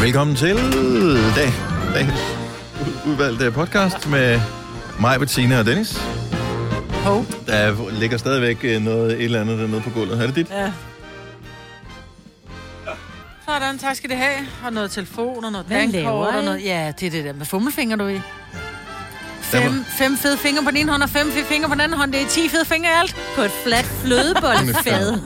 Velkommen 0.00 0.36
til 0.36 0.56
dag, 1.36 1.50
dagens 1.94 2.20
udvalgte 3.06 3.50
podcast 3.50 4.10
med 4.10 4.40
mig, 5.00 5.18
Bettina 5.18 5.58
og 5.58 5.66
Dennis. 5.66 5.98
Hov. 7.04 7.24
Der 7.46 7.90
ligger 8.00 8.16
stadigvæk 8.16 8.64
øh, 8.64 8.82
noget 8.82 9.12
et 9.12 9.24
eller 9.24 9.40
andet 9.40 9.58
dernede 9.58 9.80
på 9.80 9.90
gulvet. 9.90 10.22
Er 10.22 10.26
det 10.26 10.36
dit? 10.36 10.50
Ja. 10.50 10.72
Sådan, 13.48 13.78
tak 13.78 13.96
skal 13.96 14.10
det 14.10 14.18
have. 14.18 14.46
Og 14.64 14.72
noget 14.72 14.90
telefon 14.90 15.44
og 15.44 15.52
noget 15.52 15.66
Hvad 15.66 15.88
laver 15.88 16.08
dankort 16.08 16.34
og 16.34 16.44
noget... 16.44 16.64
Ja, 16.64 16.92
det 17.00 17.06
er 17.06 17.10
det 17.10 17.24
der 17.24 17.32
med 17.32 17.46
fummelfinger, 17.46 17.96
du 17.96 18.04
er 18.04 18.08
i. 18.08 18.20
Fem, 19.50 19.84
fem 19.98 20.16
fede 20.18 20.36
fingre 20.38 20.62
på 20.64 20.70
den 20.70 20.76
ene 20.76 20.90
hånd 20.90 21.02
og 21.02 21.10
fem 21.10 21.32
fede 21.32 21.44
fingre 21.44 21.68
på 21.68 21.74
den 21.74 21.80
anden 21.80 21.98
hånd. 21.98 22.12
Det 22.12 22.22
er 22.22 22.26
10 22.28 22.48
fede 22.48 22.64
fingre 22.64 22.90
alt. 23.00 23.16
På 23.36 23.42
et 23.42 23.50
fladt 23.66 23.86
flødeboldfad. 24.04 25.18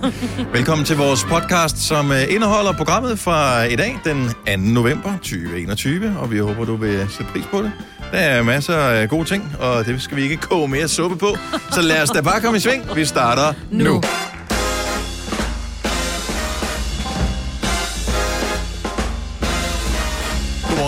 Velkommen 0.52 0.84
til 0.84 0.96
vores 0.96 1.24
podcast, 1.24 1.78
som 1.78 2.12
øh, 2.12 2.22
indeholder 2.34 2.72
programmet 2.72 3.18
fra 3.18 3.62
i 3.62 3.76
dag, 3.76 4.00
den 4.04 4.28
2. 4.28 4.34
november 4.56 5.12
2021, 5.12 6.16
og 6.18 6.30
vi 6.32 6.38
håber, 6.38 6.64
du 6.64 6.76
vil 6.76 7.06
sætte 7.10 7.32
pris 7.32 7.44
på 7.50 7.62
det. 7.62 7.72
Der 8.12 8.18
er 8.18 8.42
masser 8.42 8.76
af 8.76 9.08
gode 9.08 9.24
ting, 9.24 9.56
og 9.60 9.86
det 9.86 10.02
skal 10.02 10.16
vi 10.16 10.22
ikke 10.22 10.36
koge 10.36 10.68
mere 10.68 10.88
suppe 10.88 11.16
på. 11.16 11.36
Så 11.72 11.82
lad 11.82 12.02
os 12.02 12.10
da 12.10 12.20
bare 12.20 12.40
komme 12.40 12.56
i 12.56 12.60
sving. 12.60 12.96
Vi 12.96 13.04
starter 13.04 13.52
nu. 13.70 13.84
nu. 13.84 14.02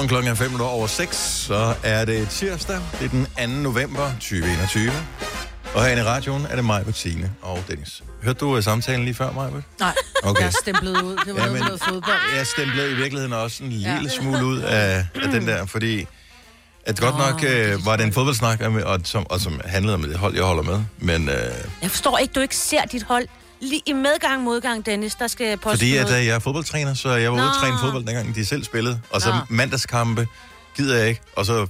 Godmorgen 0.09 0.24
klokken 0.24 0.30
er 0.30 0.48
5 0.48 0.51
minutter 0.51 0.66
over 0.74 0.87
6, 0.87 1.16
så 1.16 1.74
er 1.83 2.05
det 2.05 2.28
tirsdag. 2.28 2.77
Det 3.01 3.05
er 3.05 3.09
den 3.09 3.27
2. 3.56 3.62
november 3.62 4.10
2021. 4.12 4.92
Og 5.74 5.83
herinde 5.84 6.02
i 6.02 6.05
radioen 6.05 6.47
er 6.51 6.56
det 6.56 6.64
mig, 6.64 6.84
Bettine 6.84 7.33
og 7.42 7.59
Dennis. 7.69 8.02
Hørte 8.23 8.38
du 8.38 8.56
uh, 8.56 8.62
samtalen 8.62 9.05
lige 9.05 9.14
før, 9.14 9.33
Maja? 9.33 9.50
Nej, 9.80 9.95
Okay. 10.24 10.42
jeg 10.42 10.52
stemplede 10.62 11.05
ud. 11.05 11.16
Det 11.27 11.34
var 11.34 11.45
Ja, 11.47 11.50
men- 11.52 11.61
noget 11.62 11.80
fodbold. 11.88 12.19
Jeg 12.37 12.47
stemplede 12.47 12.91
i 12.91 12.95
virkeligheden 12.95 13.33
også 13.33 13.64
en 13.64 13.70
lille 13.70 14.00
Ja. 14.03 14.08
smule 14.08 14.45
ud 14.45 14.58
af, 14.58 15.06
af 15.22 15.28
den 15.30 15.47
der, 15.47 15.67
fordi 15.67 16.06
at 16.86 17.00
godt 17.00 17.19
Nå, 17.19 17.25
nok 17.30 17.45
øh, 17.47 17.86
var 17.86 17.97
det 17.97 18.06
en 18.06 18.12
fodboldsnak, 18.12 18.61
og, 18.61 18.73
og, 18.73 19.00
som, 19.05 19.27
og 19.30 19.41
som 19.41 19.61
handlede 19.64 19.95
om 19.95 20.02
det 20.02 20.17
hold, 20.19 20.34
jeg 20.34 20.45
holder 20.45 20.62
med. 20.62 20.80
Men 20.98 21.28
øh, 21.28 21.34
Jeg 21.83 21.91
forstår 21.91 22.19
ikke, 22.19 22.33
du 22.33 22.41
ikke 22.41 22.56
ser 22.56 22.84
dit 22.84 23.02
hold. 23.02 23.27
Lige 23.60 23.82
i 23.86 23.92
medgang 23.92 24.42
modgang, 24.42 24.86
Dennis, 24.86 25.14
der 25.14 25.26
skal 25.26 25.56
poste 25.56 25.78
fordi 25.78 25.96
at, 25.96 26.06
noget. 26.06 26.20
øh, 26.20 26.26
jeg 26.26 26.34
er 26.34 26.38
fodboldtræner, 26.38 26.94
så 26.94 27.08
jeg 27.10 27.32
var 27.32 27.36
ude 27.38 27.44
at 27.44 27.52
Nå. 27.54 27.60
træne 27.60 27.78
fodbold, 27.80 28.04
dengang 28.06 28.34
de 28.34 28.46
selv 28.46 28.64
spillede. 28.64 29.00
Og 29.10 29.20
så 29.20 29.28
Nå. 29.30 29.36
mandagskampe 29.48 30.26
gider 30.76 30.96
jeg 30.98 31.08
ikke. 31.08 31.20
Og 31.36 31.46
så, 31.46 31.66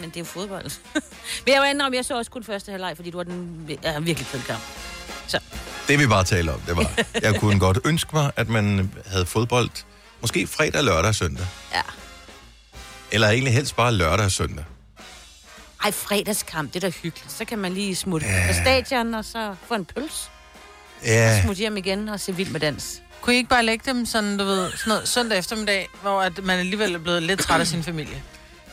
Men 0.00 0.08
det 0.08 0.16
er 0.16 0.20
jo 0.20 0.24
fodbold. 0.24 0.70
Men 1.44 1.54
jeg 1.54 1.60
var 1.60 1.66
indrømme, 1.66 1.96
jeg 1.96 2.04
så 2.04 2.18
også 2.18 2.30
kun 2.30 2.44
første 2.44 2.70
halvleg, 2.70 2.92
fordi 2.96 3.10
du 3.10 3.16
var 3.16 3.24
den 3.24 3.70
ja, 3.82 3.98
virkelig 3.98 4.26
fed 4.26 4.40
kamp. 4.42 4.60
det 5.88 5.98
vi 5.98 6.06
bare 6.06 6.24
talte 6.24 6.50
om, 6.50 6.60
det 6.60 6.76
var, 6.76 6.90
jeg 7.22 7.40
kunne 7.40 7.60
godt 7.60 7.78
ønske 7.84 8.10
mig, 8.12 8.32
at 8.36 8.48
man 8.48 8.92
havde 9.06 9.26
fodbold, 9.26 9.70
måske 10.20 10.46
fredag, 10.46 10.84
lørdag 10.84 11.08
og 11.08 11.14
søndag. 11.14 11.46
Ja. 11.74 11.82
Eller 13.12 13.28
egentlig 13.28 13.54
helst 13.54 13.76
bare 13.76 13.92
lørdag 13.92 14.24
og 14.24 14.32
søndag. 14.32 14.64
Ej, 15.84 15.90
fredagskamp, 15.90 16.74
det 16.74 16.84
er 16.84 16.90
da 16.90 16.96
hyggeligt. 17.02 17.32
Så 17.32 17.44
kan 17.44 17.58
man 17.58 17.74
lige 17.74 17.96
smutte 17.96 18.26
ja. 18.26 18.44
på 18.48 18.52
stadion, 18.52 19.14
og 19.14 19.24
så 19.24 19.54
få 19.68 19.74
en 19.74 19.84
pøls. 19.84 20.30
Ja, 21.04 21.42
Smutte 21.42 21.58
hjem 21.60 21.76
igen 21.76 22.08
og 22.08 22.20
se 22.20 22.36
vild 22.36 22.50
med 22.50 22.60
dans. 22.60 23.02
Kunne 23.20 23.34
I 23.34 23.36
ikke 23.36 23.48
bare 23.50 23.64
lægge 23.64 23.92
dem 23.92 24.06
sådan, 24.06 24.36
du 24.38 24.44
ved, 24.44 24.70
sådan 24.70 24.80
noget 24.86 25.08
søndag 25.08 25.38
eftermiddag, 25.38 25.88
hvor 26.02 26.22
at 26.22 26.44
man 26.44 26.58
alligevel 26.58 26.94
er 26.94 26.98
blevet 26.98 27.22
lidt 27.22 27.40
træt 27.40 27.60
af 27.60 27.66
sin 27.66 27.82
familie? 27.82 28.22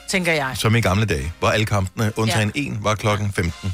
Tænker 0.09 0.33
jeg. 0.33 0.51
som 0.55 0.75
i 0.75 0.81
gamle 0.81 1.05
dage, 1.05 1.33
hvor 1.39 1.49
alle 1.49 1.65
kampene, 1.65 2.11
undtagen 2.15 2.51
en, 2.55 2.77
var 2.83 2.95
klokken 2.95 3.33
15. 3.33 3.73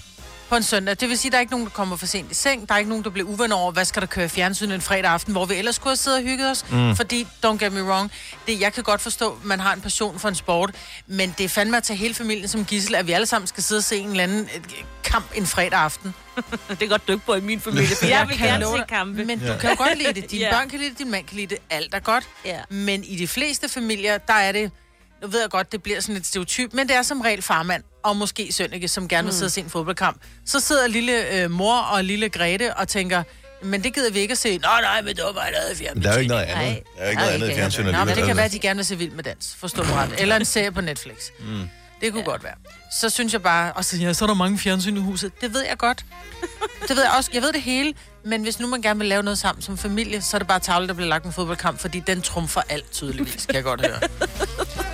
På 0.56 0.58
en 0.58 0.64
søndag. 0.64 0.98
Det 1.00 1.10
vil 1.10 1.18
sige, 1.18 1.30
at 1.30 1.32
der 1.32 1.38
er 1.38 1.42
ikke 1.42 1.52
nogen, 1.52 1.66
der 1.66 1.72
kommer 1.72 1.96
for 1.96 2.06
sent 2.06 2.32
i 2.32 2.34
seng. 2.34 2.68
Der 2.68 2.74
er 2.74 2.78
ikke 2.78 2.90
nogen, 2.90 3.04
der 3.04 3.10
bliver 3.10 3.28
uvenner 3.28 3.56
over, 3.56 3.72
hvad 3.72 3.86
skal 3.86 4.02
der 4.02 4.08
køre 4.08 4.26
i 4.26 4.28
fjernsyn 4.28 4.72
en 4.72 4.82
fredag 4.82 5.12
aften, 5.12 5.32
hvor 5.32 5.46
vi 5.46 5.56
ellers 5.56 5.80
kunne 5.80 5.90
have 5.90 5.98
siddet 5.98 6.20
og 6.20 6.26
hygget 6.26 6.52
os. 6.52 6.66
Mm. 6.72 6.96
Fordi, 6.96 7.28
don't 7.46 7.58
get 7.58 7.74
me 7.74 7.84
wrong, 7.84 8.12
det, 8.48 8.60
jeg 8.62 8.74
kan 8.74 8.84
godt 8.84 9.02
forstå, 9.02 9.32
at 9.32 9.46
man 9.46 9.60
har 9.60 9.74
en 9.74 9.82
passion 9.82 10.20
for 10.20 10.30
en 10.30 10.36
sport, 10.36 10.76
men 11.08 11.36
det 11.38 11.44
er 11.44 11.50
fandme 11.50 11.78
at 11.78 11.84
tage 11.84 11.98
hele 11.98 12.14
familien 12.14 12.48
som 12.48 12.66
gissel, 12.66 12.96
at 12.96 13.08
vi 13.08 13.12
alle 13.12 13.26
sammen 13.28 13.48
skal 13.48 13.64
sidde 13.64 13.80
og 13.80 13.84
se 13.84 13.98
en 13.98 14.10
eller 14.10 14.24
anden 14.24 14.50
øh, 14.56 14.62
kamp 15.04 15.26
en 15.36 15.46
fredag 15.46 15.80
aften. 15.80 16.14
Det 16.70 16.82
er 16.82 16.88
godt 16.88 17.08
dykke 17.08 17.26
på 17.26 17.34
i 17.34 17.42
min 17.42 17.60
familie, 17.62 17.96
for 18.02 18.06
jeg 18.06 18.26
vil 18.28 18.38
gerne 18.38 18.66
se 18.66 18.84
kampe. 18.90 19.26
Men 19.26 19.40
du 19.40 19.54
kan 19.60 19.70
jo 19.70 19.76
godt 19.78 19.98
lide 19.98 20.14
det. 20.22 20.32
Dine 20.32 20.44
Ja. 20.46 20.52
børn 20.52 20.70
kan 20.70 20.80
lide 20.80 20.90
det, 20.90 21.00
din 21.00 21.12
mand 21.12 21.26
kan 21.26 21.36
lide 21.38 21.48
det. 21.48 21.58
Alt 21.70 21.94
er 21.94 22.00
godt. 22.00 22.24
Ja. 22.46 22.60
Men 22.70 23.04
i 23.04 23.16
de 23.16 23.28
fleste 23.28 23.70
familier, 23.70 24.18
der 24.18 24.34
er 24.34 24.52
det... 24.52 24.72
Nu 25.26 25.32
ved 25.32 25.42
jeg 25.42 25.50
godt, 25.50 25.72
det 25.72 25.84
bliver 25.84 26.00
sådan 26.00 26.16
et 26.16 26.26
stereotyp, 26.26 26.74
men 26.74 26.88
det 26.88 26.96
er 26.96 27.02
som 27.02 27.22
regel 27.22 27.42
farmand 27.42 27.84
og 28.04 28.18
måske 28.18 28.54
Sønneke, 28.54 28.88
som 28.88 29.08
gerne 29.08 29.26
vil 29.26 29.34
sidde 29.34 29.48
og 29.48 29.52
se 29.52 29.62
en 29.62 29.70
fodboldkamp. 29.70 30.22
Så 30.46 30.60
sidder 30.60 30.88
lille 30.88 31.30
øh, 31.34 31.52
mor 31.52 31.78
og 31.78 32.04
lille 32.04 32.30
Grete 32.30 32.76
og 32.76 32.88
tænker, 32.88 33.24
men 33.64 33.84
det 33.84 33.94
gider 33.94 34.12
vi 34.12 34.20
ikke 34.20 34.32
at 34.32 34.38
se. 34.38 34.58
Nå 34.58 34.68
nej, 34.82 35.02
men 35.02 35.16
det 35.16 35.24
var 35.24 35.32
bare 35.32 35.52
noget 35.52 35.96
Men 35.96 36.04
der 36.04 36.10
er 36.10 36.14
jo 36.14 36.20
ikke 36.20 36.30
noget 36.30 36.44
andet. 36.44 36.56
Nej. 36.58 36.84
Der 36.96 37.02
er 37.02 37.06
jo 37.06 37.10
ikke 37.10 37.22
noget 37.22 37.34
andet 37.34 37.50
i 37.50 37.56
fjernsynet 37.56 37.94
Nå, 37.94 38.04
men 38.04 38.16
det 38.16 38.26
kan 38.26 38.36
være, 38.36 38.46
at 38.46 38.52
de 38.52 38.60
gerne 38.60 38.78
vil 38.78 38.86
se 38.86 38.98
Vild 38.98 39.12
med 39.12 39.24
Dans, 39.24 39.56
forstå 39.60 39.84
mig 39.84 39.96
ret. 39.96 40.14
Eller 40.18 40.36
en 40.36 40.46
serie 40.46 40.72
på 40.72 40.82
Netflix. 40.82 41.16
Mm. 41.40 41.70
Det 42.02 42.12
kunne 42.12 42.24
ja. 42.26 42.30
godt 42.30 42.44
være. 42.44 42.56
Så 43.00 43.10
synes 43.10 43.34
jeg 43.34 43.42
bare, 43.42 43.74
og 43.74 43.86
så, 43.86 43.98
ja, 43.98 44.14
så 44.14 44.26
er 44.26 44.28
der 44.28 44.34
mange 44.34 44.58
fjernsyn 44.58 44.98
i 44.98 45.00
huset. 45.00 45.32
Det 45.42 45.54
ved 45.54 45.62
jeg 45.70 45.78
godt. 45.78 46.06
Det 46.88 46.96
ved 46.96 47.04
jeg 47.04 47.12
også. 47.18 47.30
Jeg 47.34 47.42
ved 47.42 47.54
det 47.54 47.62
hele. 47.62 47.94
Men 48.26 48.44
hvis 48.44 48.60
nu 48.60 48.68
man 48.68 48.82
gerne 48.82 49.00
vil 49.00 49.08
lave 49.08 49.24
noget 49.24 49.38
sammen 49.38 49.62
som 49.62 49.78
familie, 49.78 50.22
så 50.22 50.38
er 50.38 50.40
det 50.40 50.48
bare 50.48 50.60
tavle, 50.60 50.88
der 50.88 50.94
bliver 50.94 51.10
lagt 51.10 51.26
en 51.26 51.34
fodboldkamp, 51.34 51.80
fordi 51.80 52.00
den 52.00 52.22
trumfer 52.22 52.62
alt 52.70 52.92
tydeligvis, 52.92 53.46
kan 53.46 53.56
jeg 53.56 53.64
godt 53.64 53.86
høre. 53.86 54.00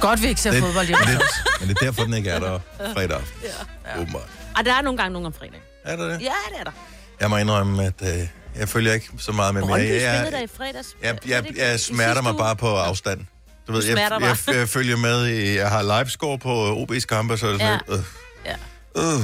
Godt, 0.01 0.21
vi 0.21 0.27
ikke 0.27 0.41
ser 0.41 0.51
Det- 0.51 0.63
fodbold 0.63 0.87
hjemme. 0.87 1.05
Men 1.05 1.15
det, 1.15 1.23
men 1.59 1.69
det 1.69 1.77
er 1.81 1.85
derfor, 1.85 2.03
den 2.03 2.13
ikke 2.13 2.29
er 2.29 2.39
der 2.39 2.59
fredag 2.93 3.17
aften. 3.17 3.39
Ja. 3.85 4.01
Åbenbart. 4.01 4.29
Og 4.57 4.65
der 4.65 4.73
er 4.73 4.81
nogle 4.81 4.97
gange 4.97 5.13
nogen 5.13 5.25
om 5.25 5.33
fredag. 5.33 5.61
Er 5.85 5.95
der 5.95 6.03
det? 6.03 6.11
Ja, 6.21 6.31
det 6.51 6.59
er 6.59 6.63
der. 6.63 6.71
Jeg 7.19 7.29
må 7.29 7.37
indrømme, 7.37 7.83
at 7.85 7.93
øh, 8.01 8.27
jeg 8.59 8.69
følger 8.69 8.93
ikke 8.93 9.09
så 9.19 9.31
meget 9.31 9.53
med. 9.53 9.61
Brøndby 9.61 9.83
Jeg, 9.87 10.01
spillede 10.01 10.31
der 10.31 10.37
jeg, 10.37 10.43
i 10.43 10.47
fredags. 10.57 10.87
jeg, 11.03 11.17
jeg, 11.27 11.57
jeg 11.57 11.75
i 11.75 11.77
smerter 11.77 12.21
mig 12.21 12.35
bare 12.37 12.55
på 12.55 12.75
afstand. 12.77 13.19
Du 13.67 13.71
ved, 13.71 13.83
jeg, 13.85 13.97
jeg, 14.21 14.37
jeg, 14.55 14.69
følger 14.69 14.97
med 14.97 15.27
i, 15.27 15.55
jeg 15.57 15.69
har 15.69 15.97
livescore 15.99 16.37
på 16.39 16.75
OB's 16.75 17.05
kampe, 17.05 17.37
så 17.37 17.47
er 17.47 17.51
det 17.51 17.61
sådan 17.61 17.79
Ja. 17.89 17.95
lidt, 17.95 18.05
Ja. 18.45 18.55
øh, 19.01 19.13
øh, 19.15 19.21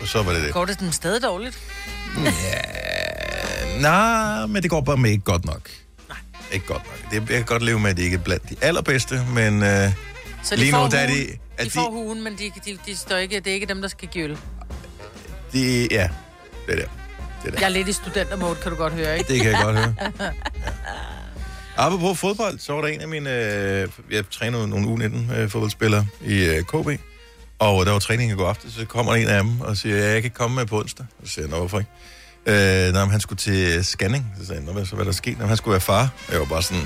og 0.00 0.06
så 0.08 0.22
var 0.22 0.32
det 0.32 0.42
det. 0.42 0.52
Går 0.52 0.64
det 0.64 0.80
den 0.80 0.92
stadig 0.92 1.22
dårligt? 1.22 1.58
Ja, 2.24 2.30
nej, 3.80 4.46
men 4.46 4.62
det 4.62 4.70
går 4.70 4.80
bare 4.80 4.96
med 4.96 5.10
ikke 5.10 5.24
godt 5.24 5.44
nok. 5.44 5.70
Ikke 6.52 6.66
godt 6.66 6.82
nok. 6.86 7.10
Det, 7.10 7.30
jeg 7.30 7.36
kan 7.38 7.44
godt 7.44 7.62
leve 7.62 7.80
med, 7.80 7.90
at 7.90 7.96
det 7.96 8.02
ikke 8.02 8.14
er 8.16 8.20
blandt 8.20 8.48
de 8.50 8.56
allerbedste, 8.60 9.26
men 9.34 9.62
øh, 9.62 9.68
Så 10.42 10.56
de 10.56 10.60
lige 10.60 10.72
nu, 10.72 10.78
der 10.90 10.98
er 10.98 11.06
det... 11.06 11.38
At 11.58 11.64
De 11.66 11.70
får 11.70 11.90
huen, 11.90 12.24
men 12.24 12.32
de, 12.38 12.50
de, 12.66 12.78
de 12.86 12.96
står 12.96 13.16
ikke, 13.16 13.36
det 13.40 13.46
er 13.46 13.54
ikke 13.54 13.66
dem, 13.66 13.80
der 13.80 13.88
skal 13.88 14.08
give 14.08 14.24
øl. 14.24 14.38
de, 15.52 15.88
ja, 15.90 16.08
det 16.66 16.72
er 16.72 16.76
der. 16.76 16.88
Det 17.42 17.46
er 17.46 17.50
der. 17.50 17.58
Jeg 17.58 17.64
er 17.64 17.68
lidt 17.68 17.88
i 17.88 17.92
studentermode, 17.92 18.54
kan 18.62 18.70
du 18.70 18.76
godt 18.76 18.92
høre, 18.92 19.18
ikke? 19.18 19.32
Det 19.32 19.42
kan 19.42 19.50
jeg 19.52 19.60
godt 19.62 19.76
høre. 19.76 19.94
Ja. 21.76 21.86
Apropos 21.86 22.18
fodbold, 22.18 22.58
så 22.58 22.72
var 22.72 22.80
der 22.80 22.88
en 22.88 23.00
af 23.00 23.08
mine... 23.08 23.30
Øh, 23.30 23.88
jeg 24.10 24.24
trænede 24.30 24.68
nogle 24.68 24.86
U19-fodboldspillere 25.06 26.06
i 26.24 26.44
øh, 26.44 26.62
KB, 26.62 27.00
og 27.58 27.86
der 27.86 27.92
var 27.92 27.98
træning 27.98 28.32
i 28.32 28.34
går 28.34 28.48
aftes, 28.48 28.72
så 28.74 28.84
kommer 28.84 29.14
en 29.14 29.28
af 29.28 29.42
dem 29.42 29.60
og 29.60 29.76
siger, 29.76 29.96
ja, 29.96 30.12
jeg 30.12 30.22
kan 30.22 30.30
komme 30.30 30.56
med 30.56 30.66
på 30.66 30.78
onsdag. 30.78 31.06
Så 31.24 31.32
siger 31.32 31.42
jeg, 31.44 31.50
nå, 31.50 31.56
hvorfor 31.58 31.78
ikke? 31.78 31.90
Øh, 32.46 32.92
når 32.92 33.04
han 33.10 33.20
skulle 33.20 33.38
til 33.38 33.84
scanning, 33.84 34.26
så 34.40 34.46
sagde 34.46 34.64
nå, 34.64 34.72
hvad, 34.72 34.84
så 34.86 34.94
hvad 34.94 35.04
er 35.06 35.10
der 35.10 35.16
sket? 35.16 35.38
Når 35.38 35.46
han 35.46 35.56
skulle 35.56 35.72
være 35.72 35.80
far, 35.80 36.08
jeg 36.32 36.38
var 36.40 36.46
bare 36.46 36.62
sådan, 36.62 36.82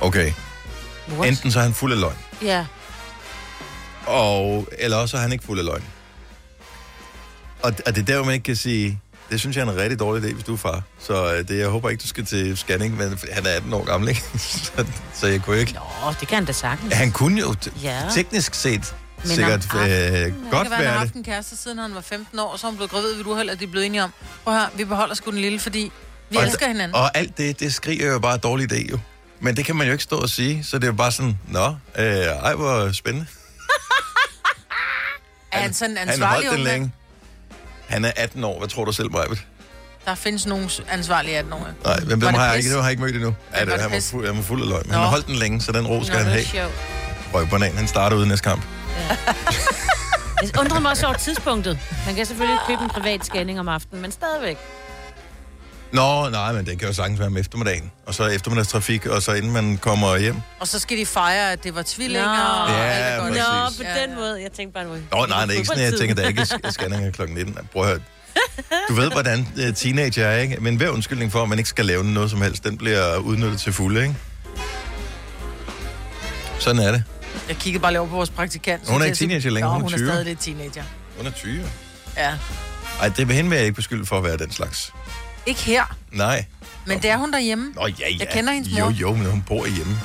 okay, 0.00 0.32
What? 1.10 1.28
enten 1.28 1.52
så 1.52 1.58
er 1.58 1.62
han 1.62 1.74
fuld 1.74 1.92
af 1.92 2.00
løgn, 2.00 2.16
Ja. 2.42 2.66
og, 4.06 4.68
eller 4.78 4.96
også 4.96 5.16
er 5.16 5.20
han 5.20 5.32
ikke 5.32 5.44
fuld 5.44 5.58
af 5.58 5.64
løgn. 5.64 5.84
Og, 7.62 7.72
og 7.86 7.94
det 7.94 8.00
er 8.00 8.04
der, 8.06 8.16
hvor 8.16 8.24
man 8.24 8.34
ikke 8.34 8.44
kan 8.44 8.56
sige, 8.56 9.00
det 9.30 9.40
synes 9.40 9.56
jeg 9.56 9.66
er 9.66 9.70
en 9.72 9.76
rigtig 9.78 9.98
dårlig 9.98 10.24
idé, 10.24 10.32
hvis 10.32 10.44
du 10.44 10.52
er 10.52 10.56
far. 10.56 10.82
Så 10.98 11.34
øh, 11.34 11.48
det, 11.48 11.58
jeg 11.58 11.68
håber 11.68 11.90
ikke, 11.90 12.02
du 12.02 12.08
skal 12.08 12.24
til 12.26 12.56
scanning, 12.56 12.96
men 12.96 13.18
han 13.32 13.46
er 13.46 13.50
18 13.50 13.72
år 13.74 13.84
gammel, 13.84 14.08
ikke? 14.08 14.22
så, 14.38 14.86
så 15.14 15.26
jeg 15.26 15.42
kunne 15.42 15.58
ikke... 15.58 15.72
Nå, 15.72 16.12
det 16.20 16.28
kan 16.28 16.34
han 16.34 16.44
da 16.44 16.52
sagtens. 16.52 16.94
Han 16.94 17.12
kunne 17.12 17.40
jo 17.40 17.54
Ja. 17.82 18.00
teknisk 18.14 18.54
set 18.54 18.94
Men 19.22 19.30
sikkert 19.36 19.64
øh, 19.74 19.80
aftenen, 19.80 20.34
godt 20.50 20.52
det 20.52 20.62
kan 20.62 20.70
være, 20.70 20.76
han 20.78 20.86
har 20.86 20.98
haft 20.98 21.08
det. 21.12 21.16
en 21.16 21.24
kæreste, 21.24 21.56
siden 21.56 21.78
han 21.78 21.94
var 21.94 22.00
15 22.00 22.38
år, 22.38 22.56
så 22.56 22.66
er 22.66 22.70
hun 22.70 22.76
blevet 22.76 22.90
gravid, 22.90 23.14
vil 23.14 23.24
du 23.24 23.36
heller, 23.36 23.52
at 23.52 23.58
de 23.60 23.64
er 23.64 23.68
blevet 23.68 23.86
enige 23.86 24.02
om. 24.04 24.12
Prøv 24.44 24.54
her, 24.54 24.66
vi 24.76 24.84
beholder 24.84 25.14
sgu 25.14 25.30
den 25.30 25.40
lille, 25.40 25.60
fordi 25.60 25.92
vi 26.30 26.36
Og- 26.36 26.42
elsker 26.44 26.66
hinanden. 26.68 26.94
Og 26.94 27.16
alt 27.16 27.38
det, 27.38 27.60
det 27.60 27.74
skriger 27.74 28.12
jo 28.12 28.18
bare 28.18 28.36
dårlig 28.36 28.72
idé, 28.72 28.90
jo. 28.90 28.98
Men 29.40 29.56
det 29.56 29.64
kan 29.64 29.76
man 29.76 29.86
jo 29.86 29.92
ikke 29.92 30.04
stå 30.04 30.18
og 30.18 30.28
sige, 30.28 30.64
så 30.64 30.76
det 30.78 30.84
er 30.84 30.88
jo 30.88 30.92
bare 30.94 31.12
sådan, 31.12 31.38
nå, 31.48 31.66
øh, 31.98 32.04
ej, 32.06 32.54
hvor 32.54 32.92
spændende. 32.92 33.26
er 35.52 35.58
han 35.60 35.74
sådan 35.74 35.90
en 35.90 35.96
Han 35.98 36.08
ansvarlig 36.08 36.48
holdt 36.48 36.58
den 36.58 36.66
længe. 36.72 36.92
Han 37.88 38.04
er 38.04 38.12
18 38.16 38.44
år, 38.44 38.58
hvad 38.58 38.68
tror 38.68 38.84
du 38.84 38.92
selv, 38.92 39.12
Majbet? 39.12 39.46
Der 40.06 40.14
findes 40.14 40.46
nogle 40.46 40.68
ansvarlige 40.88 41.36
18 41.38 41.52
år. 41.52 41.58
Nej, 41.58 41.68
Var 41.84 41.94
dem 42.00 42.20
det 42.20 42.30
har 42.30 42.46
jeg 42.46 42.56
ikke, 42.56 42.70
dem 42.70 42.76
har 42.78 42.84
jeg 42.84 42.90
ikke 42.90 43.02
mødt 43.02 43.14
endnu. 43.14 43.34
Ja, 43.54 43.60
det, 43.60 43.66
det 43.66 43.80
han, 43.80 43.90
var 43.90 44.26
han 44.26 44.36
var 44.36 44.42
fuld 44.42 44.62
af 44.62 44.68
løgn, 44.68 44.82
men 44.84 44.92
han 44.94 45.02
har 45.02 45.08
holdt 45.10 45.26
den 45.26 45.34
længe, 45.34 45.60
så 45.60 45.72
den 45.72 45.86
ro 45.86 46.04
skal 46.04 46.18
Nå, 46.18 46.24
han 46.24 46.38
det 46.38 46.46
have. 46.46 46.70
Røg 47.34 47.48
banan, 47.50 47.76
han 47.76 47.88
starter 47.88 48.16
ude 48.16 48.28
næste 48.28 48.44
kamp. 48.48 48.62
Jeg 50.42 50.58
undrer 50.60 50.80
mig 50.80 50.90
også 50.90 51.06
over 51.06 51.16
tidspunktet. 51.16 51.78
Man 52.06 52.14
kan 52.14 52.26
selvfølgelig 52.26 52.54
ikke 52.54 52.66
købe 52.66 52.82
en 52.82 52.88
privat 53.02 53.24
scanning 53.24 53.60
om 53.60 53.68
aftenen, 53.68 54.02
men 54.02 54.12
stadigvæk. 54.12 54.56
Nå, 55.92 56.28
nej, 56.28 56.52
men 56.52 56.66
det 56.66 56.78
kan 56.78 56.88
jo 56.88 56.94
sagtens 56.94 57.18
være 57.18 57.26
om 57.26 57.36
eftermiddagen. 57.36 57.92
Og 58.06 58.14
så 58.14 58.24
eftermiddagstrafik, 58.26 59.06
og 59.06 59.22
så 59.22 59.32
inden 59.32 59.52
man 59.52 59.76
kommer 59.78 60.16
hjem. 60.16 60.36
Og 60.60 60.68
så 60.68 60.78
skal 60.78 60.98
de 60.98 61.06
fejre, 61.06 61.52
at 61.52 61.64
det 61.64 61.74
var 61.74 61.82
tvillinger. 61.86 62.26
Nå. 62.28 62.62
og 62.64 62.70
Ja, 62.78 63.20
præcis. 63.20 63.36
Nå, 63.38 63.84
på 63.84 63.88
Ja, 63.88 64.02
den 64.02 64.10
ja. 64.10 64.16
måde. 64.16 64.42
Jeg 64.42 64.52
tænkte 64.52 64.74
bare 64.74 64.84
nu. 64.84 64.90
Nå, 65.12 65.26
nej, 65.26 65.40
det 65.44 65.50
er 65.52 65.56
ikke 65.56 65.66
sådan, 65.66 65.82
jeg 65.84 65.94
tænker, 65.98 66.14
der 66.14 66.28
ikke 66.28 66.46
er 66.64 66.70
scanninger 66.70 67.10
kl. 67.10 67.22
19. 67.28 67.58
Prøv 67.72 67.82
at 67.82 67.88
høre. 67.88 67.98
Du 68.88 68.94
ved, 68.94 69.10
hvordan 69.10 69.48
øh, 69.66 69.74
teenager 69.74 70.26
er, 70.26 70.38
ikke? 70.38 70.56
Men 70.60 70.76
hver 70.76 70.88
undskyldning 70.90 71.32
for, 71.32 71.42
at 71.42 71.48
man 71.48 71.58
ikke 71.58 71.68
skal 71.70 71.86
lave 71.86 72.04
noget 72.04 72.30
som 72.30 72.42
helst, 72.42 72.64
den 72.64 72.78
bliver 72.78 73.16
udnyttet 73.16 73.60
til 73.60 73.72
fulde, 73.72 74.02
ikke? 74.02 74.14
Sådan 76.58 76.82
er 76.82 76.92
det. 76.92 77.02
Jeg 77.48 77.56
kiggede 77.56 77.82
bare 77.82 77.92
lige 77.92 78.00
over 78.00 78.08
på 78.10 78.16
vores 78.16 78.30
praktikant. 78.30 78.88
Hun 78.88 79.00
er 79.00 79.04
ikke 79.04 79.16
teenager 79.16 79.50
længere, 79.50 79.72
hun 79.72 79.80
er 79.80 79.82
hun 79.82 79.92
20. 79.92 80.08
er 80.08 80.12
stadig 80.12 80.26
lidt 80.26 80.40
teenager. 80.40 80.84
Hun 81.16 81.26
er 81.26 81.30
20. 81.30 81.64
Ja. 82.16 82.34
Ej, 83.00 83.08
det 83.08 83.28
vil 83.28 83.36
hende 83.36 83.56
jeg 83.56 83.64
ikke 83.64 83.74
beskylde 83.74 84.06
for 84.06 84.18
at 84.18 84.24
være 84.24 84.36
den 84.36 84.52
slags. 84.52 84.92
Ikke 85.46 85.60
her, 85.60 85.96
Nej. 86.12 86.44
men 86.86 87.02
det 87.02 87.10
er 87.10 87.16
hun 87.16 87.32
derhjemme. 87.32 87.72
Nå, 87.74 87.86
ja, 87.86 87.92
ja. 88.10 88.16
Jeg 88.18 88.28
kender 88.32 88.52
hendes 88.52 88.78
Jo, 88.78 88.84
mor. 88.84 88.90
jo, 88.90 89.12
men 89.14 89.26
hun 89.26 89.42
bor 89.42 89.66
hjemme. 89.66 90.00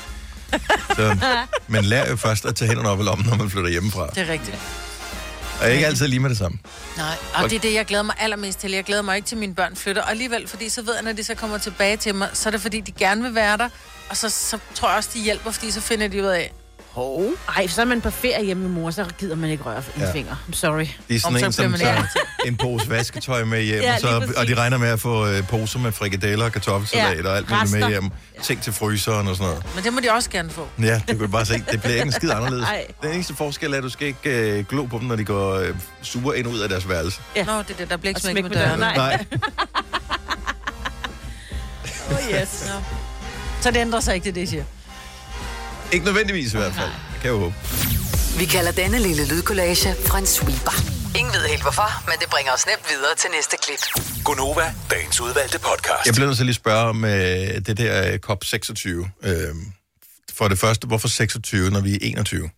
Så 0.96 1.18
man 1.68 1.86
lærer 1.86 2.10
jo 2.10 2.16
først 2.16 2.46
at 2.46 2.56
tage 2.56 2.68
hænderne 2.68 2.90
op 2.90 3.00
i 3.00 3.04
lommen, 3.04 3.28
når 3.28 3.36
man 3.36 3.50
flytter 3.50 3.70
hjemmefra. 3.70 4.08
Det 4.08 4.18
er 4.18 4.28
rigtigt. 4.28 4.58
Og 5.62 5.70
ikke 5.72 5.86
altid 5.88 6.08
lige 6.08 6.20
med 6.20 6.30
det 6.30 6.38
samme. 6.38 6.58
Nej, 6.98 7.16
og 7.36 7.50
det 7.50 7.56
er 7.56 7.60
det, 7.60 7.74
jeg 7.74 7.86
glæder 7.86 8.04
mig 8.04 8.16
allermest 8.20 8.60
til. 8.60 8.72
Jeg 8.72 8.84
glæder 8.84 9.02
mig 9.02 9.16
ikke 9.16 9.26
til, 9.28 9.36
at 9.36 9.40
mine 9.40 9.56
børn 9.56 9.76
flytter. 9.76 10.02
Og 10.02 10.10
alligevel, 10.12 10.48
fordi 10.48 10.70
så 10.70 10.82
ved 10.82 10.94
jeg, 10.94 11.04
når 11.04 11.14
de 11.14 11.24
så 11.24 11.36
kommer 11.36 11.58
tilbage 11.58 11.98
til 11.98 12.16
mig, 12.16 12.30
så 12.34 12.50
er 12.50 12.52
det 12.52 12.62
fordi, 12.62 12.80
de 12.82 12.92
gerne 12.92 13.24
vil 13.24 13.36
være 13.36 13.58
der. 13.58 13.70
Og 14.10 14.18
så, 14.18 14.30
så 14.30 14.58
tror 14.76 14.88
jeg 14.90 14.98
også, 14.98 15.10
de 15.14 15.20
hjælper, 15.20 15.52
fordi 15.52 15.72
så 15.72 15.82
finder 15.82 16.08
de 16.08 16.22
ud 16.22 16.28
af, 16.28 16.52
hov, 16.98 17.24
Ej, 17.58 17.68
så 17.68 17.82
er 17.82 17.86
man 17.86 18.02
på 18.02 18.10
ferie 18.10 18.46
hjemme 18.46 18.64
med 18.64 18.72
mor, 18.72 18.92
så 18.92 19.06
gider 19.20 19.36
man 19.36 19.50
ikke 19.50 19.64
røre 19.64 19.78
en 19.96 20.02
Ja. 20.02 20.12
finger. 20.14 20.36
I'm 20.50 20.54
sorry. 20.54 20.86
Det 21.08 21.16
er 21.16 21.20
sådan 21.20 21.34
Om 21.36 21.40
så 21.40 21.46
en, 21.46 21.52
som 21.52 21.72
bliver 21.74 21.94
man 21.96 22.08
tager 22.14 22.46
en 22.46 22.58
pose 22.58 22.90
vasketøj 22.90 23.44
med 23.44 23.62
hjem, 23.64 23.82
Ja, 23.84 23.94
og, 23.94 24.00
så, 24.02 24.34
og 24.38 24.48
de 24.48 24.54
regner 24.56 24.78
med 24.78 24.88
at 24.88 25.00
få 25.00 25.28
øh, 25.28 25.48
poser 25.48 25.80
med 25.80 25.92
frikadeller 25.92 26.46
og 26.46 26.52
kartoffelsalat 26.52 27.24
Ja, 27.26 27.30
og 27.30 27.38
alt 27.38 27.50
muligt 27.50 27.72
med 27.72 27.88
hjem. 27.90 28.10
Ting 28.44 28.62
til 28.62 28.74
fryseren 28.74 29.28
og 29.28 29.36
sådan 29.36 29.50
noget. 29.50 29.76
men 29.76 29.84
det 29.84 29.94
må 29.94 30.00
de 30.00 30.12
også 30.12 30.30
gerne 30.30 30.50
få. 30.50 30.68
Ja, 30.82 30.94
det 30.96 31.04
kan 31.08 31.18
du 31.20 31.28
bare 31.28 31.46
se. 31.46 31.54
Det 31.72 31.82
bliver 31.82 31.94
ikke 31.94 32.06
en 32.06 32.12
skid 32.12 32.32
anderledes. 32.32 32.66
Ej. 32.66 32.86
Den 33.04 33.12
eneste 33.14 33.36
forskel 33.36 33.74
er, 33.74 33.78
at 33.78 33.84
du 33.84 33.90
skal 33.90 34.08
ikke 34.08 34.30
øh, 34.60 34.66
glo 34.66 34.86
på 34.86 34.98
dem, 35.00 35.08
når 35.08 35.16
de 35.16 35.24
går 35.26 35.54
øh, 35.56 35.76
sure 36.02 36.40
ind 36.40 36.48
og 36.48 36.54
ud 36.54 36.60
af 36.60 36.70
deres 36.70 36.90
værelse. 36.90 37.22
Ja. 37.36 37.44
Nå, 37.46 37.58
det 37.58 37.70
er 37.70 37.74
det, 37.78 37.90
der 37.90 37.98
bliver 37.98 38.10
ikke 38.10 38.22
smæk 38.22 38.32
smæk 38.32 38.44
med 38.44 38.50
med 38.52 38.58
døren, 38.58 38.80
døren. 38.80 38.96
nej. 38.98 39.26
Nej. 39.32 39.40
Oh, 42.12 42.42
yes. 42.42 42.66
Nå. 42.68 42.82
Så 43.62 43.72
det 43.72 43.78
ændrer 43.80 44.00
sig 44.00 44.16
ikke, 44.16 44.26
det 44.26 44.36
det, 44.36 44.50
siger. 44.50 44.64
Ikke 45.94 46.06
nødvendigvis 46.06 46.54
i 46.54 46.58
hvert 46.58 46.74
fald. 46.74 46.90
Det 46.90 47.22
kan 47.22 47.24
jeg 47.24 47.30
jo 47.30 47.40
håbe. 47.40 47.56
Vi 48.40 48.46
kalder 48.46 48.72
denne 48.72 49.00
lille 49.00 49.28
lydkollage 49.28 49.90
en 50.20 50.26
sweeper. 50.26 50.76
Ingen 51.20 51.34
ved 51.34 51.48
helt 51.50 51.62
hvorfor, 51.62 51.90
men 52.10 52.16
det 52.22 52.30
bringer 52.30 52.52
os 52.54 52.66
nemt 52.68 52.86
videre 52.90 53.16
til 53.18 53.30
næste 53.36 53.58
klip. 53.64 54.04
Gonova, 54.26 54.74
dagens 54.92 55.22
udvalgte 55.22 55.60
podcast. 55.60 56.06
Jeg 56.06 56.14
bliver 56.14 56.28
nødt 56.28 56.38
til 56.38 56.46
lige 56.46 56.52
at 56.52 56.56
spørge 56.56 56.86
om 56.90 57.06
øh, 57.06 57.12
det 57.68 57.78
der 57.78 58.12
øh, 58.12 58.20
COP26. 58.30 58.90
Øh, 59.30 59.56
for 60.34 60.48
det 60.48 60.60
første, 60.60 60.88
hvorfor 60.88 61.08
26, 61.08 61.70
når 61.72 61.80
vi 61.82 61.94
er 61.94 61.98
21? 62.02 62.50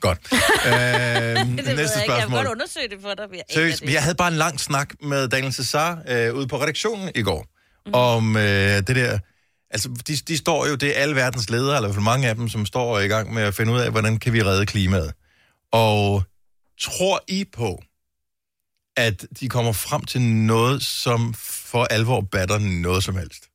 Godt. 0.00 0.18
Øh, 0.66 0.72
Det 0.72 0.76
ved 1.36 1.46
næste 1.46 1.62
jeg 1.66 1.74
ikke. 1.76 1.78
Jeg 1.78 1.96
vil 1.96 2.06
spørgsmål. 2.06 2.38
godt 2.38 2.48
undersøge 2.48 2.88
det 2.88 2.98
for 3.02 3.14
dig. 3.14 3.26
jeg 3.32 3.42
Seriøst, 3.54 3.80
det. 3.80 3.92
jeg 3.92 4.02
havde 4.02 4.14
bare 4.14 4.28
en 4.28 4.34
lang 4.36 4.60
snak 4.60 4.88
med 5.02 5.28
Daniel 5.28 5.52
Cesar 5.52 5.98
øh, 6.08 6.34
ude 6.34 6.48
på 6.48 6.62
redaktionen 6.62 7.10
i 7.14 7.22
går, 7.22 7.46
mm. 7.86 7.94
om 7.94 8.36
øh, 8.36 8.42
det 8.42 8.86
der... 8.96 9.18
Altså, 9.70 9.88
de, 10.08 10.16
de 10.16 10.36
står 10.36 10.66
jo, 10.66 10.74
det 10.74 10.96
er 10.98 11.02
alle 11.02 11.14
verdens 11.14 11.50
ledere, 11.50 11.76
eller 11.76 11.88
i 11.88 11.92
hvert 11.92 11.94
fald 11.94 12.04
mange 12.04 12.28
af 12.28 12.34
dem, 12.34 12.48
som 12.48 12.66
står 12.66 12.98
i 12.98 13.06
gang 13.06 13.34
med 13.34 13.42
at 13.42 13.54
finde 13.54 13.72
ud 13.72 13.80
af, 13.80 13.90
hvordan 13.90 14.18
kan 14.18 14.32
vi 14.32 14.42
redde 14.42 14.66
klimaet. 14.66 15.12
Og 15.72 16.22
tror 16.80 17.20
I 17.28 17.44
på, 17.44 17.82
at 18.96 19.26
de 19.40 19.48
kommer 19.48 19.72
frem 19.72 20.04
til 20.04 20.20
noget, 20.20 20.82
som 20.82 21.34
for 21.34 21.84
alvor 21.84 22.20
batter 22.20 22.58
noget 22.58 23.04
som 23.04 23.16
helst? 23.16 23.46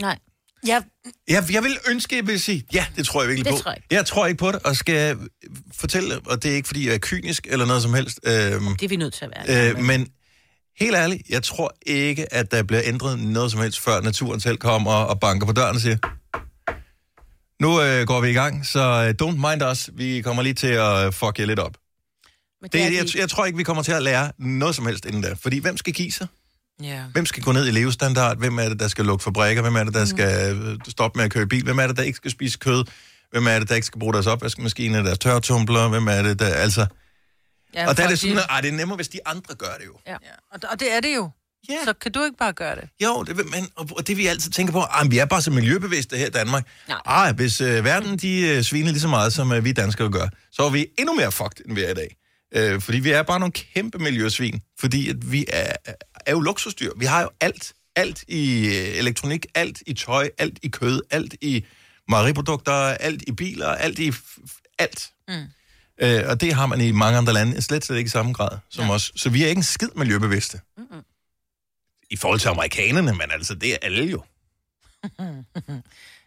Nej. 0.00 0.18
Ja, 0.66 0.82
Jeg, 1.28 1.44
jeg 1.52 1.62
vil 1.62 1.78
ønske, 1.88 2.16
jeg 2.16 2.26
vil 2.26 2.40
sige, 2.40 2.64
ja, 2.72 2.86
det 2.96 3.06
tror 3.06 3.22
jeg 3.22 3.28
virkelig 3.28 3.44
Det 3.44 3.52
på. 3.58 3.62
tror 3.62 3.70
jeg 3.70 3.76
ikke. 3.78 3.94
jeg 3.94 4.06
tror 4.06 4.26
ikke 4.26 4.38
på 4.38 4.52
det, 4.52 4.62
og 4.62 4.76
skal 4.76 5.18
fortælle, 5.72 6.20
og 6.26 6.42
det 6.42 6.50
er 6.50 6.54
ikke, 6.56 6.66
fordi 6.66 6.86
jeg 6.86 6.94
er 6.94 6.98
kynisk 6.98 7.46
eller 7.50 7.66
noget 7.66 7.82
som 7.82 7.94
helst, 7.94 8.20
øhm, 8.26 8.76
Det 8.76 8.82
er 8.82 8.88
vi 8.88 8.96
nødt 8.96 9.14
til 9.14 9.24
at 9.24 9.30
være. 9.48 9.70
Øh, 9.70 9.78
men 9.84 10.08
helt 10.80 10.94
ærligt, 10.96 11.22
jeg 11.28 11.42
tror 11.42 11.74
ikke, 11.86 12.34
at 12.34 12.50
der 12.50 12.62
bliver 12.62 12.82
ændret 12.84 13.18
noget 13.18 13.50
som 13.52 13.60
helst, 13.60 13.80
før 13.80 14.00
naturen 14.00 14.40
selv 14.40 14.56
kommer 14.56 14.92
og 14.92 15.20
banker 15.20 15.46
på 15.46 15.52
døren 15.52 15.74
og 15.76 15.80
siger, 15.80 15.96
nu 17.60 17.82
øh, 17.82 18.06
går 18.06 18.20
vi 18.20 18.30
i 18.30 18.32
gang, 18.32 18.66
så 18.66 18.80
øh, 19.20 19.28
don't 19.28 19.48
mind 19.50 19.62
us, 19.70 19.90
vi 19.94 20.20
kommer 20.22 20.42
lige 20.42 20.54
til 20.54 20.66
at 20.66 21.14
fuck 21.14 21.38
jer 21.38 21.46
lidt 21.46 21.58
op. 21.58 21.76
Men 22.62 22.70
Det, 22.72 22.80
er 22.80 22.84
jeg, 22.84 22.92
de- 22.92 22.96
jeg, 22.98 23.16
jeg 23.16 23.28
tror 23.30 23.44
ikke, 23.46 23.56
vi 23.56 23.62
kommer 23.64 23.82
til 23.82 23.92
at 23.92 24.02
lære 24.02 24.32
noget 24.38 24.74
som 24.74 24.86
helst 24.86 25.04
inden 25.06 25.22
da, 25.22 25.32
fordi 25.42 25.58
hvem 25.58 25.76
skal 25.76 25.92
give 25.92 26.12
sig? 26.12 26.26
ja. 26.82 27.02
Hvem 27.12 27.26
skal 27.26 27.42
gå 27.42 27.52
ned 27.52 27.66
i 27.68 27.70
levestandard? 27.70 28.38
Hvem 28.38 28.58
er 28.58 28.68
det, 28.68 28.80
der 28.80 28.88
skal 28.88 29.04
lukke 29.04 29.24
fabrikker? 29.24 29.62
Hvem 29.62 29.76
er 29.76 29.84
det, 29.84 29.94
der 29.94 30.04
skal 30.04 30.56
øh, 30.56 30.78
stoppe 30.88 31.16
med 31.18 31.24
at 31.24 31.30
køre 31.30 31.46
bil? 31.46 31.64
Hvem 31.64 31.78
er 31.78 31.86
det, 31.86 31.96
der 31.96 32.02
ikke 32.02 32.16
skal 32.16 32.30
spise 32.30 32.58
kød? 32.58 32.84
Hvem 33.30 33.46
er 33.46 33.58
det, 33.58 33.68
der 33.68 33.74
ikke 33.74 33.86
skal 33.86 33.98
bruge 33.98 34.12
deres 34.12 34.26
opvaskemaskine, 34.26 34.98
deres 35.04 35.18
tørretumbler? 35.18 35.88
Hvem 35.88 36.06
er 36.08 36.22
det, 36.22 36.38
der... 36.38 36.46
Altså... 36.54 36.86
ja 37.74 37.88
Og 37.88 37.96
der 37.96 38.04
er 38.04 38.08
det 38.08 38.18
sådan, 38.18 38.36
at 38.38 38.62
det 38.62 38.68
er 38.68 38.72
nemmere, 38.76 38.96
hvis 38.96 39.08
de 39.08 39.20
andre 39.26 39.54
gør 39.54 39.74
det 39.78 39.86
jo. 39.86 39.98
Ja. 40.06 40.16
Og, 40.52 40.60
og 40.70 40.80
det 40.80 40.92
er 40.92 41.00
det 41.00 41.16
jo. 41.16 41.30
Ja. 41.68 41.74
Så 41.84 41.92
kan 41.92 42.12
du 42.12 42.24
ikke 42.24 42.36
bare 42.36 42.52
gøre 42.52 42.76
det? 42.76 42.88
Jo, 43.02 43.22
det, 43.22 43.36
vil- 43.36 43.46
men, 43.46 43.68
og, 43.76 44.06
det 44.06 44.16
vi 44.16 44.26
altid 44.26 44.50
tænker 44.50 44.72
på, 44.72 44.80
ah, 44.90 45.10
vi 45.10 45.18
er 45.18 45.24
bare 45.24 45.42
så 45.42 45.50
miljøbevidste 45.50 46.16
her 46.16 46.26
i 46.26 46.30
Danmark. 46.30 46.68
Nej. 46.88 46.98
Ah, 47.04 47.36
hvis 47.36 47.60
øh, 47.60 47.84
verden 47.84 48.18
de 48.18 48.40
øh, 48.40 48.62
sviner 48.62 48.90
lige 48.90 49.00
så 49.00 49.08
meget, 49.08 49.32
som 49.32 49.52
øh, 49.52 49.64
vi 49.64 49.72
danskere 49.72 50.10
gør, 50.10 50.28
så 50.52 50.62
er 50.62 50.70
vi 50.70 50.86
endnu 50.98 51.14
mere 51.14 51.32
fucked, 51.32 51.64
end 51.66 51.74
vi 51.74 51.82
er 51.84 51.90
i 51.90 51.94
dag. 51.94 52.16
Øh, 52.54 52.80
fordi 52.80 52.98
vi 52.98 53.10
er 53.10 53.22
bare 53.22 53.38
nogle 53.40 53.52
kæmpe 53.52 53.98
miljøsvin, 53.98 54.60
fordi 54.80 55.10
at 55.10 55.32
vi 55.32 55.44
er, 55.48 55.72
er 56.26 56.32
jo 56.32 56.40
luksusdyr. 56.40 56.90
Vi 56.96 57.04
har 57.04 57.22
jo 57.22 57.30
alt. 57.40 57.72
Alt 57.96 58.24
i 58.28 58.66
øh, 58.66 58.98
elektronik, 58.98 59.46
alt 59.54 59.82
i 59.86 59.94
tøj, 59.94 60.30
alt 60.38 60.58
i 60.62 60.68
kød, 60.68 61.00
alt 61.10 61.34
i 61.40 61.64
mejeriprodukter, 62.08 62.72
alt 62.72 63.22
i 63.26 63.32
biler, 63.32 63.68
alt 63.68 63.98
i 63.98 64.08
f- 64.10 64.74
alt. 64.78 65.10
Mm. 65.28 65.34
Øh, 66.02 66.22
og 66.26 66.40
det 66.40 66.54
har 66.54 66.66
man 66.66 66.80
i 66.80 66.90
mange 66.90 67.18
andre 67.18 67.32
lande 67.32 67.62
slet, 67.62 67.84
slet 67.84 67.96
ikke 67.96 68.08
i 68.08 68.10
samme 68.10 68.32
grad 68.32 68.58
som 68.70 68.90
os. 68.90 69.12
Så 69.16 69.30
vi 69.30 69.42
er 69.44 69.48
ikke 69.48 69.58
en 69.58 69.62
skid 69.62 69.88
miljøbevidste. 69.96 70.60
Mm-mm. 70.78 71.02
I 72.10 72.16
forhold 72.16 72.40
til 72.40 72.48
amerikanerne, 72.48 73.12
men 73.12 73.30
altså, 73.32 73.54
det 73.54 73.72
er 73.72 73.76
alle 73.82 74.04
jo. 74.04 74.22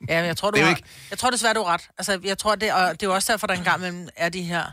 Ja, 0.10 0.18
men 0.22 0.26
jeg 0.28 0.38
tror, 0.38 0.52
du 0.52 0.56
Det 0.56 0.62
er 0.62 0.66
har, 0.68 0.76
ikke- 0.76 0.88
jeg 1.10 1.18
tror 1.18 1.30
desværre, 1.30 1.54
du 1.54 1.60
er 1.60 1.66
ret. 1.74 1.82
Altså, 1.98 2.20
jeg 2.24 2.38
tror, 2.38 2.56
det, 2.56 2.74
og 2.74 2.92
det 2.92 3.04
er 3.04 3.08
jo 3.08 3.14
også 3.14 3.32
derfor, 3.32 3.48
der 3.48 3.54
engang 3.54 3.82
mellem 3.82 4.08
er 4.16 4.30
de 4.30 4.42
her, 4.42 4.64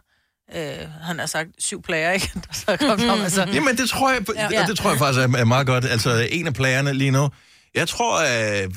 øh, 0.55 0.89
han 1.03 1.19
har 1.19 1.27
sagt, 1.27 1.49
syv 1.59 1.83
plager, 1.83 2.11
ikke? 2.11 2.31
Der 2.49 2.53
så 2.53 2.77
kom 2.77 2.99
frem, 2.99 3.21
altså. 3.23 3.45
Jamen, 3.55 3.77
det 3.77 3.89
tror 3.89 4.13
jeg, 4.13 4.29
ja. 4.37 4.49
Ja. 4.51 4.67
det 4.67 4.79
tror 4.79 4.91
jeg 4.91 4.99
faktisk 4.99 5.19
er 5.21 5.39
er 5.39 5.45
meget 5.45 5.67
godt. 5.67 5.85
Altså, 5.85 6.29
en 6.31 6.47
af 6.47 6.55
plagerne 6.55 6.93
lige 6.95 7.11
nu, 7.11 7.31
jeg 7.75 7.89
tror, 7.89 8.19
at 8.21 8.71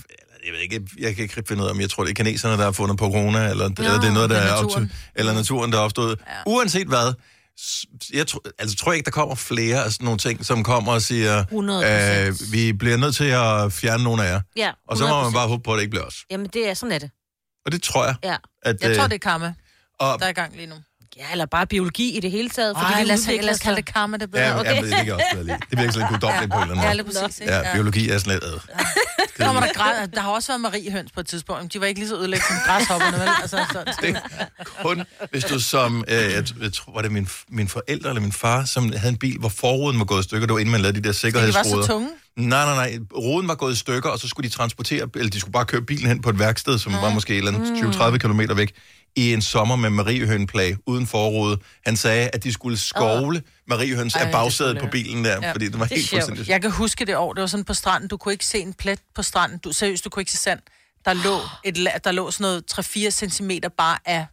jeg 0.48 0.54
ved 0.54 0.60
ikke, 0.62 0.82
jeg 1.00 1.16
kan 1.16 1.24
ikke 1.24 1.44
finde 1.48 1.64
ud 1.64 1.68
af, 1.68 1.72
om 1.72 1.82
jeg 1.82 1.90
tror, 1.90 2.04
det 2.04 2.10
er 2.12 2.16
kineserne, 2.24 2.58
der 2.58 2.64
har 2.64 2.72
fundet 2.72 2.98
på 2.98 3.06
corona, 3.06 3.50
eller, 3.50 3.68
Nå, 3.70 3.74
eller 3.78 4.00
det 4.00 4.08
er 4.10 4.14
noget, 4.14 4.30
der 4.30 4.38
er 4.38 4.44
naturen. 4.46 4.66
opstået, 4.66 4.92
eller 5.16 5.34
naturen, 5.34 5.72
der 5.72 5.78
er 5.78 5.82
opstået. 5.82 6.20
Ja. 6.28 6.34
Uanset 6.46 6.88
hvad, 6.88 7.14
jeg 8.14 8.28
tror, 8.28 8.42
altså, 8.60 8.76
tror 8.78 8.92
jeg 8.92 8.98
ikke, 8.98 9.06
der 9.06 9.12
kommer 9.12 9.36
flere 9.36 9.84
af 9.86 9.92
sådan 9.92 10.06
nogle 10.06 10.18
ting, 10.20 10.46
som 10.46 10.64
kommer 10.64 10.92
og 10.94 11.02
siger, 11.02 11.44
100%. 11.44 12.52
vi 12.52 12.74
bliver 12.74 12.98
nødt 12.98 13.16
til 13.16 13.24
at 13.24 13.74
fjerne 13.74 14.04
nogle 14.04 14.24
af 14.24 14.32
jer. 14.34 14.42
Ja, 14.58 14.72
Og 14.88 14.98
så 14.98 15.08
må 15.08 15.22
man 15.22 15.32
100%. 15.32 15.34
bare 15.34 15.48
håbe 15.48 15.64
på, 15.64 15.72
at 15.74 15.78
det 15.78 15.82
ikke 15.82 15.92
bliver 15.92 16.06
os. 16.06 16.16
Jamen, 16.32 16.48
det 16.54 16.70
er 16.70 16.74
sådan 16.74 16.92
er 16.94 17.00
det. 17.00 17.10
Og 17.66 17.72
det 17.72 17.84
tror 17.84 18.06
jeg. 18.06 18.16
Ja. 18.24 18.36
At, 18.62 18.76
Jeg 18.82 18.96
tror, 18.96 19.04
øh, 19.04 19.10
det 19.10 19.16
er 19.16 19.20
karma, 19.30 19.54
og, 20.00 20.20
der 20.20 20.26
er 20.26 20.30
i 20.30 20.34
gang 20.34 20.56
lige 20.56 20.68
nu. 20.68 20.76
Ja, 21.18 21.32
eller 21.32 21.46
bare 21.46 21.68
biologi 21.68 22.18
i 22.18 22.20
det 22.20 22.32
hele 22.32 22.50
taget. 22.50 22.76
Ej, 22.76 22.98
det 22.98 23.08
lad 23.08 23.16
os, 23.16 23.28
lad 23.28 23.50
os 23.50 23.60
kalde 23.60 23.76
det 23.76 23.86
karma, 23.86 24.18
det 24.18 24.32
bedre. 24.32 24.44
ja, 24.46 24.60
okay. 24.60 24.76
ja, 24.76 24.82
det 24.82 24.90
kan 24.94 25.06
jeg 25.08 25.14
også 25.14 25.26
bedre 25.34 25.46
lide. 25.46 25.58
Det 25.70 25.78
virker 25.80 25.92
sådan 25.92 26.08
lidt 26.12 26.22
guddommeligt 26.22 26.52
på 26.52 26.58
en 26.58 26.64
eller 26.64 26.76
anden 26.84 26.98
Ja, 26.98 27.04
måde. 27.04 27.14
præcis. 27.26 27.40
ikke? 27.40 27.54
Ja, 27.54 27.74
biologi 27.74 28.10
er 28.10 28.18
sådan 28.18 28.34
lidt... 28.34 28.44
Øh. 28.44 29.46
Kommer 29.46 29.62
der, 29.62 29.74
græ... 29.74 30.06
der 30.14 30.22
har 30.22 30.30
også 30.30 30.48
været 30.52 30.62
mariehøns 30.62 31.12
på 31.12 31.20
et 31.20 31.28
tidspunkt. 31.28 31.62
men 31.62 31.70
De 31.74 31.80
var 31.82 31.86
ikke 31.86 32.00
lige 32.00 32.10
så 32.10 32.16
ødelæggende 32.18 32.48
som 32.48 32.58
græshopperne, 32.66 33.18
vel? 33.18 33.30
Altså, 33.42 33.66
sådan, 33.74 33.94
Det 34.02 34.18
kun, 34.82 35.04
hvis 35.32 35.44
du 35.44 35.60
som, 35.60 36.04
øh, 36.08 36.16
jeg, 36.16 36.44
jeg 36.62 36.74
tror, 36.74 36.94
var 36.94 37.02
det 37.02 37.12
min, 37.12 37.28
min 37.50 37.68
forældre 37.68 38.10
eller 38.10 38.22
min 38.22 38.32
far, 38.32 38.66
som 38.66 38.92
havde 38.98 39.10
en 39.12 39.18
bil, 39.18 39.38
hvor 39.40 39.50
forruden 39.50 40.00
var 40.00 40.06
gået 40.06 40.20
i 40.20 40.24
stykker. 40.24 40.48
Det 40.48 40.54
var 40.54 40.60
inden 40.60 40.72
man 40.72 40.82
lavede 40.82 40.98
de 40.98 41.02
der 41.02 41.04
de 41.04 41.08
var 41.08 41.14
sikkerhedsruder. 41.14 41.82
så 41.82 41.88
tunge. 41.88 42.10
Nej, 42.38 42.66
nej, 42.66 42.76
nej. 42.76 43.00
Ruden 43.16 43.48
var 43.48 43.56
gået 43.56 43.74
i 43.74 43.76
stykker, 43.76 44.10
og 44.10 44.20
så 44.20 44.28
skulle 44.28 44.50
de 44.50 44.54
transportere, 44.56 45.08
eller 45.16 45.30
de 45.30 45.40
skulle 45.40 45.54
bare 45.54 45.66
køre 45.66 45.82
bilen 45.82 46.08
hen 46.08 46.22
på 46.22 46.30
et 46.30 46.40
værksted, 46.40 46.80
som 46.80 46.94
var 46.94 47.10
måske 47.10 47.34
et 47.34 47.38
eller 47.38 47.52
andet 47.60 47.96
20-30 47.96 48.18
km 48.18 48.42
væk, 48.58 48.72
i 49.18 49.34
en 49.34 49.42
sommer 49.42 49.76
med 49.76 49.90
mariehønplag 49.90 50.76
uden 50.86 51.08
forrude. 51.08 51.58
Han 51.86 51.98
sagde, 51.98 52.30
at 52.34 52.44
de 52.44 52.54
skulle 52.54 52.78
skovle 52.78 53.42
mariehøns 53.68 54.16
af 54.16 54.22
det 54.26 54.32
bagsædet 54.32 54.80
på 54.80 54.88
bilen 54.92 55.26
der, 55.26 55.40
Ja. 55.42 55.52
fordi 55.52 55.66
det 55.66 55.80
var 55.80 55.86
Det 55.86 55.98
helt 55.98 56.10
fuldstændig... 56.10 56.48
Jeg 56.50 56.62
kan 56.62 56.72
huske 56.72 57.06
det 57.06 57.18
år, 57.18 57.34
det 57.34 57.42
var 57.42 57.48
sådan 57.48 57.64
på 57.64 57.74
stranden, 57.74 58.10
du 58.10 58.18
kunne 58.18 58.32
ikke 58.32 58.46
se 58.46 58.60
en 58.60 58.74
plet 58.74 59.00
på 59.16 59.24
stranden. 59.24 59.58
Du, 59.58 59.72
seriøst, 59.72 60.06
du 60.06 60.10
kunne 60.10 60.22
ikke 60.22 60.32
se 60.32 60.38
sand. 60.38 60.60
Der 61.06 61.14
lå, 61.14 61.40
et, 61.64 61.76
der 62.04 62.12
lå 62.12 62.32
sådan 62.32 62.44
noget 62.44 62.64
3-4 62.80 63.10
cm 63.28 63.52
bare 63.78 63.98
af... 64.06 64.26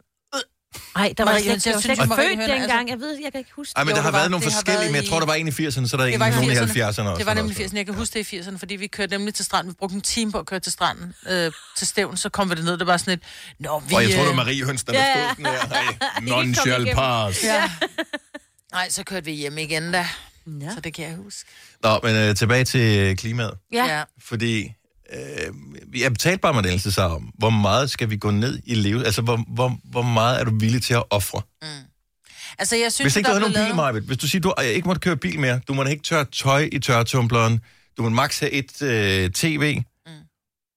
Nej, 0.94 1.14
der 1.18 1.24
var 1.24 1.32
Marie 1.32 1.44
jeg 1.44 1.50
Høns, 1.52 1.66
jeg 1.66 1.72
jeg 1.72 1.80
synes, 1.80 1.98
ikke 1.98 2.08
Marie 2.08 2.28
født 2.28 2.38
Høns, 2.38 2.50
dengang. 2.50 2.70
altså- 2.90 2.92
Jeg 2.94 3.00
ved, 3.00 3.18
jeg 3.24 3.32
kan 3.32 3.38
ikke 3.38 3.50
huske 3.56 3.72
Ej, 3.76 3.84
men 3.84 3.94
der 3.94 4.00
har 4.02 4.10
var- 4.10 4.18
været 4.18 4.30
nogle 4.30 4.44
forskellige, 4.50 4.92
men 4.92 4.96
jeg 5.02 5.04
tror, 5.10 5.18
der 5.18 5.26
var 5.26 5.34
en 5.34 5.48
i 5.48 5.50
80'erne, 5.50 5.88
så 5.88 5.96
der 5.96 6.02
er 6.02 6.06
en 6.06 6.20
var 6.20 6.26
i 6.26 6.30
nogle 6.30 6.52
i 6.52 6.56
80'erne. 6.56 6.60
70'erne 6.64 7.08
også. 7.08 7.18
Det 7.18 7.26
var 7.26 7.34
nemlig 7.34 7.56
sådan 7.56 7.70
80'erne. 7.70 7.76
Jeg 7.76 7.86
kan 7.86 7.94
huske 7.94 8.18
det 8.18 8.32
i 8.32 8.36
80'erne, 8.40 8.58
fordi 8.58 8.76
vi 8.76 8.86
kørte 8.86 9.10
nemlig 9.16 9.34
til 9.34 9.44
stranden. 9.44 9.70
Vi 9.72 9.74
brugte 9.78 9.94
en 9.96 10.00
time 10.02 10.32
på 10.32 10.38
at 10.38 10.46
køre 10.46 10.60
til 10.60 10.72
stranden 10.72 11.14
øh, 11.28 11.52
til 11.76 11.86
stævn. 11.86 12.16
Så 12.16 12.28
kom 12.28 12.50
vi 12.50 12.54
derned, 12.54 12.78
det 12.78 12.86
var 12.86 12.96
sådan 12.96 13.14
et... 13.14 13.22
Nå, 13.58 13.82
vi... 13.88 13.94
Og 13.94 14.02
jeg 14.02 14.10
tror, 14.10 14.22
det 14.22 14.30
øh, 14.30 14.36
var 14.36 14.44
Mariehøns, 14.44 14.84
der 14.84 14.92
Ja, 14.92 15.14
stod 15.34 15.36
den 15.36 15.46
her. 15.46 16.20
Non 16.42 16.54
shall 16.54 16.94
pass. 16.94 17.44
Ja. 17.44 17.70
Nej, 18.72 18.90
så 18.90 19.04
kørte 19.04 19.24
vi 19.24 19.32
hjem 19.32 19.58
igen 19.58 19.92
da. 19.92 20.08
Ja. 20.60 20.70
Så 20.74 20.80
det 20.80 20.94
kan 20.94 21.04
jeg 21.08 21.16
huske. 21.16 21.50
Nå, 21.82 22.00
men 22.02 22.16
øh, 22.16 22.36
tilbage 22.36 22.64
til 22.64 23.16
klimaet. 23.16 23.54
Ja. 23.72 24.02
Fordi 24.22 24.72
øh, 25.14 26.00
jeg 26.00 26.12
betalte 26.12 26.38
bare 26.38 26.54
med 26.54 26.62
den 26.62 26.78
sig 26.78 27.04
om, 27.06 27.22
hvor 27.38 27.50
meget 27.50 27.90
skal 27.90 28.10
vi 28.10 28.16
gå 28.16 28.30
ned 28.30 28.58
i 28.66 28.74
livet? 28.74 29.04
Altså, 29.06 29.22
hvor, 29.22 29.44
hvor, 29.48 29.78
hvor 29.84 30.02
meget 30.02 30.40
er 30.40 30.44
du 30.44 30.58
villig 30.58 30.82
til 30.82 30.94
at 30.94 31.02
ofre? 31.10 31.42
Altså, 32.58 32.76
jeg 32.76 32.92
synes, 32.92 33.04
Hvis 33.12 33.16
ikke 33.16 33.26
der 33.28 33.34
du 33.34 33.38
havde 33.40 33.50
blev 33.50 33.58
nogen 33.58 33.70
bil, 33.70 33.76
lavet- 33.76 33.76
Marvitt, 33.76 34.06
hvis 34.06 34.18
du 34.18 34.26
siger, 34.28 34.40
du 34.42 34.54
ikke 34.62 34.88
måtte 34.88 35.00
køre 35.00 35.16
bil 35.16 35.38
mere, 35.40 35.60
du 35.68 35.74
må 35.74 35.84
ikke 35.84 36.02
tørre 36.02 36.24
tøj 36.24 36.68
i 36.72 36.78
tørretumbleren, 36.78 37.60
du 37.96 38.02
må 38.02 38.08
maks 38.08 38.38
have 38.38 38.50
et 38.52 38.82
øh, 38.82 39.30
tv, 39.30 39.82
mm. 40.06 40.12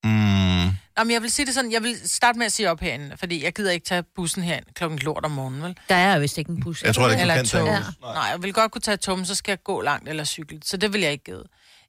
Mm, 0.03 0.69
Nå, 0.97 1.03
men 1.03 1.11
jeg 1.11 1.21
vil 1.21 1.31
sige 1.31 1.45
det 1.45 1.53
sådan, 1.53 1.71
jeg 1.71 1.83
vil 1.83 1.95
starte 2.05 2.37
med 2.37 2.45
at 2.45 2.51
sige 2.51 2.71
op 2.71 2.79
herinde, 2.79 3.17
fordi 3.17 3.43
jeg 3.43 3.53
gider 3.53 3.71
ikke 3.71 3.85
tage 3.85 4.03
bussen 4.15 4.43
herind 4.43 4.65
klokken 4.75 4.99
lort 4.99 5.25
om 5.25 5.31
morgenen, 5.31 5.63
vel? 5.63 5.77
Der 5.89 5.95
er 5.95 6.13
jo 6.15 6.19
vist 6.21 6.37
ikke 6.37 6.51
en 6.51 6.59
bus. 6.59 6.83
jeg 6.83 6.95
tror 6.95 7.05
ikke, 7.09 7.15
du 7.17 7.21
Eller 7.21 7.35
kan 7.35 7.45
tage 7.45 7.65
Ja. 7.65 7.77
bus. 7.77 7.95
Nej, 8.01 8.11
jeg 8.23 8.43
vil 8.43 8.53
godt 8.53 8.71
kunne 8.71 8.81
tage 8.81 8.97
tom, 8.97 9.25
så 9.25 9.35
skal 9.35 9.51
jeg 9.51 9.63
gå 9.63 9.81
langt 9.81 10.09
eller 10.09 10.23
cykle. 10.23 10.59
Så 10.65 10.77
det 10.77 10.93
vil 10.93 11.01
jeg 11.01 11.11
ikke 11.11 11.23
give. 11.23 11.43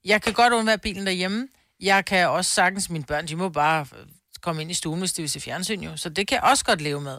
Jeg 0.05 0.23
kan 0.23 0.33
godt 0.33 0.53
undvære 0.53 0.79
bilen 0.79 1.07
derhjemme. 1.07 1.47
Jeg 1.81 2.05
kan 2.05 2.29
også 2.29 2.51
sagtens, 2.51 2.91
mine 2.91 3.05
børn, 3.05 3.29
de 3.29 3.37
må 3.37 3.49
bare 3.49 3.87
øh, 3.99 4.07
komme 4.43 4.63
ind 4.63 4.71
i 4.71 4.75
stuen, 4.75 4.99
hvis 4.99 5.13
de 5.13 5.23
vil 5.23 5.31
se 5.31 5.41
fjernsyn 5.41 5.81
jo. 5.83 5.97
Så 5.97 6.09
det 6.09 6.29
kan 6.29 6.37
jeg 6.37 6.43
også 6.43 6.65
godt 6.65 6.81
leve 6.81 7.01
med. 7.01 7.19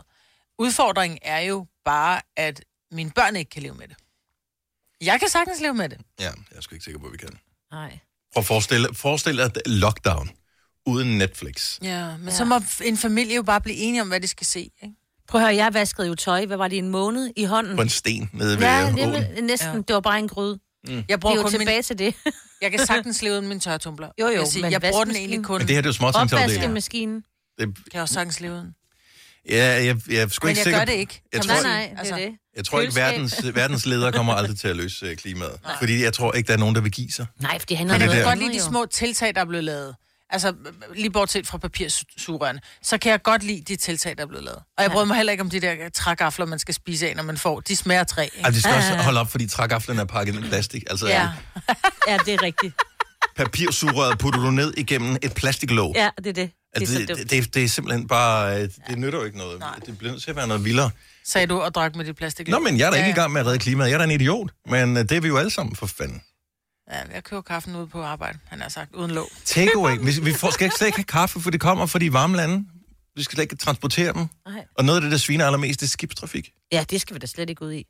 Udfordringen 0.60 1.20
er 1.22 1.40
jo 1.40 1.68
bare, 1.86 2.22
at 2.38 2.62
mine 2.92 3.12
børn 3.12 3.36
ikke 3.36 3.50
kan 3.50 3.64
leve 3.64 3.74
med 3.76 3.88
det. 3.88 3.96
Jeg 5.02 5.20
kan 5.20 5.30
sagtens 5.30 5.62
leve 5.62 5.74
med 5.74 5.90
det. 5.90 5.98
Ja, 6.20 6.24
jeg 6.26 6.58
er 6.58 6.62
sgu 6.62 6.76
ikke 6.76 6.86
sikker 6.86 7.00
på, 7.00 7.06
at 7.06 7.12
vi 7.14 7.18
kan. 7.18 7.40
Nej. 7.72 8.00
Prøv 8.34 8.42
at 8.42 8.46
forestille, 8.46 8.88
forestille 8.94 9.44
dig 9.50 9.62
lockdown 9.66 10.30
uden 10.86 11.18
Netflix. 11.18 11.80
Ja, 11.82 12.18
men 12.18 12.28
ja. 12.28 12.34
så 12.34 12.46
må 12.46 12.62
en 12.84 12.98
familie 12.98 13.36
jo 13.36 13.44
bare 13.44 13.62
blive 13.62 13.78
enige 13.78 14.02
om, 14.02 14.08
hvad 14.08 14.20
de 14.20 14.28
skal 14.28 14.48
se. 14.48 14.60
Ikke? 14.60 14.96
Prøv 15.28 15.42
at 15.42 15.48
høre, 15.48 15.56
jeg 15.56 15.74
vaskede 15.74 16.08
jo 16.08 16.16
tøj. 16.16 16.46
Hvad 16.46 16.58
var 16.58 16.68
det, 16.68 16.78
en 16.78 16.90
måned 16.90 17.30
i 17.36 17.44
hånden? 17.44 17.76
På 17.76 17.82
en 17.82 17.90
sten 17.90 18.30
nede 18.34 18.58
ved 18.58 18.64
Ja, 18.66 18.80
ja, 18.80 19.34
det 19.36 19.44
næsten. 19.44 19.74
Ja. 19.74 19.78
Det 19.78 19.94
var 19.94 20.00
bare 20.00 20.20
en 20.20 20.28
gryde. 20.28 20.60
Jeg 20.88 20.96
Vi 21.08 21.14
er 21.14 21.18
bruger 21.18 21.36
jo 21.36 21.42
kun 21.42 21.52
min, 21.52 21.60
tilbage 21.60 21.82
til 21.82 22.00
det. 22.00 22.14
jeg 22.62 22.72
kan 22.72 22.86
sagtens 22.86 23.22
leve 23.24 23.34
uden 23.34 23.48
min 23.48 23.60
tørretumbler. 23.60 24.10
Jo, 24.20 24.28
jo, 24.28 24.32
jeg, 24.32 24.48
men 24.62 24.72
jeg 24.72 24.82
bruger 24.82 25.04
den 25.06 25.16
egentlig 25.16 25.44
kun. 25.44 25.58
Men 25.62 25.68
det 25.68 25.76
her 25.76 25.82
det 25.82 25.88
er 25.88 25.90
jo 25.90 25.94
småtingsafdelingen. 25.94 26.56
Opvaskemaskinen. 26.58 27.24
Det, 27.60 27.66
Kan 27.76 27.84
jeg 27.94 28.02
også 28.02 28.14
sagtens 28.14 28.40
leve 28.40 28.54
uden. 28.54 28.68
ja, 29.50 29.56
jeg, 29.86 29.98
jeg 30.10 30.22
er 30.22 30.28
sgu 30.28 30.46
Men 30.46 30.50
ikke 30.50 30.60
jeg 30.60 30.64
sikker 30.64 30.80
gør 30.80 30.86
det 30.86 30.94
ikke. 30.94 31.22
Jeg 31.34 31.42
Kan 31.42 31.50
tror, 31.50 31.62
Nej, 31.64 31.92
nej, 31.96 32.04
det 32.04 32.12
er 32.12 32.16
det. 32.16 32.32
jeg 32.56 32.66
tror 32.66 32.82
ikke, 32.82 32.96
verdens, 32.96 33.46
verdens 33.54 33.86
ledere 33.86 34.12
kommer 34.12 34.34
aldrig 34.34 34.60
til 34.60 34.68
at 34.68 34.76
løse 34.76 35.06
øh, 35.06 35.18
klimaet. 35.18 35.60
Fordi 35.80 36.04
jeg 36.04 36.14
tror 36.14 36.34
ikke, 36.34 36.48
der 36.48 36.54
er 36.54 36.58
nogen, 36.58 36.76
der 36.76 36.82
vil 36.82 36.92
give 36.92 37.12
sig. 37.12 37.26
Nej, 37.42 37.60
for 37.60 37.66
det 37.66 37.78
handler 37.78 37.96
Men 37.98 38.02
om 38.02 38.08
det 38.10 38.16
Jeg 38.16 38.24
kan 38.26 38.32
godt 38.38 38.40
lide 38.52 38.60
de 38.60 38.64
små 38.64 38.86
tiltag, 38.86 39.36
der 39.36 39.42
er 39.42 39.46
blevet 39.46 39.64
lavet. 39.64 39.96
Altså, 40.32 40.54
lige 40.96 41.10
bortset 41.12 41.48
fra 41.48 41.58
papirsugerørene, 41.58 42.60
så 42.84 42.98
kan 42.98 43.12
jeg 43.12 43.22
godt 43.24 43.44
lide 43.44 43.62
de 43.68 43.76
tiltag, 43.76 44.18
der 44.18 44.24
er 44.24 44.28
blevet 44.28 44.44
lavet. 44.44 44.60
Og 44.78 44.84
jeg 44.84 44.92
bryder 44.92 45.06
mig 45.06 45.18
heller 45.18 45.32
ikke 45.32 45.42
om 45.44 45.50
de 45.50 45.60
der 45.60 45.90
trægafler, 45.90 46.46
man 46.46 46.60
skal 46.60 46.74
spise 46.74 47.10
af, 47.10 47.16
når 47.16 47.24
man 47.24 47.38
får. 47.38 47.60
De 47.60 47.76
smager 47.76 48.04
træ. 48.04 48.24
Ikke? 48.24 48.38
Altså, 48.44 48.52
de 48.58 48.62
skal 48.62 48.76
også 48.76 48.96
holde 49.04 49.20
op, 49.20 49.32
fordi 49.32 49.48
trægaflen 49.48 50.00
er 50.00 50.06
pakket 50.06 50.36
i 50.36 50.42
plastik. 50.50 50.84
Altså, 50.90 51.08
Ja. 51.08 51.30
Ja, 52.08 52.18
det 52.26 52.34
er 52.34 52.42
rigtigt. 52.42 52.74
papirsugerøret 53.36 54.18
putter 54.20 54.40
du 54.40 54.52
ned 54.52 54.74
igennem 54.78 55.18
et 55.22 55.34
plastiklåg. 55.34 55.94
Ja, 55.96 56.10
det 56.18 56.28
er 56.28 56.34
det. 56.34 56.36
Det 56.36 56.46
er 56.76 56.80
Altså, 56.80 57.00
det, 57.00 57.08
det, 57.08 57.32
det, 57.32 57.54
det 57.54 57.64
er 57.64 57.68
simpelthen 57.70 58.08
bare... 58.08 58.62
øh, 58.62 58.70
Det 58.90 58.98
nytter 58.98 59.20
jo 59.20 59.26
ikke 59.26 59.38
noget. 59.38 59.64
Det 59.86 59.98
bliver 59.98 60.12
nødt 60.12 60.24
til 60.24 60.30
at 60.30 60.36
være 60.36 60.48
noget 60.48 60.66
vildere. 60.66 60.92
Sagde 61.26 61.48
du 61.48 61.60
og 61.62 61.76
drak 61.76 61.96
med 61.96 62.06
dit 62.06 62.16
plastik. 62.16 62.48
Nå, 62.48 62.60
men 62.60 62.78
jeg 62.80 62.88
er 62.88 62.92
da 62.92 62.98
ikke 62.98 63.10
i 63.10 63.14
gang 63.14 63.32
med 63.34 63.42
at 63.42 63.48
redde 63.48 63.60
klimaet. 63.60 63.88
Jeg 63.90 63.94
er 63.94 63.98
da 63.98 64.04
en 64.04 64.12
idiot. 64.12 64.50
Men 64.70 64.98
øh, 64.98 65.04
det 65.04 65.12
er 65.12 65.22
vi 65.22 65.28
jo 65.28 65.38
alle 65.38 65.52
sammen, 65.52 65.76
for 65.76 65.86
fanden. 65.88 66.22
Ja, 66.90 67.02
jeg 67.14 67.24
køber 67.24 67.42
kaffen 67.42 67.76
ude 67.76 67.88
på 67.88 68.04
arbejde, 68.04 68.40
han 68.48 68.62
har 68.62 68.70
sagt, 68.70 68.96
uden 68.96 69.12
låg. 69.12 69.30
Takeaway. 69.46 69.98
Vi, 70.06 70.12
vi 70.24 70.34
får, 70.34 70.52
skal 70.52 70.66
ikke 70.66 70.76
slet 70.78 70.88
ikke 70.88 70.98
have 70.98 71.04
kaffe, 71.04 71.42
for 71.42 71.50
det 71.50 71.62
kommer 71.62 71.86
fra 71.86 72.00
de 72.00 72.14
varme 72.14 72.38
lande. 72.38 72.66
Vi 73.16 73.24
skal 73.24 73.36
slet 73.36 73.44
ikke 73.44 73.56
transportere 73.56 74.14
dem. 74.14 74.28
Nej. 74.48 74.66
Og 74.78 74.86
noget 74.86 74.98
af 74.98 75.02
det, 75.02 75.12
der 75.12 75.18
sviner 75.18 75.46
allermest, 75.46 75.80
det 75.80 75.86
er 75.86 75.90
skibstrafik. 75.90 76.50
Ja, 76.72 76.86
det 76.90 77.02
skal 77.02 77.14
vi 77.14 77.20
da 77.20 77.28
slet 77.28 77.50
ikke 77.50 77.62
ud 77.66 77.74
i. 77.74 77.86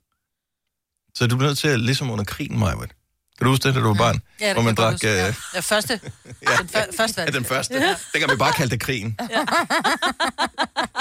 Så 1.15 1.27
du 1.27 1.35
bliver 1.35 1.49
nødt 1.49 1.57
til 1.59 1.67
at, 1.67 1.79
ligesom 1.79 2.11
under 2.11 2.25
krigen, 2.25 2.59
Majbert. 2.59 2.89
Kan 3.37 3.45
du 3.45 3.51
huske 3.51 3.63
det, 3.63 3.75
da 3.75 3.79
du 3.79 3.87
var 3.87 3.93
barn? 3.93 4.19
Ja, 4.39 4.45
det 4.47 4.55
hvor 4.55 4.63
man 4.63 4.75
drak... 4.75 4.93
Øh, 4.93 5.09
Ja. 5.09 5.33
ja, 5.53 5.59
første. 5.59 5.99
ja. 6.47 6.55
Den 6.59 6.69
før, 6.69 6.83
første 6.97 7.21
Ja, 7.21 7.27
den 7.27 7.45
første. 7.45 7.73
Den 8.13 8.21
kan 8.21 8.29
vi 8.31 8.35
bare 8.35 8.53
kalde 8.53 8.71
det 8.71 8.79
krigen. 8.81 9.17
Ja. 9.29 9.45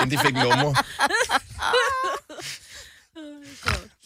Inden 0.03 0.19
de 0.19 0.25
fik 0.25 0.35
numre. 0.35 0.75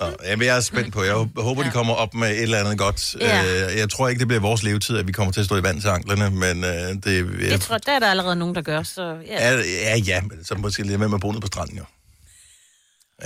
Nå, 0.00 0.06
jamen, 0.24 0.46
jeg 0.46 0.56
er 0.56 0.60
spændt 0.60 0.92
på. 0.94 1.02
Jeg 1.02 1.14
håber, 1.36 1.62
de 1.62 1.70
kommer 1.70 1.94
op 1.94 2.14
med 2.14 2.30
et 2.30 2.42
eller 2.42 2.58
andet 2.58 2.78
godt. 2.78 3.14
Ja. 3.20 3.70
Øh, 3.72 3.78
Jeg 3.78 3.90
tror 3.90 4.08
ikke, 4.08 4.18
det 4.18 4.28
bliver 4.28 4.40
vores 4.40 4.62
levetid, 4.62 4.96
at 4.98 5.06
vi 5.06 5.12
kommer 5.12 5.32
til 5.32 5.40
at 5.40 5.46
stå 5.46 5.56
i 5.56 5.62
vand 5.62 5.80
til 5.80 5.88
anklerne, 5.88 6.30
men 6.30 6.64
øh, 6.64 6.70
det... 6.70 7.04
Det 7.04 7.50
Jeg, 7.50 7.60
tror, 7.60 7.78
der 7.78 7.92
er 7.92 7.98
der 7.98 8.10
allerede 8.10 8.36
nogen, 8.36 8.54
der 8.54 8.62
gør, 8.62 8.82
så 8.82 9.02
ja. 9.26 9.50
ja, 9.54 9.62
ja, 9.84 9.96
ja, 9.96 10.20
men 10.20 10.44
så 10.44 10.54
måske 10.54 10.82
lige 10.82 10.98
med 10.98 11.08
med 11.08 11.18
bonet 11.18 11.40
på 11.40 11.46
stranden, 11.46 11.76
jo. 11.78 11.84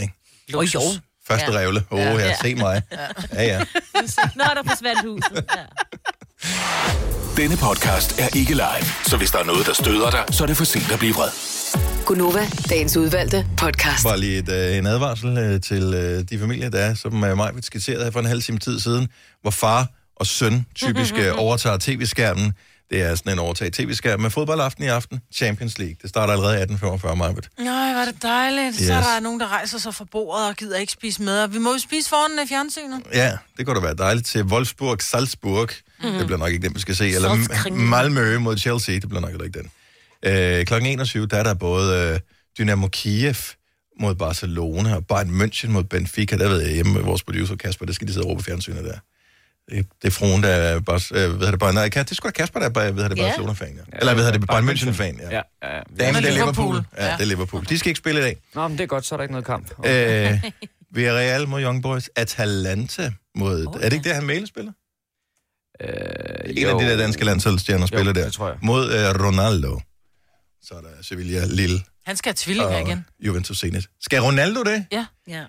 Ikke? 0.00 0.12
Og 0.54 0.74
jo. 0.74 0.80
Første 1.28 1.52
Ja. 1.52 1.58
revle. 1.58 1.84
Åh, 1.90 1.98
oh, 1.98 2.04
Ja. 2.04 2.12
ja, 2.12 2.26
Ja. 2.26 2.34
se 2.42 2.54
mig. 2.54 2.82
Ja, 3.32 3.42
ja. 3.44 3.58
Nå, 4.34 4.44
der 4.54 4.62
forsvandt 4.68 5.00
huset. 5.02 5.44
Ja. 5.56 5.62
Denne 7.36 7.56
podcast 7.56 8.20
er 8.20 8.28
ikke 8.36 8.52
live, 8.54 8.84
så 9.06 9.16
hvis 9.16 9.30
der 9.30 9.38
er 9.38 9.44
noget, 9.44 9.66
der 9.66 9.72
støder 9.72 10.10
dig, 10.10 10.24
så 10.30 10.42
er 10.42 10.46
det 10.46 10.56
for 10.56 10.64
sent 10.64 10.92
at 10.92 10.98
blive 10.98 11.14
vred. 11.14 11.30
Gunova, 12.06 12.48
dagens 12.70 12.96
udvalgte 12.96 13.46
podcast. 13.56 14.04
Bare 14.04 14.20
lige 14.20 14.38
et, 14.38 14.48
øh, 14.48 14.76
en 14.76 14.86
advarsel 14.86 15.38
øh, 15.38 15.60
til 15.60 15.94
øh, 15.94 16.24
de 16.30 16.38
familier, 16.38 16.70
der 16.70 16.78
er, 16.78 16.94
som 16.94 17.24
øh, 17.24 17.36
mig 17.36 17.52
skitseret 17.60 18.04
her 18.04 18.10
for 18.10 18.20
en 18.20 18.26
halv 18.26 18.42
time 18.42 18.58
tid 18.58 18.80
siden, 18.80 19.08
hvor 19.42 19.50
far 19.50 19.86
og 20.16 20.26
søn 20.26 20.66
typisk 20.74 21.14
øh, 21.22 21.32
overtager 21.36 21.76
tv-skærmen. 21.80 22.52
Det 22.90 23.02
er 23.02 23.14
sådan 23.14 23.32
en 23.32 23.38
overtag 23.38 23.72
tv-skærm 23.72 24.20
med 24.20 24.30
fodboldaften 24.30 24.84
i 24.84 24.86
aften. 24.86 25.20
Champions 25.34 25.78
League. 25.78 25.96
Det 26.02 26.10
starter 26.10 26.32
allerede 26.32 26.62
18.45, 26.62 27.14
Majbet. 27.14 27.48
Nej, 27.58 27.94
var 27.94 28.04
det 28.04 28.22
dejligt. 28.22 28.76
Yes. 28.80 28.86
Så 28.86 28.92
er 28.92 29.00
der 29.00 29.20
nogen, 29.20 29.40
der 29.40 29.48
rejser 29.48 29.78
sig 29.78 29.94
fra 29.94 30.04
bordet 30.12 30.48
og 30.48 30.56
gider 30.56 30.78
ikke 30.78 30.92
spise 30.92 31.22
med. 31.22 31.42
Og 31.42 31.54
Vi 31.54 31.58
må 31.58 31.72
jo 31.72 31.78
spise 31.78 32.08
foran 32.08 32.38
af 32.38 32.48
fjernsynet. 32.48 33.02
Ja, 33.14 33.32
det 33.56 33.66
kunne 33.66 33.76
da 33.76 33.80
være 33.80 33.94
dejligt 33.94 34.26
til 34.26 34.44
Wolfsburg, 34.44 35.02
Salzburg. 35.02 35.68
Mm. 36.02 36.12
Det 36.12 36.26
bliver 36.26 36.38
nok 36.38 36.50
ikke 36.52 36.66
den, 36.66 36.74
vi 36.74 36.80
skal 36.80 36.96
se. 36.96 37.08
Eller. 37.08 37.70
Malmø 37.70 38.38
mod 38.38 38.58
Chelsea. 38.58 38.94
Det 38.94 39.08
bliver 39.08 39.20
nok 39.20 39.30
ikke 39.44 39.58
den. 39.58 39.70
Øh, 40.22 40.64
klokken 40.66 40.90
21, 40.90 41.26
der 41.26 41.36
er 41.36 41.42
der 41.42 41.54
både 41.54 42.12
øh, 42.14 42.20
Dynamo 42.58 42.88
Kiev 42.88 43.34
mod 44.00 44.14
Barcelona 44.14 44.94
og 44.94 45.06
Bayern 45.06 45.40
München 45.42 45.68
mod 45.68 45.84
Benfica. 45.84 46.36
Der 46.38 46.48
ved 46.48 46.60
jeg 46.60 46.72
hjemme 46.74 46.92
med 46.92 47.02
vores 47.02 47.22
producer 47.22 47.56
Kasper, 47.56 47.86
det 47.86 47.94
skal 47.94 48.08
de 48.08 48.12
sidde 48.12 48.24
og 48.24 48.30
råbe 48.30 48.38
på 48.38 48.44
fjernsynet 48.44 48.84
der. 48.84 48.98
Det, 49.70 49.86
det 50.02 50.08
er 50.08 50.12
fruen, 50.12 50.42
der 50.42 50.48
er 50.48 50.80
bare, 50.80 51.00
øh, 51.14 51.40
ved 51.40 51.46
det 51.52 51.58
bare, 51.58 51.74
nej, 51.74 51.88
det 51.88 52.10
er 52.10 52.14
sgu 52.14 52.26
da 52.26 52.32
Kasper, 52.32 52.58
der 52.60 52.66
er 52.66 52.70
bare, 52.70 52.96
ved 52.96 53.08
det. 53.08 53.18
Barcelona-fan, 53.18 53.74
ja. 53.92 53.98
Eller 53.98 54.14
ved 54.14 54.32
det 54.32 54.46
Bayern 54.46 54.68
München-fan, 54.68 55.20
ja. 55.22 55.36
Ja, 55.36 55.42
ja, 55.62 55.76
ja. 55.76 55.82
Damen, 56.00 56.22
det 56.22 56.28
er 56.28 56.34
Liverpool. 56.34 56.74
Liverpool. 56.74 56.84
Ja, 56.98 57.12
det 57.12 57.20
er 57.20 57.24
Liverpool. 57.24 57.64
De 57.68 57.78
skal 57.78 57.88
ikke 57.88 57.98
spille 57.98 58.20
i 58.20 58.22
dag. 58.24 58.36
Nå, 58.54 58.68
men 58.68 58.78
det 58.78 58.84
er 58.84 58.88
godt, 58.88 59.06
så 59.06 59.14
er 59.14 59.16
der 59.16 59.22
ikke 59.22 59.32
noget 59.32 59.46
kamp. 59.46 59.86
Øh, 59.86 60.50
Villarreal 60.94 61.48
mod 61.48 61.62
Young 61.62 61.82
Boys. 61.82 62.10
Atalanta 62.16 63.12
mod... 63.34 63.66
Oh, 63.66 63.74
er 63.74 63.88
det 63.88 63.92
ikke 63.92 64.04
det, 64.04 64.14
han 64.14 64.24
Mæle 64.26 64.46
spiller? 64.46 64.72
Øh, 65.80 65.88
En 66.56 66.66
af 66.66 66.78
de 66.80 66.84
der 66.90 66.96
danske 66.96 67.24
landsholdsstjerner 67.24 67.86
spiller 67.86 68.12
der. 68.12 68.24
det 68.24 68.32
tror 68.32 68.48
jeg. 68.48 68.56
Mod 68.62 68.84
uh, 68.86 69.26
Ronaldo. 69.26 69.80
Så 70.68 70.74
er 70.74 70.80
der 70.80 70.88
Sevilla, 71.02 71.44
Lille 71.46 71.80
Han 72.06 72.16
skal 72.16 72.30
have 72.30 72.34
tvillinger 72.36 72.78
igen. 72.78 73.04
Juventus 73.20 73.58
Zenit. 73.58 73.88
Skal 74.00 74.20
Ronaldo 74.22 74.62
det? 74.62 74.86
ja. 75.28 75.44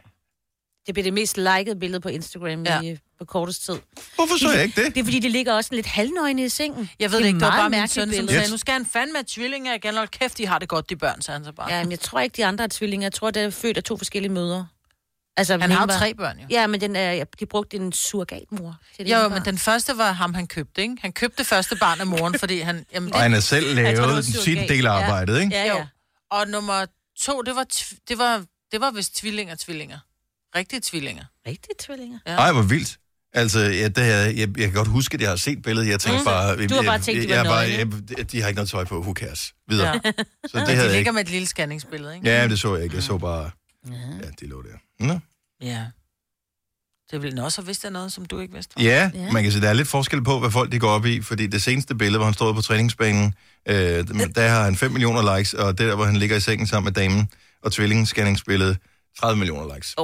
Det 0.86 0.94
bliver 0.94 1.04
det 1.04 1.14
mest 1.14 1.38
likede 1.38 1.76
billede 1.80 2.00
på 2.00 2.10
Instagram 2.10 2.64
Ja. 2.64 2.82
ja. 2.82 2.82
i, 2.94 2.98
på 3.20 3.26
kortest 3.26 3.66
tid. 3.66 3.76
Hvorfor 4.16 4.38
så 4.40 4.52
jeg 4.52 4.64
ikke 4.64 4.82
det? 4.84 4.94
Det 4.96 5.00
er 5.00 5.04
fordi, 5.04 5.20
det 5.20 5.32
ligger 5.32 5.54
også 5.54 5.76
lidt 5.76 5.86
halvnøgne 5.86 6.46
i 6.46 6.50
sengen. 6.50 6.90
Jeg 7.00 7.12
ved 7.12 7.18
Det 7.18 7.24
det 7.24 7.26
er 7.26 7.28
ikke, 7.28 7.40
det 7.40 7.46
var 7.48 7.58
bare 7.58 7.70
min 7.70 7.88
søn, 7.88 8.04
som 8.04 8.10
billede. 8.10 8.32
sagde, 8.34 8.52
nu 8.52 8.58
skal 8.58 8.74
han 8.74 8.86
fandme 8.86 9.18
have 9.18 9.24
tvillinger 9.28 9.74
igen. 9.74 9.96
Hold 9.96 10.08
kæft, 10.08 10.38
de 10.38 10.48
har 10.48 10.60
det 10.60 10.70
godt, 10.70 10.90
de 10.90 10.96
børn, 10.96 11.22
sagde 11.22 11.38
han 11.40 11.46
så 11.46 11.52
bare. 11.52 11.74
Ja, 11.74 11.84
men 11.84 11.92
jeg 11.92 12.00
tror 12.00 12.20
ikke, 12.20 12.38
de 12.38 12.46
andre 12.46 12.64
er 12.64 12.68
tvillinger. 12.72 13.06
Jeg 13.06 13.14
tror, 13.14 13.32
det 13.32 13.42
er 13.44 13.50
født 13.50 13.78
af 13.78 13.84
to 13.84 13.98
forskellige 13.98 14.32
mødre. 14.32 14.68
Altså, 15.38 15.58
Han 15.58 15.72
har 15.72 15.80
jo 15.82 15.86
var- 15.86 15.98
tre 16.00 16.14
børn, 16.14 16.40
jo. 16.40 16.46
Ja, 16.50 16.68
men 16.68 16.82
den 16.82 16.96
er, 16.96 17.24
de 17.40 17.46
brugte 17.46 17.78
en 17.78 17.92
surrogatmor 17.92 18.78
til 18.96 19.08
Jo, 19.10 19.20
ene 19.26 19.30
men 19.36 19.46
den 19.46 19.58
første 19.58 19.98
var 19.98 20.12
ham, 20.12 20.34
han 20.34 20.48
købte, 20.48 20.82
ikke? 20.82 20.96
Han 21.02 21.12
købte 21.12 21.38
det 21.38 21.46
første 21.46 21.76
barn 21.76 22.00
af 22.00 22.08
moren, 22.08 22.40
fordi 22.40 22.60
han... 22.60 22.86
Jamen, 22.94 23.14
Og 23.14 23.20
han 23.22 23.34
har 23.34 23.40
selv 23.40 23.78
Jeg 23.80 23.96
tror, 23.98 24.06
var 24.06 24.12
lavet 24.12 24.26
sin 24.26 24.34
surrogat. 24.34 24.70
del 24.70 24.88
af 24.88 24.92
arbejdet, 24.92 25.40
ikke? 25.42 25.56
Ja, 25.56 25.68
jo. 25.70 25.78
ja. 25.78 25.86
Og 26.32 26.48
nummer 26.48 26.86
to, 27.20 27.42
det 27.42 27.56
var, 27.56 27.66
tv- 27.74 27.96
det 28.10 28.18
var, 28.18 28.44
det 28.72 28.82
var 28.82 28.92
vist 28.92 29.16
tvillinger, 29.16 29.56
tvillinger. 29.56 30.00
Rigtige 30.56 30.80
tvillinger. 30.84 31.24
Rigtige 31.48 31.76
tvillinger. 31.80 32.20
Ja. 32.28 32.36
Ej, 32.36 32.52
hvor 32.52 32.62
vildt. 32.62 32.98
Altså, 33.34 33.60
ja, 33.60 33.88
det 33.88 34.04
her, 34.04 34.16
jeg, 34.18 34.36
jeg 34.38 34.50
kan 34.58 34.74
godt 34.74 34.88
huske, 34.88 35.14
at 35.16 35.22
jeg 35.22 35.30
har 35.30 35.36
set 35.36 35.62
billedet. 35.62 35.88
Jeg 35.90 36.00
tænkte 36.00 36.20
Mm. 36.20 36.26
bare... 36.26 36.68
Du 36.68 36.76
har 36.76 36.82
bare 36.82 37.00
tænkt, 37.00 37.24
de 37.24 37.30
var 37.30 37.36
jeg, 37.36 37.46
bare, 37.46 37.70
nøgne. 37.70 38.02
jeg, 38.18 38.32
De 38.32 38.42
har 38.42 38.48
ikke 38.48 38.56
noget 38.58 38.70
tøj 38.70 38.84
på. 38.84 39.00
Who 39.00 39.14
cares? 39.14 39.54
Videre. 39.70 39.88
Ja. 39.88 40.00
Så 40.04 40.12
det 40.14 40.54
Men 40.54 40.62
havde 40.62 40.78
de 40.78 40.82
jeg 40.82 40.86
ligger 40.86 40.98
ikke. 40.98 41.12
med 41.12 41.22
et 41.22 41.30
lille 41.30 41.48
scanningsbillede, 41.48 42.16
ikke? 42.16 42.30
Ja, 42.30 42.48
det 42.48 42.60
så 42.60 42.76
jeg 42.76 42.84
ikke. 42.84 42.96
Jeg 42.96 43.04
så 43.04 43.18
bare... 43.18 43.52
Ja, 43.86 44.30
de 44.40 44.48
lå 44.48 44.62
der. 44.62 45.06
Nå. 45.06 45.20
Ja. 45.62 45.86
Det 47.12 47.22
ville 47.22 47.44
også 47.44 47.62
have 47.62 47.66
vidst 47.66 47.86
af 47.86 47.92
noget, 47.92 48.14
som 48.14 48.26
du 48.26 48.40
ikke 48.40 48.54
vidste. 48.54 48.74
Ja, 48.82 49.12
Ja. 49.14 49.32
man 49.32 49.44
kan 49.44 49.52
sige, 49.52 49.62
der 49.62 49.70
er 49.70 49.74
lidt 49.74 49.88
forskel 49.88 50.24
på, 50.24 50.40
hvad 50.40 50.52
folk 50.52 50.72
de 50.72 50.80
går 50.80 50.90
op 50.90 51.06
i, 51.06 51.22
fordi 51.22 51.48
det 51.48 51.62
seneste 51.62 51.96
billede, 51.96 52.18
hvor 52.18 52.26
han 52.26 52.34
stod 52.34 52.54
på 52.54 52.62
træningsbanen, 52.62 53.34
øh, 53.68 53.76
der 54.36 54.48
har 54.48 54.64
han 54.64 54.76
5 54.76 54.92
millioner 54.92 55.38
likes, 55.38 55.54
og 55.54 55.78
det 55.78 55.88
der, 55.88 55.96
hvor 55.96 56.06
han 56.06 56.16
ligger 56.18 56.36
i 56.36 56.40
sengen 56.40 56.68
sammen 56.68 56.86
med 56.86 56.94
damen, 57.04 57.30
og 57.62 57.72
tvillingsscanningsbilledet, 57.72 58.78
30 59.20 59.38
millioner 59.38 59.76
likes. 59.76 59.96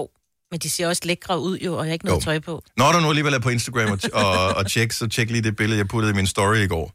Men 0.52 0.60
de 0.60 0.70
ser 0.70 0.88
også 0.88 1.02
lækre 1.06 1.40
ud 1.40 1.58
jo, 1.58 1.78
og 1.78 1.86
har 1.86 1.94
ikke 1.94 2.06
noget 2.06 2.20
Jo. 2.20 2.24
tøj 2.26 2.40
på. 2.40 2.64
Når 2.78 2.92
du 2.92 3.00
nu 3.00 3.10
alligevel 3.10 3.34
er 3.34 3.40
på 3.40 3.50
Instagram 3.50 3.92
og, 3.92 4.00
og, 4.14 4.48
og 4.56 4.68
tjek, 4.72 4.92
så 4.92 5.08
tjek 5.08 5.30
lige 5.30 5.42
det 5.42 5.56
billede, 5.56 5.78
jeg 5.78 5.88
puttede 5.88 6.12
i 6.12 6.16
min 6.16 6.28
story 6.28 6.56
i 6.56 6.68
går. 6.68 6.94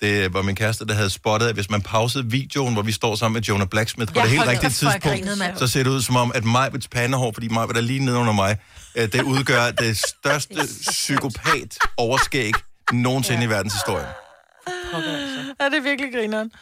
Det 0.00 0.34
var 0.34 0.42
min 0.42 0.56
kæreste, 0.56 0.86
der 0.86 0.94
havde 0.94 1.10
spottet, 1.10 1.48
at 1.48 1.54
hvis 1.54 1.70
man 1.70 1.82
pausede 1.82 2.30
videoen, 2.30 2.72
hvor 2.74 2.82
vi 2.82 2.92
står 2.92 3.14
sammen 3.14 3.34
med 3.34 3.42
Jonah 3.42 3.68
Blacksmith 3.68 4.12
på 4.12 4.18
Ja, 4.18 4.22
det 4.22 4.30
helt 4.30 4.42
rigtige 4.46 4.64
jeg 4.64 4.72
tidspunkt, 4.72 5.58
så 5.58 5.66
ser 5.66 5.82
det 5.82 5.90
ud 5.90 6.02
som 6.02 6.16
om, 6.16 6.32
at 6.34 6.44
Majbets 6.44 6.88
pandehår, 6.88 7.32
fordi 7.32 7.48
Majbet 7.48 7.76
er 7.76 7.80
lige 7.80 8.04
nede 8.04 8.16
under 8.16 8.32
mig, 8.32 8.56
øh, 8.94 9.12
det 9.12 9.22
udgør 9.22 9.70
det 9.84 9.96
største 9.96 10.60
psykopat 10.90 11.78
overskæg 11.96 12.52
nogensinde 12.92 13.44
i 13.44 13.48
verdenshistorien. 13.48 14.06
Ja, 15.60 15.64
det 15.64 15.74
er 15.74 15.82
virkelig 15.82 16.12
grineren. 16.12 16.52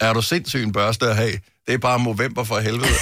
Er 0.00 0.12
du 0.12 0.22
sindssyg 0.22 0.62
en 0.62 0.72
børste 0.72 1.06
at 1.06 1.16
have? 1.16 1.32
Det 1.66 1.74
er 1.74 1.78
bare 1.78 1.98
Movember 1.98 2.44
for 2.44 2.58
helvede. 2.58 2.86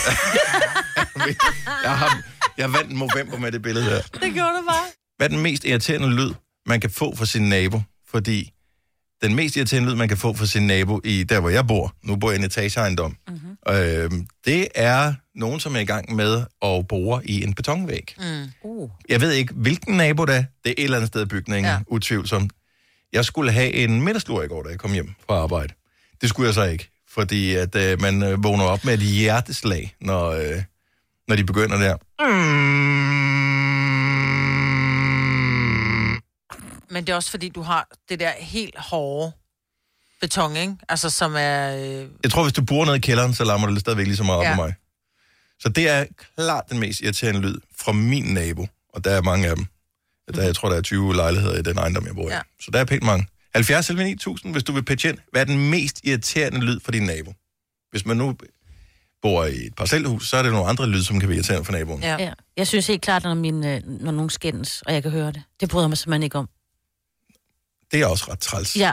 jeg, 1.85 1.99
har, 1.99 2.23
jeg 2.59 2.73
vandt 2.73 2.93
Movember 2.93 3.39
med 3.39 3.53
det 3.53 3.63
billede 3.63 3.87
der. 3.87 4.01
Det 4.03 4.35
gjorde 4.35 4.51
du 4.59 4.63
bare. 4.69 4.85
Hvad 5.17 5.27
er 5.27 5.29
den 5.29 5.43
mest 5.43 5.65
irriterende 5.65 6.11
lyd, 6.11 6.31
man 6.67 6.81
kan 6.81 6.91
få 6.91 7.17
fra 7.17 7.27
sin 7.27 7.49
nabo? 7.49 7.83
Fordi 8.11 8.51
den 9.25 9.35
mest 9.35 9.57
irriterende 9.57 9.91
lyd, 9.91 9.97
man 9.97 10.09
kan 10.09 10.17
få 10.17 10.35
fra 10.35 10.47
sin 10.47 10.67
nabo 10.67 11.01
i 11.05 11.23
der, 11.23 11.41
hvor 11.41 11.51
jeg 11.51 11.67
bor. 11.67 11.95
Nu 12.03 12.17
bor 12.17 12.31
jeg 12.31 12.37
i 12.37 12.39
en 12.39 12.47
etageejendom. 12.47 13.17
Mm-hmm. 13.29 13.75
Øh, 13.75 14.11
det 14.45 14.69
er 14.75 15.15
nogen, 15.35 15.61
som 15.61 15.77
er 15.77 15.81
i 15.81 15.85
gang 15.85 16.15
med 16.15 16.45
at 16.63 16.89
bore 16.89 17.27
i 17.27 17.45
en 17.45 17.55
betonvæg. 17.55 18.15
Mm. 18.19 18.25
Uh. 18.63 18.91
Jeg 19.09 19.21
ved 19.21 19.33
ikke, 19.33 19.55
hvilken 19.55 19.97
nabo 19.97 20.25
det 20.25 20.35
er. 20.35 20.45
Det 20.65 20.71
er 20.71 20.75
et 20.79 20.85
eller 20.85 20.97
andet 20.97 21.09
sted 21.09 21.23
i 21.23 21.27
bygningen, 21.27 21.73
ja. 21.73 21.79
Utvivlsomt. 21.87 22.53
Jeg 23.13 23.25
skulle 23.25 23.53
have 23.53 23.73
en 23.73 24.03
middagslur 24.03 24.43
i 24.43 24.47
går, 24.47 24.63
da 24.63 24.69
jeg 24.69 24.79
kom 24.79 24.93
hjem 24.93 25.11
fra 25.27 25.35
arbejde. 25.35 25.75
Det 26.21 26.29
skulle 26.29 26.47
jeg 26.47 26.55
så 26.55 26.65
ikke, 26.65 26.91
fordi 27.11 27.55
at 27.55 27.77
øh, 27.77 28.01
man 28.01 28.23
øh, 28.23 28.45
vågner 28.45 28.65
op 28.65 28.85
med 28.85 28.95
et 28.95 29.01
hjerteslag, 29.01 29.95
når, 30.01 30.31
øh, 30.31 30.63
når 31.29 31.37
de 31.37 31.45
begynder 31.45 31.79
der. 31.79 31.97
Men 36.95 37.05
det 37.07 37.13
er 37.13 37.17
også 37.17 37.31
fordi, 37.31 37.49
du 37.49 37.63
har 37.63 37.89
det 38.09 38.21
der 38.21 38.31
helt 38.39 38.79
hårde 38.79 39.33
beton, 40.21 40.57
ikke? 40.57 40.77
Altså, 40.89 41.11
som 41.11 41.35
er... 41.39 41.77
Øh, 41.77 42.09
Jeg 42.23 42.31
tror, 42.31 42.43
hvis 42.43 42.53
du 42.53 42.65
bor 42.65 42.85
ned 42.85 42.95
i 42.95 42.99
kælderen, 42.99 43.35
så 43.35 43.45
larmer 43.45 43.67
det 43.71 43.81
stadigvæk 43.81 44.07
lige 44.07 44.17
så 44.17 44.23
meget 44.25 44.39
op 44.39 44.45
Ja. 44.45 44.55
på 44.57 44.63
mig. 44.63 44.75
Så 45.61 45.69
det 45.69 45.89
er 45.89 46.05
klart 46.37 46.65
den 46.71 46.79
mest 46.81 47.01
irriterende 47.01 47.41
lyd 47.41 47.57
fra 47.79 47.93
min 47.93 48.25
nabo, 48.25 48.67
og 48.89 49.05
der 49.05 49.11
er 49.11 49.23
mange 49.23 49.49
af 49.49 49.57
dem. 49.57 49.67
Der, 50.35 50.43
jeg 50.43 50.55
tror, 50.57 50.69
der 50.69 50.77
er 50.77 50.81
20 50.83 51.15
lejligheder 51.15 51.59
i 51.59 51.63
den 51.63 51.79
ejendom, 51.79 52.07
jeg 52.07 52.15
bor 52.15 52.29
i. 52.29 52.33
Ja. 52.33 52.41
Så 52.61 52.71
der 52.71 52.79
er 52.79 52.85
pænt 52.85 53.03
mange. 53.03 53.27
70 53.55 53.89
eller 53.91 54.05
9000, 54.05 54.53
hvis 54.53 54.65
du 54.65 54.73
vil 54.73 54.85
pitche 54.85 55.09
ind. 55.11 55.19
Hvad 55.33 55.41
er 55.41 55.45
den 55.45 55.71
mest 55.71 56.01
irriterende 56.05 56.61
lyd 56.61 56.81
for 56.81 56.93
din 56.93 57.03
nabo? 57.03 57.35
Hvis 57.91 58.07
man 58.07 58.17
nu 58.17 58.37
bor 59.23 59.45
i 59.45 59.67
et 59.67 59.75
parcelhus, 59.77 60.29
så 60.29 60.37
er 60.37 60.43
det 60.43 60.53
nogle 60.53 60.69
andre 60.69 60.87
lyd, 60.87 61.03
som 61.03 61.21
kan 61.21 61.29
være 61.29 61.37
irriterende 61.37 61.65
for 61.65 61.73
naboen. 61.73 62.03
Ja. 62.03 62.17
ja. 62.19 62.33
Jeg 62.57 62.67
synes 62.67 62.87
helt 62.87 63.03
klart, 63.03 63.23
når, 63.23 63.35
min, 63.35 63.65
øh, 63.67 63.81
når 63.87 64.13
nogen 64.13 64.31
skændes, 64.31 64.83
og 64.83 64.93
jeg 64.95 65.03
kan 65.03 65.11
høre 65.13 65.27
det. 65.33 65.43
Det 65.61 65.69
bryder 65.71 65.89
mig 65.89 65.99
simpelthen 65.99 66.23
ikke 66.23 66.39
om. 66.39 66.49
Det 67.93 68.01
er 68.03 68.07
også 68.07 68.25
ret 68.31 68.39
træls. 68.41 68.77
Ja. 68.77 68.93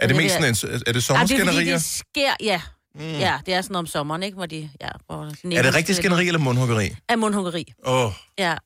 Er 0.00 0.06
det 0.06 0.16
det 0.16 0.22
mest 0.22 0.34
er- 0.34 0.54
sådan 0.54 0.72
en, 0.74 0.74
er 0.74 0.78
det 0.78 0.78
Ej, 0.78 0.78
det 0.78 0.86
er 0.86 0.92
fordi, 0.92 1.00
sommerskænderier? 1.00 1.72
det 1.76 1.84
sker, 1.84 2.34
ja. 2.40 2.60
Mm. 2.94 3.00
Ja, 3.18 3.38
det 3.46 3.54
er 3.54 3.62
sådan 3.62 3.76
om 3.76 3.86
sommeren, 3.86 4.22
ikke? 4.22 4.34
Hvor 4.36 4.46
de, 4.46 4.70
ja, 4.80 4.88
hvor 5.06 5.24
Er 5.56 5.62
det 5.62 5.74
rigtig 5.74 5.96
skænderi 5.96 6.26
eller 6.26 6.38
mundhuggeri? 6.40 6.96
Af 7.08 7.18
mundhuggeri. 7.18 7.72
Åh, 7.86 8.04
oh, 8.06 8.12
Ja. 8.38 8.56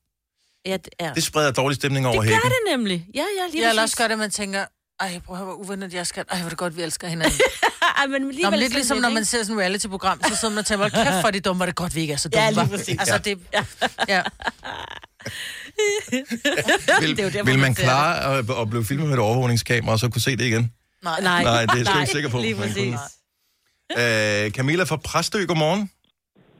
Ja, 0.66 0.76
det, 0.76 0.88
ja. 1.00 1.12
det 1.14 1.22
spreder 1.22 1.50
dårlig 1.50 1.76
stemning 1.76 2.06
over 2.06 2.20
det 2.20 2.28
gør 2.28 2.34
hækken. 2.34 2.50
det 2.50 2.58
nemlig. 2.70 3.06
Ja, 3.14 3.20
ja, 3.20 3.24
lige 3.52 3.62
Jeg 3.62 3.70
vil 3.70 3.78
præcis. 3.78 3.82
også 3.82 3.96
gøre 3.96 4.08
det, 4.08 4.12
at 4.12 4.18
man 4.18 4.30
tænker, 4.30 4.64
ej, 5.00 5.20
prøv 5.26 5.34
at 5.34 5.38
høre, 5.38 5.44
hvor 5.46 5.54
uvennet 5.54 5.94
jeg 5.94 6.06
skal. 6.06 6.24
Ej, 6.30 6.36
hvor 6.38 6.44
er 6.44 6.48
det 6.48 6.58
godt, 6.58 6.76
vi 6.76 6.82
elsker 6.82 7.08
hinanden. 7.08 7.40
Ej, 7.98 8.06
men 8.06 8.22
Nå, 8.22 8.28
alligevel 8.28 8.50
men 8.50 8.60
lidt 8.60 8.72
ligesom, 8.72 8.98
når 8.98 9.08
man 9.10 9.24
ser 9.24 9.42
sådan 9.42 9.56
et 9.56 9.60
reality-program, 9.60 10.20
så 10.28 10.36
sidder 10.36 10.48
man 10.54 10.58
og 10.58 10.66
tænker, 10.66 10.84
"Hold 10.84 11.04
kæft, 11.04 11.20
for 11.20 11.26
er 11.26 11.30
det 11.30 11.44
dumme, 11.44 11.58
hvor 11.58 11.64
er 11.64 11.66
det 11.66 11.76
godt, 11.76 11.94
vi 11.94 12.00
ikke 12.00 12.12
er 12.12 12.16
så 12.16 12.28
dumme. 12.28 12.44
Ja, 12.44 12.50
lige 12.50 12.64
hva?" 12.64 12.76
præcis. 12.76 12.98
Altså, 12.98 13.18
det... 13.18 13.38
Ja. 13.52 13.64
ja. 14.08 14.22
Vil, 17.02 17.10
Det 17.16 17.20
er 17.20 17.26
jo 17.28 17.30
der, 17.36 17.42
hvor 17.42 17.50
vil 17.52 17.58
man 17.66 17.74
klare 17.84 18.12
at, 18.30 18.38
at 18.62 18.66
blive 18.72 18.84
filmet 18.90 19.06
med 19.08 19.14
et 19.18 19.22
overvågningskamera, 19.28 19.92
og 19.96 19.98
så 20.02 20.06
kunne 20.12 20.24
se 20.28 20.32
det 20.40 20.46
igen? 20.52 20.64
Nej. 21.08 21.20
Nej, 21.30 21.40
Nej, 21.50 21.62
det 21.62 21.74
er 21.74 21.76
jeg 21.82 21.86
slet 21.92 22.00
ikke 22.04 22.12
sikker 22.18 22.30
på. 22.34 22.38
Lige 22.46 22.56
præcis. 22.62 22.94
Øh, 24.00 24.44
Camilla 24.56 24.84
fra 24.90 24.98
Præstø, 25.08 25.40
godmorgen. 25.52 25.82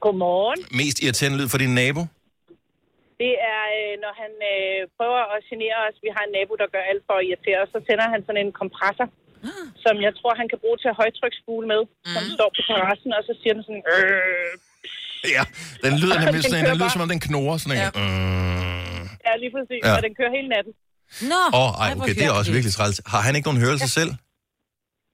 Godmorgen. 0.05 0.61
Mest 0.81 0.97
irriterende 1.05 1.37
lyd 1.41 1.49
for 1.53 1.59
din 1.65 1.75
nabo? 1.83 2.03
Det 3.23 3.33
er, 3.53 3.63
øh, 3.79 3.93
når 4.05 4.13
han 4.23 4.33
øh, 4.55 4.79
prøver 4.99 5.21
at 5.35 5.41
genere 5.51 5.77
os. 5.87 5.97
Vi 6.07 6.11
har 6.17 6.23
en 6.29 6.33
nabo, 6.39 6.53
der 6.63 6.69
gør 6.75 6.83
alt 6.93 7.03
for 7.09 7.15
at 7.21 7.25
irritere 7.29 7.59
os. 7.65 7.71
Så 7.75 7.79
tænder 7.89 8.07
han 8.15 8.21
sådan 8.27 8.41
en 8.47 8.53
kompressor, 8.63 9.09
Ah. 9.49 9.65
som 9.85 9.95
jeg 10.07 10.13
tror, 10.21 10.33
han 10.41 10.49
kan 10.53 10.59
bruge 10.65 10.79
til 10.83 10.89
at 10.93 10.97
højtryksspule 11.03 11.65
med, 11.73 11.81
mm. 11.89 12.15
som 12.15 12.23
står 12.37 12.49
på 12.57 12.61
terrassen, 12.69 13.11
og 13.19 13.23
så 13.29 13.33
siger 13.41 13.53
den 13.57 13.63
sådan... 13.69 13.85
Øh. 13.95 14.53
Ja, 15.37 15.43
den 15.85 15.93
lyder 16.03 16.17
nemlig 16.23 16.41
Den 16.43 16.43
sådan, 16.51 16.59
en- 16.59 16.65
kører 16.65 16.75
den 16.75 16.81
lyder 16.81 16.93
som 16.97 17.05
om 17.07 17.11
den 17.15 17.21
knurrer 17.27 17.57
sådan 17.63 17.75
en. 17.77 17.83
Ja. 17.85 17.91
Mm. 18.01 18.82
Ja, 19.27 19.33
lige 19.43 19.53
præcis. 19.57 19.81
Ja. 19.85 19.89
Ja. 19.89 19.97
Og 19.97 20.03
den 20.07 20.13
kører 20.19 20.33
hele 20.39 20.49
natten. 20.55 20.73
Nå, 21.33 21.41
Åh, 21.59 21.61
oh, 21.63 21.71
ej, 21.85 21.95
okay, 22.01 22.15
det 22.15 22.25
er 22.31 22.35
også 22.41 22.53
virkelig 22.57 22.73
træls. 22.79 22.97
Har 23.13 23.21
han 23.27 23.33
ikke 23.37 23.47
nogen 23.49 23.61
hørelse 23.65 23.89
selv? 23.99 24.11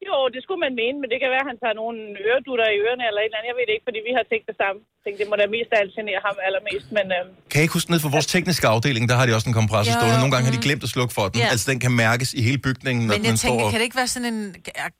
Jo, 0.07 0.17
det 0.35 0.41
skulle 0.45 0.61
man 0.67 0.75
mene, 0.83 0.97
men 1.03 1.09
det 1.13 1.19
kan 1.23 1.31
være, 1.35 1.45
at 1.47 1.51
han 1.53 1.59
tager 1.63 1.77
nogle 1.83 1.99
øredutter 2.29 2.67
i 2.75 2.77
ørerne 2.85 3.05
eller 3.09 3.21
et 3.23 3.27
eller 3.29 3.39
andet. 3.39 3.51
Jeg 3.51 3.57
ved 3.59 3.65
det 3.69 3.75
ikke, 3.77 3.87
fordi 3.89 4.01
vi 4.09 4.13
har 4.19 4.25
tænkt 4.33 4.47
det 4.51 4.57
samme. 4.63 4.79
Jeg 4.97 5.01
tænkte, 5.05 5.19
det 5.23 5.29
må 5.31 5.35
da 5.43 5.47
mest 5.57 5.71
af 5.75 5.79
alt 5.83 5.93
genere 5.99 6.21
ham 6.29 6.37
allermest, 6.47 6.87
men... 6.97 7.07
Øh, 7.17 7.23
Kan 7.51 7.57
jeg 7.59 7.65
ikke 7.67 7.77
huske 7.79 7.91
ned 7.95 8.01
for 8.07 8.11
vores 8.17 8.29
tekniske 8.35 8.67
afdeling, 8.75 9.05
der 9.11 9.17
har 9.19 9.25
de 9.29 9.33
også 9.39 9.49
en 9.53 9.57
kompressor 9.63 9.91
Jo, 9.93 9.97
stående. 9.99 10.19
Nogle 10.23 10.33
gange 10.35 10.45
har 10.49 10.55
de 10.57 10.61
mhm. 10.63 10.67
glemt 10.69 10.83
at 10.87 10.91
slukke 10.97 11.13
for 11.19 11.25
den. 11.31 11.37
Ja. 11.43 11.49
Altså, 11.55 11.65
den 11.73 11.79
kan 11.85 11.93
mærkes 12.07 12.29
i 12.41 12.43
hele 12.49 12.61
bygningen, 12.69 13.03
når 13.09 13.15
Men 13.15 13.21
jeg 13.25 13.31
den 13.33 13.39
tænker, 13.45 13.59
står... 13.63 13.71
kan 13.73 13.79
det 13.81 13.87
ikke 13.89 14.01
være 14.03 14.11
sådan 14.15 14.29
en... 14.35 14.39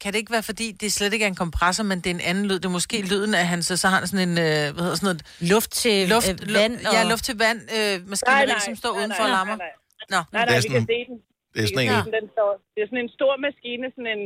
Kan 0.03 0.09
det 0.13 0.19
ikke 0.23 0.33
være, 0.37 0.47
fordi 0.51 0.67
det 0.83 0.89
slet 0.99 1.11
ikke 1.17 1.25
er 1.29 1.33
en 1.37 1.41
kompressor, 1.45 1.85
men 1.91 1.97
det 2.03 2.09
er 2.13 2.17
en 2.21 2.25
anden 2.31 2.45
lyd? 2.49 2.59
Det 2.63 2.69
er 2.73 2.77
måske 2.81 2.97
lyden 3.13 3.33
af 3.41 3.47
han, 3.53 3.61
så, 3.69 3.73
så 3.83 3.87
har 3.91 3.99
han 4.01 4.07
sådan 4.13 4.25
en... 4.29 4.35
Øh, 4.47 4.65
hvad 4.75 4.83
hedder 4.87 4.99
sådan 5.01 5.09
noget? 5.11 5.23
Luft 5.53 5.71
til 5.83 5.97
Luft, 6.15 6.29
øh, 6.31 6.55
vand 6.61 6.75
og... 6.89 6.93
Ja, 6.97 7.01
luft 7.13 7.25
til 7.29 7.37
vand 7.45 7.61
øh, 7.77 7.95
maskineri, 8.13 8.61
som 8.69 8.75
står 8.83 8.93
nej, 8.93 8.99
udenfor 9.01 9.25
og 9.27 9.31
nej, 9.31 9.37
larmer. 9.37 9.57
Nej, 9.65 9.73
nej, 10.01 10.13
Nå. 10.15 10.21
nej, 10.21 10.45
Det 10.45 10.51
nej 10.51 10.57
er 10.59 10.63
vi 10.67 10.69
kan 10.77 10.83
sådan- 10.83 10.93
se 10.95 11.01
den. 11.11 11.17
Det 11.55 11.61
er 11.65 11.69
sådan 11.75 11.87
en... 11.89 12.13
den 12.19 12.27
står, 12.35 12.51
det 12.75 12.81
er 12.85 12.89
sådan 12.91 13.03
en 13.07 13.13
stor 13.19 13.33
maskine, 13.47 13.87
sådan 13.97 14.11
en... 14.17 14.25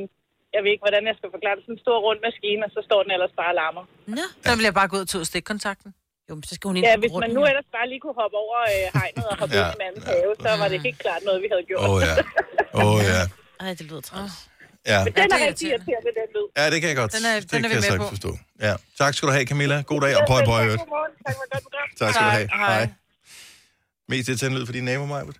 Jeg 0.54 0.60
ved 0.64 0.70
ikke, 0.74 0.84
hvordan 0.86 1.02
jeg 1.10 1.14
skal 1.18 1.28
forklare 1.36 1.54
det. 1.56 1.62
Sådan 1.66 1.76
en 1.78 1.82
stor 1.86 1.96
rund 2.06 2.18
maskine, 2.28 2.60
og 2.66 2.70
så 2.76 2.80
står 2.88 3.00
den 3.04 3.10
ellers 3.16 3.32
bare 3.40 3.50
og 3.54 3.58
larmer. 3.60 3.84
Nå. 4.18 4.24
Så 4.46 4.50
vil 4.58 4.64
jeg 4.70 4.74
bare 4.80 4.88
gå 4.92 4.94
ud 4.98 5.04
og 5.06 5.10
tage 5.12 5.24
stikkontakten. 5.32 5.90
Jo, 6.28 6.32
men 6.38 6.44
så 6.48 6.52
skal 6.56 6.66
hun 6.70 6.76
ind 6.78 6.84
Ja, 6.90 6.94
hvis 7.04 7.14
man 7.24 7.30
nu 7.38 7.42
ellers 7.50 7.68
bare 7.76 7.86
lige 7.92 8.00
kunne 8.04 8.18
hoppe 8.22 8.36
over 8.44 8.56
øh, 8.74 8.84
hegnet 8.98 9.24
og 9.32 9.36
hoppe 9.40 9.54
Ja. 9.56 9.60
ja. 9.62 9.66
ind 9.70 9.76
i 9.76 9.80
mandens 9.84 10.04
have, 10.12 10.32
så 10.44 10.48
var 10.62 10.68
det 10.72 10.78
helt 10.86 10.98
klart 11.04 11.20
noget, 11.28 11.38
vi 11.44 11.48
havde 11.52 11.64
gjort. 11.70 11.82
Åh, 11.86 11.90
oh, 11.94 11.98
ja. 12.08 12.14
Åh, 12.78 12.92
oh, 12.94 12.98
ja. 13.12 13.20
Ej, 13.64 13.70
det 13.78 13.84
lyder 13.90 14.04
træls. 14.10 14.34
Ja. 14.92 14.98
Men 15.04 15.12
den 15.12 15.18
Ja, 15.18 15.22
er 15.24 15.28
det 15.28 15.36
er 15.42 15.48
rigtig 15.48 15.66
irriterende. 15.72 16.10
den 16.20 16.28
lyd. 16.36 16.46
ja, 16.58 16.64
det 16.72 16.78
kan 16.80 16.88
jeg 16.92 16.96
godt. 17.02 17.12
Den 17.16 17.24
er- 17.30 17.40
det 17.40 17.50
den 17.50 17.58
er 17.64 17.68
vi 17.68 17.72
kan 17.72 17.76
jeg 17.78 17.82
med 17.84 17.90
sagtens 17.92 18.08
på. 18.10 18.14
forstå. 18.16 18.30
Ja. 18.66 18.74
Tak 19.00 19.12
skal 19.14 19.24
du 19.28 19.32
have, 19.36 19.46
Camilla. 19.50 19.76
God 19.92 20.00
dag, 20.06 20.12
og 20.20 20.24
pøj, 20.32 20.40
pøj, 20.50 20.60
øvrigt. 20.66 20.80
Godmorgen. 20.82 21.12
Tak 22.00 22.10
skal 22.14 22.26
du 22.28 22.30
have. 22.38 22.48
Hej. 22.64 22.88
Mest 24.12 24.28
irriterende 24.28 24.56
lyd 24.58 24.66
for 24.66 24.72
din 24.78 24.84
nabo, 24.90 25.04
Majbert? 25.14 25.38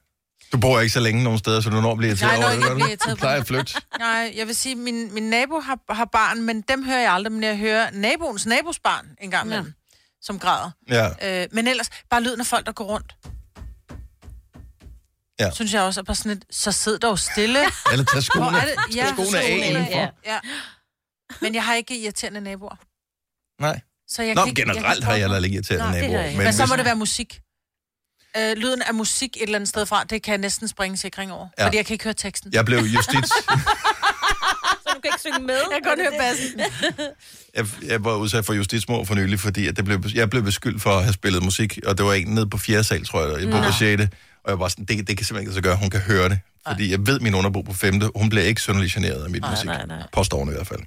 Du 0.53 0.59
bor 0.59 0.81
ikke 0.81 0.93
så 0.93 1.01
længe 1.01 1.23
nogen 1.25 1.38
steder, 1.38 1.61
så 1.61 1.71
du 1.71 1.81
når 1.81 1.93
at 1.93 1.99
blive 1.99 2.09
irriteret 2.09 2.33
Nej, 2.33 2.45
over 2.45 2.55
det, 2.55 2.61
jeg 2.61 2.69
gør 2.69 2.75
bliver 2.75 2.97
du? 2.97 3.11
Du 3.11 3.17
plejer 3.17 3.41
at 3.41 3.47
flytte. 3.47 3.75
Nej, 3.99 4.33
jeg 4.37 4.47
vil 4.47 4.55
sige, 4.57 4.75
min, 4.75 5.15
min 5.15 5.23
nabo 5.23 5.61
har, 5.61 5.79
har 5.95 6.05
barn, 6.05 6.43
men 6.43 6.61
dem 6.61 6.85
hører 6.85 7.01
jeg 7.01 7.12
aldrig, 7.12 7.33
men 7.33 7.43
jeg 7.43 7.57
hører 7.59 7.91
naboens 7.91 8.47
nabos 8.47 8.79
barn 8.79 9.07
en 9.21 9.31
gang 9.31 9.47
imellem, 9.47 9.67
ja. 9.67 9.73
som 10.21 10.38
græder. 10.38 10.71
Ja. 10.88 11.43
Øh, 11.43 11.49
men 11.53 11.69
ellers, 11.69 11.91
bare 12.11 12.23
lyden 12.23 12.41
af 12.41 12.47
folk, 12.47 12.67
der 12.67 12.73
går 12.73 12.85
rundt. 12.85 13.15
Ja. 15.41 15.51
Synes 15.51 15.75
jeg 15.75 15.83
også 15.83 16.01
er 16.01 16.05
bare 16.05 16.15
sådan 16.15 16.33
et, 16.33 16.45
så 16.51 16.73
sid 16.73 16.99
dog 16.99 17.19
stille. 17.19 17.59
Eller 17.93 18.05
tag 18.05 18.23
skoene, 18.23 18.51
Hvor 18.51 18.59
er 18.59 18.65
det? 18.65 18.97
Ja, 18.97 19.03
tag 19.05 19.12
skoene 19.12 19.41
af 19.43 19.49
indenfor. 19.51 19.91
ja. 20.01 20.09
Ja. 20.27 20.38
Men 21.41 21.55
jeg 21.55 21.65
har 21.65 21.75
ikke 21.75 21.99
irriterende 22.03 22.41
naboer. 22.41 22.77
Nej. 23.61 23.81
Så 24.09 24.23
jeg 24.23 24.35
Nå, 24.35 24.41
kan 24.41 24.49
ikke, 24.49 24.61
generelt 24.62 24.85
jeg 24.85 24.88
har 24.88 24.95
kan 24.95 25.01
jeg 25.01 25.07
prøve- 25.07 25.19
heller 25.19 25.45
ikke 25.45 25.55
irriterende 25.55 25.85
Nej, 25.91 26.01
naboer. 26.01 26.11
har 26.17 26.19
jeg 26.19 26.29
ikke. 26.29 26.38
Men, 26.38 26.45
men 26.45 26.53
så 26.53 26.62
hvis- 26.62 26.71
må 26.71 26.77
det 26.77 26.85
være 26.85 26.97
musik. 26.97 27.41
Øh, 28.37 28.57
lyden 28.57 28.83
af 28.83 28.95
musik 28.95 29.37
et 29.37 29.42
eller 29.42 29.55
andet 29.57 29.68
sted 29.68 29.87
fra, 29.87 30.05
det 30.05 30.23
kan 30.23 30.33
jeg 30.33 30.38
næsten 30.38 30.68
springe 30.68 30.97
sikring 30.97 31.33
over. 31.33 31.49
Ja. 31.59 31.66
Fordi 31.66 31.77
jeg 31.77 31.87
kan 31.87 31.95
ikke 31.95 32.05
høre 32.05 32.14
teksten. 32.14 32.53
Jeg 32.53 32.64
blev 32.64 32.79
justits... 32.79 33.29
Så 34.83 34.88
du 34.95 35.01
kan 35.01 35.09
ikke 35.09 35.21
synge 35.21 35.47
med? 35.47 35.55
Jeg 35.55 35.81
kan 35.83 35.97
godt 35.97 36.01
høre 36.01 36.12
bassen. 36.18 36.61
jeg, 37.57 37.66
jeg 37.90 38.05
var 38.05 38.14
udsat 38.16 38.45
for 38.45 38.53
justitsmord 38.53 39.07
for 39.07 39.14
nylig, 39.14 39.40
fordi 39.40 39.68
at 39.68 39.77
det 39.77 39.85
blev, 39.85 40.05
jeg 40.14 40.31
blev 40.31 40.42
beskyldt 40.42 40.83
for 40.83 40.90
at 40.90 41.03
have 41.03 41.12
spillet 41.12 41.42
musik, 41.42 41.79
og 41.87 41.99
det 41.99 42.07
var 42.07 42.12
en 42.12 42.27
nede 42.29 42.51
på 42.51 42.59
fjerde 42.59 42.85
sal, 42.85 43.05
tror 43.07 43.38
jeg, 43.38 43.51
på 43.51 43.73
6. 43.79 44.03
Og 44.45 44.51
jeg 44.51 44.59
var 44.59 44.68
sådan, 44.68 44.85
det, 44.85 45.09
det 45.09 45.16
kan 45.16 45.27
simpelthen 45.27 45.40
ikke 45.40 45.55
så 45.55 45.61
gøre, 45.61 45.77
hun 45.77 45.90
kan 45.90 46.01
høre 46.01 46.29
det. 46.29 46.38
Fordi 46.68 46.90
jeg 46.90 47.07
ved, 47.07 47.21
min 47.21 47.35
underbo 47.35 47.62
på 47.62 47.73
femte, 47.73 48.11
hun 48.14 48.29
bliver 48.29 48.45
ikke 48.45 48.61
synderlig 48.61 48.90
generet 48.92 49.25
af 49.25 49.31
mit 49.31 49.45
musik. 49.51 49.66
nej, 49.66 49.87
nej. 49.87 50.03
Påstår 50.12 50.38
hun 50.38 50.49
i 50.49 50.53
hvert 50.53 50.66
fald. 50.66 50.81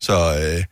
Så, 0.00 0.14
øh, 0.14 0.64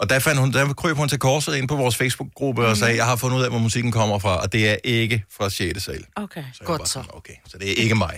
og 0.00 0.04
der, 0.10 0.18
fandt 0.26 0.38
hun, 0.42 0.50
der 0.56 0.62
krøb 0.82 0.96
hun 1.02 1.08
til 1.12 1.20
korset 1.28 1.52
ind 1.58 1.66
på 1.72 1.76
vores 1.82 1.96
Facebook-gruppe 2.02 2.62
og 2.70 2.76
sagde, 2.80 2.96
jeg 3.00 3.06
har 3.10 3.16
fundet 3.22 3.36
ud 3.38 3.44
af, 3.46 3.50
hvor 3.54 3.62
musikken 3.68 3.92
kommer 4.00 4.18
fra, 4.24 4.34
og 4.42 4.48
det 4.54 4.62
er 4.72 4.76
ikke 4.98 5.16
fra 5.36 5.46
6. 5.50 5.82
sal. 5.86 6.02
Okay. 6.24 6.44
Så 6.56 6.62
Godt 6.70 6.80
var 6.82 6.90
så. 6.96 7.02
Okay, 7.18 7.36
så 7.50 7.54
det 7.60 7.66
er 7.72 7.76
ikke 7.84 7.96
mig. 8.06 8.16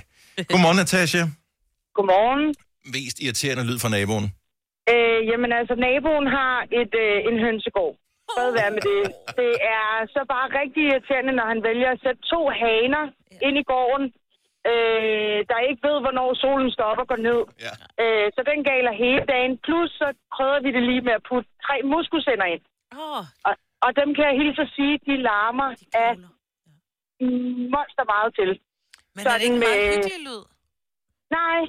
Godmorgen, 0.51 0.79
Natasha. 0.83 1.23
Godmorgen. 1.97 2.45
Mest 2.95 3.17
irriterende 3.25 3.65
lyd 3.69 3.79
fra 3.83 3.91
naboen. 3.97 4.27
Øh, 4.93 5.21
jamen 5.31 5.51
altså, 5.61 5.75
naboen 5.87 6.27
har 6.37 6.55
et, 6.81 6.95
øh, 7.05 7.17
en 7.29 7.37
hønsegård. 7.45 7.95
Fred 8.35 8.51
være 8.61 8.73
med 8.77 8.83
det. 8.91 9.03
Det 9.41 9.53
er 9.77 9.89
så 10.15 10.21
bare 10.35 10.49
rigtig 10.61 10.83
irriterende, 10.91 11.33
når 11.39 11.47
han 11.53 11.61
vælger 11.69 11.89
at 11.95 12.01
sætte 12.05 12.21
to 12.33 12.41
haner 12.63 13.05
ind 13.47 13.57
i 13.63 13.65
gården, 13.73 14.07
øh, 14.71 15.39
der 15.51 15.59
ikke 15.69 15.83
ved, 15.89 15.97
hvornår 16.05 16.29
solen 16.45 16.71
står 16.77 16.85
op 16.93 16.99
og 17.05 17.09
går 17.13 17.21
ned. 17.29 17.41
Ja. 17.67 17.73
Øh, 18.03 18.27
så 18.37 18.41
den 18.51 18.61
galer 18.71 18.93
hele 19.05 19.23
dagen. 19.33 19.53
Plus 19.67 19.91
så 20.01 20.09
krydder 20.35 20.61
vi 20.65 20.71
det 20.77 20.83
lige 20.91 21.03
med 21.09 21.15
at 21.19 21.25
putte 21.29 21.49
tre 21.67 21.77
muskusænder 21.95 22.47
ind. 22.55 22.63
Åh, 23.03 23.23
Og, 23.49 23.55
og 23.87 23.91
dem 24.01 24.09
kan 24.17 24.25
jeg 24.31 24.37
hilse 24.43 24.61
at 24.67 24.73
sige, 24.77 24.95
de 25.09 25.15
larmer 25.31 25.69
af 26.05 26.11
kugler. 26.17 26.29
monster 27.75 28.05
meget 28.15 28.31
til. 28.39 28.51
Men 29.15 29.23
er 29.27 29.37
det 29.39 29.43
ikke 29.47 29.55
en 29.57 29.63
Sådan 29.63 29.69
meget 29.69 29.87
med- 29.89 29.95
hyggelig 29.97 30.21
lyd? 30.29 30.43
Nej, 31.41 31.61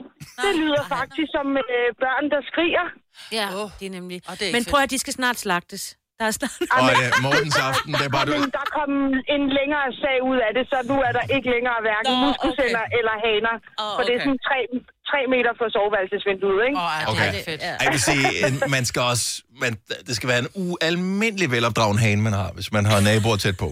det 0.43 0.53
Nej. 0.53 0.61
lyder 0.61 0.83
Nej. 0.89 0.97
faktisk 0.97 1.29
som 1.37 1.47
øh, 1.57 1.89
børn, 2.03 2.25
der 2.33 2.41
skriger. 2.51 2.85
Ja, 3.37 3.45
Åh. 3.59 3.69
det 3.79 3.85
er 3.89 3.93
nemlig. 3.99 4.17
Og 4.29 4.33
det 4.39 4.45
er 4.49 4.53
Men 4.55 4.63
prøv 4.71 4.79
at 4.87 4.91
de 4.91 4.99
skal 5.03 5.13
snart 5.13 5.37
slagtes. 5.45 5.83
Der 6.23 6.29
er 6.31 6.37
snart... 6.39 6.55
Og 6.77 6.81
ja, 7.03 7.07
morgens 7.27 7.57
aften, 7.69 7.91
det 7.99 8.05
er 8.09 8.13
bare... 8.17 8.25
Du, 8.29 8.35
der 8.59 8.65
kom 8.77 8.91
en 9.35 9.43
længere 9.59 9.87
sag 10.03 10.17
ud 10.31 10.37
af 10.47 10.51
det, 10.57 10.63
så 10.71 10.77
nu 10.91 10.95
er 11.07 11.11
der 11.17 11.25
ikke 11.35 11.47
længere 11.55 11.77
hverken 11.87 12.13
Nå, 12.19 12.25
muskusænder 12.27 12.83
okay. 12.87 12.97
eller 12.99 13.13
haner. 13.25 13.55
Åh, 13.83 13.93
For 13.97 14.01
det 14.07 14.13
er 14.15 14.21
okay. 14.21 14.27
sådan 14.27 14.41
tre, 14.49 14.59
tre 15.11 15.19
meter 15.33 15.51
fra 15.59 15.67
soveværelsesvinduet, 15.75 16.59
ikke? 16.67 16.77
Åh, 16.79 16.85
oh, 16.85 17.11
Okay. 17.11 17.11
okay. 17.11 17.27
det 17.35 17.39
er 17.43 17.47
fedt. 17.51 17.61
Ja. 17.69 17.73
Jeg 17.83 17.89
vil 17.95 18.01
sige, 18.09 18.25
en- 18.47 18.63
man 18.77 18.83
skal 18.89 19.01
også... 19.13 19.25
Man, 19.63 19.71
det 20.07 20.13
skal 20.17 20.27
være 20.33 20.41
en 20.45 20.51
ualmindelig 20.67 21.47
velopdragen 21.55 21.97
hane, 22.05 22.19
man 22.27 22.33
har, 22.41 22.49
hvis 22.57 22.69
man 22.77 22.83
har 22.91 22.97
naboer 23.09 23.37
tæt 23.45 23.57
på. 23.63 23.69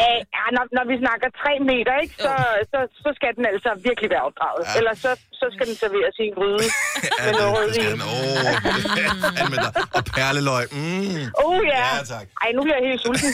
Æh, 0.00 0.18
ja, 0.36 0.44
når, 0.56 0.64
når 0.76 0.84
vi 0.90 0.94
snakker 1.04 1.28
3 1.42 1.52
meter, 1.70 1.92
ikke, 2.02 2.16
så, 2.26 2.32
så, 2.72 2.78
så 3.04 3.08
skal 3.18 3.30
den 3.38 3.44
altså 3.52 3.70
virkelig 3.88 4.08
være 4.14 4.24
opdraget. 4.28 4.62
Ja. 4.66 4.72
Ellers 4.78 4.98
så, 5.06 5.12
så 5.40 5.46
skal 5.54 5.64
den 5.70 5.76
serveres 5.82 6.16
i 6.22 6.24
en 6.30 6.34
gryde 6.38 6.64
Ja, 6.68 7.24
med 7.26 7.32
noget 7.42 7.66
det 7.66 7.74
skal 7.74 7.84
rødvin. 7.84 8.00
oh. 8.14 9.96
Og 9.98 10.02
perleløg. 10.16 10.66
Mm. 10.78 11.24
Oh 11.44 11.58
ja. 11.74 11.84
Ja, 11.96 12.02
tak. 12.14 12.26
Ej, 12.42 12.48
nu 12.56 12.60
bliver 12.64 12.78
jeg 12.80 12.86
helt 12.90 13.00
sulten. 13.06 13.30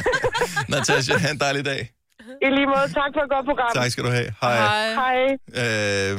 Natasha, 0.72 1.14
have 1.24 1.32
en 1.38 1.40
dejlig 1.46 1.64
dag. 1.72 1.82
I 2.46 2.48
lige 2.56 2.66
måde, 2.74 2.86
tak 3.00 3.10
for 3.16 3.22
et 3.26 3.30
godt 3.34 3.46
program. 3.50 3.70
Tak 3.80 3.90
skal 3.94 4.04
du 4.04 4.10
have. 4.18 4.28
Hej. 4.42 4.56
Hej. 5.02 5.18
Øh, 5.62 6.14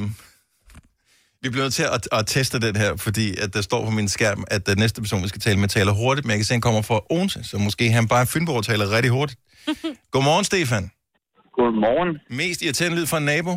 vi 1.45 1.49
bliver 1.53 1.65
nødt 1.67 1.73
til 1.81 1.87
at, 1.95 2.03
at 2.19 2.23
teste 2.35 2.55
den 2.67 2.75
her, 2.83 2.91
fordi 3.05 3.27
at 3.43 3.49
der 3.55 3.61
står 3.69 3.81
på 3.87 3.91
min 3.99 4.07
skærm, 4.15 4.39
at 4.55 4.61
den 4.69 4.77
næste 4.83 4.97
person, 5.03 5.23
vi 5.25 5.29
skal 5.33 5.41
tale 5.47 5.59
med, 5.59 5.67
taler 5.77 5.93
hurtigt, 6.03 6.25
men 6.25 6.31
jeg 6.31 6.39
kan 6.39 6.45
se, 6.49 6.53
at 6.53 6.57
han 6.59 6.65
kommer 6.67 6.81
fra 6.89 6.97
Odense, 7.15 7.39
så 7.49 7.55
måske 7.67 7.83
han 7.97 8.05
bare 8.13 8.21
er 8.25 8.29
Fynborg 8.33 8.63
taler 8.69 8.85
rigtig 8.97 9.11
hurtigt. 9.17 9.39
Godmorgen, 10.13 10.45
Stefan. 10.51 10.83
Godmorgen. 11.57 12.11
Mest 12.41 12.59
irriterende 12.65 12.95
lyd 12.99 13.07
fra 13.11 13.17
en 13.23 13.27
nabo? 13.33 13.53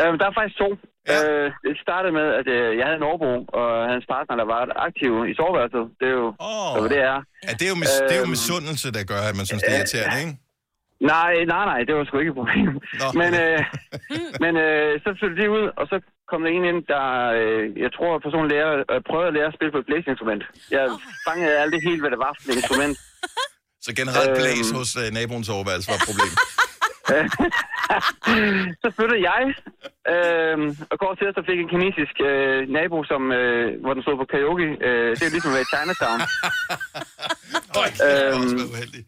Øh, 0.00 0.10
der 0.20 0.26
er 0.30 0.34
faktisk 0.38 0.58
to. 0.64 0.70
Ja. 1.12 1.18
Øh, 1.28 1.46
det 1.66 1.72
startede 1.86 2.12
med, 2.18 2.26
at 2.40 2.46
øh, 2.56 2.68
jeg 2.78 2.84
havde 2.88 2.98
en 3.02 3.06
overbo, 3.10 3.30
og 3.60 3.66
hans 3.92 4.04
partner, 4.14 4.34
der 4.40 4.46
var 4.54 4.60
aktiv 4.88 5.10
i 5.30 5.32
soveværelset. 5.38 5.84
Det 6.00 6.06
er 6.12 6.16
jo, 6.22 6.28
Åh. 6.50 6.70
så 6.76 6.80
det 6.94 7.00
er. 7.12 7.16
Ja, 7.46 7.50
det 7.58 7.64
er 7.68 7.72
jo, 7.74 7.78
mis- 7.84 8.00
det 8.08 8.14
er 8.18 8.22
jo 8.24 8.28
Øhm. 8.28 8.34
misundelse, 8.36 8.86
der 8.96 9.02
gør, 9.12 9.20
at 9.30 9.34
man 9.38 9.46
synes, 9.50 9.62
det 9.64 9.72
er 9.74 9.78
irriterende, 9.80 10.18
ikke? 10.24 10.34
Nej, 11.14 11.32
nej, 11.54 11.64
nej, 11.72 11.80
det 11.86 11.92
var 11.96 12.04
sgu 12.04 12.14
ikke 12.22 12.32
et 12.34 12.38
problem. 12.42 12.70
Nå. 13.02 13.06
Men, 13.20 13.30
øh, 13.44 13.58
men 14.44 14.52
øh, 14.66 14.90
så 15.04 15.08
flyttede 15.18 15.40
de 15.42 15.48
ud, 15.58 15.64
og 15.80 15.84
så 15.90 15.96
kom 16.30 16.40
der 16.44 16.50
en 16.56 16.64
ind, 16.70 16.80
der, 16.94 17.04
øh, 17.38 17.64
jeg 17.84 17.90
tror, 17.96 18.10
personen 18.26 18.48
lærer, 18.54 18.70
øh, 18.92 19.00
prøvede 19.10 19.28
at 19.30 19.34
lære 19.36 19.48
at 19.50 19.54
spille 19.56 19.72
på 19.74 19.78
et 19.82 19.86
blæseinstrument. 19.90 20.42
Jeg 20.76 20.84
fangede 21.28 21.58
aldrig 21.64 21.80
helt, 21.88 22.00
hvad 22.02 22.10
det 22.14 22.20
var 22.26 22.32
for 22.36 22.42
et 22.50 22.56
instrument. 22.60 22.96
Så 23.86 23.90
generelt 24.00 24.30
Øhm. 24.30 24.38
blæs 24.40 24.68
hos 24.78 24.90
uh, 25.00 25.06
naboens 25.18 25.48
overværelse 25.56 25.88
var 25.90 25.98
et 26.00 26.06
problem. 26.10 26.32
så 28.82 28.88
flyttede 28.96 29.20
jeg, 29.30 29.42
øh, 30.12 30.56
og 30.92 30.96
går 31.02 31.12
til, 31.18 31.26
så 31.38 31.42
fik 31.50 31.58
en 31.64 31.68
kinesisk 31.74 32.16
øh, 32.30 32.58
nabo, 32.76 32.98
som, 33.10 33.22
øh, 33.40 33.66
hvor 33.82 33.92
den 33.94 34.02
stod 34.02 34.16
på 34.22 34.26
karaoke. 34.32 34.68
Øh, 34.86 35.10
det 35.18 35.24
er 35.26 35.34
ligesom 35.34 35.50
at 35.52 35.56
være 35.58 35.66
i 35.68 35.72
Chinatown. 35.74 36.20
Øj, 37.80 37.88
det 37.96 38.00
var 38.06 38.34
Øhm. 38.34 38.42
også 38.42 38.56
været 38.58 38.70
uheldigt. 38.74 39.06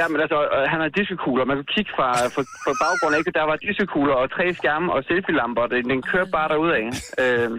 Ja, 0.00 0.04
men 0.12 0.18
altså, 0.24 0.38
øh, 0.56 0.64
han 0.72 0.80
har 0.84 0.88
diskokugler. 0.98 1.44
Man 1.50 1.56
kunne 1.58 1.74
kigge 1.76 1.92
fra, 1.96 2.08
fra, 2.34 2.42
fra 2.64 2.72
baggrunden, 2.82 3.18
ikke? 3.20 3.32
Der 3.38 3.44
var 3.50 3.56
diskokugler 3.66 4.14
og 4.22 4.26
tre 4.36 4.44
skærme 4.58 4.88
og 4.96 5.00
selfie-lamper. 5.08 5.64
Den, 5.72 5.82
den 5.92 6.00
kørte 6.10 6.30
bare 6.36 6.48
derudad. 6.52 6.84
Øh, 7.22 7.50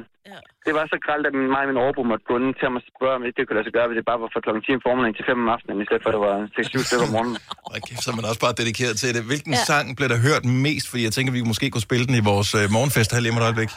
det 0.66 0.74
var 0.78 0.86
så 0.94 0.98
gralt, 1.06 1.26
at 1.30 1.34
mig 1.56 1.64
og 1.66 1.70
min 1.72 1.80
overbo 1.84 2.02
måtte 2.12 2.26
gå 2.30 2.36
ind 2.40 2.56
til 2.60 2.66
ham 2.68 2.76
og 2.80 2.84
spørge, 2.92 3.16
om 3.18 3.22
ikke 3.26 3.38
det 3.38 3.44
kunne 3.46 3.58
lade 3.60 3.68
sig 3.68 3.76
gøre, 3.78 3.88
hvis 3.90 3.98
det 4.00 4.06
bare 4.12 4.20
var 4.24 4.30
fra 4.34 4.42
kl. 4.46 4.50
10 4.66 4.78
om 4.78 4.82
formiddagen 4.88 5.16
til 5.20 5.26
5 5.32 5.44
om 5.44 5.50
aftenen, 5.56 5.82
i 5.84 5.88
stedet 5.88 6.02
for 6.04 6.10
at 6.12 6.16
det 6.18 6.24
var 6.28 6.36
6-7 6.58 6.88
stykker 6.88 7.06
om 7.10 7.14
morgenen. 7.16 7.38
Og 7.68 7.72
kæft, 7.88 8.02
så 8.04 8.10
er 8.14 8.18
man 8.20 8.26
også 8.32 8.42
bare 8.46 8.56
dedikeret 8.62 8.96
til 9.02 9.10
det. 9.16 9.24
Hvilken 9.32 9.54
ja. 9.58 9.70
sang 9.70 9.86
blev 9.98 10.08
der 10.14 10.20
hørt 10.28 10.44
mest? 10.66 10.86
Fordi 10.92 11.02
jeg 11.08 11.14
tænker, 11.18 11.32
vi 11.38 11.42
måske 11.52 11.66
kunne 11.74 11.88
spille 11.90 12.06
den 12.10 12.16
i 12.22 12.24
vores 12.32 12.50
uh, 12.60 12.64
morgenfest 12.76 13.10
her 13.14 13.20
lige 13.24 13.34
om 13.34 13.40
et 13.42 13.46
øjeblik. 13.50 13.72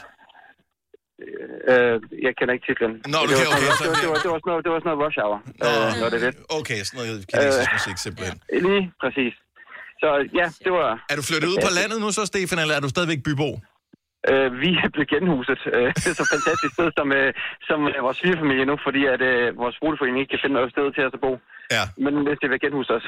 Øh, 1.73 1.95
jeg 2.27 2.33
kender 2.39 2.53
ikke 2.57 2.67
titlen. 2.71 2.93
Nå, 3.15 3.19
det, 3.31 3.35
okay, 3.35 3.47
var, 3.47 3.57
okay, 3.57 3.69
det, 3.71 3.79
så 3.81 3.85
var, 3.85 3.95
det- 3.95 4.03
det, 4.03 4.09
var, 4.13 4.19
det, 4.25 4.31
var 4.35 4.39
sådan 4.43 4.51
noget, 4.53 4.63
det 4.67 4.71
var 4.75 4.79
sådan 4.83 4.91
noget 4.93 5.03
rush 5.07 5.19
hour, 5.23 5.37
Nå, 5.63 5.69
øh, 5.69 5.91
når 6.03 6.09
det 6.15 6.21
det. 6.27 6.33
Okay, 6.59 6.79
sådan 6.89 6.97
noget 7.01 7.17
kinesisk 7.31 7.71
Øh. 7.71 7.77
musik 7.79 7.97
simpelthen. 8.07 8.37
Lige 8.69 8.85
præcis. 9.03 9.35
Så 10.03 10.09
ja, 10.41 10.47
det 10.65 10.73
var... 10.81 10.91
Er 11.13 11.17
du 11.21 11.25
flyttet 11.31 11.49
ud 11.53 11.59
på 11.67 11.71
landet 11.79 11.99
nu 12.05 12.09
så, 12.19 12.23
Stefan, 12.33 12.59
eller 12.63 12.75
er 12.79 12.83
du 12.87 12.91
stadigvæk 12.95 13.21
bybo? 13.29 13.51
Øh, 14.31 14.49
vi 14.65 14.71
er 14.85 14.89
blevet 14.95 15.11
genhuset. 15.15 15.61
Øh, 15.77 15.89
så 16.21 16.25
fantastisk 16.35 16.73
sted 16.77 16.89
som, 16.99 17.09
øh, 17.21 17.29
som 17.69 17.79
øh, 17.93 17.99
vores 18.07 18.17
svigerfamilie 18.21 18.65
nu, 18.71 18.77
fordi 18.87 19.03
at 19.15 19.21
øh, 19.31 19.45
vores 19.63 19.77
boligforening 19.83 20.19
ikke 20.23 20.33
kan 20.35 20.41
finde 20.43 20.57
noget 20.59 20.71
sted 20.77 20.87
til 20.97 21.03
os 21.07 21.15
at 21.19 21.23
bo. 21.27 21.33
Ja, 21.77 21.85
Men 22.05 22.13
hvis 22.27 22.39
det 22.43 22.49
vil 22.53 22.59
genhuse 22.67 22.91
os. 22.99 23.07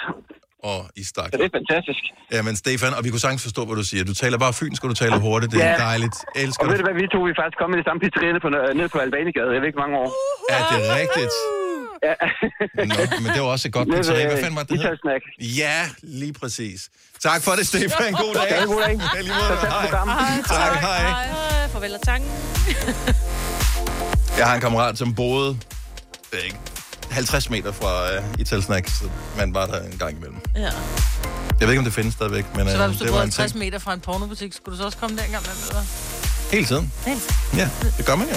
og 0.70 0.78
i 1.02 1.04
stak. 1.12 1.28
Så 1.32 1.36
det 1.40 1.46
er 1.52 1.54
fantastisk. 1.60 2.02
Ja, 2.34 2.40
men 2.46 2.54
Stefan, 2.62 2.92
og 2.98 3.02
vi 3.04 3.08
kunne 3.12 3.24
sagtens 3.26 3.44
forstå, 3.48 3.62
hvad 3.68 3.76
du 3.82 3.86
siger. 3.92 4.02
Du 4.12 4.16
taler 4.22 4.38
bare 4.44 4.54
fynsk, 4.60 4.80
og 4.84 4.88
du 4.92 4.98
taler 5.04 5.18
hurtigt. 5.26 5.50
Det 5.54 5.60
er 5.68 5.72
Ja. 5.74 5.76
dejligt. 5.90 6.16
Elsker 6.42 6.62
Og 6.62 6.66
ved 6.70 6.76
det. 6.76 6.80
du 6.82 6.86
hvad, 6.88 6.96
vi 7.02 7.06
to 7.16 7.20
vi 7.30 7.34
faktisk 7.42 7.58
kommet 7.62 7.74
i 7.76 7.78
det 7.80 7.86
samme 7.88 8.00
pizzeria 8.04 8.38
på, 8.46 8.48
nede 8.80 8.88
på 8.94 8.98
Albanigade. 9.06 9.50
Jeg 9.54 9.60
ved 9.62 9.68
ikke 9.72 9.82
mange 9.84 9.96
år. 10.02 10.08
Er 10.56 10.62
det 10.72 10.80
rigtigt? 11.00 11.34
Ja. 12.02 12.14
Nå, 12.84 12.94
men 13.22 13.32
det 13.34 13.42
var 13.42 13.48
også 13.48 13.68
et 13.68 13.72
godt 13.74 13.88
ved, 13.92 14.04
Hvad 14.26 14.36
fanden 14.42 14.56
var 14.56 14.62
det? 14.62 14.74
Italsnack. 14.74 15.22
Ja, 15.40 15.88
lige 16.02 16.32
præcis. 16.32 16.88
Tak 17.22 17.42
for 17.42 17.52
det, 17.52 17.66
Stefan. 17.66 18.12
God 18.12 18.34
dag. 18.34 18.46
Ja, 18.50 18.64
god 18.64 18.82
dag. 18.82 19.00
Ja, 19.14 19.20
lige 19.20 19.32
måde. 19.34 19.58
Hej. 19.60 19.82
programmet. 19.82 20.16
Tak, 20.46 20.80
hej. 20.80 21.26
Øh, 21.64 21.70
farvel 21.72 21.94
og 21.94 22.02
tanken. 22.02 22.30
Jeg 24.38 24.46
har 24.46 24.54
en 24.54 24.60
kammerat, 24.60 24.98
som 24.98 25.14
boede 25.14 25.58
ikke, 26.44 26.56
50 27.10 27.50
meter 27.50 27.72
fra 27.72 28.18
uh, 28.18 28.40
Italsnack, 28.40 28.88
så 28.88 29.04
man 29.36 29.54
var 29.54 29.66
der 29.66 29.82
en 29.82 29.98
gang 29.98 30.16
imellem. 30.16 30.36
Ja. 30.56 30.60
Jeg 30.62 30.70
ved 31.60 31.68
ikke, 31.68 31.78
om 31.78 31.84
det 31.84 31.94
findes 31.94 32.14
stadigvæk, 32.14 32.44
men 32.56 32.66
Så 32.66 32.72
uh, 32.72 32.76
hvad, 32.78 32.88
hvis 32.88 32.98
du 32.98 33.04
det 33.04 33.10
boede 33.10 33.18
var 33.18 33.24
en 33.24 33.32
50 33.32 33.52
ting. 33.52 33.58
meter 33.64 33.78
fra 33.78 33.92
en 33.94 34.00
pornobutik, 34.00 34.52
skulle 34.52 34.72
du 34.76 34.78
så 34.80 34.86
også 34.86 34.98
komme 34.98 35.16
der 35.16 35.22
engang 35.24 35.44
med, 35.46 35.68
eller? 35.68 35.82
Hele 36.52 36.66
tiden. 36.66 36.92
Helt. 37.06 37.34
Ja, 37.56 37.68
det 37.98 38.06
gør 38.06 38.14
man 38.16 38.28
jo. 38.28 38.36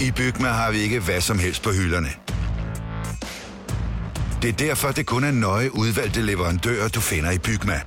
I 0.00 0.10
Bygma 0.10 0.48
har 0.48 0.70
vi 0.72 0.78
ikke 0.78 1.00
hvad 1.00 1.20
som 1.20 1.38
helst 1.38 1.62
på 1.62 1.70
hylderne. 1.70 2.08
Det 4.42 4.48
er 4.48 4.52
derfor, 4.52 4.88
det 4.88 5.06
kun 5.06 5.24
er 5.24 5.30
nøje 5.30 5.74
udvalgte 5.74 6.22
leverandører, 6.22 6.88
du 6.88 7.00
finder 7.00 7.30
i 7.30 7.38
Bygma. 7.38 7.80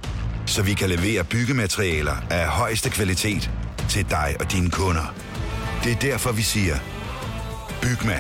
Så 0.45 0.63
vi 0.63 0.74
kan 0.74 0.89
levere 0.89 1.24
byggematerialer 1.24 2.15
af 2.30 2.47
højeste 2.47 2.89
kvalitet 2.89 3.52
til 3.89 4.10
dig 4.10 4.36
og 4.39 4.52
dine 4.52 4.69
kunder. 4.69 5.15
Det 5.84 5.91
er 5.91 5.95
derfor, 5.95 6.32
vi 6.32 6.41
siger, 6.41 6.76
Bygma. 7.82 8.19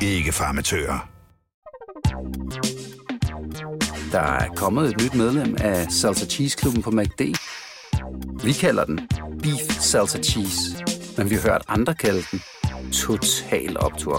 Ikke 0.00 0.32
farmatører. 0.32 1.08
Der 4.12 4.20
er 4.20 4.48
kommet 4.56 4.88
et 4.88 5.02
nyt 5.02 5.14
medlem 5.14 5.56
af 5.60 5.92
Salsa 5.92 6.26
Cheese 6.26 6.56
Klubben 6.58 6.82
på 6.82 6.90
MACD. 6.90 7.22
Vi 8.44 8.52
kalder 8.52 8.84
den 8.84 9.00
Beef 9.42 9.80
Salsa 9.80 10.18
Cheese, 10.18 10.84
men 11.16 11.30
vi 11.30 11.34
har 11.34 11.42
hørt 11.42 11.62
andre 11.68 11.94
kalde 11.94 12.22
den 12.30 12.42
Total 12.92 13.76
Optor. 13.78 14.18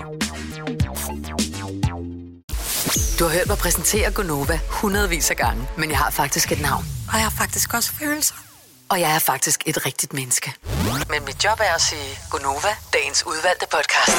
Du 3.20 3.24
har 3.24 3.30
hørt 3.34 3.48
mig 3.48 3.58
præsentere 3.58 4.12
Gonova 4.12 4.60
hundredvis 4.70 5.32
af 5.32 5.36
gange, 5.38 5.68
men 5.78 5.90
jeg 5.90 5.98
har 5.98 6.10
faktisk 6.12 6.52
et 6.52 6.62
navn. 6.62 6.86
Og 7.08 7.14
jeg 7.14 7.24
har 7.24 7.34
faktisk 7.38 7.74
også 7.74 7.92
følelser. 7.92 8.36
Og 8.90 9.00
jeg 9.00 9.16
er 9.16 9.20
faktisk 9.20 9.64
et 9.66 9.86
rigtigt 9.86 10.14
menneske. 10.14 10.54
Men 11.10 11.26
mit 11.26 11.44
job 11.46 11.60
er 11.60 11.76
at 11.76 11.82
sige 11.82 12.20
Gonova, 12.32 12.76
dagens 12.94 13.24
udvalgte 13.28 13.66
podcast. 13.72 14.18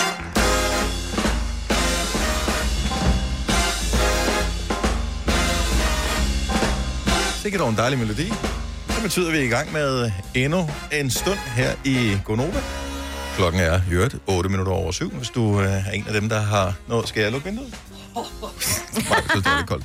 Sikkert 7.43 7.69
en 7.69 7.77
dejlig 7.77 7.99
melodi. 7.99 8.33
Det 8.89 9.03
betyder, 9.03 9.27
at 9.27 9.33
vi 9.33 9.39
er 9.39 9.43
i 9.43 9.47
gang 9.47 9.73
med 9.73 10.13
endnu 10.35 10.71
en 10.93 11.11
stund 11.11 11.39
her 11.39 11.75
i 11.85 12.19
Gonova. 12.25 12.63
Klokken 13.37 13.61
er 13.61 13.81
i 13.91 13.93
øvrigt 13.95 14.17
8 14.27 14.51
minutter 14.51 14.73
over 14.73 14.93
syv, 14.93 15.11
hvis 15.13 15.29
du 15.29 15.61
øh, 15.61 15.67
er 15.87 15.91
en 15.91 16.05
af 16.07 16.13
dem, 16.13 16.29
der 16.29 16.41
har 16.41 16.75
noget. 16.89 17.09
Skal 17.09 17.23
jeg 17.23 17.33
lukke 17.33 17.47
vinduet? 17.47 17.75
Nej, 18.15 18.25
jeg 19.11 19.23
synes, 19.31 19.45
det 19.45 19.53
er 19.53 19.57
lidt 19.57 19.69
koldt. 19.69 19.85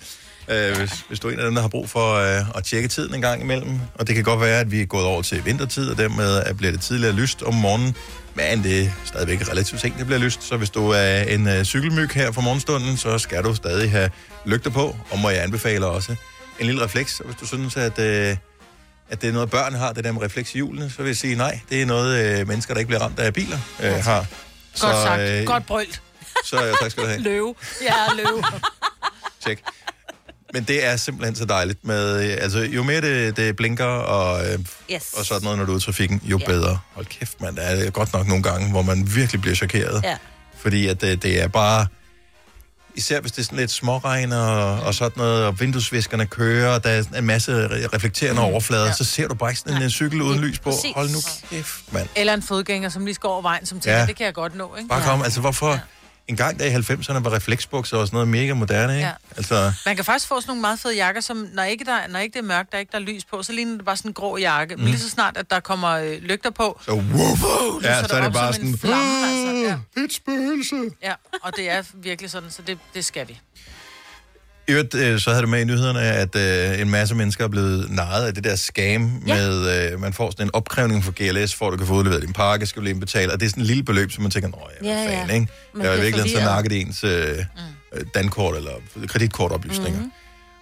Øh, 0.50 0.78
hvis, 0.78 0.92
hvis 1.08 1.20
du 1.20 1.28
er 1.28 1.32
en 1.32 1.40
af 1.40 1.46
dem, 1.46 1.56
der 1.56 1.62
har 1.62 1.70
brug 1.70 1.90
for 1.90 2.14
øh, 2.14 2.58
at 2.58 2.64
tjekke 2.64 2.88
tiden 2.88 3.16
en 3.16 3.22
gang 3.22 3.42
imellem, 3.42 3.80
og 3.96 4.08
det 4.08 4.16
kan 4.16 4.24
godt 4.24 4.42
være, 4.42 4.60
at 4.60 4.72
vi 4.72 4.82
er 4.82 4.86
gået 4.86 5.06
over 5.06 5.22
til 5.22 5.46
vintertid, 5.46 5.90
og 5.90 5.98
dermed 5.98 6.36
er- 6.46 6.54
bliver 6.54 6.72
det 6.72 6.82
tidligere 6.82 7.14
lyst 7.14 7.42
om 7.42 7.54
morgenen, 7.54 7.96
Men 8.36 8.64
det 8.64 8.84
er 8.86 8.90
stadigvæk 9.06 9.50
relativt 9.52 9.82
sent, 9.82 9.98
det 9.98 10.06
bliver 10.06 10.20
lyst. 10.20 10.44
Så 10.44 10.58
hvis 10.58 10.70
du 10.70 10.90
er 10.90 11.22
en 11.22 11.48
øh, 11.48 11.64
cykelmyg 11.64 12.10
her 12.12 12.32
for 12.32 12.42
morgenstunden, 12.42 12.98
så 12.98 13.18
skal 13.18 13.44
du 13.44 13.56
stadig 13.56 13.92
have 13.92 14.10
lygter 14.46 14.70
på. 14.70 14.96
Og 15.12 15.20
må 15.20 15.30
jeg 15.30 15.44
anbefale 15.44 15.86
også 15.86 16.16
en 16.60 16.66
lille 16.66 16.84
refleks. 16.84 17.20
Og 17.20 17.26
hvis 17.26 17.36
du 17.36 17.48
synes, 17.48 17.78
at, 17.78 18.00
øh, 18.00 18.38
at 19.10 19.22
det 19.22 19.30
er 19.30 19.34
noget, 19.34 19.50
børn 19.50 19.74
har, 19.74 19.94
det 19.94 20.04
der 20.04 20.12
med 20.12 20.22
refleks 20.22 20.52
i 20.54 20.58
hjulene, 20.58 20.90
så 20.90 20.98
vil 20.98 21.06
jeg 21.08 21.18
sige 21.18 21.36
nej. 21.36 21.60
Det 21.70 21.82
er 21.82 21.86
noget, 21.86 22.40
øh, 22.40 22.48
mennesker, 22.48 22.74
der 22.74 22.80
ikke 22.80 22.88
bliver 22.88 23.02
ramt 23.02 23.20
af 23.20 23.34
biler, 23.34 23.58
øh, 23.84 23.92
har. 23.94 24.26
Godt 24.80 24.96
sagt. 24.96 25.22
øh, 25.22 25.46
Godt 25.46 25.66
brølt. 25.66 26.02
Så 26.46 26.66
øh, 26.68 26.74
tak 26.82 26.92
skal 26.92 27.04
du 27.04 27.08
have. 27.08 27.22
Løve. 27.30 27.56
Ja, 27.82 27.94
løve. 28.16 28.44
Tjek. 29.46 29.60
Men 30.54 30.64
det 30.64 30.86
er 30.86 30.96
simpelthen 30.96 31.36
så 31.36 31.46
dejligt 31.46 31.86
med, 31.86 32.24
øh, 32.32 32.38
altså 32.42 32.60
jo 32.60 32.84
mere 32.84 33.02
det, 33.02 33.38
det 33.38 33.56
blinker 33.56 33.86
og, 33.86 34.48
øh, 34.48 34.60
Yes. 34.94 35.14
og 35.18 35.26
sådan 35.26 35.44
noget, 35.44 35.58
når 35.58 35.66
du 35.66 35.72
er 35.72 35.76
ude 35.76 35.82
i 35.82 35.86
trafikken, 35.86 36.22
jo 36.24 36.38
Ja. 36.42 36.46
bedre. 36.46 36.80
Hold 36.94 37.06
kæft, 37.06 37.42
man. 37.42 37.56
Der 37.56 37.62
er 37.62 37.90
godt 37.90 38.14
nok 38.14 38.28
nogle 38.28 38.44
gange, 38.44 38.72
hvor 38.72 38.82
man 38.82 39.16
virkelig 39.16 39.42
bliver 39.42 39.56
chokeret. 39.56 40.02
Ja. 40.04 40.18
Fordi 40.58 40.88
at 40.88 41.02
det, 41.02 41.24
det 41.24 41.42
er 41.42 41.48
bare, 41.48 41.88
især 42.96 43.22
hvis 43.22 43.32
det 43.32 43.40
er 43.40 43.44
sådan 43.44 43.58
lidt 43.60 43.72
småregn 43.72 44.32
og, 44.32 44.80
og 44.80 44.94
sådan 44.96 45.12
noget, 45.18 45.46
og 45.46 45.60
vinduesviskerne 45.60 46.26
kører, 46.26 46.76
og 46.76 46.84
der 46.84 46.90
er 46.90 47.04
en 47.18 47.26
masse 47.26 47.66
re- 47.68 47.96
reflekterende 47.96 48.42
overflader, 48.42 48.86
Ja. 48.86 48.94
så 48.94 49.04
ser 49.04 49.28
du 49.28 49.36
bare 49.36 49.50
ikke 49.50 49.60
sådan 49.60 49.82
en 49.82 49.90
cykel 49.90 50.22
uden 50.22 50.40
lys 50.40 50.60
på. 50.60 50.70
Præcis. 50.70 50.92
Hold 50.96 51.10
nu 51.10 51.18
kæft, 51.50 51.94
mand. 51.94 52.08
Eller 52.16 52.34
en 52.34 52.42
fodgænger, 52.42 52.90
som 52.90 53.06
lige 53.06 53.16
skal 53.16 53.28
over 53.28 53.42
vejen, 53.42 53.66
som 53.66 53.80
tænker, 53.80 53.92
Ja. 53.96 54.00
ja. 54.02 54.06
det 54.08 54.16
kan 54.16 54.26
jeg 54.26 54.34
godt 54.34 54.56
nå, 54.56 54.76
ikke? 54.76 54.90
Bare 54.90 55.02
kom, 55.04 55.22
altså 55.22 55.40
hvorfor... 55.42 55.80
En 56.28 56.36
gang 56.36 56.60
der 56.60 56.66
i 56.66 56.74
90'erne 56.76 57.20
var 57.20 57.34
refleksbukser 57.34 57.98
og 57.98 58.08
sådan 58.08 58.16
noget 58.16 58.28
mega 58.28 58.54
moderne, 58.54 58.94
ikke? 58.96 59.08
Ja. 59.08 59.14
Altså, 59.38 59.74
Man 59.86 59.96
kan 59.96 60.06
faktisk 60.06 60.28
få 60.28 60.42
sådan 60.42 60.50
nogle 60.50 60.62
meget 60.62 60.80
fede 60.80 60.96
jakker, 60.96 61.22
som 61.22 61.50
når 61.54 61.64
ikke, 61.64 61.86
der, 61.86 62.08
når 62.08 62.20
ikke 62.20 62.34
det 62.34 62.40
er 62.40 62.44
mørkt, 62.48 62.72
der 62.72 62.78
ikke 62.78 62.92
der 62.92 62.98
er 62.98 63.02
lys 63.02 63.26
på, 63.26 63.44
så 63.44 63.54
ligner 63.54 63.76
det 63.76 63.86
bare 63.86 63.98
sådan 63.98 64.10
en 64.10 64.14
grå 64.14 64.38
jakke. 64.38 64.76
Mm. 64.76 64.82
Men 64.82 64.90
lige 64.90 65.00
så 65.00 65.10
snart, 65.10 65.38
at 65.38 65.50
der 65.50 65.60
kommer 65.60 65.90
øh, 65.90 66.22
lygter 66.22 66.50
på, 66.50 66.82
så 66.86 66.92
wow, 66.92 67.02
ja, 67.84 68.00
lyser 68.00 68.08
så 68.08 68.16
er 68.16 68.24
det 68.24 68.34
bare 68.34 68.54
som 68.54 68.66
en 68.66 68.78
sådan... 68.78 68.90
flamme, 68.90 69.28
altså. 69.28 69.80
Ja. 69.98 70.04
Et 70.04 70.14
spøgelse. 70.14 70.76
ja, 71.04 71.14
og 71.42 71.56
det 71.58 71.70
er 71.70 71.84
virkelig 71.94 72.32
sådan, 72.32 72.52
så 72.52 72.62
det, 72.62 72.78
det 72.94 73.06
skal 73.06 73.28
vi. 73.28 73.40
I 74.68 74.72
øvrigt, 74.72 74.96
øh, 74.96 75.20
så 75.20 75.30
havde 75.30 75.42
det 75.42 75.50
med 75.50 75.62
i 75.62 75.64
nyhederne, 75.66 76.02
at 76.02 76.36
øh, 76.36 76.82
en 76.82 76.90
masse 76.90 77.16
mennesker 77.16 77.44
er 77.44 77.48
blevet 77.48 77.92
narret 77.92 78.28
af 78.28 78.34
det 78.34 78.44
der 78.44 78.56
scam 78.56 79.22
Ja. 79.28 79.36
med, 79.36 79.92
øh, 79.94 80.00
man 80.02 80.14
får 80.14 80.32
sådan 80.32 80.46
en 80.46 80.50
opkrævning 80.54 81.04
for 81.04 81.12
GLS, 81.16 81.56
for 81.56 81.68
at 81.68 81.72
du 81.72 81.78
kan 81.78 81.88
få 81.88 81.94
udleveret 81.94 82.22
din 82.22 82.34
pakke, 82.34 82.66
skal 82.66 82.80
du 82.80 82.84
lige 82.84 82.94
indbetale, 82.94 83.34
og 83.34 83.40
det 83.40 83.46
er 83.46 83.50
sådan 83.50 83.64
en 83.64 83.68
lille 83.68 83.84
beløb, 83.84 84.12
som 84.12 84.22
man 84.22 84.32
tænker, 84.32 84.50
nå 84.50 84.58
ja, 84.84 84.88
Ja, 84.90 85.04
hvad 85.04 85.14
ja. 85.14 85.22
fanden, 85.22 85.36
ikke? 85.42 85.54
Man 85.74 85.84
Der 85.86 85.90
er 85.90 85.94
jo 85.94 86.00
bliver 86.00 86.12
virkelig 86.12 86.38
så 86.38 86.44
nakket 86.46 86.82
ens 86.82 87.04
øh, 87.04 87.38
øh, 87.94 88.06
dankort 88.16 88.56
eller 88.58 88.72
kreditkortoplysninger. 89.08 90.00
Mhm. 90.00 90.12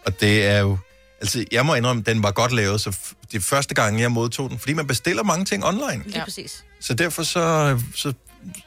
Og 0.06 0.20
det 0.22 0.46
er 0.48 0.60
jo, 0.60 0.78
altså 1.22 1.46
jeg 1.52 1.66
må 1.66 1.76
indrømme, 1.76 2.04
den 2.06 2.24
var 2.24 2.32
godt 2.32 2.52
lavet, 2.52 2.82
så 2.82 2.90
f- 2.90 3.14
de 3.32 3.40
første 3.42 3.76
gange, 3.76 4.02
jeg 4.02 4.12
modtog 4.12 4.50
den, 4.50 4.60
fordi 4.60 4.74
man 4.74 4.88
bestiller 4.88 5.24
mange 5.24 5.46
ting 5.46 5.66
online. 5.66 6.04
Lige 6.06 6.18
ja. 6.18 6.24
præcis. 6.24 6.64
Så 6.82 6.94
derfor 6.94 7.24
så, 7.24 7.80
så, 7.96 8.14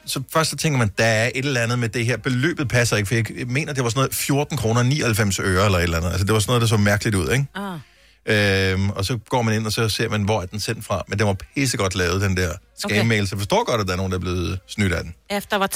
så 0.05 0.21
først 0.33 0.49
så 0.49 0.55
tænker 0.55 0.79
man, 0.79 0.91
der 0.97 1.05
er 1.05 1.31
et 1.35 1.45
eller 1.45 1.61
andet 1.61 1.79
med 1.79 1.89
det 1.89 2.05
her. 2.05 2.17
Beløbet 2.17 2.67
passer 2.67 2.97
ikke, 2.97 3.07
for 3.07 3.15
jeg 3.15 3.47
mener, 3.47 3.73
det 3.73 3.83
var 3.83 3.89
sådan 3.89 3.99
noget 3.99 4.15
14 4.15 4.57
kroner 4.57 4.83
99 4.83 5.39
øre 5.39 5.65
eller 5.65 5.77
et 5.77 5.83
eller 5.83 5.97
andet. 5.97 6.09
Altså 6.09 6.25
det 6.25 6.33
var 6.33 6.39
sådan 6.39 6.49
noget, 6.49 6.61
der 6.61 6.67
så 6.67 6.77
mærkeligt 6.77 7.15
ud, 7.15 7.31
ikke? 7.31 7.45
Ah. 7.55 7.79
Øhm, 8.29 8.89
og 8.89 9.05
så 9.05 9.19
går 9.29 9.41
man 9.41 9.55
ind, 9.55 9.65
og 9.65 9.71
så 9.71 9.89
ser 9.89 10.09
man, 10.09 10.23
hvor 10.23 10.41
er 10.41 10.45
den 10.45 10.59
sendt 10.59 10.85
fra. 10.85 11.03
Men 11.07 11.19
den 11.19 11.27
var 11.27 11.35
pissegodt 11.55 11.95
lavet, 11.95 12.21
den 12.21 12.37
der 12.37 12.53
scam-mail, 12.77 13.27
så 13.27 13.35
jeg 13.35 13.39
forstår 13.39 13.63
godt, 13.65 13.81
at 13.81 13.87
der 13.87 13.93
er 13.93 13.97
nogen, 13.97 14.11
der 14.11 14.17
er 14.17 14.21
blevet 14.21 14.59
snydt 14.67 14.93
af 14.93 15.03
den. 15.03 15.15
Ja, 15.31 15.41
der 15.51 15.57
var 15.57 15.69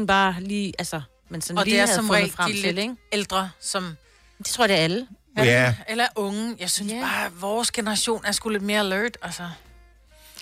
3.000 0.00 0.06
bare 0.06 0.34
lige, 0.40 0.72
altså, 0.78 1.00
men 1.30 1.42
sådan 1.42 1.58
Og 1.58 1.64
lige 1.64 1.76
det 1.82 1.90
er 1.90 1.94
som 1.94 2.10
regel 2.10 2.30
frem 2.30 2.50
de 2.50 2.56
til, 2.56 2.64
lidt 2.64 2.78
ikke? 2.78 2.94
ældre, 3.12 3.50
som... 3.60 3.96
Det 4.38 4.46
tror 4.46 4.64
jeg, 4.64 4.68
det 4.68 4.78
er 4.78 4.82
alle. 4.84 5.06
Ja, 5.36 5.74
Eller 5.88 6.06
unge. 6.16 6.56
Jeg 6.60 6.70
synes 6.70 6.92
yeah. 6.92 7.02
bare, 7.02 7.26
at 7.26 7.32
vores 7.40 7.70
generation 7.70 8.24
er 8.24 8.32
sgu 8.32 8.48
lidt 8.48 8.62
mere 8.62 8.78
alert, 8.80 9.18
altså. 9.22 9.42
jeg 9.42 9.50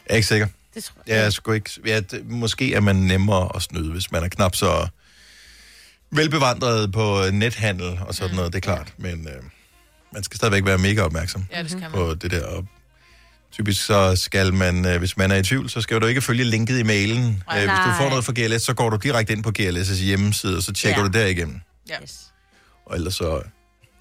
er 0.07 0.15
ikke 0.15 0.29
sikker. 0.29 0.47
Det 0.75 0.85
tror 0.85 1.03
Jeg 1.07 1.25
er 1.25 1.31
sgu 1.31 1.53
ikke... 1.53 1.71
Ja, 1.87 2.01
det, 2.01 2.27
måske 2.31 2.75
er 2.75 2.81
man 2.81 2.97
nemmere 2.97 3.51
at 3.57 3.63
snyde, 3.63 3.93
hvis 3.93 4.13
man 4.13 4.23
er 4.25 4.29
knap 4.29 4.55
så 4.57 4.89
velbevandret 6.11 6.93
på 6.93 7.23
nethandel 7.33 7.99
og 8.07 8.15
sådan 8.15 8.37
noget, 8.37 8.53
det 8.53 8.57
er 8.59 8.61
klart. 8.61 8.95
Men 8.99 9.29
øh, 9.29 9.43
man 10.13 10.23
skal 10.23 10.37
stadigvæk 10.37 10.65
være 10.67 10.79
mega 10.79 11.03
opmærksom 11.03 11.47
Ja, 11.53 11.63
det 11.63 11.71
skal 11.71 11.81
man. 11.83 11.91
på 11.91 12.15
det 12.15 12.31
der. 12.31 12.47
Og 12.47 12.67
typisk 13.53 13.85
så 13.87 14.17
skal 14.17 14.55
man, 14.55 14.87
øh, 14.87 14.99
hvis 14.99 15.17
man 15.17 15.31
er 15.31 15.37
i 15.37 15.43
tvivl, 15.43 15.71
så 15.71 15.81
skal 15.81 16.01
du 16.01 16.07
ikke 16.07 16.21
følge 16.21 16.45
linket 16.45 16.79
i 16.79 16.83
mailen. 16.83 17.43
Nej. 17.47 17.57
Øh, 17.63 17.69
hvis 17.69 17.79
du 17.87 17.93
får 18.03 18.09
noget 18.09 18.25
fra 18.25 18.33
GLS, 18.37 18.63
så 18.63 18.75
går 18.75 18.91
du 18.91 18.97
direkte 18.97 19.33
ind 19.33 19.43
på 19.43 19.53
GLS' 19.59 19.95
hjemmeside, 19.95 20.57
og 20.57 20.63
så 20.63 20.73
tjekker 20.73 21.01
Ja. 21.01 21.07
du 21.07 21.13
derigennem. 21.13 21.61
Ja. 21.89 22.03
Yes. 22.03 22.21
Og 22.87 22.97
ellers 22.97 23.15
så... 23.15 23.43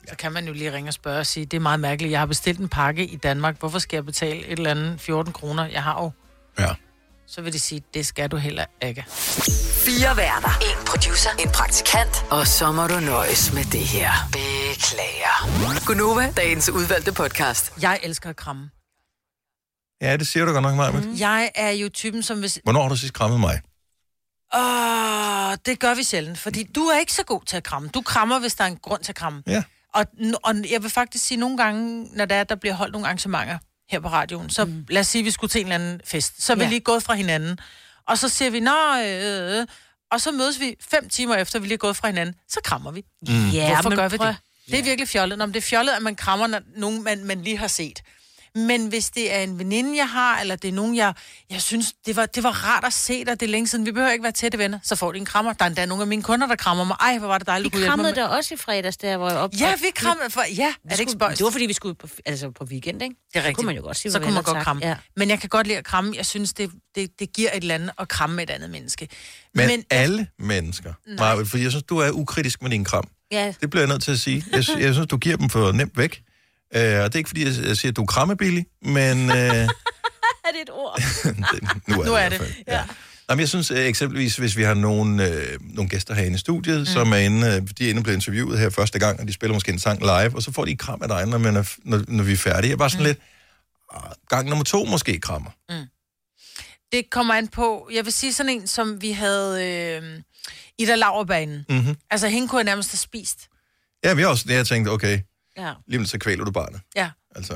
Så 0.09 0.15
kan 0.15 0.31
man 0.31 0.47
jo 0.47 0.53
lige 0.53 0.73
ringe 0.73 0.89
og 0.89 0.93
spørge 0.93 1.19
og 1.19 1.25
sige, 1.25 1.45
det 1.45 1.57
er 1.57 1.61
meget 1.61 1.79
mærkeligt, 1.79 2.11
jeg 2.11 2.19
har 2.19 2.25
bestilt 2.25 2.59
en 2.59 2.69
pakke 2.69 3.05
i 3.05 3.15
Danmark, 3.15 3.59
hvorfor 3.59 3.79
skal 3.79 3.97
jeg 3.97 4.05
betale 4.05 4.45
et 4.45 4.51
eller 4.57 4.71
andet 4.71 5.01
14 5.01 5.33
kroner? 5.33 5.65
Jeg 5.65 5.83
har 5.83 6.01
jo... 6.03 6.11
Ja. 6.59 6.69
Så 7.27 7.41
vil 7.41 7.53
de 7.53 7.59
sige, 7.59 7.83
det 7.93 8.05
skal 8.05 8.31
du 8.31 8.37
heller 8.37 8.65
ikke. 8.81 9.05
Fire 9.85 10.17
værter. 10.17 10.49
En 10.61 10.85
producer. 10.87 11.29
En 11.39 11.49
praktikant. 11.49 12.25
Og 12.31 12.47
så 12.47 12.71
må 12.71 12.87
du 12.87 12.99
nøjes 12.99 13.53
med 13.53 13.63
det 13.63 13.79
her. 13.79 14.11
Beklager. 14.31 15.85
Gunova, 15.85 16.31
dagens 16.37 16.69
udvalgte 16.69 17.13
podcast. 17.13 17.73
Jeg 17.81 17.99
elsker 18.03 18.29
at 18.29 18.35
kramme. 18.35 18.69
Ja, 20.01 20.17
det 20.17 20.27
siger 20.27 20.45
du 20.45 20.51
godt 20.51 20.63
nok, 20.63 20.75
Maja. 20.75 20.91
Mm. 20.91 21.15
Jeg 21.19 21.51
er 21.55 21.69
jo 21.69 21.89
typen, 21.89 22.23
som 22.23 22.39
hvis... 22.39 22.59
Hvornår 22.63 22.81
har 22.81 22.89
du 22.89 22.95
sidst 22.95 23.13
krammet 23.13 23.39
mig? 23.39 23.61
Åh, 24.55 25.57
det 25.65 25.79
gør 25.79 25.95
vi 25.95 26.03
sjældent, 26.03 26.39
fordi 26.39 26.63
du 26.63 26.81
er 26.81 26.99
ikke 26.99 27.13
så 27.13 27.23
god 27.23 27.41
til 27.45 27.57
at 27.57 27.63
kramme. 27.63 27.89
Du 27.89 28.01
krammer, 28.01 28.39
hvis 28.39 28.55
der 28.55 28.63
er 28.63 28.67
en 28.67 28.77
grund 28.77 29.03
til 29.03 29.11
at 29.11 29.15
kramme. 29.15 29.43
Ja. 29.47 29.63
Og, 29.93 30.05
og 30.43 30.55
jeg 30.71 30.83
vil 30.83 30.89
faktisk 30.89 31.25
sige, 31.25 31.37
nogle 31.37 31.57
gange, 31.57 32.07
når 32.15 32.25
der, 32.25 32.35
er, 32.35 32.43
der 32.43 32.55
bliver 32.55 32.73
holdt 32.73 32.91
nogle 32.91 33.07
arrangementer 33.07 33.57
her 33.93 33.99
på 34.01 34.07
radioen, 34.07 34.49
så 34.49 34.65
mm. 34.65 34.85
lad 34.89 34.99
os 35.01 35.07
sige, 35.07 35.19
at 35.19 35.25
vi 35.25 35.31
skulle 35.31 35.49
til 35.51 35.61
en 35.61 35.67
eller 35.67 35.75
anden 35.75 36.01
fest. 36.05 36.43
Så 36.43 36.53
er 36.53 36.57
vi 36.57 36.63
Ja. 36.63 36.69
lige 36.69 36.79
gået 36.79 37.03
fra 37.03 37.13
hinanden. 37.13 37.59
Og 38.07 38.17
så 38.17 38.29
siger 38.29 38.51
vi, 38.51 38.59
nå, 38.59 38.75
øh, 39.05 39.59
øh, 39.59 39.67
og 40.11 40.21
så 40.21 40.31
mødes 40.31 40.59
vi 40.59 40.75
fem 40.89 41.09
timer 41.09 41.35
efter, 41.35 41.59
vi 41.59 41.65
lige 41.67 41.73
er 41.73 41.77
gået 41.77 41.95
fra 41.97 42.07
hinanden. 42.07 42.35
Så 42.49 42.59
krammer 42.63 42.91
vi. 42.91 43.05
Mm. 43.27 43.49
Ja, 43.49 43.73
Hvorfor 43.73 43.89
men 43.89 43.97
gør 43.97 44.07
vi 44.09 44.17
prøv- 44.17 44.27
det? 44.27 44.37
Det 44.71 44.79
er 44.79 44.83
virkelig 44.83 45.07
fjollet. 45.09 45.37
Nå, 45.37 45.45
men 45.45 45.53
det 45.53 45.59
er 45.59 45.67
fjollet, 45.67 45.93
at 45.93 46.01
man 46.01 46.15
krammer 46.15 46.47
når 46.47 46.61
nogen, 46.77 47.03
man, 47.03 47.25
man 47.25 47.41
lige 47.43 47.57
har 47.57 47.67
set. 47.67 47.99
Men 48.55 48.87
hvis 48.87 49.09
det 49.09 49.33
er 49.35 49.39
en 49.39 49.59
veninde, 49.59 49.97
jeg 49.97 50.09
har, 50.09 50.39
eller 50.41 50.55
det 50.55 50.67
er 50.67 50.71
nogen, 50.71 50.95
jeg, 50.95 51.13
jeg 51.49 51.61
synes, 51.61 51.93
det 52.05 52.15
var, 52.15 52.25
det 52.25 52.43
var 52.43 52.49
rart 52.51 52.83
at 52.85 52.93
se 52.93 53.25
dig, 53.25 53.39
det 53.39 53.45
er 53.45 53.49
længe 53.49 53.67
siden, 53.67 53.85
vi 53.85 53.91
behøver 53.91 54.11
ikke 54.11 54.23
være 54.23 54.31
tætte 54.31 54.57
venner, 54.57 54.79
så 54.83 54.95
får 54.95 55.11
de 55.11 55.17
en 55.17 55.25
krammer. 55.25 55.53
Der 55.53 55.63
er 55.65 55.67
endda 55.67 55.85
nogle 55.85 56.01
af 56.01 56.07
mine 56.07 56.23
kunder, 56.23 56.47
der 56.47 56.55
krammer 56.55 56.83
mig. 56.83 56.97
Ej, 56.99 57.17
hvor 57.17 57.27
var 57.27 57.37
det 57.37 57.47
dejligt, 57.47 57.75
Vi 57.75 57.81
du 57.81 57.85
krammede 57.87 58.15
der 58.15 58.27
også 58.27 58.53
i 58.53 58.57
fredags, 58.57 58.97
der 58.97 59.17
hvor 59.17 59.29
jeg 59.29 59.37
op. 59.37 59.51
Ja, 59.59 59.75
vi 59.75 59.85
krammede, 59.95 60.29
for, 60.29 60.41
ja, 60.57 60.73
er 60.85 60.89
det 60.89 60.99
ikke 60.99 61.11
spøjst? 61.11 61.37
Det 61.37 61.45
var 61.45 61.51
fordi, 61.51 61.65
vi 61.65 61.73
skulle 61.73 61.95
på, 61.95 62.07
altså 62.25 62.51
på 62.51 62.63
weekend, 62.63 63.01
ikke? 63.03 63.15
Det 63.15 63.35
er 63.35 63.39
Så 63.41 63.47
rigtigt. 63.47 63.55
kunne 63.57 63.65
man 63.65 63.75
jo 63.75 63.81
godt 63.81 63.97
sige, 63.97 64.11
så 64.11 64.19
kunne 64.19 64.33
man 64.33 64.43
godt 64.43 64.55
tak. 64.55 64.63
kramme. 64.63 64.85
Ja. 64.87 64.95
Men 65.15 65.29
jeg 65.29 65.39
kan 65.39 65.49
godt 65.49 65.67
lide 65.67 65.77
at 65.77 65.85
kramme. 65.85 66.13
Jeg 66.17 66.25
synes, 66.25 66.53
det, 66.53 66.71
det, 66.95 67.19
det 67.19 67.33
giver 67.33 67.49
et 67.49 67.61
eller 67.61 67.75
andet 67.75 67.91
at 67.99 68.07
kramme 68.07 68.43
et 68.43 68.49
andet 68.49 68.69
menneske. 68.69 69.07
Men, 69.55 69.67
Men- 69.67 69.83
alle 69.89 70.27
mennesker. 70.39 70.93
Maja, 71.19 71.41
fordi 71.43 71.63
jeg 71.63 71.71
synes, 71.71 71.83
du 71.83 71.97
er 71.97 72.11
ukritisk 72.11 72.61
med 72.61 72.69
din 72.71 72.85
kram. 72.85 73.07
Ja. 73.31 73.53
Det 73.61 73.69
bliver 73.69 73.81
jeg 73.83 73.89
nødt 73.89 74.03
til 74.03 74.11
at 74.11 74.19
sige. 74.19 74.45
Jeg, 74.51 74.63
jeg 74.79 74.93
synes, 74.93 75.07
du 75.07 75.17
giver 75.17 75.37
dem 75.37 75.49
for 75.49 75.71
nemt 75.71 75.97
væk. 75.97 76.21
Uh, 76.75 76.79
og 76.79 76.83
det 76.83 77.15
er 77.15 77.17
ikke, 77.17 77.29
fordi 77.29 77.45
jeg, 77.45 77.77
siger, 77.77 77.91
at 77.91 77.95
du 77.95 78.01
er 78.01 78.05
krammebillig, 78.05 78.65
men 78.81 79.29
uh, 79.29 79.35
Er 80.45 80.51
det 80.51 80.61
et 80.61 80.69
ord? 80.71 81.01
nu 81.87 82.01
er 82.01 82.05
Nu 82.07 82.15
det 82.15 82.23
er 82.23 82.29
det. 82.29 82.63
Ja. 82.67 82.83
Nå, 83.27 83.35
men 83.35 83.39
jeg 83.39 83.49
synes 83.49 83.71
uh, 83.71 83.77
eksempelvis, 83.77 84.35
hvis 84.35 84.57
vi 84.57 84.63
har 84.63 84.73
nogle, 84.73 85.29
uh, 85.29 85.75
nogle 85.75 85.89
gæster 85.89 86.13
herinde 86.13 86.35
i 86.35 86.39
studiet, 86.39 86.79
mm. 86.79 86.85
som 86.85 87.11
er 87.11 87.17
inde, 87.17 87.47
uh, 87.47 87.67
de 87.77 87.85
er 87.85 87.89
inde 87.89 87.99
og 87.99 88.03
blevet 88.03 88.17
interviewet 88.17 88.59
her 88.59 88.69
første 88.69 88.99
gang, 88.99 89.19
og 89.19 89.27
de 89.27 89.33
spiller 89.33 89.53
måske 89.53 89.71
en 89.71 89.79
sang 89.79 89.99
live, 90.01 90.35
og 90.35 90.41
så 90.41 90.51
får 90.51 90.65
de 90.65 90.71
et 90.71 90.79
kram 90.79 91.01
af 91.01 91.07
dig, 91.07 91.25
når, 91.25 91.37
man 91.37 91.55
er, 91.55 91.73
når, 91.83 92.01
når 92.07 92.23
vi 92.23 92.33
er 92.33 92.37
færdige. 92.37 92.69
Jeg 92.69 92.73
er 92.73 92.77
bare 92.77 92.89
sådan 92.89 93.03
mm. 93.03 93.07
lidt, 93.07 93.19
uh, 93.95 94.01
gang 94.29 94.49
nummer 94.49 94.63
to 94.63 94.85
måske 94.85 95.19
krammer. 95.19 95.49
Det 96.91 97.09
kommer 97.09 97.33
an 97.33 97.47
på, 97.47 97.89
jeg 97.93 98.05
vil 98.05 98.13
sige 98.13 98.33
sådan 98.33 98.49
en, 98.49 98.67
som 98.67 99.01
vi 99.01 99.11
havde 99.11 99.65
øh, 99.65 100.21
Ida 100.77 100.95
Lauerbanen. 100.95 101.65
Mm-hmm. 101.69 101.95
Altså, 102.11 102.27
hende 102.27 102.47
kunne 102.47 102.59
jeg 102.59 102.65
nærmest 102.65 102.91
have 102.91 102.97
spist. 102.97 103.47
Ja, 104.03 104.13
vi 104.13 104.21
har 104.21 104.29
også, 104.29 104.45
jeg 104.47 104.67
tænkte, 104.67 104.89
okay, 104.89 105.19
Ja. 105.57 105.73
lige 105.87 105.99
om 105.99 106.05
så 106.05 106.17
kvæler 106.17 106.45
du 106.45 106.51
barnet. 106.51 106.81
Ja. 106.95 107.09
Altså, 107.35 107.53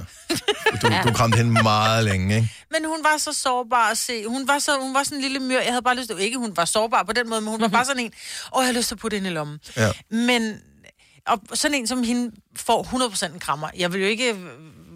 du, 0.82 0.88
du 1.04 1.14
kramte 1.14 1.38
hende 1.38 1.52
meget 1.64 2.06
længe, 2.06 2.36
ikke? 2.36 2.52
Men 2.72 2.86
hun 2.86 3.04
var 3.04 3.18
så 3.18 3.34
sårbar 3.34 3.92
at 3.92 3.98
se. 3.98 4.28
Hun 4.28 4.48
var, 4.48 4.60
så, 4.60 4.72
hun 4.82 4.94
var 4.94 5.04
sådan 5.04 5.18
en 5.18 5.22
lille 5.22 5.40
myr. 5.40 5.60
Jeg 5.60 5.72
havde 5.72 5.82
bare 5.82 5.96
lyst 5.96 6.10
til... 6.10 6.20
Ikke, 6.20 6.38
hun 6.38 6.58
var 6.58 6.66
sårbar 6.66 7.04
på 7.04 7.14
den 7.14 7.30
måde, 7.30 7.42
men 7.42 7.50
hun 7.50 7.62
var 7.62 7.68
bare 7.68 7.86
sådan 7.86 8.04
en... 8.04 8.12
Åh, 8.56 8.62
jeg 8.62 8.68
har 8.68 8.74
lyst 8.74 8.88
til 8.88 8.96
at 8.96 9.00
putte 9.00 9.18
ind 9.18 9.28
i 9.28 9.30
lommen. 9.30 9.60
Ja. 9.78 9.92
Men 10.12 10.60
og 11.28 11.42
sådan 11.54 11.78
en 11.78 11.88
som 11.88 12.04
hende 12.04 12.32
får 12.56 12.84
100% 13.30 13.34
en 13.34 13.40
krammer. 13.40 13.70
Jeg 13.78 13.94
vil 13.94 14.02
jo 14.02 14.08
ikke... 14.08 14.36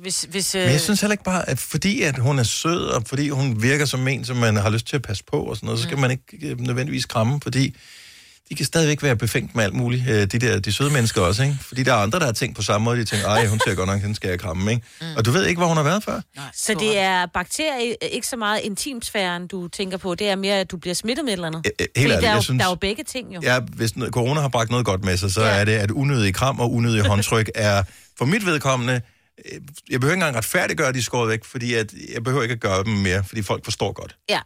Hvis, 0.02 0.28
hvis, 0.30 0.56
øh, 0.56 0.62
Men 0.62 0.72
jeg 0.72 0.82
synes 0.82 1.02
heller 1.02 1.14
ikke 1.14 1.24
bare, 1.24 1.50
at 1.50 1.60
fordi 1.60 2.02
at 2.02 2.18
hun 2.18 2.40
er 2.40 2.44
sød, 2.44 2.86
og 2.86 3.04
fordi 3.06 3.30
hun 3.30 3.64
virker 3.64 3.86
som 3.86 4.08
en, 4.08 4.26
som 4.26 4.38
man 4.38 4.56
har 4.56 4.70
lyst 4.70 4.88
til 4.88 4.96
at 4.96 5.02
passe 5.02 5.24
på 5.24 5.44
og 5.44 5.56
sådan 5.56 5.68
noget, 5.68 5.80
så 5.80 5.84
skal 5.84 5.98
man 5.98 6.12
ikke 6.12 6.48
øh, 6.48 6.60
nødvendigvis 6.60 7.06
kramme, 7.06 7.40
fordi 7.44 7.76
de 8.52 8.56
kan 8.56 8.66
stadigvæk 8.66 9.04
være 9.04 9.16
befængt 9.16 9.56
med 9.56 9.64
alt 9.64 9.74
muligt, 9.74 10.04
øh, 10.10 10.16
de 10.16 10.26
der 10.26 10.60
de 10.60 10.72
søde 10.72 10.90
mennesker 10.94 11.22
også, 11.22 11.44
ikke? 11.44 11.58
Fordi 11.62 11.84
der 11.84 11.94
er 11.94 11.98
andre, 11.98 12.20
der 12.20 12.26
har 12.26 12.32
tænkt 12.32 12.56
på 12.56 12.62
samme 12.62 12.86
måde, 12.86 12.98
de 13.00 13.06
tænker, 13.06 13.28
ej, 13.28 13.46
hun 13.46 13.60
ser 13.68 13.76
godt 13.76 13.90
nok, 13.90 14.02
den 14.02 14.16
skal 14.16 14.30
jeg 14.30 14.40
kramme, 14.40 14.72
ikke? 14.72 14.84
Mm. 15.02 15.08
Og 15.18 15.26
du 15.26 15.32
ved 15.32 15.46
ikke, 15.46 15.60
hvor 15.60 15.68
hun 15.68 15.78
har 15.78 15.84
været 15.84 16.04
før? 16.04 16.22
Så 16.54 16.74
det 16.80 16.98
er 16.98 17.26
bakterier, 17.34 17.96
ikke 18.12 18.28
så 18.28 18.38
meget 18.38 18.60
intimsfæren, 18.64 19.48
du 19.48 19.68
tænker 19.68 19.98
på. 19.98 20.16
Det 20.16 20.30
er 20.30 20.36
mere, 20.36 20.56
at 20.60 20.72
du 20.72 20.78
bliver 20.78 20.94
smittet 20.94 21.26
med 21.26 21.34
et 21.34 21.38
eller 21.38 21.48
andet. 21.48 21.66
Øh, 21.66 21.72
øh, 21.82 21.88
helt 22.02 22.12
ærligt, 22.12 22.24
der, 22.24 22.30
er 22.32 22.36
jo, 22.36 22.42
synes- 22.42 22.60
der 22.60 22.66
er 22.66 22.70
jo 22.72 22.76
begge 22.76 23.04
ting, 23.04 23.36
jo. 23.36 23.40
Ja, 23.44 23.60
hvis 23.60 23.96
noget- 23.96 24.14
corona 24.14 24.42
har 24.42 24.48
bragt 24.50 24.70
noget 24.70 24.86
godt 24.86 25.06
med 25.06 25.18
sig, 25.18 25.32
så 25.32 25.42
Ja. 25.42 25.48
er 25.60 25.66
det, 25.66 25.72
at 25.72 25.92
unødige 25.92 26.34
kram 26.34 26.60
og 26.60 26.72
unødige 26.74 27.04
håndtryk 27.08 27.50
er 27.56 27.84
for 28.18 28.26
mit 28.26 28.46
vedkommende, 28.46 28.94
øh, 29.46 29.62
jeg 29.90 30.00
behøver 30.00 30.14
ikke 30.16 30.20
engang 30.26 30.36
retfærdiggøre, 30.38 30.88
at 30.88 30.94
de 30.94 31.00
er 31.00 31.04
skåret 31.04 31.30
væk, 31.30 31.46
fordi 31.46 31.74
at 31.74 31.94
jeg 32.14 32.24
behøver 32.24 32.44
ikke 32.44 32.54
at 32.54 32.60
gøre 32.60 32.84
dem 32.84 32.94
mere, 32.94 33.24
fordi 33.24 33.42
folk 33.42 33.64
forstår 33.64 33.92
godt. 33.94 34.16
Ja. 34.30 34.40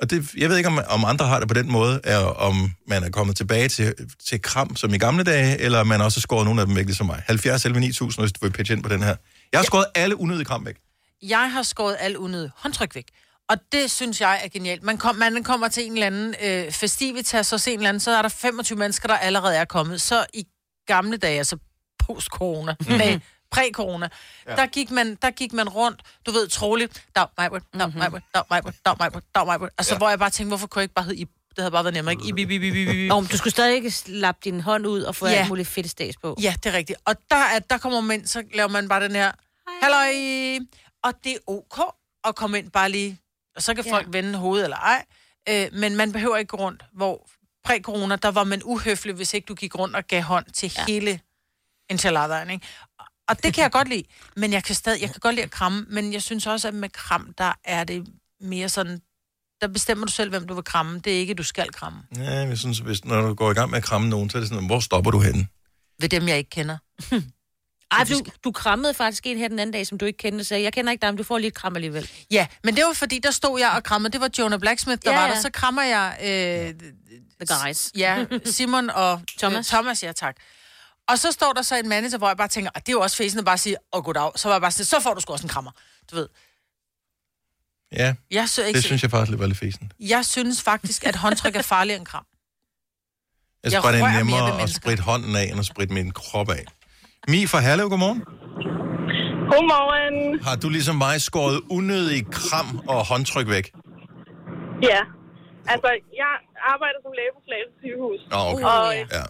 Og 0.00 0.10
det, 0.10 0.34
jeg 0.36 0.48
ved 0.48 0.56
ikke, 0.56 0.68
om, 0.68 0.80
om 0.88 1.04
andre 1.04 1.26
har 1.26 1.38
det 1.38 1.48
på 1.48 1.54
den 1.54 1.72
måde, 1.72 2.00
er, 2.04 2.18
om 2.18 2.72
man 2.88 3.04
er 3.04 3.10
kommet 3.10 3.36
tilbage 3.36 3.68
til, 3.68 3.94
til 4.28 4.42
kram 4.42 4.76
som 4.76 4.94
i 4.94 4.98
gamle 4.98 5.24
dage, 5.24 5.58
eller 5.60 5.78
om 5.80 5.86
man 5.86 6.00
også 6.00 6.18
har 6.18 6.20
skåret 6.20 6.44
nogle 6.44 6.60
af 6.60 6.66
dem 6.66 6.76
væk, 6.76 6.84
ligesom 6.84 7.06
mig. 7.06 7.22
70 7.26 7.64
11 7.64 7.80
9000, 7.80 8.22
hvis 8.22 8.32
du 8.32 8.38
vil 8.46 8.52
pitche 8.52 8.74
ind 8.74 8.82
på 8.82 8.88
den 8.88 9.02
her. 9.02 9.16
Jeg 9.52 9.58
har 9.60 9.64
skåret 9.64 9.86
alle 9.94 10.20
unødige 10.20 10.44
kram 10.44 10.66
væk. 10.66 10.76
Jeg 11.22 11.52
har 11.52 11.62
skåret 11.62 11.96
al 12.00 12.16
unødig 12.16 12.50
håndtryk 12.56 12.94
væk. 12.94 13.04
Og 13.48 13.56
det 13.72 13.90
synes 13.90 14.20
jeg 14.20 14.40
er 14.44 14.48
genialt. 14.48 14.82
Man, 14.82 14.98
kom, 14.98 15.16
man 15.16 15.42
kommer 15.44 15.68
til 15.68 15.86
en 15.86 15.92
eller 15.92 16.06
anden 16.06 16.34
øh, 16.44 16.72
festivitas, 16.72 17.52
og 17.52 17.60
se 17.60 17.70
en 17.72 17.78
eller 17.78 17.88
anden, 17.88 18.00
så 18.00 18.10
er 18.10 18.22
der 18.22 18.28
25 18.28 18.78
mennesker, 18.78 19.08
der 19.08 19.16
allerede 19.16 19.56
er 19.56 19.64
kommet. 19.64 20.00
Så 20.00 20.26
i 20.34 20.44
gamle 20.86 21.16
dage, 21.16 21.38
altså 21.38 21.56
post-corona, 21.98 22.74
Mhm. 22.80 22.92
nej, 22.96 23.18
præ-corona, 23.54 24.08
Ja. 24.46 24.56
der, 24.56 24.66
gik 24.66 24.90
man, 24.90 25.14
der 25.22 25.30
gik 25.30 25.52
man 25.52 25.68
rundt, 25.68 26.02
du 26.26 26.30
ved, 26.30 26.48
troligt, 26.48 27.04
dag 27.16 27.26
mig, 27.38 27.50
dag 27.50 27.60
mig, 27.72 28.10
dag 28.34 28.44
mig, 28.50 28.62
dag 28.86 28.96
mig, 28.98 29.22
dag 29.34 29.46
mig. 29.46 29.70
Altså, 29.78 29.94
Ja. 29.94 29.98
hvor 29.98 30.08
jeg 30.08 30.18
bare 30.18 30.30
tænkte, 30.30 30.48
hvorfor 30.48 30.66
kunne 30.66 30.80
jeg 30.80 30.84
ikke 30.84 30.94
bare 30.94 31.04
hedde 31.04 31.16
Ib? 31.20 31.28
Det 31.50 31.58
havde 31.58 31.70
bare 31.70 31.84
været 31.84 31.94
nemmere, 31.94 32.12
ikke? 32.12 32.28
Ib, 32.28 32.38
Ib, 32.38 32.50
Ib, 32.50 32.62
Ib. 32.88 33.08
Nå, 33.08 33.20
men 33.20 33.28
du 33.30 33.36
skulle 33.36 33.50
stadig 33.50 33.74
ikke 33.74 33.92
lappe 34.06 34.40
din 34.44 34.60
hånd 34.60 34.86
ud 34.86 35.02
og 35.02 35.16
få 35.16 35.26
Ja. 35.26 35.32
alt 35.32 35.48
muligt 35.48 35.68
fedt 35.68 35.90
stas 35.90 36.16
på. 36.16 36.36
Ja, 36.42 36.54
det 36.62 36.74
er 36.74 36.76
rigtigt. 36.76 36.98
Og 37.04 37.16
der, 37.30 37.36
er, 37.36 37.58
der 37.58 37.78
kommer 37.78 38.00
man 38.00 38.20
ind, 38.20 38.26
så 38.26 38.42
laver 38.54 38.68
man 38.68 38.88
bare 38.88 39.02
den 39.04 39.12
her, 39.12 39.32
halløj, 39.82 40.58
og 41.04 41.12
det 41.24 41.32
er 41.32 41.38
ok 41.46 41.94
at 42.24 42.34
komme 42.34 42.58
ind 42.58 42.70
bare 42.70 42.88
lige, 42.88 43.18
og 43.56 43.62
så 43.62 43.74
kan 43.74 43.84
Ja. 43.86 43.92
folk 43.92 44.06
vende 44.10 44.38
hovedet 44.38 44.64
eller 44.64 44.76
ej, 44.76 45.04
øh, 45.48 45.68
men 45.72 45.96
man 45.96 46.12
behøver 46.12 46.36
ikke 46.36 46.48
gå 46.48 46.56
rundt, 46.56 46.84
hvor 46.92 47.28
præ-corona, 47.64 48.16
der 48.16 48.30
var 48.30 48.44
man 48.44 48.62
uhøflig, 48.64 49.14
hvis 49.14 49.34
ikke 49.34 49.46
du 49.46 49.54
gik 49.54 49.74
rundt 49.78 49.96
og 49.96 50.04
gav 50.06 50.22
hånd 50.22 50.46
til 50.46 50.72
ja. 50.76 50.84
hele 50.88 51.20
enchiladaen, 51.90 52.50
ikke? 52.50 52.66
Og 53.28 53.42
det 53.44 53.54
kan 53.54 53.62
jeg 53.62 53.70
godt 53.70 53.88
lide, 53.88 54.02
men 54.36 54.52
jeg 54.52 54.64
kan 54.64 54.74
stadig, 54.74 55.00
jeg 55.00 55.10
kan 55.10 55.20
godt 55.20 55.34
lide 55.34 55.44
at 55.44 55.50
kramme, 55.50 55.86
men 55.88 56.12
jeg 56.12 56.22
synes 56.22 56.46
også, 56.46 56.68
at 56.68 56.74
med 56.74 56.88
kram, 56.88 57.34
der 57.38 57.52
er 57.64 57.84
det 57.84 58.06
mere 58.40 58.68
sådan, 58.68 59.00
der 59.60 59.66
bestemmer 59.68 60.06
du 60.06 60.12
selv, 60.12 60.30
hvem 60.30 60.46
du 60.46 60.54
vil 60.54 60.64
kramme. 60.64 60.98
Det 60.98 61.14
er 61.14 61.18
ikke, 61.18 61.34
du 61.34 61.42
skal 61.42 61.72
kramme. 61.72 61.98
Ja, 62.16 62.30
jeg 62.30 62.58
synes, 62.58 62.78
hvis, 62.78 63.04
når 63.04 63.20
du 63.20 63.34
går 63.34 63.50
i 63.50 63.54
gang 63.54 63.70
med 63.70 63.78
at 63.78 63.84
kramme 63.84 64.08
nogen, 64.08 64.30
så 64.30 64.38
er 64.38 64.40
det 64.40 64.48
sådan, 64.48 64.66
hvor 64.66 64.80
stopper 64.80 65.10
du 65.10 65.20
henne? 65.20 65.46
Ved 66.00 66.08
dem, 66.08 66.28
jeg 66.28 66.38
ikke 66.38 66.50
kender. 66.50 66.76
Ej, 67.90 68.04
du, 68.04 68.20
du 68.44 68.52
krammede 68.52 68.94
faktisk 68.94 69.26
en 69.26 69.38
her 69.38 69.48
den 69.48 69.58
anden 69.58 69.72
dag, 69.72 69.86
som 69.86 69.98
du 69.98 70.04
ikke 70.04 70.16
kendte, 70.16 70.44
så 70.44 70.54
jeg 70.56 70.72
kender 70.72 70.92
ikke 70.92 71.02
dig, 71.02 71.10
men 71.10 71.16
du 71.18 71.22
får 71.22 71.38
lige 71.38 71.48
et 71.48 71.54
kram 71.54 71.76
alligevel. 71.76 72.10
Ja, 72.30 72.46
men 72.64 72.76
det 72.76 72.84
var 72.86 72.92
fordi, 72.92 73.18
der 73.18 73.30
stod 73.30 73.60
jeg 73.60 73.70
og 73.76 73.84
krammede. 73.84 74.12
Det 74.12 74.20
var 74.20 74.30
Jonah 74.38 74.58
Blacksmith, 74.58 75.02
der 75.04 75.10
Ja, 75.12 75.16
var 75.18 75.26
ja. 75.26 75.34
der. 75.34 75.40
Så 75.40 75.50
krammer 75.50 75.82
jeg... 75.82 76.16
Øh, 76.22 76.90
The 77.40 77.64
guys. 77.66 77.90
Ja, 77.96 78.24
Simon 78.44 78.90
og 78.90 79.20
Thomas. 79.38 79.58
Øh, 79.58 79.64
Thomas, 79.76 80.02
ja 80.02 80.12
tak. 80.12 80.36
Og 81.08 81.18
så 81.18 81.32
står 81.32 81.52
der 81.52 81.62
så 81.62 81.76
en 81.76 81.88
manager, 81.88 82.18
hvor 82.18 82.26
jeg 82.28 82.36
bare 82.36 82.48
tænker, 82.48 82.70
"Ah, 82.74 82.80
det 82.82 82.88
er 82.88 82.92
jo 82.92 83.00
også 83.00 83.16
fæsen 83.16 83.38
at 83.38 83.44
bare 83.44 83.58
sige, 83.58 83.76
åh 83.92 83.98
oh, 83.98 84.04
goddag. 84.04 84.30
Så 84.36 84.48
var 84.48 84.54
jeg 84.54 84.60
bare 84.60 84.70
sådan, 84.70 84.84
så 84.84 85.00
får 85.00 85.14
du 85.14 85.20
sgu 85.20 85.32
også 85.32 85.44
en 85.44 85.48
krammer. 85.48 85.70
Du 86.10 86.16
ved. 86.16 86.28
Ja, 87.92 88.14
Jeg, 88.30 88.48
så 88.48 88.64
ikke, 88.64 88.76
det 88.76 88.84
synes 88.84 89.02
jeg 89.02 89.10
faktisk 89.10 89.30
lidt 89.30 89.40
var 89.40 89.46
lidt 89.46 89.58
fesen. 89.58 89.92
jeg 90.00 90.24
synes 90.24 90.62
faktisk, 90.62 91.06
at 91.06 91.16
håndtryk 91.16 91.56
er 91.56 91.62
farligere 91.62 91.98
end 91.98 92.06
kram. 92.06 92.24
Jeg 93.64 93.72
Jeg 93.72 93.72
synes 93.72 93.82
bare, 93.84 93.92
det 93.92 94.02
er 94.02 94.24
nemmere 94.24 94.62
at 94.62 94.70
spritte 94.70 95.02
hånden 95.02 95.36
af, 95.36 95.44
end 95.50 95.58
at 95.58 95.66
spritte 95.66 95.94
min 95.94 96.10
krop 96.12 96.50
af. 96.50 96.64
Mi 97.28 97.46
fra 97.46 97.60
Herlev, 97.60 97.88
godmorgen. 97.88 98.20
Godmorgen. 99.52 100.16
Har 100.48 100.56
du 100.56 100.68
ligesom 100.68 100.96
mig 100.96 101.20
skåret 101.28 101.60
unødig 101.70 102.20
kram 102.32 102.68
og 102.88 103.06
håndtryk 103.10 103.48
væk? 103.48 103.66
Ja. 104.90 105.00
Altså, 105.72 105.88
jeg 106.22 106.32
arbejder 106.72 106.98
som 107.04 107.12
læge 107.18 107.32
på 107.36 107.40
Slagelse 107.46 107.76
sygehus. 107.82 108.20
Nå, 108.34 108.38
okay. 108.50 108.64
Og 108.64 108.94
Ja. 109.16 109.24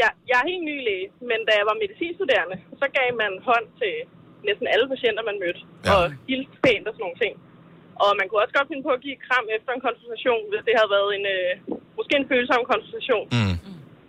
Jeg, 0.00 0.10
jeg 0.30 0.36
er 0.42 0.46
helt 0.50 0.64
ny 0.70 0.76
læge, 0.88 1.08
men 1.30 1.38
da 1.48 1.52
jeg 1.60 1.66
var 1.70 1.76
medicinstuderende, 1.84 2.56
så 2.80 2.86
gav 2.96 3.08
man 3.22 3.32
hånd 3.48 3.66
til 3.80 3.94
næsten 4.48 4.66
alle 4.74 4.86
patienter, 4.92 5.22
man 5.30 5.38
mødte. 5.42 5.60
Ja. 5.86 5.90
Og 5.94 6.02
hilste 6.28 6.56
pænt 6.64 6.86
og 6.88 6.92
sådan 6.94 7.04
nogle 7.06 7.20
ting. 7.24 7.34
Og 8.02 8.10
man 8.18 8.26
kunne 8.26 8.42
også 8.44 8.56
godt 8.58 8.68
finde 8.70 8.84
på 8.88 8.92
at 8.96 9.02
give 9.06 9.18
kram 9.26 9.46
efter 9.56 9.70
en 9.72 9.82
konsultation, 9.86 10.42
hvis 10.50 10.62
det 10.66 10.74
havde 10.78 10.90
været 10.96 11.10
en, 11.16 11.24
øh, 11.36 11.50
måske 11.98 12.12
en 12.20 12.28
følsom 12.32 12.62
konsultation. 12.72 13.26
Mm. 13.36 13.56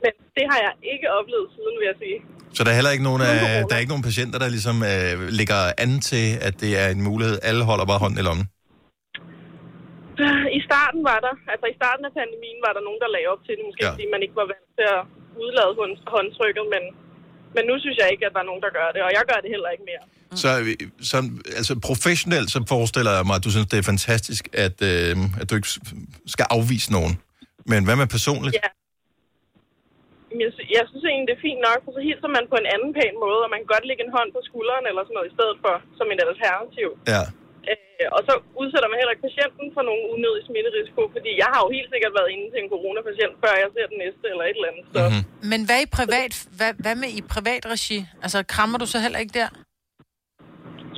Men 0.03 0.13
det 0.37 0.45
har 0.51 0.59
jeg 0.65 0.73
ikke 0.93 1.07
oplevet 1.19 1.47
siden, 1.55 1.75
vil 1.79 1.87
jeg 1.91 1.99
sige. 2.03 2.17
Så 2.57 2.61
der 2.63 2.71
er 2.71 2.77
heller 2.79 2.95
ikke 2.95 3.07
nogen, 3.09 3.21
af, 3.29 3.35
der 3.67 3.73
er 3.75 3.81
ikke 3.83 3.93
nogen 3.95 4.07
patienter, 4.09 4.37
der 4.43 4.49
ligesom 4.55 4.77
øh, 4.91 5.13
ligger 5.39 5.61
an 5.83 5.91
til, 6.09 6.27
at 6.47 6.55
det 6.63 6.71
er 6.81 6.87
en 6.95 7.01
mulighed. 7.09 7.35
Alle 7.49 7.63
holder 7.69 7.85
bare 7.91 8.03
hånden 8.03 8.19
i 8.21 8.25
lommen. 8.29 8.45
I 10.59 10.61
starten 10.69 11.01
var 11.11 11.19
der, 11.25 11.33
altså 11.51 11.65
i 11.73 11.75
starten 11.79 12.03
af 12.09 12.13
pandemien 12.19 12.59
var 12.65 12.73
der 12.77 12.83
nogen, 12.87 12.99
der 13.03 13.09
lagde 13.15 13.27
op 13.33 13.41
til 13.45 13.53
det, 13.57 13.63
måske 13.69 13.85
ja. 13.85 13.91
fordi 13.93 14.05
man 14.13 14.21
ikke 14.25 14.37
var 14.41 14.47
vant 14.53 14.69
til 14.77 14.85
at 14.95 15.01
udlade 15.43 15.71
hånd- 15.79 16.03
håndtrykket, 16.15 16.65
men, 16.73 16.83
men 17.55 17.63
nu 17.69 17.73
synes 17.83 17.97
jeg 18.01 18.07
ikke, 18.13 18.25
at 18.27 18.33
der 18.35 18.41
er 18.43 18.49
nogen, 18.51 18.63
der 18.65 18.71
gør 18.79 18.89
det, 18.95 19.01
og 19.07 19.11
jeg 19.17 19.23
gør 19.31 19.39
det 19.43 19.49
heller 19.55 19.69
ikke 19.75 19.85
mere. 19.91 20.03
Så, 20.43 20.49
øh, 20.61 20.75
så 21.11 21.17
altså 21.59 21.73
professionelt, 21.89 22.47
så 22.55 22.59
forestiller 22.75 23.11
jeg 23.17 23.25
mig, 23.29 23.35
at 23.39 23.43
du 23.45 23.51
synes, 23.55 23.67
det 23.73 23.77
er 23.79 23.87
fantastisk, 23.93 24.43
at, 24.65 24.77
øh, 24.91 25.13
at 25.41 25.45
du 25.49 25.53
ikke 25.59 25.71
skal 26.33 26.45
afvise 26.57 26.89
nogen. 26.97 27.13
Men 27.71 27.79
hvad 27.85 27.95
med 28.01 28.07
personligt? 28.17 28.55
Ja. 28.61 28.69
Jeg, 30.43 30.51
jeg 30.77 30.83
synes 30.89 31.05
egentlig, 31.09 31.27
det 31.29 31.35
er 31.39 31.43
fint 31.49 31.61
nok, 31.69 31.79
for 31.85 31.91
så 31.97 32.01
hilser 32.09 32.29
man 32.37 32.45
på 32.51 32.57
en 32.61 32.67
anden 32.75 32.91
pæn 32.97 33.15
måde, 33.25 33.41
og 33.45 33.49
man 33.53 33.59
kan 33.61 33.69
godt 33.75 33.85
lægge 33.89 34.03
en 34.07 34.13
hånd 34.17 34.29
på 34.35 34.41
skulderen 34.49 34.85
eller 34.89 35.01
sådan 35.03 35.15
noget 35.17 35.29
i 35.31 35.35
stedet 35.37 35.57
for, 35.63 35.73
som 35.99 36.07
en 36.13 36.19
alternativ. 36.27 36.89
Ja. 37.13 37.23
Øh, 37.71 38.07
og 38.15 38.21
så 38.27 38.33
udsætter 38.61 38.87
man 38.89 38.97
heller 38.99 39.13
ikke 39.15 39.27
patienten 39.29 39.65
for 39.75 39.83
nogen 39.89 40.05
unødig 40.15 40.41
smitterisiko, 40.49 41.01
fordi 41.15 41.31
jeg 41.41 41.49
har 41.53 41.59
jo 41.65 41.69
helt 41.77 41.89
sikkert 41.93 42.13
været 42.19 42.29
inde 42.35 42.45
til 42.51 42.59
en 42.63 42.69
coronapatient, 42.75 43.33
før 43.43 43.53
jeg 43.63 43.69
ser 43.75 43.85
den 43.93 43.99
næste 44.05 44.25
eller 44.33 44.45
et 44.49 44.55
eller 44.59 44.69
andet. 44.71 44.85
Så. 44.93 44.99
Mhm. 45.03 45.09
Mm-hmm. 45.13 45.49
Men 45.51 45.59
hvad, 45.67 45.79
i 45.85 45.89
privat, 45.99 46.33
hvad, 46.59 46.71
hvad 46.83 46.95
med 47.03 47.09
i 47.19 47.21
privat 47.35 47.63
regi? 47.73 47.99
Altså, 48.25 48.39
krammer 48.53 48.77
du 48.83 48.87
så 48.93 48.97
heller 49.05 49.19
ikke 49.23 49.35
der? 49.41 49.49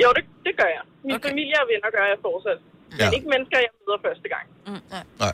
Jo, 0.01 0.08
det, 0.17 0.23
det 0.47 0.53
gør 0.60 0.69
jeg. 0.77 0.84
Min 1.08 1.15
okay. 1.17 1.30
familie 1.30 1.58
og 1.63 1.67
venner 1.71 1.89
gør 1.97 2.06
jeg 2.13 2.19
fortsat. 2.27 2.60
Men 2.91 2.99
Ja. 3.01 3.08
ikke 3.17 3.27
mennesker, 3.34 3.58
jeg 3.65 3.71
møder 3.80 3.99
første 4.08 4.27
gang. 4.36 4.45
Mm, 4.67 4.82
nej. 4.93 5.03
Nej. 5.23 5.34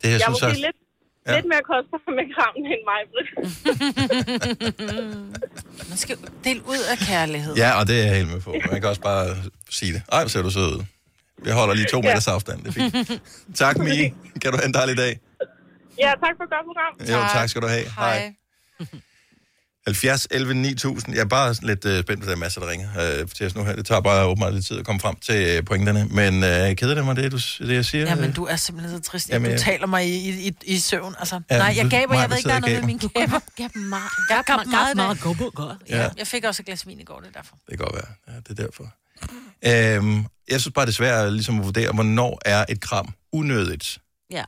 Det 0.00 0.06
jeg 0.10 0.14
er 0.14 0.20
synes 0.26 0.34
måske 0.36 0.54
jeg... 0.56 0.64
lidt, 0.66 0.78
Ja. 1.26 1.34
lidt 1.36 1.46
mere 1.52 1.62
kostbar 1.70 2.00
med 2.18 2.26
krammen 2.34 2.62
end 2.72 2.82
mig, 2.90 3.00
Britt. 3.12 3.28
Man 5.90 5.96
skal 5.98 6.16
dele 6.44 6.60
ud 6.68 6.78
af 6.92 6.98
kærlighed. 6.98 7.54
Ja, 7.56 7.80
og 7.80 7.86
det 7.88 8.00
er 8.00 8.04
jeg 8.06 8.16
helt 8.16 8.30
med 8.32 8.40
på. 8.40 8.54
Man 8.70 8.80
kan 8.80 8.88
også 8.90 9.00
bare 9.00 9.36
sige 9.70 9.92
det. 9.92 10.02
Ej, 10.12 10.20
hvor 10.22 10.28
ser 10.28 10.42
du 10.42 10.50
sød 10.50 10.66
ud. 10.76 10.84
Jeg 11.44 11.54
holder 11.54 11.74
lige 11.74 11.86
to 11.90 11.96
Ja. 12.04 12.08
meters 12.08 12.28
afstand, 12.28 12.62
det 12.64 12.68
er 12.68 12.72
fint. 12.72 13.22
Tak, 13.54 13.78
Mie. 13.78 14.14
Kan 14.42 14.52
du 14.52 14.56
have 14.58 14.66
en 14.66 14.74
dejlig 14.74 14.96
dag? 14.96 15.20
ja, 15.98 16.10
tak 16.24 16.32
for 16.36 16.44
et 16.44 16.50
godt 16.50 16.66
program. 16.70 17.22
Jo, 17.22 17.28
tak 17.32 17.48
skal 17.48 17.62
du 17.62 17.66
have. 17.66 17.84
Hej. 17.98 18.34
70 19.86 20.26
11 20.30 20.54
9000. 20.54 21.14
Jeg 21.14 21.20
er 21.20 21.24
bare 21.24 21.54
lidt 21.62 21.84
øh, 21.84 22.02
spændt 22.02 22.20
på, 22.22 22.26
der 22.26 22.32
er 22.32 22.36
masser, 22.36 22.60
der 22.60 22.70
ringer 22.70 23.20
øh, 23.20 23.28
til 23.28 23.46
os 23.46 23.54
nu 23.54 23.64
her. 23.64 23.76
Det 23.76 23.86
tager 23.86 24.00
bare 24.00 24.24
åbenbart 24.26 24.54
lidt 24.54 24.66
tid 24.66 24.78
at 24.78 24.84
komme 24.86 25.00
frem 25.00 25.16
til 25.16 25.56
øh, 25.56 25.64
pointerne. 25.64 26.04
Men 26.10 26.44
øh, 26.44 26.76
keder 26.76 26.94
det 26.94 27.04
mig, 27.04 27.16
det, 27.16 27.32
du, 27.32 27.36
det 27.36 27.74
jeg 27.74 27.84
siger? 27.84 28.04
Jamen, 28.08 28.32
du 28.32 28.44
er 28.44 28.56
simpelthen 28.56 28.96
så 28.96 29.10
trist. 29.10 29.28
Jamen, 29.28 29.34
Jamen, 29.44 29.50
jeg- 29.50 29.58
du 29.58 29.64
taler 29.64 29.86
mig 29.86 30.06
i, 30.08 30.30
i, 30.30 30.46
i, 30.48 30.54
i 30.64 30.78
søvn. 30.78 31.14
Altså, 31.18 31.40
Ja, 31.50 31.58
nej, 31.58 31.74
jeg 31.76 31.84
du- 31.84 31.88
gaber, 31.90 32.14
jeg 32.20 32.30
ved 32.30 32.36
du 32.36 32.36
ikke, 32.36 32.48
der 32.48 32.54
er 32.54 32.60
noget 32.60 32.76
med 32.78 32.86
min 32.86 32.98
kæber. 32.98 33.40
Gab 33.56 33.76
meget. 33.76 34.02
Jeg 34.30 34.42
gab 34.46 34.56
meget, 34.56 34.68
meget, 34.96 34.96
meget, 34.96 35.58
meget 35.58 35.78
Ja. 35.88 36.08
Jeg 36.18 36.26
fik 36.26 36.44
også 36.44 36.62
et 36.62 36.66
glas 36.66 36.86
vin 36.86 37.00
i 37.00 37.04
går, 37.04 37.20
det 37.20 37.28
er 37.28 37.32
derfor. 37.40 37.54
Det 37.70 37.78
kan 37.78 37.86
godt 37.86 37.94
være. 37.94 38.34
Ja, 38.34 38.40
det 38.48 38.60
er 38.60 38.64
derfor. 38.64 38.84
Øhm, 39.66 40.26
jeg 40.50 40.60
synes 40.60 40.74
bare, 40.74 40.86
det 40.86 40.92
er 40.92 40.94
svært 40.94 41.32
ligesom 41.32 41.58
at 41.60 41.64
vurdere, 41.64 41.92
hvornår 41.92 42.40
er 42.44 42.64
et 42.68 42.80
kram 42.80 43.08
unødigt. 43.32 43.98
Ja. 44.30 44.44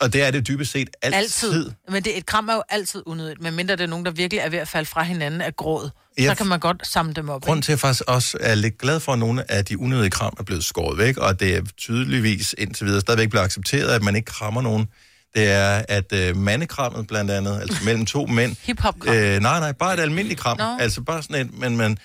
Og 0.00 0.12
det 0.12 0.22
er 0.22 0.30
det 0.30 0.48
dybest 0.48 0.72
set 0.72 0.90
altid. 1.02 1.18
Altid. 1.18 1.70
Men 1.88 2.04
det, 2.04 2.18
et 2.18 2.26
kram 2.26 2.48
er 2.48 2.54
jo 2.54 2.62
altid 2.68 3.02
unødigt, 3.06 3.40
medmindre 3.40 3.76
det 3.76 3.82
er 3.82 3.86
nogen, 3.86 4.04
der 4.04 4.10
virkelig 4.10 4.40
er 4.40 4.48
ved 4.48 4.58
at 4.58 4.68
falde 4.68 4.86
fra 4.86 5.02
hinanden 5.02 5.40
af 5.40 5.56
gråd. 5.56 5.90
Ja, 6.18 6.28
Så 6.28 6.34
kan 6.34 6.46
man 6.46 6.60
godt 6.60 6.86
samle 6.86 7.14
dem 7.14 7.28
op. 7.28 7.42
Grunden 7.42 7.62
til, 7.62 7.72
at 7.72 7.74
jeg 7.74 7.80
faktisk 7.80 8.02
også 8.06 8.36
er 8.40 8.54
lidt 8.54 8.78
glad 8.78 9.00
for, 9.00 9.12
at 9.12 9.18
nogle 9.18 9.50
af 9.50 9.64
de 9.64 9.78
unødige 9.78 10.10
kram 10.10 10.36
er 10.38 10.42
blevet 10.42 10.64
skåret 10.64 10.98
væk, 10.98 11.16
og 11.16 11.40
det 11.40 11.54
er 11.54 11.62
tydeligvis 11.76 12.54
indtil 12.58 12.86
videre 12.86 13.00
stadigvæk 13.00 13.30
bliver 13.30 13.42
accepteret, 13.42 13.88
at 13.88 14.02
man 14.02 14.16
ikke 14.16 14.26
krammer 14.26 14.62
nogen, 14.62 14.86
det 15.34 15.50
er, 15.50 15.84
at 15.88 16.12
øh, 16.12 16.36
mandekrammet 16.36 17.06
blandt 17.06 17.30
andet, 17.30 17.60
altså 17.60 17.84
mellem 17.84 18.06
to 18.06 18.26
mænd... 18.26 18.56
Hip-hop-kram. 18.66 19.14
Øh, 19.14 19.40
nej, 19.40 19.60
nej, 19.60 19.72
bare 19.72 19.94
et 19.94 20.00
almindeligt 20.00 20.40
kram. 20.40 20.58
Nå. 20.58 20.76
Altså 20.80 21.00
bare 21.00 21.22
sådan 21.22 21.46
et, 21.46 21.58
men 21.58 21.76
man, 21.76 21.98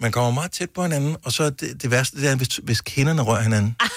man 0.00 0.12
kommer 0.12 0.30
meget 0.30 0.52
tæt 0.52 0.70
på 0.70 0.82
hinanden, 0.82 1.16
og 1.24 1.32
så 1.32 1.42
er 1.44 1.50
det, 1.50 1.82
det 1.82 1.90
værste, 1.90 2.20
det 2.20 2.30
er, 2.30 2.36
hvis, 2.36 2.60
hvis 2.62 2.80
kinderne 2.80 3.22
rører 3.22 3.42
hinanden. 3.42 3.76
Ej, 3.80 3.88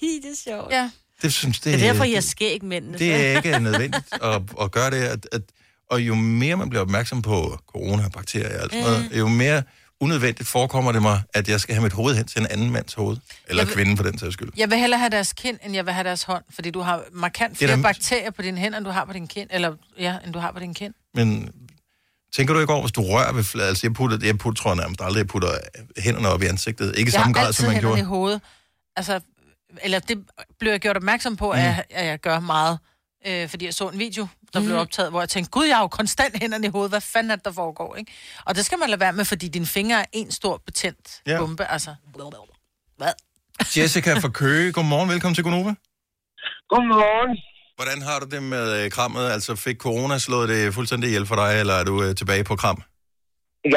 det 0.00 0.30
er 0.30 0.50
sjovt. 0.50 0.72
Ja. 0.72 0.90
Det 1.22 1.32
synes 1.32 1.60
det, 1.60 1.72
Det 1.72 1.82
er 1.82 1.86
derfor, 1.92 2.04
jeg 2.04 2.24
skæg 2.24 2.64
mændene. 2.64 2.98
det 2.98 3.14
er 3.14 3.36
ikke 3.36 3.58
nødvendigt 3.58 4.04
at, 4.22 4.42
at 4.60 4.70
gøre 4.70 4.90
det. 4.90 4.96
At, 4.96 5.28
at, 5.32 5.42
og 5.90 6.00
jo 6.02 6.14
mere 6.14 6.56
man 6.56 6.68
bliver 6.70 6.82
opmærksom 6.82 7.22
på 7.22 7.58
corona, 7.66 8.08
bakterier 8.08 8.56
og 8.56 8.62
alt 8.62 8.72
sådan 8.72 8.84
noget, 8.84 9.10
jo 9.18 9.28
mere 9.28 9.62
unødvendigt 10.00 10.48
forekommer 10.48 10.92
det 10.92 11.02
mig, 11.02 11.22
at 11.34 11.48
jeg 11.48 11.60
skal 11.60 11.74
have 11.74 11.82
mit 11.82 11.92
hoved 11.92 12.14
hen 12.16 12.24
til 12.26 12.40
en 12.40 12.46
anden 12.50 12.70
mands 12.70 12.94
hoved. 12.94 13.16
Eller 13.46 13.62
Jeg 13.62 13.66
vil- 13.68 13.74
kvinden 13.74 13.96
for 13.96 14.04
den 14.04 14.18
sags 14.18 14.32
skyld. 14.34 14.48
Jeg 14.56 14.70
vil 14.70 14.78
hellere 14.78 14.98
have 15.00 15.10
deres 15.10 15.32
kind, 15.32 15.58
end 15.64 15.74
jeg 15.74 15.86
vil 15.86 15.94
have 15.94 16.04
deres 16.04 16.22
hånd, 16.22 16.44
fordi 16.54 16.70
du 16.70 16.80
har 16.80 17.02
markant 17.12 17.52
er 17.52 17.56
flere 17.56 17.76
da- 17.76 17.82
bakterier 17.82 18.30
på 18.30 18.42
dine 18.42 18.58
hænder, 18.58 18.78
end 18.78 18.84
du 18.84 18.90
har 18.90 19.04
på 19.04 19.12
din 19.12 19.26
kind, 19.26 19.48
eller 19.52 19.72
ja, 19.98 20.16
end 20.24 20.32
du 20.32 20.38
har 20.38 20.52
på 20.52 20.58
din 20.58 20.74
kind. 20.74 20.94
Men 21.14 21.50
tænker 22.36 22.54
du 22.54 22.60
ikke 22.60 22.72
over, 22.72 22.82
hvis 22.82 22.92
du 22.92 23.02
rører 23.02 23.32
ved 23.32 23.44
fladen? 23.44 23.68
Altså 23.68 23.86
jeg 23.86 23.94
putter, 23.94 24.18
jeg 24.22 24.38
putter, 24.38 24.62
tror 24.62 24.70
jeg 24.70 24.76
nærmest 24.76 25.00
aldrig, 25.02 25.18
jeg 25.18 25.26
putter 25.26 25.48
hænderne 25.98 26.28
op 26.28 26.42
i 26.42 26.46
ansigtet. 26.46 26.86
Ikke 26.98 27.00
i 27.00 27.04
jeg 27.04 27.12
samme 27.12 27.26
har 27.26 27.32
grad, 27.40 27.46
altid 27.46 27.64
som 27.64 27.72
man 27.72 27.80
gjorde. 27.80 28.00
i 28.00 28.02
hovedet. 28.02 28.40
Altså, 28.96 29.20
eller 29.82 29.98
det 29.98 30.24
blev 30.60 30.70
jeg 30.72 30.80
gjort 30.80 30.96
opmærksom 30.96 31.36
på, 31.36 31.46
Mm. 31.52 31.58
at, 31.58 31.64
jeg, 31.64 31.84
at 31.90 32.06
jeg 32.06 32.18
gør 32.20 32.40
meget. 32.40 32.78
Øh, 33.26 33.48
fordi 33.48 33.64
jeg 33.64 33.74
så 33.74 33.88
en 33.88 33.98
video, 33.98 34.28
der 34.52 34.60
blev 34.60 34.70
Mhm. 34.72 34.78
optaget, 34.80 35.10
hvor 35.10 35.20
jeg 35.20 35.28
tænkte, 35.28 35.50
gud, 35.50 35.64
jeg 35.66 35.76
har 35.76 35.82
jo 35.82 35.88
konstant 35.88 36.38
hænderne 36.42 36.66
i 36.66 36.70
hovedet. 36.70 36.90
Hvad 36.92 37.00
fanden 37.00 37.30
er 37.30 37.36
det, 37.36 37.44
der 37.44 37.52
foregår, 37.52 37.96
ikke? 37.96 38.12
Og 38.46 38.54
det 38.54 38.64
skal 38.66 38.78
man 38.78 38.88
lade 38.90 39.00
være 39.00 39.12
med, 39.12 39.24
fordi 39.24 39.48
dine 39.48 39.66
fingre 39.66 40.00
er 40.00 40.04
en 40.12 40.30
stor 40.32 40.56
betændt 40.66 41.22
Ja. 41.26 41.32
ja. 41.32 41.38
bombe, 41.38 41.64
altså. 41.64 41.94
Hvad? 42.96 43.12
Jessica 43.76 44.14
fra 44.24 44.28
Køge, 44.28 44.72
godmorgen, 44.72 45.08
velkommen 45.10 45.34
til 45.34 45.44
Gonova. 45.44 45.74
Godmorgen. 46.72 47.32
Hvordan 47.78 48.00
har 48.08 48.16
du 48.22 48.26
det 48.34 48.42
med 48.54 48.66
øh, 48.84 48.90
krammet? 48.96 49.24
Altså 49.36 49.50
fik 49.66 49.76
corona 49.86 50.18
slået 50.18 50.48
det 50.48 50.74
fuldstændig 50.74 51.06
ihjel 51.10 51.26
for 51.26 51.36
dig, 51.42 51.50
eller 51.60 51.74
er 51.80 51.84
du 51.90 51.94
øh, 52.04 52.14
tilbage 52.20 52.44
på 52.50 52.56
kram? 52.62 52.78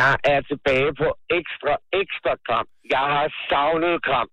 Jeg 0.02 0.14
er 0.34 0.40
tilbage 0.52 0.90
på 1.02 1.08
ekstra, 1.40 1.74
ekstra 2.02 2.34
kram. 2.48 2.68
Jeg 2.96 3.06
har 3.16 3.28
savnet 3.52 3.96
kram. 4.08 4.30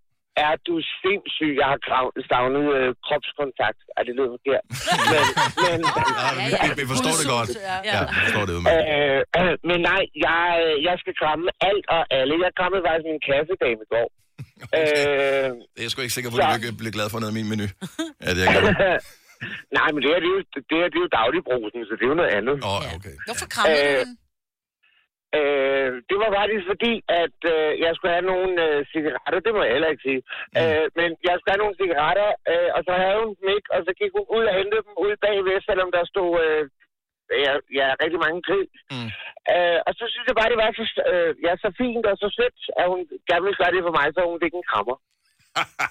Er 0.46 0.54
du 0.68 0.74
sindssyg? 1.02 1.52
Jeg 1.60 1.68
har 1.72 1.80
krav, 1.88 2.06
savnet 2.30 2.64
øh, 2.78 2.88
kropskontakt. 3.06 3.80
Er 3.98 4.02
det 4.06 4.12
lidt 4.18 4.30
forkert? 4.36 4.64
Men, 5.12 5.24
men, 5.64 5.78
Ja, 6.54 6.60
vi, 6.66 6.70
vi 6.80 6.84
forstår 6.92 7.14
det 7.20 7.26
godt. 7.36 7.50
Ja, 7.90 7.98
vi 8.12 8.14
forstår 8.24 8.44
det 8.50 8.54
øh, 8.56 9.20
øh, 9.40 9.52
men 9.70 9.78
nej, 9.90 10.02
jeg, 10.26 10.42
jeg 10.88 10.94
skal 11.02 11.14
kramme 11.20 11.44
alt 11.70 11.84
og 11.96 12.02
alle. 12.18 12.34
Jeg 12.46 12.52
krammede 12.58 12.82
faktisk 12.86 13.06
min 13.12 13.20
kassedame 13.28 13.82
i 13.86 13.90
går. 13.94 14.08
Øh, 14.78 15.48
Det 15.74 15.80
er 15.80 15.84
jeg 15.86 15.90
sgu 15.90 15.98
ikke 16.06 16.16
sikker 16.18 16.30
på, 16.32 16.36
at 16.36 16.46
du 16.54 16.66
vil 16.66 16.76
blive 16.82 16.94
glad 16.98 17.06
for 17.12 17.18
noget 17.22 17.32
af 17.32 17.38
min 17.40 17.48
menu. 17.52 17.66
Ja, 18.24 18.30
det 18.36 18.42
er 18.44 18.48
jeg 18.54 18.62
Nej, 19.78 19.88
men 19.92 19.98
det 20.02 20.08
her, 20.12 20.20
det 20.24 20.30
er 20.32 20.36
jo, 20.38 20.42
det 20.70 20.76
her, 20.80 20.88
det 20.92 20.98
er 21.00 21.04
jo 21.06 21.10
dagligbrusen, 21.20 21.80
så 21.88 21.92
det 21.98 22.04
er 22.06 22.10
jo 22.14 22.18
noget 22.22 22.32
andet. 22.38 22.56
Åh, 22.68 22.70
oh, 22.74 22.96
okay. 22.96 23.14
Hvorfor 23.28 23.46
krammede 23.54 23.80
du 23.84 23.90
Øh, 23.92 23.98
hende? 23.98 24.27
Øh, 25.36 25.90
det 26.08 26.16
var 26.22 26.30
faktisk 26.40 26.64
fordi, 26.72 26.92
at 27.22 27.38
øh, 27.54 27.70
jeg 27.84 27.92
skulle 27.94 28.14
have 28.16 28.30
nogle 28.34 28.52
øh, 28.66 28.78
cigaretter, 28.92 29.40
det 29.46 29.52
må 29.54 29.60
jeg 29.62 29.74
heller 29.74 29.92
ikke 29.92 30.06
sige. 30.08 30.22
Mm. 30.54 30.58
Øh, 30.60 30.86
men 30.98 31.08
jeg 31.26 31.34
skulle 31.34 31.54
have 31.54 31.64
nogle 31.64 31.78
cigaretter, 31.80 32.28
øh, 32.52 32.70
og 32.76 32.80
så 32.86 32.92
havde 33.02 33.20
hun 33.24 33.34
dem 33.40 33.48
ikke, 33.56 33.68
og 33.74 33.80
så 33.86 33.92
gik 34.00 34.12
hun 34.18 34.26
ud 34.36 34.44
og 34.50 34.54
hentede 34.60 34.82
dem 34.86 34.94
ud 35.04 35.12
bagved, 35.24 35.58
selvom 35.68 35.90
der 35.96 36.02
stod 36.12 36.30
øh, 36.44 36.62
ja, 37.44 37.52
ja, 37.80 37.86
rigtig 38.02 38.20
mange 38.26 38.40
kø. 38.50 38.58
Mm. 38.92 39.08
Øh, 39.54 39.78
og 39.86 39.92
så 39.98 40.04
synes 40.12 40.26
jeg 40.28 40.36
bare, 40.38 40.50
det 40.52 40.60
var 40.62 40.70
så, 40.78 40.84
øh, 41.12 41.32
ja, 41.46 41.52
så 41.62 41.68
fint 41.80 42.04
og 42.10 42.16
så 42.22 42.28
sødt, 42.38 42.60
at 42.80 42.86
hun 42.92 43.00
gerne 43.28 43.44
ville 43.46 43.60
gøre 43.62 43.74
det 43.74 43.86
for 43.86 43.94
mig, 43.98 44.06
så 44.12 44.20
hun 44.32 44.42
fik 44.44 44.54
en 44.54 44.70
krammer. 44.72 44.96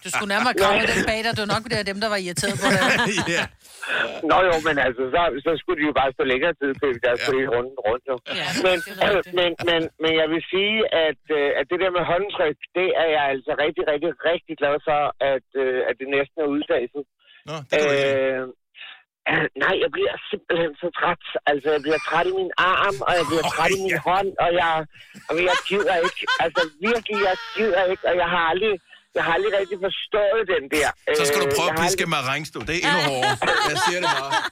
Du 0.03 0.09
skulle 0.13 0.31
nærmere 0.35 0.53
kramme 0.61 0.83
dem 0.91 0.99
bag 1.09 1.19
dig. 1.25 1.31
Det 1.37 1.43
var 1.45 1.51
nok 1.55 1.63
det 1.71 1.77
dem, 1.91 1.99
der 2.03 2.09
var 2.13 2.19
irriteret 2.25 2.55
på 2.63 2.67
dig. 2.75 2.83
ja. 3.37 3.43
Nå 4.29 4.37
jo, 4.49 4.55
men 4.67 4.75
altså, 4.87 5.03
så, 5.13 5.21
så 5.45 5.51
skulle 5.61 5.77
de 5.81 5.85
jo 5.89 5.93
bare 6.01 6.11
stå 6.15 6.23
længere 6.33 6.53
tid 6.61 6.71
på 6.81 6.85
der 7.05 7.13
skulle 7.23 7.45
ja. 7.47 7.51
runden 7.53 7.77
rundt. 7.87 8.03
Jo. 8.11 8.15
Ja, 8.41 8.49
men, 8.65 8.77
øh, 9.05 9.19
men, 9.39 9.49
men, 9.69 9.81
men 10.03 10.11
jeg 10.21 10.27
vil 10.33 10.43
sige, 10.53 10.77
at, 11.07 11.23
øh, 11.39 11.49
at 11.59 11.65
det 11.71 11.77
der 11.83 11.91
med 11.97 12.03
håndtryk, 12.11 12.57
det 12.77 12.89
er 13.01 13.07
jeg 13.15 13.23
altså 13.33 13.51
rigtig, 13.63 13.83
rigtig, 13.91 14.11
rigtig 14.31 14.55
glad 14.61 14.75
for, 14.87 15.01
at, 15.33 15.47
øh, 15.63 15.79
at 15.89 15.95
det 15.99 16.07
næsten 16.17 16.37
er 16.45 16.49
udfaset. 16.55 17.03
Nå, 17.49 17.55
det 17.69 17.77
kan 17.79 17.87
du 17.87 17.93
ikke. 17.93 18.17
øh, 18.25 18.41
øh, 18.41 19.45
nej, 19.63 19.73
jeg 19.83 19.89
bliver 19.95 20.13
simpelthen 20.31 20.71
så 20.81 20.87
træt. 20.99 21.23
Altså, 21.49 21.67
jeg 21.75 21.81
bliver 21.85 22.01
træt 22.07 22.27
i 22.31 22.33
min 22.41 22.51
arm, 22.73 22.97
og 23.07 23.11
jeg 23.19 23.25
bliver 23.29 23.45
træt 23.53 23.73
i 23.77 23.81
min 23.87 23.99
hånd, 24.07 24.31
og 24.45 24.49
jeg, 24.61 24.73
og 25.29 25.35
jeg 25.49 25.57
gider 25.69 25.95
ikke. 26.07 26.21
Altså, 26.43 26.61
virkelig, 26.87 27.17
jeg 27.29 27.37
gider 27.57 27.83
ikke, 27.91 28.03
og 28.09 28.15
jeg 28.21 28.29
har 28.35 28.43
aldrig, 28.51 28.73
jeg 29.17 29.23
har 29.27 29.33
aldrig 29.37 29.51
rigtig 29.59 29.77
forstået 29.87 30.41
den 30.53 30.63
der. 30.75 30.89
Så 31.19 31.23
skal 31.29 31.39
du 31.43 31.47
Øh, 31.49 31.55
prøve 31.57 31.69
jeg 31.71 31.77
at 31.79 31.83
piske 31.83 32.03
med 32.13 32.19
regnstå. 32.31 32.59
Det 32.67 32.73
er 32.77 32.81
endnu 32.87 32.99
hårdere. 33.09 33.35
Jeg 33.71 33.77
siger 33.85 33.99
det 34.03 34.09
bare. 34.19 34.31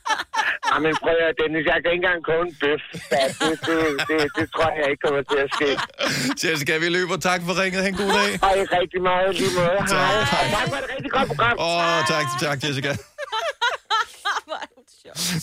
Ja, 0.72 0.76
men 0.86 0.94
prøv 1.04 1.16
at 1.30 1.34
Dennis, 1.42 1.64
jeg 1.72 1.78
kan 1.84 1.90
ikke 1.96 2.02
engang 2.04 2.20
koge 2.30 2.44
en 2.50 2.54
bøf. 2.62 2.84
Ja, 3.16 3.24
det, 3.42 3.54
det, 3.68 3.78
det, 4.10 4.18
det, 4.38 4.46
tror 4.56 4.70
jeg 4.80 4.86
ikke 4.92 5.02
kommer 5.06 5.22
til 5.32 5.40
at 5.46 5.50
ske. 5.58 5.70
Jessica, 6.44 6.74
vi 6.84 6.88
løber. 6.98 7.16
Tak 7.30 7.40
for 7.48 7.54
ringet. 7.62 7.80
Ha' 7.84 7.90
en 7.94 7.98
god 8.04 8.12
dag. 8.20 8.32
Hej 8.46 8.58
rigtig 8.80 9.02
meget 9.10 9.30
lige 9.40 9.52
måde. 9.60 9.78
Tak. 9.94 10.10
Hej. 10.34 10.42
Og 10.46 10.48
tak 10.58 10.66
for 10.72 10.78
et 10.84 10.88
rigtig 10.94 11.12
godt 11.18 11.28
program. 11.32 11.56
Åh, 11.68 11.68
oh, 11.68 12.00
tak, 12.14 12.26
tak, 12.46 12.58
Jessica. 12.64 12.92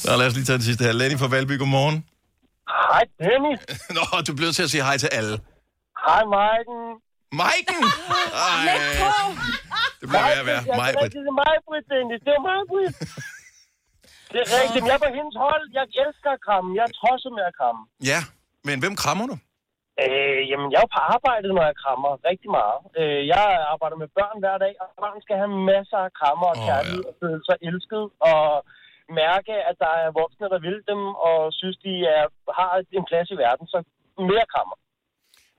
Nå, 0.06 0.10
lad 0.20 0.26
os 0.30 0.34
lige 0.38 0.46
tage 0.48 0.58
det 0.60 0.66
sidste 0.70 0.82
her. 0.84 0.92
Lenny 1.00 1.16
fra 1.22 1.28
Valby, 1.34 1.54
godmorgen. 1.62 1.96
Hej, 2.90 3.04
Dennis. 3.24 3.60
Nå, 3.96 4.04
du 4.26 4.30
er 4.32 4.36
blevet 4.40 4.54
til 4.56 4.62
at 4.66 4.70
sige 4.74 4.84
hej 4.88 4.96
til 5.04 5.10
alle. 5.18 5.34
Hej, 6.06 6.22
Maiken. 6.34 6.80
Maiken? 7.41 7.83
Ej, 8.47 8.76
det 10.01 10.07
at 10.41 10.47
være. 10.51 10.62
Kan 10.68 10.76
rigtig 11.05 11.20
det 11.26 11.33
er 11.33 11.37
mig, 11.43 11.55
Britt, 11.66 11.87
Dennis. 11.93 12.20
Det 12.26 12.33
er 12.39 12.43
mig, 12.51 12.61
Britt. 12.70 12.97
Det 14.33 14.41
er 14.45 14.49
rigtigt. 14.61 14.85
Jeg 14.89 14.95
er 14.99 15.03
på 15.07 15.11
hendes 15.18 15.37
hold. 15.45 15.64
Jeg 15.78 15.85
elsker 16.05 16.30
at 16.37 16.41
kramme. 16.47 16.68
Jeg 16.78 16.85
er 16.89 16.95
tosset 17.01 17.33
med 17.39 17.45
at 17.51 17.55
kramme. 17.59 17.83
Ja, 18.11 18.20
men 18.68 18.76
hvem 18.83 18.95
krammer 19.03 19.26
du? 19.33 19.37
Øh, 20.05 20.41
jamen, 20.51 20.68
jeg 20.72 20.78
er 20.80 20.87
jo 20.87 20.91
på 20.97 21.03
arbejde, 21.16 21.49
når 21.57 21.64
jeg 21.70 21.76
krammer 21.83 22.11
rigtig 22.30 22.51
meget. 22.61 22.80
Øh, 23.01 23.20
jeg 23.33 23.45
arbejder 23.72 23.97
med 24.03 24.09
børn 24.18 24.37
hver 24.43 24.57
dag, 24.64 24.74
og 24.83 24.87
børn 25.03 25.18
skal 25.24 25.37
have 25.43 25.53
masser 25.72 26.01
af 26.07 26.12
krammer 26.20 26.49
og 26.53 26.59
kærlighed 26.68 27.05
og 27.11 27.14
føle 27.22 27.43
sig 27.49 27.57
elsket 27.68 28.05
og 28.33 28.45
mærke, 29.22 29.55
at 29.68 29.76
der 29.85 29.93
er 30.05 30.16
voksne, 30.20 30.47
der 30.55 30.61
vil 30.66 30.78
dem 30.91 31.01
og 31.28 31.39
synes, 31.61 31.76
de 31.87 31.95
er, 32.16 32.24
har 32.59 32.70
en 32.99 33.05
plads 33.11 33.28
i 33.35 33.37
verden. 33.45 33.66
Så 33.74 33.78
mere 34.30 34.47
krammer. 34.55 34.76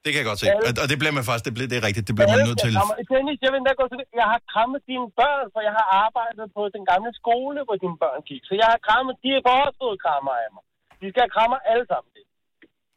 Det 0.03 0.09
kan 0.11 0.19
jeg 0.21 0.27
godt 0.31 0.39
se. 0.41 0.45
Og, 0.67 0.71
og 0.83 0.87
det 0.91 0.97
bliver 1.01 1.15
man 1.17 1.23
faktisk, 1.29 1.45
det, 1.47 1.53
bliver, 1.55 1.67
det 1.71 1.77
er 1.81 1.85
rigtigt, 1.89 2.05
det 2.09 2.13
bliver 2.17 2.29
man 2.33 2.39
nødt 2.49 2.59
til. 2.65 2.71
Dennis, 3.13 3.37
jeg 3.45 3.49
vil 3.51 3.59
endda 3.61 3.73
gå 3.81 3.85
til 3.91 3.97
det. 4.01 4.07
Jeg 4.21 4.27
har 4.33 4.39
krammet 4.53 4.79
dine 4.91 5.07
børn, 5.21 5.45
for 5.53 5.59
jeg 5.67 5.73
har 5.79 5.87
arbejdet 6.05 6.45
på 6.57 6.61
den 6.75 6.83
gamle 6.91 7.11
skole, 7.21 7.59
hvor 7.67 7.77
dine 7.83 7.97
børn 8.03 8.19
gik. 8.29 8.41
Så 8.49 8.53
jeg 8.61 8.67
har 8.73 8.79
krammet, 8.87 9.13
de 9.23 9.29
har 9.35 9.41
også 9.65 9.77
fået 9.83 9.97
krammer 10.05 10.33
af 10.43 10.49
mig. 10.55 10.63
De 11.01 11.05
skal 11.11 11.21
have 11.25 11.33
krammer 11.37 11.57
alle 11.71 11.85
sammen. 11.91 12.09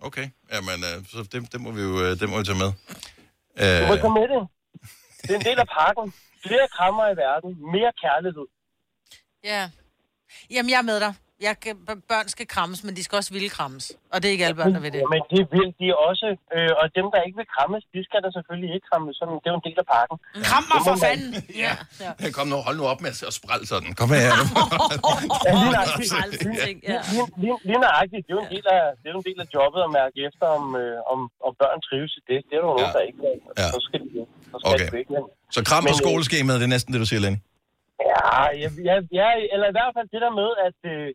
Okay, 0.09 0.27
jamen, 0.53 0.79
øh, 0.89 0.97
så 1.13 1.19
det, 1.33 1.53
det, 1.53 1.59
må 1.65 1.71
vi 1.77 1.83
jo 1.89 1.93
øh, 2.05 2.11
det 2.21 2.27
må 2.31 2.35
vi 2.41 2.45
tage 2.51 2.61
med. 2.65 2.71
Du 3.83 3.87
må 3.91 3.95
Øh, 3.95 4.01
tage 4.05 4.15
med 4.21 4.27
det. 4.35 4.43
Det 5.23 5.31
er 5.35 5.39
en 5.43 5.47
del 5.51 5.59
af 5.65 5.69
pakken. 5.81 6.07
Flere 6.47 6.67
krammer 6.77 7.05
i 7.13 7.17
verden. 7.25 7.51
Mere 7.77 7.93
kærlighed. 8.05 8.47
Ja. 9.45 9.63
Jamen, 10.51 10.71
jeg 10.71 10.79
er 10.79 10.83
med 10.93 11.01
dig. 11.01 11.13
Jeg 11.47 11.55
børn 12.13 12.27
skal 12.35 12.47
krammes, 12.55 12.79
men 12.87 12.93
de 12.97 13.03
skal 13.07 13.17
også 13.21 13.33
ville 13.37 13.51
krammes. 13.59 13.85
Og 14.13 14.17
det 14.21 14.27
er 14.29 14.33
ikke 14.37 14.47
alle 14.49 14.59
børn, 14.61 14.73
der 14.77 14.83
vil 14.87 14.93
det. 14.97 15.03
Men 15.15 15.23
det 15.35 15.43
vil 15.55 15.69
de 15.81 15.87
også. 16.09 16.27
Øh, 16.57 16.71
og 16.81 16.85
dem, 16.99 17.07
der 17.13 17.19
ikke 17.27 17.37
vil 17.41 17.49
krammes, 17.57 17.83
de 17.95 18.01
skal 18.09 18.19
da 18.25 18.29
selvfølgelig 18.39 18.71
ikke 18.77 18.87
krammes. 18.91 19.13
Sådan, 19.21 19.35
det 19.43 19.47
er 19.49 19.55
jo 19.55 19.59
en 19.63 19.67
del 19.69 19.79
af 19.85 19.87
pakken. 19.97 20.17
Kram 20.49 20.65
mig 20.73 20.81
for 20.89 20.97
fanden! 21.07 21.31
Ja. 21.65 21.73
ja. 22.05 22.11
Kom 22.37 22.47
nu, 22.53 22.57
hold 22.67 22.77
nu 22.81 22.85
op 22.93 23.01
med 23.05 23.11
at 23.31 23.35
sprælle 23.41 23.65
sådan. 23.73 23.91
Kom 24.01 24.09
her. 24.17 24.33
Ja, 25.47 25.53
lige 25.63 25.71
nøjagtigt. 25.77 26.11
Lige- 26.45 26.81
lige- 27.15 27.31
lige- 27.45 27.61
Lige 27.69 27.81
nøjagtigt. 27.87 28.23
Det 28.27 28.31
er 28.35 28.39
jo 28.41 28.45
en 28.49 28.53
del 28.57 28.67
af, 28.77 28.83
det 29.03 29.07
er 29.11 29.15
en 29.23 29.27
del 29.31 29.39
af 29.45 29.49
jobbet 29.57 29.81
at 29.87 29.91
mærke 30.01 30.17
efter, 30.29 30.47
om, 30.59 30.65
øh, 30.83 30.97
om, 31.13 31.19
om 31.47 31.53
børn 31.63 31.79
trives 31.87 32.13
i 32.19 32.21
det. 32.31 32.39
Det 32.49 32.55
er 32.57 32.61
der 32.63 32.69
jo 32.71 32.77
nogen, 32.81 32.93
der 32.97 33.03
ikke 33.09 33.19
gør. 33.25 33.35
Ja. 33.63 33.69
Så 33.75 33.79
skal 33.87 33.99
de. 34.05 34.09
Så 34.53 34.57
skal 34.61 34.75
Okay. 34.75 34.89
de 34.93 34.99
ikke. 35.03 35.15
Så 35.57 35.61
kram 35.69 35.83
på 35.91 35.95
øh, 35.97 36.03
skoleskemaet, 36.05 36.59
det 36.61 36.67
er 36.71 36.75
næsten 36.77 36.91
det, 36.93 36.99
du 37.05 37.09
siger, 37.13 37.21
Lenny. 37.25 37.39
ja, 38.13 38.25
ja, 38.63 38.69
ja, 38.89 38.97
ja, 39.21 39.29
eller 39.55 39.67
i 39.73 39.75
hvert 39.77 39.93
fald 39.97 40.07
det 40.15 40.21
der 40.25 40.33
med, 40.41 40.51
at, 40.69 40.79
øh, 40.93 41.07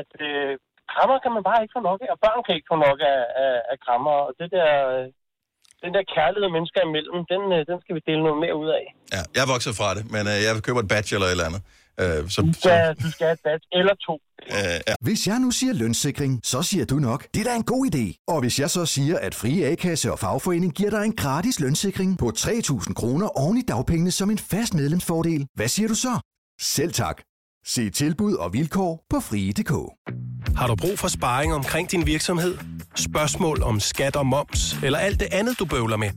at 0.00 0.10
øh, 0.28 0.52
krammer 0.92 1.16
kan 1.24 1.32
man 1.36 1.44
bare 1.48 1.60
ikke 1.62 1.74
få 1.78 1.82
nok 1.90 2.00
af, 2.04 2.08
og 2.14 2.18
børn 2.26 2.40
kan 2.46 2.54
ikke 2.56 2.70
få 2.72 2.78
nok 2.88 2.98
af, 3.12 3.20
af, 3.44 3.54
af 3.72 3.76
krammer. 3.84 4.14
Og 4.26 4.30
det 4.40 4.48
der, 4.56 4.68
øh, 4.94 5.06
den 5.84 5.90
der 5.96 6.02
kærlighed 6.16 6.48
mennesker 6.56 6.80
imellem, 6.88 7.18
den, 7.32 7.42
øh, 7.56 7.60
den 7.70 7.76
skal 7.82 7.94
vi 7.96 8.02
dele 8.08 8.22
noget 8.26 8.38
mere 8.44 8.56
ud 8.62 8.70
af. 8.78 8.84
Ja, 9.14 9.22
jeg 9.34 9.42
er 9.46 9.50
vokset 9.54 9.74
fra 9.80 9.88
det, 9.96 10.04
men 10.14 10.22
øh, 10.32 10.36
jeg 10.46 10.52
køber 10.66 10.80
et 10.84 10.90
badge 10.92 11.10
eller 11.16 11.28
et 11.30 11.36
eller 11.38 11.48
andet. 11.50 11.62
Øh, 12.02 12.20
så, 12.34 12.38
Du 12.42 12.52
skal, 12.60 12.80
du 13.04 13.08
skal 13.14 13.24
have 13.28 13.36
et 13.38 13.44
badge 13.48 13.66
eller 13.78 13.94
to. 14.06 14.14
øh, 14.56 14.78
ja. 14.88 14.94
Hvis 15.08 15.20
jeg 15.30 15.38
nu 15.44 15.50
siger 15.50 15.72
lønssikring, 15.82 16.32
så 16.52 16.62
siger 16.70 16.84
du 16.92 16.94
nok, 17.08 17.20
det 17.34 17.40
er 17.40 17.44
da 17.50 17.54
en 17.56 17.68
god 17.74 17.82
idé. 17.94 18.24
Og 18.28 18.38
hvis 18.40 18.56
jeg 18.62 18.70
så 18.70 18.86
siger, 18.86 19.16
at 19.26 19.34
Frie 19.34 19.66
A-kasse 19.70 20.12
og 20.12 20.18
fagforening 20.18 20.72
giver 20.74 20.90
dig 20.90 21.04
en 21.04 21.16
gratis 21.16 21.60
lønssikring 21.60 22.18
på 22.18 22.26
3.000 22.38 22.94
kroner 22.94 23.28
oven 23.42 23.56
i 23.56 23.62
dagpengene 23.62 24.10
som 24.10 24.30
en 24.30 24.38
fast 24.38 24.74
medlemsfordel, 24.74 25.46
hvad 25.54 25.68
siger 25.68 25.88
du 25.88 25.94
så? 25.94 26.12
Selv 26.60 26.92
tak. 26.92 27.22
Se 27.66 27.90
tilbud 27.90 28.34
og 28.34 28.52
vilkår 28.52 29.06
på 29.10 29.20
frie.dk. 29.20 29.72
Har 30.56 30.66
du 30.66 30.74
brug 30.74 30.98
for 30.98 31.08
sparring 31.08 31.54
omkring 31.54 31.90
din 31.90 32.06
virksomhed? 32.06 32.58
Spørgsmål 32.96 33.62
om 33.62 33.80
skat 33.80 34.16
og 34.16 34.26
moms, 34.26 34.76
eller 34.82 34.98
alt 34.98 35.20
det 35.20 35.28
andet, 35.32 35.58
du 35.58 35.64
bøvler 35.64 35.96
med? 35.96 36.10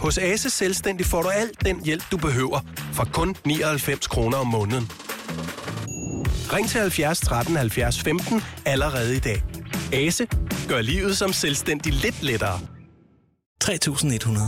Hos 0.00 0.18
Ase 0.18 0.50
Selvstændig 0.50 1.06
får 1.06 1.22
du 1.22 1.28
alt 1.28 1.64
den 1.64 1.84
hjælp, 1.84 2.02
du 2.10 2.16
behøver, 2.16 2.60
for 2.92 3.04
kun 3.12 3.36
99 3.46 4.06
kroner 4.06 4.36
om 4.38 4.46
måneden. 4.46 4.90
Ring 6.52 6.68
til 6.68 6.80
70 6.80 7.20
13 7.20 7.56
70 7.56 8.00
15 8.00 8.42
allerede 8.66 9.16
i 9.16 9.20
dag. 9.20 9.42
Ase 9.92 10.26
gør 10.68 10.80
livet 10.80 11.16
som 11.16 11.32
selvstændig 11.32 11.92
lidt 11.92 12.22
lettere. 12.22 12.60
3100. 13.60 14.46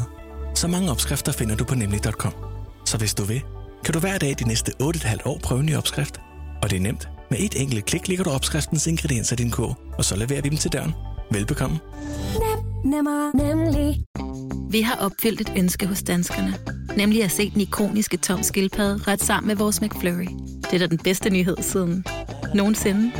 Så 0.54 0.68
mange 0.68 0.90
opskrifter 0.90 1.32
finder 1.32 1.56
du 1.56 1.64
på 1.64 1.74
nemlig.com. 1.74 2.32
Så 2.86 2.98
hvis 2.98 3.14
du 3.14 3.24
vil, 3.24 3.42
kan 3.84 3.94
du 3.94 4.00
hver 4.00 4.18
dag 4.18 4.34
de 4.38 4.48
næste 4.48 4.72
8,5 4.82 5.16
år 5.24 5.38
prøve 5.42 5.60
en 5.60 5.66
ny 5.66 5.76
opskrift. 5.76 6.20
Og 6.62 6.70
det 6.70 6.76
er 6.76 6.80
nemt. 6.80 7.08
Med 7.30 7.38
et 7.40 7.60
enkelt 7.60 7.84
klik 7.84 8.08
ligger 8.08 8.24
du 8.24 8.30
opskriftens 8.30 8.86
ingredienser 8.86 9.36
i 9.36 9.36
din 9.36 9.50
kog, 9.50 9.76
og 9.98 10.04
så 10.04 10.16
leverer 10.16 10.42
vi 10.42 10.48
dem 10.48 10.58
til 10.58 10.72
døren. 10.72 10.92
Velbekomme. 11.30 11.78
Nemmer, 12.84 13.36
nemlig. 13.36 14.04
Vi 14.70 14.80
har 14.80 14.96
opfyldt 14.96 15.40
et 15.40 15.52
ønske 15.56 15.86
hos 15.86 16.02
danskerne. 16.02 16.54
Nemlig 16.96 17.24
at 17.24 17.30
se 17.30 17.50
den 17.50 17.60
ikoniske 17.60 18.16
tom 18.16 18.42
skildpadde 18.42 19.02
ret 19.08 19.22
sammen 19.22 19.48
med 19.48 19.56
vores 19.56 19.80
McFlurry. 19.80 20.28
Det 20.62 20.72
er 20.72 20.78
da 20.78 20.86
den 20.86 20.98
bedste 20.98 21.30
nyhed 21.30 21.56
siden 21.60 22.04
nogensinde. 22.54 23.12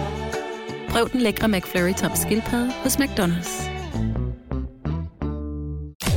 Prøv 0.89 1.09
den 1.13 1.21
lækre 1.21 1.49
McFlurry 1.49 1.95
tom 1.95 2.11
skildpadde 2.15 2.73
hos 2.83 2.97
McDonald's. 2.97 3.63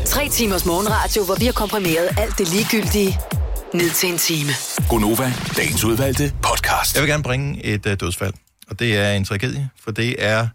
Tre 0.05 0.29
timers 0.29 0.65
morgenradio, 0.65 1.23
hvor 1.25 1.39
vi 1.39 1.45
har 1.45 1.53
komprimeret 1.53 2.09
alt 2.17 2.37
det 2.37 2.53
ligegyldige 2.53 3.19
ned 3.75 3.89
til 3.89 4.09
en 4.09 4.17
time. 4.17 4.51
Gonova, 4.89 5.33
dagens 5.57 5.83
udvalgte 5.83 6.33
podcast. 6.43 6.95
Jeg 6.95 7.01
vil 7.03 7.09
gerne 7.09 7.23
bringe 7.23 7.65
et 7.65 7.85
uh, 7.85 7.93
dødsfald, 7.93 8.33
og 8.67 8.79
det 8.79 8.97
er 8.97 9.11
en 9.11 9.25
tragedie, 9.25 9.69
for 9.83 9.91
det 9.91 10.15
er 10.25 10.47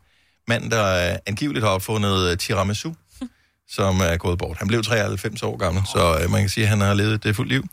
manden, 0.49 0.71
der 0.71 1.13
uh, 1.13 1.19
angiveligt 1.27 1.65
har 1.65 1.73
opfundet 1.73 2.31
uh, 2.31 2.39
tiramisu, 2.39 2.93
som 3.77 4.01
er 4.01 4.17
gået 4.17 4.39
bort. 4.39 4.59
Han 4.59 4.69
blev 4.69 4.83
93 4.83 5.43
år 5.43 5.57
gammel, 5.57 5.83
så 5.87 6.21
uh, 6.25 6.31
man 6.31 6.41
kan 6.41 6.49
sige, 6.49 6.65
at 6.65 6.71
han 6.71 6.81
har 6.81 6.95
levet 6.95 7.15
et 7.15 7.27
uh, 7.27 7.35
fuldt 7.35 7.53
liv. 7.53 7.65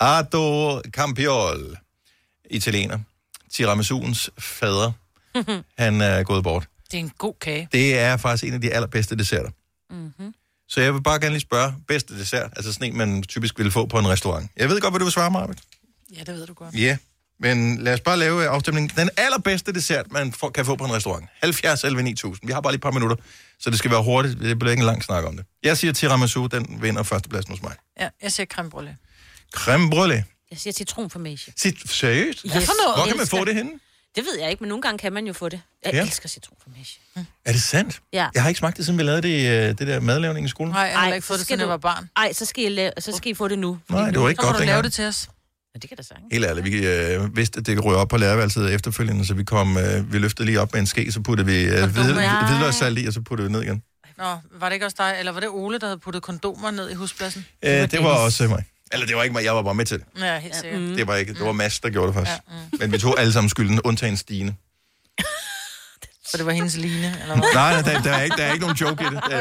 Ardo 0.00 0.80
Campiol, 0.80 1.76
italiener. 2.50 2.98
Tiramisuens 3.52 4.30
fader. 4.38 4.92
Han 5.78 6.00
er 6.00 6.22
gået 6.22 6.44
bort. 6.44 6.66
Det 6.90 6.94
er 6.94 7.02
en 7.02 7.12
god 7.18 7.34
kage. 7.40 7.68
Det 7.72 7.98
er 7.98 8.16
faktisk 8.16 8.44
en 8.44 8.54
af 8.54 8.60
de 8.60 8.70
allerbedste 8.70 9.16
desserter. 9.16 9.50
Mm-hmm. 9.90 10.34
Så 10.74 10.80
jeg 10.80 10.94
vil 10.94 11.02
bare 11.02 11.20
gerne 11.20 11.32
lige 11.32 11.40
spørge, 11.40 11.74
bedste 11.88 12.18
dessert, 12.18 12.52
altså 12.56 12.72
sådan 12.72 12.88
en, 12.88 12.96
man 12.96 13.22
typisk 13.22 13.58
ville 13.58 13.72
få 13.72 13.86
på 13.86 13.98
en 13.98 14.08
restaurant. 14.08 14.50
Jeg 14.56 14.68
ved 14.68 14.80
godt, 14.80 14.92
hvad 14.92 14.98
du 14.98 15.04
vil 15.04 15.12
svare, 15.12 15.30
Marvind. 15.30 15.58
Ja, 16.16 16.20
det 16.20 16.34
ved 16.34 16.46
du 16.46 16.54
godt. 16.54 16.74
Ja, 16.74 16.96
men 17.40 17.84
lad 17.84 17.94
os 17.94 18.00
bare 18.00 18.16
lave 18.16 18.48
afstemningen. 18.48 18.90
Den 18.96 19.10
allerbedste 19.16 19.72
dessert, 19.72 20.12
man 20.12 20.32
får, 20.32 20.50
kan 20.50 20.64
få 20.66 20.76
på 20.76 20.84
en 20.84 20.92
restaurant. 20.92 21.24
70 21.42 21.84
11 21.84 22.02
9000. 22.02 22.46
Vi 22.46 22.52
har 22.52 22.60
bare 22.60 22.72
lige 22.72 22.78
et 22.78 22.82
par 22.82 22.90
minutter, 22.90 23.16
så 23.60 23.70
det 23.70 23.78
skal 23.78 23.90
være 23.90 24.02
hurtigt. 24.02 24.40
Det 24.40 24.58
bliver 24.58 24.70
ikke 24.70 24.80
en 24.80 24.86
lang 24.86 25.04
snak 25.04 25.24
om 25.24 25.36
det. 25.36 25.46
Jeg 25.62 25.76
siger 25.78 25.92
tiramisu, 25.92 26.46
den 26.46 26.78
vinder 26.82 27.02
førstepladsen 27.02 27.52
hos 27.52 27.62
mig. 27.62 27.74
Ja, 28.00 28.08
jeg 28.22 28.32
siger 28.32 28.46
creme 28.46 28.70
brulee. 28.70 28.96
Creme 29.52 29.90
brulee. 29.90 30.24
Jeg 30.50 30.58
siger 30.58 30.72
citronformage. 30.72 31.52
Sit, 31.56 31.90
seriøst? 31.90 32.44
Noget? 32.44 32.64
Hvor 32.96 33.06
kan 33.06 33.16
man 33.16 33.26
få 33.26 33.44
det 33.44 33.54
henne? 33.54 33.70
Det 34.16 34.24
ved 34.24 34.38
jeg 34.40 34.50
ikke, 34.50 34.60
men 34.62 34.68
nogle 34.68 34.82
gange 34.82 34.98
kan 34.98 35.12
man 35.12 35.26
jo 35.26 35.32
få 35.32 35.48
det. 35.48 35.60
Jeg 35.84 35.94
Ja. 35.94 36.02
elsker 36.02 36.28
citronformage. 36.28 36.98
Mm. 37.16 37.26
Er 37.44 37.52
det 37.52 37.62
sandt? 37.62 38.00
Ja. 38.12 38.28
Jeg 38.34 38.42
har 38.42 38.48
ikke 38.48 38.58
smagt 38.58 38.76
det, 38.76 38.84
siden 38.84 38.98
vi 38.98 39.02
lavede 39.04 39.22
det 39.22 39.28
i 39.28 39.46
øh, 39.46 39.52
det 39.68 39.78
der 39.78 40.00
madlavning 40.00 40.46
i 40.46 40.48
skolen. 40.48 40.72
Nej, 40.72 40.80
jeg 40.82 40.98
har 40.98 41.06
ikke 41.14 41.20
så 41.20 41.26
fået 41.28 41.38
det, 41.38 41.46
skal 41.46 41.54
siden 41.54 41.60
jeg 41.60 41.66
du- 41.66 41.70
var 41.70 41.76
barn. 41.94 42.08
Ej, 42.16 42.32
så 42.32 42.44
skal 42.44 42.64
I, 42.64 42.68
lave, 42.68 42.90
så 42.98 43.12
skal 43.16 43.30
I 43.30 43.34
få 43.34 43.48
det 43.48 43.58
nu. 43.58 43.78
Nej, 43.90 44.10
det 44.10 44.20
var 44.20 44.28
ikke 44.28 44.40
Så 44.40 44.46
må 44.46 44.52
godt 44.52 44.60
du 44.60 44.64
lave 44.66 44.70
dengang. 44.76 44.84
det 44.84 44.92
til 44.92 45.04
os. 45.04 45.28
Ja, 45.74 45.78
det 45.78 45.88
kan 45.90 45.96
da 45.96 46.02
sagtens. 46.02 46.28
Helt 46.32 46.44
ærligt, 46.44 46.64
vi 46.66 46.86
øh, 46.86 47.36
vidste, 47.36 47.58
at 47.60 47.66
det 47.66 47.76
kunne 47.76 47.86
ryge 47.90 47.96
op 47.98 48.08
på 48.08 48.16
lærerværelset 48.16 48.74
efterfølgende, 48.74 49.26
så 49.26 49.34
vi 49.34 49.44
kom, 49.44 49.78
øh, 49.78 50.12
vi 50.12 50.18
løftede 50.18 50.46
lige 50.46 50.60
op 50.60 50.72
med 50.72 50.80
en 50.80 50.86
ske, 50.86 51.12
så 51.12 51.20
puttede 51.20 51.46
vi 51.46 51.62
øh, 51.64 51.70
hvid, 51.92 52.12
Nej. 52.14 52.46
hvidløgssalt 52.50 52.98
i, 52.98 53.06
og 53.06 53.12
så 53.12 53.20
puttede 53.20 53.48
vi 53.48 53.52
ned 53.52 53.62
igen. 53.62 53.82
Nå, 54.18 54.24
var 54.58 54.68
det 54.68 54.72
ikke 54.74 54.86
også 54.86 54.96
dig, 54.98 55.14
eller 55.18 55.32
var 55.32 55.40
det 55.40 55.48
Ole, 55.48 55.78
der 55.78 55.86
havde 55.86 55.98
puttet 55.98 56.22
kondomer 56.22 56.70
ned 56.70 56.90
i 56.90 56.94
huspladsen? 56.94 57.46
Øh, 57.64 57.90
det 57.90 58.02
var 58.04 58.10
også 58.18 58.48
mig. 58.48 58.64
Eller 58.92 59.06
det 59.06 59.16
var 59.16 59.22
ikke 59.22 59.32
mig, 59.32 59.44
jeg 59.44 59.54
var 59.54 59.62
bare 59.62 59.74
med 59.74 59.84
til 59.84 59.98
det. 59.98 60.06
Ja, 60.22 60.38
helt 60.38 60.56
sikkert. 60.56 60.80
Mm. 60.80 60.96
Det 60.96 61.06
var 61.06 61.14
ikke, 61.16 61.34
det 61.34 61.40
var 61.46 61.52
Mads, 61.52 61.80
der 61.80 61.90
gjorde 61.90 62.06
det 62.06 62.14
faktisk. 62.14 62.36
Ja, 62.48 62.54
mm. 62.72 62.78
Men 62.78 62.92
vi 62.92 62.98
tog 62.98 63.20
alle 63.20 63.32
sammen 63.32 63.50
skylden, 63.50 63.80
undtagen 63.80 64.16
Stine. 64.16 64.56
Så 66.28 66.36
det 66.36 66.46
var 66.46 66.52
hendes 66.52 66.76
line, 66.76 67.16
eller 67.22 67.36
hvad? 67.36 67.54
Nej, 67.54 67.82
nej, 67.82 67.92
der, 67.92 68.02
der, 68.02 68.12
er 68.12 68.22
ikke, 68.22 68.36
der 68.36 68.44
er 68.44 68.52
ikke 68.52 68.60
nogen 68.60 68.76
joke 68.76 69.02
i 69.04 69.06
det. 69.06 69.22
Der, 69.30 69.36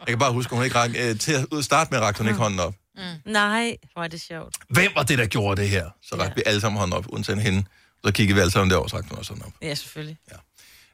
jeg 0.00 0.08
kan 0.08 0.18
bare 0.18 0.32
huske, 0.32 0.52
at 0.52 0.56
hun 0.56 0.64
ikke 0.64 0.76
rak, 0.76 0.90
øh, 0.98 1.18
til 1.18 1.46
at 1.58 1.64
starte 1.64 1.90
med, 1.90 2.00
rakte 2.00 2.18
hun 2.18 2.28
ikke 2.28 2.40
hånden 2.40 2.60
op. 2.60 2.74
Mm. 2.96 3.32
Nej, 3.32 3.76
hvor 3.92 4.04
er 4.04 4.08
det 4.08 4.20
sjovt. 4.20 4.56
Hvem 4.68 4.92
var 4.94 5.02
det, 5.02 5.18
der 5.18 5.26
gjorde 5.26 5.60
det 5.62 5.70
her? 5.70 5.90
Så 6.02 6.16
rakte 6.18 6.36
vi 6.36 6.42
alle 6.46 6.60
sammen 6.60 6.78
hånden 6.78 6.96
op, 6.96 7.04
undtagen 7.08 7.40
hende. 7.40 7.64
Så 8.04 8.12
kiggede 8.12 8.34
vi 8.34 8.40
alle 8.40 8.50
sammen 8.50 8.70
derovre, 8.70 8.88
så 8.88 8.96
rakte 8.96 9.08
hun 9.08 9.18
også 9.18 9.30
hånden 9.32 9.46
op. 9.46 9.52
Ja, 9.62 9.74
selvfølgelig. 9.74 10.18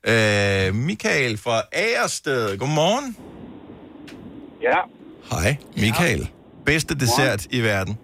Øh, 0.05 0.75
Michael 0.75 1.39
fra 1.39 1.63
Agersted, 1.73 2.59
godmorgen. 2.59 3.17
Ja, 4.63 4.77
Hej, 5.31 5.57
Michael. 5.77 6.31
Bedste 6.67 6.95
dessert 6.95 7.47
i 7.51 7.61
verden. 7.61 7.99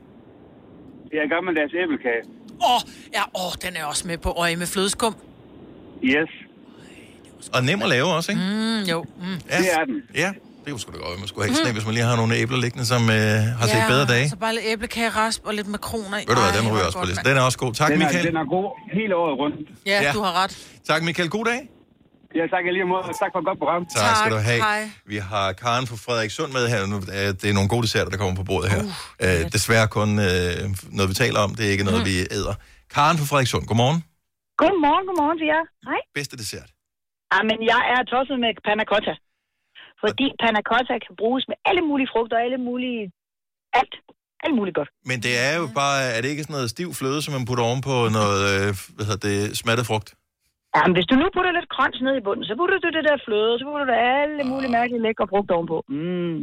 det 1.11 1.19
er 1.25 1.29
gammeldags 1.35 1.73
æblekage. 1.83 2.23
Åh, 2.63 2.75
oh, 2.75 2.81
ja, 3.15 3.23
åh, 3.35 3.47
oh, 3.47 3.53
den 3.63 3.77
er 3.77 3.85
også 3.85 4.07
med 4.09 4.19
på. 4.19 4.31
Og 4.31 4.49
med 4.59 4.67
flødeskum. 4.67 5.15
Yes. 6.05 6.29
Og 7.55 7.65
nem 7.65 7.83
at 7.83 7.89
lave 7.89 8.07
også, 8.07 8.33
ikke? 8.33 8.43
Mm, 8.43 8.83
jo. 8.93 9.03
Mm. 9.19 9.25
Ja. 9.51 9.59
Det 9.59 9.73
er 9.81 9.85
den. 9.85 10.03
Ja, 10.15 10.33
det 10.65 10.71
kunne 10.71 10.81
sgu 10.81 10.93
da 10.93 10.97
godt 10.99 11.09
være, 11.11 11.19
man 11.19 11.29
skulle 11.29 11.45
have 11.47 11.55
sådan 11.55 11.69
en, 11.71 11.75
hvis 11.75 11.87
man 11.87 11.95
lige 11.95 12.05
har 12.05 12.17
nogle 12.17 12.35
æbler 12.37 12.59
liggende, 12.59 12.87
som 12.87 13.03
øh, 13.03 13.17
har 13.61 13.67
set 13.67 13.83
bedre 13.89 14.07
dage. 14.07 14.29
så 14.29 14.37
bare 14.37 14.55
lidt 14.55 14.65
æblekage, 14.69 15.09
rasp 15.09 15.47
og 15.47 15.55
lidt 15.55 15.69
makroner 15.69 16.19
i. 16.19 16.21
Ved 16.29 16.35
du 16.35 16.41
hvad, 16.41 16.51
Ej, 16.51 16.61
den 16.61 16.73
ryger 16.73 16.85
også 16.87 16.99
på 16.99 17.05
listen. 17.07 17.27
Den 17.27 17.37
er 17.37 17.41
også 17.41 17.59
god. 17.59 17.73
Tak, 17.73 17.93
den 17.93 18.03
er, 18.03 18.07
Michael. 18.07 18.27
Den 18.27 18.37
er 18.37 18.45
god 18.45 18.67
hele 18.93 19.17
året 19.17 19.39
rundt. 19.39 19.57
Ja, 19.87 20.03
Ja. 20.03 20.13
du 20.13 20.21
har 20.23 20.43
ret. 20.45 20.53
Tak, 20.87 21.03
Michael. 21.03 21.31
God 21.31 21.45
dag. 21.45 21.61
Ja, 22.39 22.45
tak 22.55 22.63
lige 22.77 22.85
måde. 22.93 23.03
Tak 23.23 23.31
for 23.33 23.39
et 23.43 23.47
godt 23.51 23.59
program. 23.63 23.83
Tak, 23.87 24.17
skal 24.21 24.33
du 24.37 24.41
have. 24.51 24.63
hej. 24.71 24.83
Vi 25.13 25.17
har 25.33 25.47
Karen 25.63 25.87
fra 25.91 25.97
Frederikssund 26.05 26.51
med 26.57 26.65
her. 26.73 26.81
Nu, 26.93 26.97
øh, 27.19 27.29
det 27.41 27.47
er 27.53 27.55
nogle 27.59 27.71
gode 27.75 27.83
desserter, 27.87 28.11
der 28.15 28.19
kommer 28.23 28.37
på 28.43 28.47
bordet 28.51 28.69
her. 28.75 28.83
Uh, 29.25 29.27
uh, 29.27 29.41
desværre 29.57 29.87
kun 29.99 30.09
uh, 30.29 30.61
noget, 30.97 31.09
vi 31.13 31.17
taler 31.25 31.39
om. 31.47 31.51
Det 31.57 31.63
er 31.69 31.73
ikke 31.77 31.87
noget, 31.91 32.01
Mm. 32.03 32.09
vi 32.11 32.15
æder. 32.39 32.55
Karen 32.95 33.17
fra 33.21 33.27
Frederikssund, 33.31 33.65
godmorgen. 33.71 33.99
Godmorgen, 34.63 35.05
godmorgen 35.09 35.39
til 35.41 35.47
jer. 35.55 35.65
Hej. 35.89 36.01
Bedste 36.19 36.35
dessert. 36.43 36.69
Ah, 37.35 37.43
men 37.51 37.59
jeg 37.73 37.81
er 37.95 38.01
tosset 38.13 38.37
med 38.45 38.51
panna 38.67 38.85
cotta. 38.93 39.15
Fordi 40.03 40.27
panna 40.43 40.61
cotta 40.71 40.95
kan 41.07 41.15
bruges 41.23 41.43
med 41.51 41.57
alle 41.69 41.83
mulige 41.91 42.09
frugter 42.13 42.37
og 42.39 42.43
alle 42.47 42.59
mulige... 42.69 43.03
Alt. 43.81 43.95
Alt 44.47 44.55
muligt 44.59 44.77
godt. 44.81 44.91
Men 45.11 45.19
det 45.27 45.35
er 45.49 45.55
jo 45.61 45.67
bare, 45.81 45.99
er 46.17 46.21
det 46.23 46.29
ikke 46.29 46.43
sådan 46.43 46.55
noget 46.59 46.71
stiv 46.71 46.89
fløde, 46.95 47.23
som 47.23 47.33
man 47.37 47.45
putter 47.49 47.65
oven 47.65 47.81
på 47.91 47.95
noget, 48.19 48.41
øh, 48.55 48.69
hvad 48.97 49.05
hedder 49.09 49.23
det, 49.29 49.59
smattet 49.63 49.87
frugt? 49.87 50.09
Ja, 50.77 50.81
men 50.87 50.95
hvis 50.97 51.07
du 51.11 51.15
nu 51.23 51.27
putter 51.37 51.51
lidt 51.59 51.69
crunch 51.75 51.99
ned 52.07 52.15
i 52.21 52.23
bunden, 52.27 52.45
så 52.49 52.55
putter 52.61 52.77
du 52.85 52.89
det 52.97 53.03
der 53.09 53.17
fløde, 53.27 53.53
så 53.61 53.65
putter 53.71 53.87
du 53.91 53.95
alle 54.17 54.39
mulige 54.53 54.71
mærkelige 54.79 55.03
lækre 55.07 55.27
frugt 55.33 55.49
ovenpå. 55.57 55.77
Mm. 55.97 56.37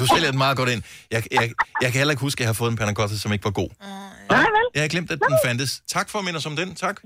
Du 0.00 0.04
sælger 0.14 0.30
den 0.34 0.40
meget 0.44 0.56
godt 0.60 0.70
ind. 0.74 0.82
Jeg, 1.14 1.20
jeg, 1.36 1.44
jeg 1.82 1.90
kan 1.92 1.98
heller 2.00 2.12
ikke 2.14 2.24
huske, 2.28 2.38
at 2.38 2.42
jeg 2.44 2.48
har 2.52 2.58
fået 2.62 2.70
en 2.70 2.76
panna 2.80 2.94
cotta, 3.00 3.16
som 3.24 3.30
ikke 3.36 3.44
var 3.50 3.56
god. 3.62 3.70
Nej, 4.34 4.46
vel? 4.56 4.66
Jeg 4.74 4.82
har 4.82 4.88
glemt, 4.94 5.10
at 5.14 5.18
den 5.28 5.36
fandtes. 5.44 5.72
Tak 5.96 6.06
for 6.10 6.18
at 6.18 6.24
minde 6.24 6.38
os 6.40 6.46
om 6.46 6.56
den. 6.56 6.68
Tak. 6.74 6.96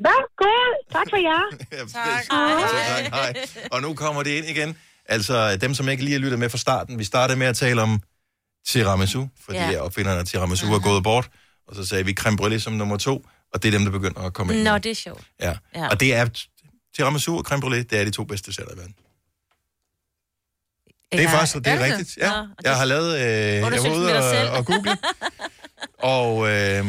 God. 0.43 0.71
Tak 0.97 1.07
for 1.13 1.17
jer. 1.29 1.43
tak. 1.99 2.23
tak. 2.31 3.05
Hej. 3.19 3.35
Og 3.73 3.79
nu 3.83 3.95
kommer 3.95 4.23
det 4.23 4.31
ind 4.39 4.47
igen. 4.55 4.77
Altså, 5.09 5.57
dem, 5.57 5.75
som 5.75 5.89
ikke 5.89 6.03
lige 6.05 6.13
har 6.13 6.21
lyttet 6.21 6.39
med 6.39 6.49
fra 6.49 6.59
starten. 6.59 6.99
Vi 6.99 7.05
startede 7.05 7.39
med 7.39 7.47
at 7.47 7.57
tale 7.57 7.83
om 7.83 8.01
tiramisu, 8.69 9.27
fordi 9.45 9.59
Ja. 9.59 9.81
opfinderne 9.81 10.19
af 10.21 10.27
tiramisu 10.27 10.67
er 10.75 10.79
gået 10.81 11.03
bort. 11.03 11.29
Og 11.69 11.77
så 11.77 11.87
sagde 11.87 12.05
vi 12.05 12.13
creme 12.15 12.37
brûlée 12.41 12.59
som 12.59 12.73
nummer 12.73 12.97
to, 12.97 13.27
og 13.57 13.63
det 13.63 13.69
er 13.69 13.73
dem, 13.79 13.85
der 13.85 13.93
begynder 13.93 14.21
at 14.21 14.33
komme 14.33 14.55
ind. 14.55 14.63
Nå, 14.63 14.79
det 14.79 14.91
er 14.91 14.95
sjovt. 14.95 15.23
Ja. 15.41 15.47
Ja. 15.47 15.55
ja. 15.75 15.89
Og 15.89 16.01
det 16.01 16.15
er 16.15 16.27
tiramisu 16.97 17.37
og 17.39 17.45
creme 17.45 17.63
brûlée, 17.67 17.83
det 17.83 17.93
er 17.93 18.05
de 18.05 18.11
to 18.11 18.25
bedste 18.25 18.47
desserter 18.47 18.73
i 18.75 18.77
verden. 18.79 18.95
Det 21.13 21.21
er 21.21 21.23
Ja, 21.23 21.37
faktisk, 21.39 21.55
det 21.55 21.67
er, 21.67 21.73
det? 21.77 21.85
rigtigt. 21.85 22.17
Ja. 22.21 22.31
Nå, 22.31 22.47
jeg 22.65 22.77
har 22.77 22.85
lavet, 22.85 23.15
øh, 23.15 23.21
jeg 23.23 23.63
var 23.63 23.91
ude 23.97 24.17
og, 24.51 24.59
og 24.59 24.67
google, 24.67 24.97
og 25.99 26.49
øh, 26.51 26.85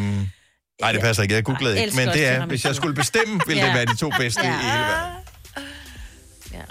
nej, 0.82 0.92
det 0.92 1.02
passer 1.02 1.24
ikke, 1.24 1.36
jeg 1.36 1.44
googlede 1.44 1.76
Jeg 1.76 1.84
ikke, 1.86 1.96
men 1.96 2.08
det 2.08 2.26
er, 2.28 2.46
hvis 2.46 2.66
jeg 2.66 2.76
skulle 2.76 2.96
bestemme, 2.96 3.40
ville 3.48 3.62
det 3.62 3.68
Ja. 3.68 3.74
være 3.74 3.86
de 3.86 3.96
to 3.96 4.12
bedste 4.20 4.42
Ja. 4.44 4.60
i 4.60 4.64
hele 4.64 4.74
verden. 4.84 5.14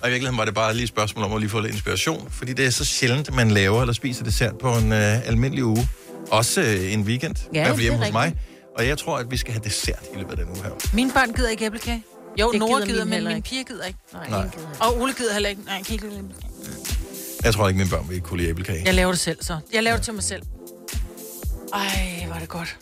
Og 0.03 0.09
i 0.09 0.11
virkeligheden 0.11 0.39
var 0.39 0.45
det 0.45 0.55
bare 0.55 0.73
lige 0.75 0.83
et 0.83 0.89
spørgsmål 0.89 1.25
om 1.25 1.33
at 1.33 1.41
lige 1.41 1.51
få 1.51 1.61
lidt 1.61 1.73
inspiration, 1.73 2.31
fordi 2.31 2.53
det 2.53 2.67
er 2.67 2.71
så 2.71 2.85
sjældent, 2.85 3.35
man 3.35 3.51
laver 3.51 3.81
eller 3.81 3.93
spiser 3.93 4.25
dessert 4.25 4.59
på 4.59 4.73
en 4.79 4.93
øh, 4.93 5.27
almindelig 5.29 5.65
uge. 5.65 5.89
Også 6.31 6.61
øh, 6.61 6.93
en 6.93 7.03
weekend, 7.03 7.37
i 7.37 7.41
hvert 7.53 7.67
fald 7.67 7.77
det 7.77 7.83
hjemme 7.83 7.99
hos 7.99 8.13
mig. 8.13 8.35
Og 8.79 8.87
jeg 8.87 8.99
tror, 8.99 9.19
at 9.19 9.31
vi 9.31 9.37
skal 9.37 9.53
have 9.53 9.65
dessert 9.65 10.03
i 10.15 10.17
løbet 10.17 10.31
af 10.31 10.37
den 10.37 10.49
uge 10.49 10.63
her. 10.63 10.71
Mine 10.93 11.13
børn 11.13 11.33
gider 11.33 11.49
ikke 11.49 11.65
æblekage. 11.65 12.05
Jo, 12.41 12.51
Det 12.53 12.61
Nora 12.61 12.73
gider 12.81 12.87
gider, 12.87 13.05
men 13.05 13.27
ikke. 13.37 13.43
piger 13.49 13.65
gider 13.65 13.85
ikke. 13.85 13.99
Nej, 14.13 14.29
Nej. 14.29 14.39
ingen 14.39 14.53
gider. 14.53 14.69
Og 14.81 15.01
Ole 15.01 15.13
gider 15.15 15.33
heller 15.33 15.49
ikke. 15.49 15.63
Nej, 15.65 15.75
jeg 15.75 15.85
kan 15.87 15.93
ikke 15.93 16.09
lide 16.09 16.19
æblekage. 16.19 16.51
Jeg 17.45 17.55
tror 17.55 17.69
ikke, 17.69 17.79
mine 17.79 17.91
børn 17.91 18.07
vil 18.11 18.21
kunne 18.21 18.39
lide 18.39 18.51
æblekage. 18.51 18.83
Jeg 18.85 18.95
laver 18.95 19.11
det 19.13 19.21
selv, 19.21 19.39
så. 19.45 19.59
Jeg 19.73 19.83
laver 19.83 19.97
det 19.97 20.05
til 20.05 20.15
mig 20.15 20.23
selv. 20.23 20.43
Ej, 21.75 22.27
var 22.29 22.39
det 22.39 22.49
godt. 22.49 22.77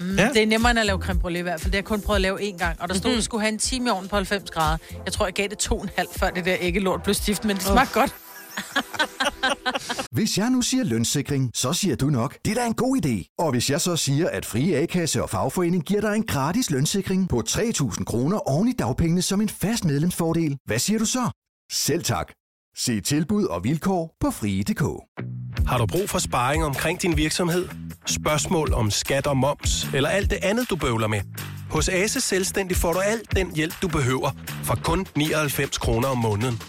Mm, 0.00 0.16
Ja. 0.16 0.22
ja. 0.22 0.28
Det 0.32 0.42
er 0.42 0.46
nemmere 0.46 0.70
end 0.70 0.78
at 0.80 0.86
lave 0.86 0.98
creme 0.98 1.20
brulee 1.20 1.38
i 1.38 1.42
hvert 1.42 1.60
fald. 1.60 1.72
Det 1.72 1.74
har 1.74 1.78
jeg 1.78 1.84
kun 1.84 2.00
prøvet 2.00 2.16
at 2.16 2.22
lave 2.22 2.40
én 2.40 2.58
gang. 2.58 2.80
Og 2.80 2.88
der 2.88 2.94
stod, 2.94 3.10
at 3.10 3.16
det 3.16 3.24
skulle 3.24 3.40
have 3.42 3.52
en 3.52 3.58
time 3.58 3.86
i 3.86 3.90
ovnen 3.90 4.08
på 4.08 4.16
90 4.16 4.50
grader. 4.50 4.76
Jeg 5.04 5.12
tror, 5.12 5.26
jeg 5.26 5.34
gav 5.34 5.48
det 5.48 5.58
to 5.58 5.76
og 5.76 5.82
en 5.82 5.90
halv, 5.96 6.08
før 6.16 6.30
det 6.30 6.44
der 6.44 6.56
æggelort 6.60 7.02
blev 7.02 7.14
stift, 7.14 7.44
men 7.44 7.56
det 7.56 7.64
smagte 7.64 7.94
godt. 8.00 8.14
Hvis 10.14 10.38
jeg 10.38 10.50
nu 10.50 10.62
siger 10.62 10.84
lønssikring, 10.84 11.50
så 11.54 11.72
siger 11.72 11.96
du 11.96 12.06
nok, 12.06 12.38
det 12.44 12.50
er 12.50 12.54
da 12.54 12.66
en 12.66 12.74
god 12.74 13.06
idé. 13.06 13.34
Og 13.38 13.50
hvis 13.50 13.70
jeg 13.70 13.80
så 13.80 13.96
siger, 13.96 14.28
at 14.28 14.46
Frie 14.46 14.76
A-kasse 14.76 15.22
og 15.22 15.30
fagforening 15.30 15.84
giver 15.84 16.00
dig 16.00 16.14
en 16.14 16.26
gratis 16.26 16.70
lønssikring 16.70 17.28
på 17.28 17.42
3.000 17.48 18.04
kroner 18.04 18.38
oven 18.38 18.68
i 18.68 18.72
dagpengene 18.72 19.22
som 19.22 19.40
en 19.40 19.48
fast 19.48 19.84
medlemsfordel, 19.84 20.56
hvad 20.64 20.78
siger 20.78 20.98
du 20.98 21.04
så? 21.04 21.30
Selv 21.72 22.02
tak. 22.02 22.32
Se 22.76 23.00
tilbud 23.00 23.44
og 23.44 23.64
vilkår 23.64 24.16
på 24.20 24.30
frie.dk. 24.30 24.82
Har 25.66 25.78
du 25.78 25.86
brug 25.86 26.10
for 26.10 26.18
sparring 26.18 26.64
omkring 26.64 27.02
din 27.02 27.16
virksomhed? 27.16 27.68
Spørgsmål 28.06 28.72
om 28.72 28.90
skat 28.90 29.26
og 29.26 29.36
moms, 29.36 29.88
eller 29.94 30.08
alt 30.08 30.30
det 30.30 30.38
andet, 30.42 30.70
du 30.70 30.76
bøvler 30.76 31.08
med? 31.08 31.20
Hos 31.70 31.88
Ase 31.88 32.20
Selvstændig 32.20 32.76
får 32.76 32.92
du 32.92 32.98
alt 32.98 33.36
den 33.36 33.54
hjælp, 33.54 33.74
du 33.82 33.88
behøver, 33.88 34.30
for 34.64 34.78
kun 34.84 35.06
99 35.16 35.78
kroner 35.78 36.08
om 36.08 36.18
måneden. 36.18 36.60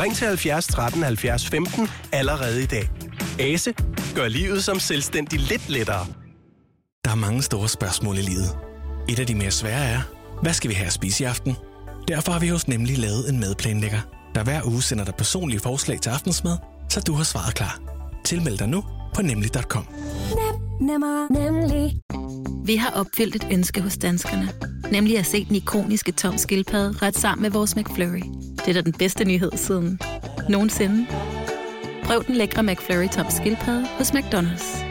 Ring 0.00 0.16
til 0.16 0.26
70 0.26 0.66
13 0.66 1.02
70 1.02 1.46
15 1.48 1.88
allerede 2.12 2.62
i 2.62 2.66
dag. 2.66 2.90
Ase 3.38 3.74
gør 4.14 4.28
livet 4.28 4.64
som 4.64 4.78
selvstændig 4.80 5.40
lidt 5.40 5.68
lettere. 5.68 6.06
Der 7.04 7.10
er 7.10 7.14
mange 7.14 7.42
store 7.42 7.68
spørgsmål 7.68 8.18
i 8.18 8.22
livet. 8.22 8.58
Et 9.08 9.18
af 9.18 9.26
de 9.26 9.34
mere 9.34 9.50
svære 9.50 9.84
er, 9.84 10.00
hvad 10.42 10.52
skal 10.52 10.70
vi 10.70 10.74
have 10.74 10.86
at 10.86 10.92
spise 10.92 11.24
i 11.24 11.26
aften? 11.26 11.56
Derfor 12.08 12.32
har 12.32 12.40
vi 12.40 12.48
hos 12.48 12.68
Nemlig 12.68 12.98
lavet 12.98 13.28
en 13.28 13.40
madplanlægger, 13.40 14.00
der 14.34 14.44
hver 14.44 14.66
uge 14.66 14.82
sender 14.82 15.04
dig 15.04 15.14
personlige 15.14 15.60
forslag 15.60 16.00
til 16.00 16.10
aftensmad, 16.10 16.56
så 16.88 17.00
du 17.00 17.14
har 17.14 17.24
svaret 17.24 17.54
klar. 17.54 17.80
Tilmeld 18.24 18.58
dig 18.58 18.68
nu 18.68 18.84
på 19.14 19.22
nemlig.com. 19.22 19.86
Nemmer, 20.80 21.32
nemlig. 21.32 22.00
Vi 22.64 22.76
har 22.76 22.90
opfyldt 22.90 23.36
et 23.36 23.46
ønske 23.52 23.80
hos 23.80 23.98
danskerne. 23.98 24.48
Nemlig 24.92 25.18
at 25.18 25.26
se 25.26 25.44
den 25.44 25.56
ikoniske 25.56 26.12
tom 26.12 26.38
skildpadde 26.38 26.94
ret 27.02 27.18
sammen 27.18 27.42
med 27.42 27.50
vores 27.50 27.76
McFlurry. 27.76 28.22
Det 28.56 28.68
er 28.68 28.72
da 28.72 28.80
den 28.80 28.92
bedste 28.92 29.24
nyhed 29.24 29.50
siden 29.54 30.00
nogensinde. 30.48 31.06
Prøv 32.04 32.24
den 32.26 32.34
lækre 32.34 32.62
McFlurry 32.62 33.08
tom 33.08 33.26
skildpadde 33.30 33.86
hos 33.98 34.10
McDonald's. 34.10 34.84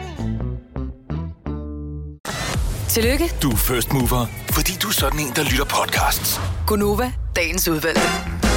Tillykke, 2.88 3.24
Du 3.42 3.50
er 3.50 3.56
first 3.56 3.92
mover, 3.92 4.26
fordi 4.50 4.72
du 4.82 4.88
er 4.88 4.92
sådan 4.92 5.20
en, 5.20 5.32
der 5.36 5.42
lytter 5.42 5.64
podcasts. 5.64 6.40
Gunova, 6.66 7.12
dagens 7.36 7.68
udvalgte. 7.68 8.49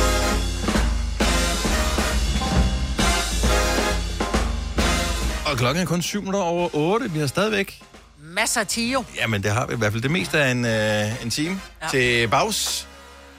Og 5.54 5.60
klokken 5.60 5.82
er 5.82 5.86
kun 5.88 6.02
7 6.02 6.20
minutter 6.20 6.40
over 6.40 6.70
8. 6.74 7.12
Vi 7.12 7.20
har 7.20 7.28
stadigvæk... 7.28 7.82
Masser 8.20 8.62
af 8.62 8.68
tio. 8.68 9.04
Jamen, 9.16 9.44
det 9.44 9.52
har 9.52 9.68
vi 9.68 9.74
i 9.74 9.78
hvert 9.78 9.92
fald 9.92 10.04
det 10.04 10.12
meste 10.12 10.40
af 10.40 10.52
en, 10.52 10.66
øh, 10.66 11.24
en 11.24 11.30
time 11.30 11.62
ja. 11.84 11.88
til 11.88 12.28
bags. 12.28 12.88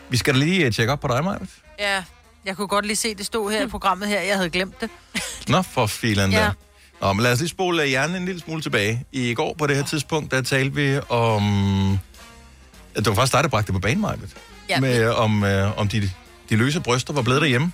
Vi 0.09 0.17
skal 0.17 0.35
da 0.35 0.39
lige 0.39 0.67
øh, 0.67 0.73
tjekke 0.73 0.93
op 0.93 1.01
på 1.01 1.09
dig, 1.09 1.25
Maja. 1.25 1.39
Ja, 1.79 2.05
jeg 2.45 2.57
kunne 2.57 2.69
godt 2.69 2.87
lige 2.87 2.97
se, 2.97 3.15
det 3.15 3.27
stod 3.27 3.51
her 3.51 3.67
i 3.67 3.67
programmet 3.67 4.09
her. 4.09 4.21
Jeg 4.21 4.37
havde 4.37 4.51
glemt 4.51 4.81
det. 4.81 4.91
Nå, 5.49 5.63
for 5.63 5.87
filen 5.87 6.33
Ja. 6.33 6.45
ja. 6.45 6.51
Nå, 7.01 7.13
men 7.13 7.23
lad 7.23 7.33
os 7.33 7.39
lige 7.39 7.49
spole 7.49 7.83
øh, 7.83 7.89
hjernen 7.89 8.17
en 8.17 8.25
lille 8.25 8.41
smule 8.41 8.63
tilbage. 8.63 9.05
I 9.13 9.35
går 9.35 9.55
på 9.59 9.67
det 9.67 9.77
her 9.77 9.85
tidspunkt, 9.85 10.31
der 10.31 10.43
talte 10.43 10.75
vi 10.75 11.01
om... 11.09 11.99
Det 12.97 13.07
var 13.07 13.15
faktisk 13.15 13.33
dig, 13.33 13.43
der 13.43 13.49
bragte 13.49 13.73
det 13.73 13.83
på 13.83 13.89
Maja. 13.97 14.17
Ja. 14.69 14.81
Med, 14.81 15.09
om, 15.09 15.45
øh, 15.45 15.79
om 15.79 15.89
de, 15.89 16.11
de 16.51 16.57
løse 16.57 16.81
bryster 16.81 17.13
var 17.13 17.23
blevet 17.23 17.41
derhjemme. 17.41 17.73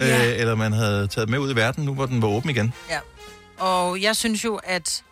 Ja. 0.00 0.32
Øh, 0.32 0.40
eller 0.40 0.54
man 0.54 0.72
havde 0.72 1.06
taget 1.06 1.28
med 1.28 1.38
ud 1.38 1.52
i 1.52 1.56
verden, 1.56 1.84
nu 1.84 1.94
hvor 1.94 2.06
den 2.06 2.22
var 2.22 2.28
åben 2.28 2.50
igen. 2.50 2.72
Ja. 2.90 2.98
Og 3.58 4.02
jeg 4.02 4.16
synes 4.16 4.44
jo, 4.44 4.60
at 4.64 5.02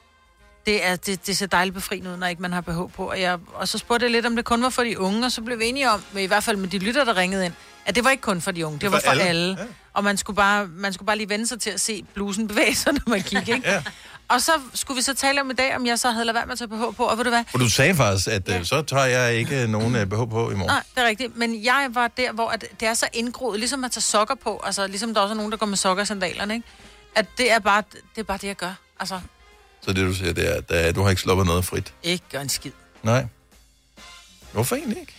det, 0.67 0.87
er, 0.87 0.97
det, 0.97 1.27
det 1.27 1.37
ser 1.37 1.47
dejligt 1.47 1.75
befriende 1.75 2.11
ud, 2.11 2.17
når 2.17 2.27
ikke 2.27 2.43
man 2.43 2.53
har 2.53 2.61
behov 2.61 2.91
på. 2.91 3.11
Og, 3.11 3.21
jeg, 3.21 3.39
og 3.55 3.69
så 3.69 3.79
spurgte 3.79 4.05
jeg 4.05 4.11
lidt, 4.11 4.27
om 4.27 4.37
det 4.37 4.45
kun 4.45 4.63
var 4.63 4.71
for 4.71 4.83
de 4.83 5.01
unge, 5.01 5.27
og 5.27 5.33
så 5.33 5.43
blev 5.43 5.59
vi 5.59 5.65
enige 5.65 5.91
om, 5.91 6.03
i 6.19 6.27
hvert 6.27 6.45
fald 6.45 6.57
med 6.57 6.69
de 6.69 6.79
lytter, 6.79 7.05
der 7.05 7.17
ringede 7.17 7.45
ind, 7.45 7.55
at 7.87 7.95
det 7.95 8.05
var 8.05 8.11
ikke 8.11 8.21
kun 8.21 8.41
for 8.41 8.51
de 8.51 8.67
unge, 8.67 8.79
det, 8.79 8.93
var 8.93 9.01
for 9.05 9.11
alle. 9.11 9.23
alle. 9.23 9.57
Ja. 9.59 9.65
Og 9.95 10.05
man 10.05 10.17
skulle, 10.17 10.37
bare, 10.37 10.67
man 10.67 10.93
skulle 10.93 11.07
bare 11.07 11.17
lige 11.17 11.29
vende 11.29 11.47
sig 11.47 11.61
til 11.61 11.71
at 11.71 11.81
se 11.81 12.05
blusen 12.15 12.49
bevæge 12.49 12.75
sig, 12.75 12.93
når 12.93 13.03
man 13.07 13.23
kiggede, 13.23 13.53
ikke? 13.57 13.71
ja. 13.71 13.83
Og 14.29 14.43
så 14.43 14.53
skulle 14.75 14.97
vi 14.97 15.03
så 15.03 15.15
tale 15.15 15.41
om 15.41 15.51
i 15.51 15.55
dag, 15.55 15.77
om 15.77 15.87
jeg 15.87 15.99
så 15.99 16.11
havde 16.11 16.25
lavet 16.25 16.35
være 16.35 16.47
med 16.47 16.53
at 16.53 16.59
tage 16.59 16.69
BH 16.69 16.97
på, 16.97 17.05
og 17.05 17.19
ved 17.19 17.25
du 17.25 17.31
hvad? 17.31 17.45
Og 17.55 17.61
du 17.61 17.71
sagde 17.71 17.95
faktisk, 17.95 18.29
at 18.29 18.49
ja. 18.49 18.65
så 18.65 18.83
tager 18.83 19.05
jeg 19.07 19.35
ikke 19.35 19.67
nogen 19.67 19.97
øh, 19.97 20.07
behov 20.07 20.31
på 20.31 20.51
i 20.51 20.55
morgen. 20.55 20.67
Nej, 20.67 20.83
det 20.95 21.03
er 21.03 21.07
rigtigt. 21.07 21.37
Men 21.37 21.65
jeg 21.65 21.89
var 21.91 22.09
der, 22.09 22.33
hvor 22.33 22.49
at 22.49 22.65
det 22.81 22.89
er 22.89 22.95
så 22.95 23.07
indgroet, 23.13 23.59
ligesom 23.59 23.85
at 23.85 23.91
tage 23.91 24.03
sokker 24.03 24.35
på. 24.35 24.63
Altså, 24.65 24.87
ligesom 24.87 25.15
der 25.15 25.21
også 25.21 25.33
er 25.33 25.37
nogen, 25.37 25.53
der 25.53 25.59
går 25.59 25.67
med 25.67 25.77
sokker 25.77 26.01
og 26.01 26.07
sandalerne, 26.07 26.55
ikke? 26.55 26.67
At 27.15 27.27
det 27.39 27.53
er 27.53 27.59
bare 27.59 27.83
det, 27.93 28.21
er 28.21 28.23
bare 28.23 28.39
det 28.39 28.47
jeg 28.47 28.57
gør. 28.57 28.73
Altså, 29.01 29.21
Så 29.81 29.93
det 29.93 30.07
du 30.07 30.15
siger, 30.15 30.33
det 30.33 30.49
er, 30.51 30.55
at 30.79 30.89
øh, 30.89 30.95
du 30.95 31.03
har 31.03 31.11
ikke 31.11 31.23
sluppet 31.23 31.47
noget 31.47 31.65
frit. 31.65 31.95
ikke 32.03 32.25
gør 32.33 32.41
en 32.41 32.49
skid. 32.49 32.71
Nej. 33.03 33.27
Hvorfor 34.53 34.77
egentlig 34.77 35.01
ikke? 35.01 35.13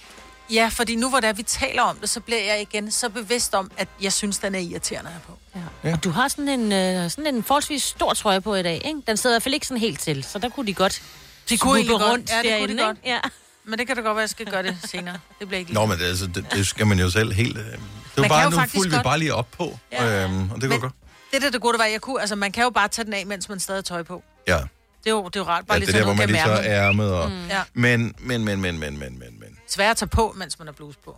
Ja, 0.52 0.70
fordi 0.72 0.96
nu 0.96 1.10
hvor 1.10 1.20
det 1.20 1.30
er, 1.30 1.34
vi 1.34 1.44
taler 1.44 1.82
om 1.82 1.98
det, 1.98 2.10
så 2.10 2.20
bliver 2.20 2.40
jeg 2.42 2.62
igen 2.62 2.92
så 2.92 3.10
bevidst 3.10 3.54
om, 3.56 3.72
at 3.78 3.88
jeg 4.02 4.14
synes, 4.14 4.38
den 4.38 4.56
er 4.56 4.60
irriterende 4.60 5.12
her 5.12 5.20
på. 5.20 5.38
Ja. 5.84 5.94
Og 5.94 6.04
du 6.04 6.10
har 6.10 6.28
sådan 6.28 6.50
en, 6.50 6.72
øh, 6.72 7.10
sådan 7.12 7.36
en 7.36 7.44
forholdsvis 7.44 7.84
stor 7.84 8.14
trøje 8.14 8.42
på 8.42 8.56
i 8.56 8.64
dag, 8.64 8.82
ikke? 8.86 9.02
Den 9.08 9.18
sidder 9.18 9.34
i 9.34 9.36
hvert 9.36 9.44
fald 9.44 9.54
ikke 9.54 9.68
sådan 9.68 9.82
helt 9.82 10.00
til, 10.00 10.24
så 10.24 10.40
der 10.40 10.50
kunne 10.50 10.68
de 10.68 10.74
godt 10.74 11.02
De 11.50 11.58
kunne 11.58 11.76
egentlig 11.76 12.00
godt. 12.00 12.12
rundt 12.12 12.30
Ja, 12.30 12.36
det 12.38 12.44
kunne 12.44 12.52
derinde, 12.52 12.78
de 12.78 12.84
godt. 12.84 12.98
ikke? 12.98 13.10
Ja. 13.10 13.20
Men 13.66 13.80
det 13.80 13.88
kan 13.88 13.96
da 13.96 14.02
godt 14.02 14.16
være, 14.16 14.24
at 14.24 14.28
jeg 14.28 14.30
skal 14.30 14.46
gøre 14.46 14.64
det 14.64 14.78
senere. 14.92 15.18
Det 15.40 15.48
bliver 15.48 15.60
ikke 15.60 15.72
lige. 15.72 15.80
Nå, 15.80 15.86
men 15.86 16.00
det, 16.00 16.06
altså, 16.06 16.28
det, 16.28 16.46
det 16.54 16.68
skal 16.68 16.88
man 16.88 17.00
jo 17.00 17.10
selv 17.10 17.34
helt... 17.34 17.58
Øh, 17.58 17.64
det 17.66 17.78
var 18.18 18.22
kan 18.24 18.30
bare, 18.30 18.52
nu 18.52 18.58
fulgte 18.58 18.90
vi 18.90 18.96
godt- 18.96 19.04
bare 19.04 19.20
lige 19.20 19.34
op 19.34 19.52
på, 19.52 19.80
Ja. 19.92 20.24
øhm, 20.26 20.52
og 20.52 20.62
det 20.62 20.70
går 20.70 20.78
godt. 20.80 20.94
Det 21.34 21.42
der 21.42 21.50
det 21.52 21.62
gode, 21.62 21.74
det 21.74 21.80
var, 21.80 21.86
jeg 21.86 22.02
kunne, 22.02 22.22
altså 22.22 22.36
man 22.36 22.52
kan 22.52 22.64
jo 22.64 22.70
bare 22.70 22.88
tage 22.88 23.06
den 23.06 23.14
af, 23.14 23.26
mens 23.26 23.50
man 23.50 23.60
stadig 23.60 23.78
har 23.78 23.82
tøj 23.82 24.04
på. 24.04 24.24
Ja, 24.48 24.58
Det 24.58 24.60
er 25.06 25.12
jo, 25.12 25.26
det 25.26 25.36
er 25.36 25.40
jo 25.40 25.46
rart, 25.46 25.66
bare 25.68 25.76
ja 25.76 25.80
lige 25.80 25.88
det 25.88 25.96
er 25.96 26.00
der, 26.00 26.06
hvor 26.06 26.14
man 26.14 26.30
lige 26.30 26.46
noget 26.46 26.58
så 26.58 26.64
gennem 26.64 26.80
er 26.80 26.88
ærmet. 26.88 27.14
Og... 27.14 27.30
Mm. 27.32 27.48
Ja. 27.48 27.62
Men, 27.74 28.16
men, 28.20 28.46
men, 28.46 28.62
men, 28.62 28.80
men, 28.80 28.98
men, 29.00 29.20
men, 29.20 29.40
men. 29.40 29.58
Svært 29.68 29.92
at 29.92 29.98
tage 29.98 30.10
på, 30.10 30.34
mens 30.38 30.60
man 30.60 30.68
har 30.68 30.74
bluse 30.74 31.00
på. 31.06 31.18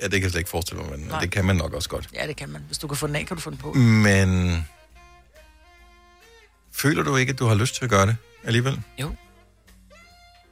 Ja, 0.00 0.04
det 0.04 0.12
kan 0.12 0.22
jeg 0.22 0.30
slet 0.30 0.38
ikke 0.40 0.50
forestille 0.50 0.82
mig, 0.82 0.90
men 0.98 1.00
Nej. 1.08 1.20
det 1.20 1.30
kan 1.30 1.44
man 1.44 1.56
nok 1.56 1.72
også 1.72 1.88
godt. 1.88 2.08
Ja, 2.14 2.26
det 2.26 2.36
kan 2.36 2.48
man. 2.48 2.62
Hvis 2.66 2.78
du 2.78 2.88
kan 2.88 2.96
få 2.96 3.06
den 3.06 3.16
af, 3.16 3.26
kan 3.26 3.36
du 3.36 3.40
få 3.40 3.50
den 3.50 3.58
på. 3.58 3.72
Men 3.72 4.66
føler 6.72 7.02
du 7.02 7.16
ikke, 7.16 7.30
at 7.32 7.38
du 7.38 7.46
har 7.46 7.54
lyst 7.54 7.74
til 7.74 7.84
at 7.84 7.90
gøre 7.90 8.06
det 8.06 8.16
alligevel? 8.44 8.80
Jo. 8.98 9.14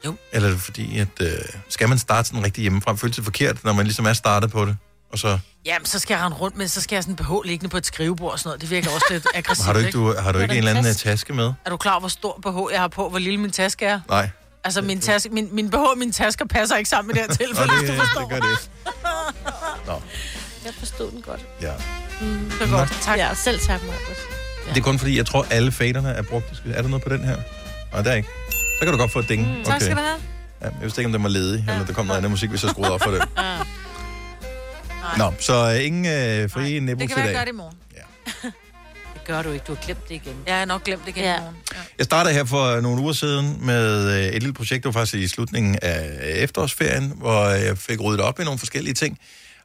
Jo. 0.04 0.14
Eller 0.32 0.48
er 0.48 0.52
det 0.52 0.60
fordi, 0.60 0.98
at 0.98 1.20
øh, 1.20 1.28
skal 1.68 1.88
man 1.88 1.98
starte 1.98 2.28
sådan 2.28 2.44
rigtig 2.44 2.62
hjemmefra? 2.62 2.94
Føles 2.94 3.16
det 3.16 3.24
forkert, 3.24 3.64
når 3.64 3.72
man 3.72 3.84
ligesom 3.86 4.06
er 4.06 4.12
startet 4.12 4.50
på 4.50 4.64
det? 4.64 4.76
Og 5.12 5.18
så 5.18 5.38
Jamen, 5.64 5.86
så 5.86 5.98
skal 5.98 6.14
jeg 6.14 6.24
rende 6.24 6.36
rundt 6.36 6.56
med, 6.56 6.68
så 6.68 6.80
skal 6.80 6.96
jeg 6.96 7.02
sådan 7.02 7.16
BH 7.16 7.30
liggende 7.44 7.70
på 7.70 7.76
et 7.76 7.86
skrivebord 7.86 8.32
og 8.32 8.38
sådan 8.38 8.48
noget. 8.48 8.60
Det 8.60 8.70
virker 8.70 8.90
også 8.90 9.06
lidt 9.10 9.26
aggressivt, 9.34 9.66
har 9.66 9.72
du 9.72 9.78
ikke, 9.78 9.90
du, 9.92 10.14
har 10.18 10.32
du 10.32 10.38
ikke 10.38 10.52
en 10.52 10.58
eller 10.58 10.70
anden 10.70 10.84
øh, 10.86 10.92
taske? 10.92 11.08
taske 11.08 11.32
med? 11.32 11.52
Er 11.64 11.70
du 11.70 11.76
klar 11.76 11.98
hvor 11.98 12.08
stor 12.08 12.40
BH 12.42 12.72
jeg 12.72 12.80
har 12.80 12.88
på, 12.88 13.08
hvor 13.08 13.18
lille 13.18 13.38
min 13.40 13.50
taske 13.50 13.84
er? 13.86 14.00
Nej. 14.08 14.28
Altså, 14.64 14.82
min, 14.82 15.00
taske, 15.00 15.28
min, 15.30 15.48
min 15.52 15.70
BH 15.70 15.74
og 15.76 15.98
min 15.98 16.12
tasker 16.12 16.44
passer 16.44 16.76
ikke 16.76 16.90
sammen 16.90 17.16
i 17.16 17.18
det 17.18 17.26
her 17.28 17.34
tilfælde, 17.46 17.72
Nå, 17.72 17.78
hvis 17.78 17.90
det, 17.90 17.98
du 17.98 18.04
forstår. 18.04 18.20
det 18.20 18.30
gør 18.30 18.36
det. 18.48 18.70
Nå, 19.86 19.92
Jeg 20.64 20.72
forstod 20.78 21.10
den 21.10 21.22
godt. 21.22 21.40
ja. 21.62 21.72
Mm. 22.20 22.50
Det 22.58 22.66
er 22.68 22.70
godt. 22.70 22.98
Tak. 23.02 23.18
Ja, 23.18 23.34
selv 23.34 23.60
tak, 23.60 23.80
Marcus. 23.82 24.16
Det 24.68 24.76
er 24.76 24.80
kun 24.82 24.98
fordi, 24.98 25.16
jeg 25.16 25.26
tror, 25.26 25.46
alle 25.50 25.72
faderne 25.72 26.08
er 26.08 26.22
brugt. 26.22 26.62
Er 26.74 26.82
der 26.82 26.88
noget 26.88 27.02
på 27.04 27.08
den 27.08 27.24
her? 27.24 27.36
Nej, 27.92 28.02
der 28.02 28.10
er 28.10 28.14
ikke. 28.14 28.28
Så 28.50 28.84
kan 28.84 28.92
du 28.92 28.98
godt 28.98 29.12
få 29.12 29.18
et 29.18 29.28
ding. 29.28 29.58
Mm, 29.58 29.64
tak 29.64 29.80
skal 29.80 29.96
du 29.96 30.00
have. 30.00 30.16
Ja, 30.60 30.66
jeg 30.66 30.82
vidste 30.82 31.00
ikke, 31.00 31.06
om 31.06 31.12
den 31.12 31.22
var 31.22 31.28
ledig, 31.28 31.64
eller 31.68 31.86
der 31.86 31.92
kom 31.92 32.06
noget 32.06 32.18
andet 32.18 32.30
musik, 32.30 32.50
hvis 32.50 32.62
jeg 32.62 32.70
skruede 32.70 32.92
op 32.92 33.00
for 33.02 33.10
det. 33.10 33.22
Ja. 33.38 33.56
Nå, 35.18 35.32
så 35.40 35.72
øh, 35.76 35.86
ingen 35.86 36.06
øh, 36.06 36.50
frie 36.50 36.74
Det 36.74 36.82
nipples 36.82 37.12
kan 37.12 37.16
i 37.16 37.20
være, 37.20 37.26
jeg 37.26 37.34
dag. 37.34 37.34
gør 37.34 37.44
det 37.44 37.52
i 37.52 37.56
morgen. 37.56 37.76
Det 39.14 39.24
gør 39.28 39.42
du 39.42 39.50
ikke. 39.50 39.64
Du 39.66 39.74
har 39.74 39.82
glemt 39.84 40.08
det 40.08 40.14
igen. 40.14 40.34
Jeg 40.46 40.58
har 40.58 40.64
nok 40.64 40.84
glemt 40.84 41.02
det 41.02 41.08
igen 41.08 41.24
Ja. 41.24 41.36
i 41.36 41.40
morgen. 41.40 41.56
Ja. 41.72 41.78
Jeg 41.98 42.04
startede 42.04 42.34
her 42.34 42.44
for 42.44 42.80
nogle 42.80 43.02
uger 43.02 43.12
siden 43.12 43.58
med 43.66 44.18
øh, 44.18 44.26
et 44.26 44.32
lille 44.42 44.52
projekt, 44.54 44.84
det 44.84 44.94
var 44.94 45.00
faktisk 45.00 45.14
i 45.14 45.28
slutningen 45.28 45.78
af 45.82 46.18
efterårsferien, 46.22 47.12
hvor 47.16 47.44
jeg 47.48 47.78
fik 47.78 48.00
ryddet 48.00 48.20
op 48.20 48.40
i 48.40 48.44
nogle 48.44 48.58
forskellige 48.58 48.94
ting. 48.94 49.18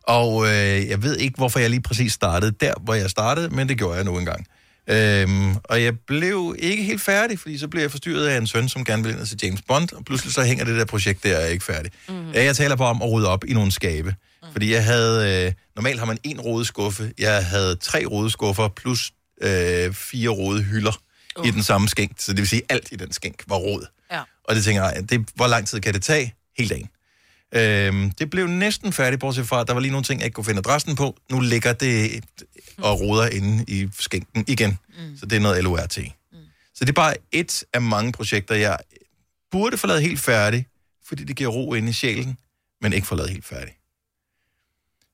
Og 0.04 0.46
øh, 0.46 0.88
jeg 0.88 1.04
ved 1.04 1.18
ikke, 1.18 1.36
hvorfor 1.38 1.60
jeg 1.60 1.70
lige 1.70 1.82
præcis 1.82 2.14
startede 2.14 2.52
der, 2.62 2.74
hvor 2.82 2.94
jeg 2.94 3.10
startede, 3.10 3.50
men 3.50 3.70
det 3.70 3.78
gjorde 3.78 3.96
jeg 3.96 4.04
nu 4.04 4.18
engang. 4.20 4.48
Øhm, 4.88 5.56
og 5.64 5.84
jeg 5.84 5.94
blev 6.08 6.56
ikke 6.60 6.84
helt 6.84 7.02
færdig, 7.02 7.40
fordi 7.40 7.58
så 7.58 7.68
blev 7.68 7.82
jeg 7.82 7.92
forstyrret 7.92 8.28
af 8.28 8.38
en 8.38 8.48
søn, 8.48 8.70
som 8.70 8.86
gerne 8.86 9.04
ville 9.04 9.14
ind 9.16 9.22
og 9.22 9.28
se 9.28 9.36
James 9.44 9.62
Bond, 9.68 9.94
og 9.94 10.06
pludselig 10.06 10.34
så 10.34 10.44
hænger 10.44 10.66
det 10.66 10.76
der 10.78 10.86
projekt 10.86 11.24
der 11.24 11.46
ikke 11.46 11.66
færdigt. 11.66 11.94
Mm. 12.10 12.32
Jeg 12.34 12.56
taler 12.56 12.76
bare 12.76 12.90
om 12.90 13.02
at 13.02 13.12
rydde 13.12 13.28
op 13.30 13.46
i 13.46 13.54
nogle 13.54 13.72
skabe. 13.72 14.16
Mm. 14.44 14.52
Fordi 14.52 14.74
jeg 14.74 14.84
havde, 14.84 15.46
øh, 15.46 15.54
normalt 15.76 16.00
har 16.00 16.06
man 16.06 16.18
en 16.24 16.42
rodeskuffe, 16.42 17.14
jeg 17.18 17.46
havde 17.46 17.76
tre 17.76 18.06
rodeskuffer 18.06 18.68
plus 18.68 19.14
øh, 19.42 19.94
fire 19.94 20.30
rode 20.30 20.64
hylder 20.64 21.02
uh. 21.40 21.48
i 21.48 21.52
den 21.52 21.64
samme 21.64 21.90
skænk. 21.90 22.12
Så 22.20 22.32
det 22.32 22.40
vil 22.40 22.48
sige, 22.48 22.62
alt 22.70 22.92
i 22.92 22.96
den 22.96 23.14
skænk 23.14 23.44
var 23.48 23.56
rod. 23.56 23.86
Ja. 24.12 24.22
Og 24.44 24.56
det 24.56 24.64
tænker 24.64 24.84
jeg, 24.84 25.10
det, 25.10 25.30
hvor 25.36 25.48
lang 25.48 25.68
tid 25.68 25.80
kan 25.80 25.94
det 25.94 26.04
tage? 26.04 26.36
Hele 26.58 26.70
dagen. 26.70 26.90
Øhm, 27.52 28.12
det 28.12 28.30
blev 28.30 28.48
næsten 28.48 28.94
færdigt, 28.94 29.20
bortset 29.20 29.48
fra, 29.48 29.62
at 29.62 29.68
der 29.68 29.74
var 29.74 29.80
lige 29.80 29.92
nogle 29.92 30.04
ting, 30.04 30.20
jeg 30.20 30.26
ikke 30.26 30.36
kunne 30.36 30.46
finde 30.46 30.60
adressen 30.60 30.96
på. 30.96 31.18
Nu 31.32 31.40
ligger 31.40 31.74
det 31.74 32.24
og 32.78 33.00
roder 33.00 33.28
inde 33.28 33.66
i 33.68 33.90
skænken 34.00 34.46
igen. 34.48 34.80
Mm. 34.90 35.18
Så 35.18 35.26
det 35.26 35.36
er 35.36 35.40
noget 35.40 35.64
LORT. 35.64 35.98
Mm. 35.98 36.38
Så 36.74 36.86
det 36.86 36.90
er 36.90 36.94
bare 36.94 37.14
et 37.32 37.64
af 37.74 37.82
mange 37.82 38.12
projekter, 38.12 38.56
jeg 38.56 38.78
burde 39.52 39.78
få 39.78 39.88
lavet 39.88 40.02
helt 40.02 40.20
færdig, 40.20 40.68
fordi 41.08 41.24
det 41.24 41.36
giver 41.36 41.50
ro 41.50 41.74
inde 41.74 41.90
i 41.90 41.94
sjælen, 41.94 42.38
men 42.82 42.94
ikke 42.94 43.08
få 43.08 43.16
lavet 43.16 43.30
helt 43.32 43.46
færdig. 43.46 43.74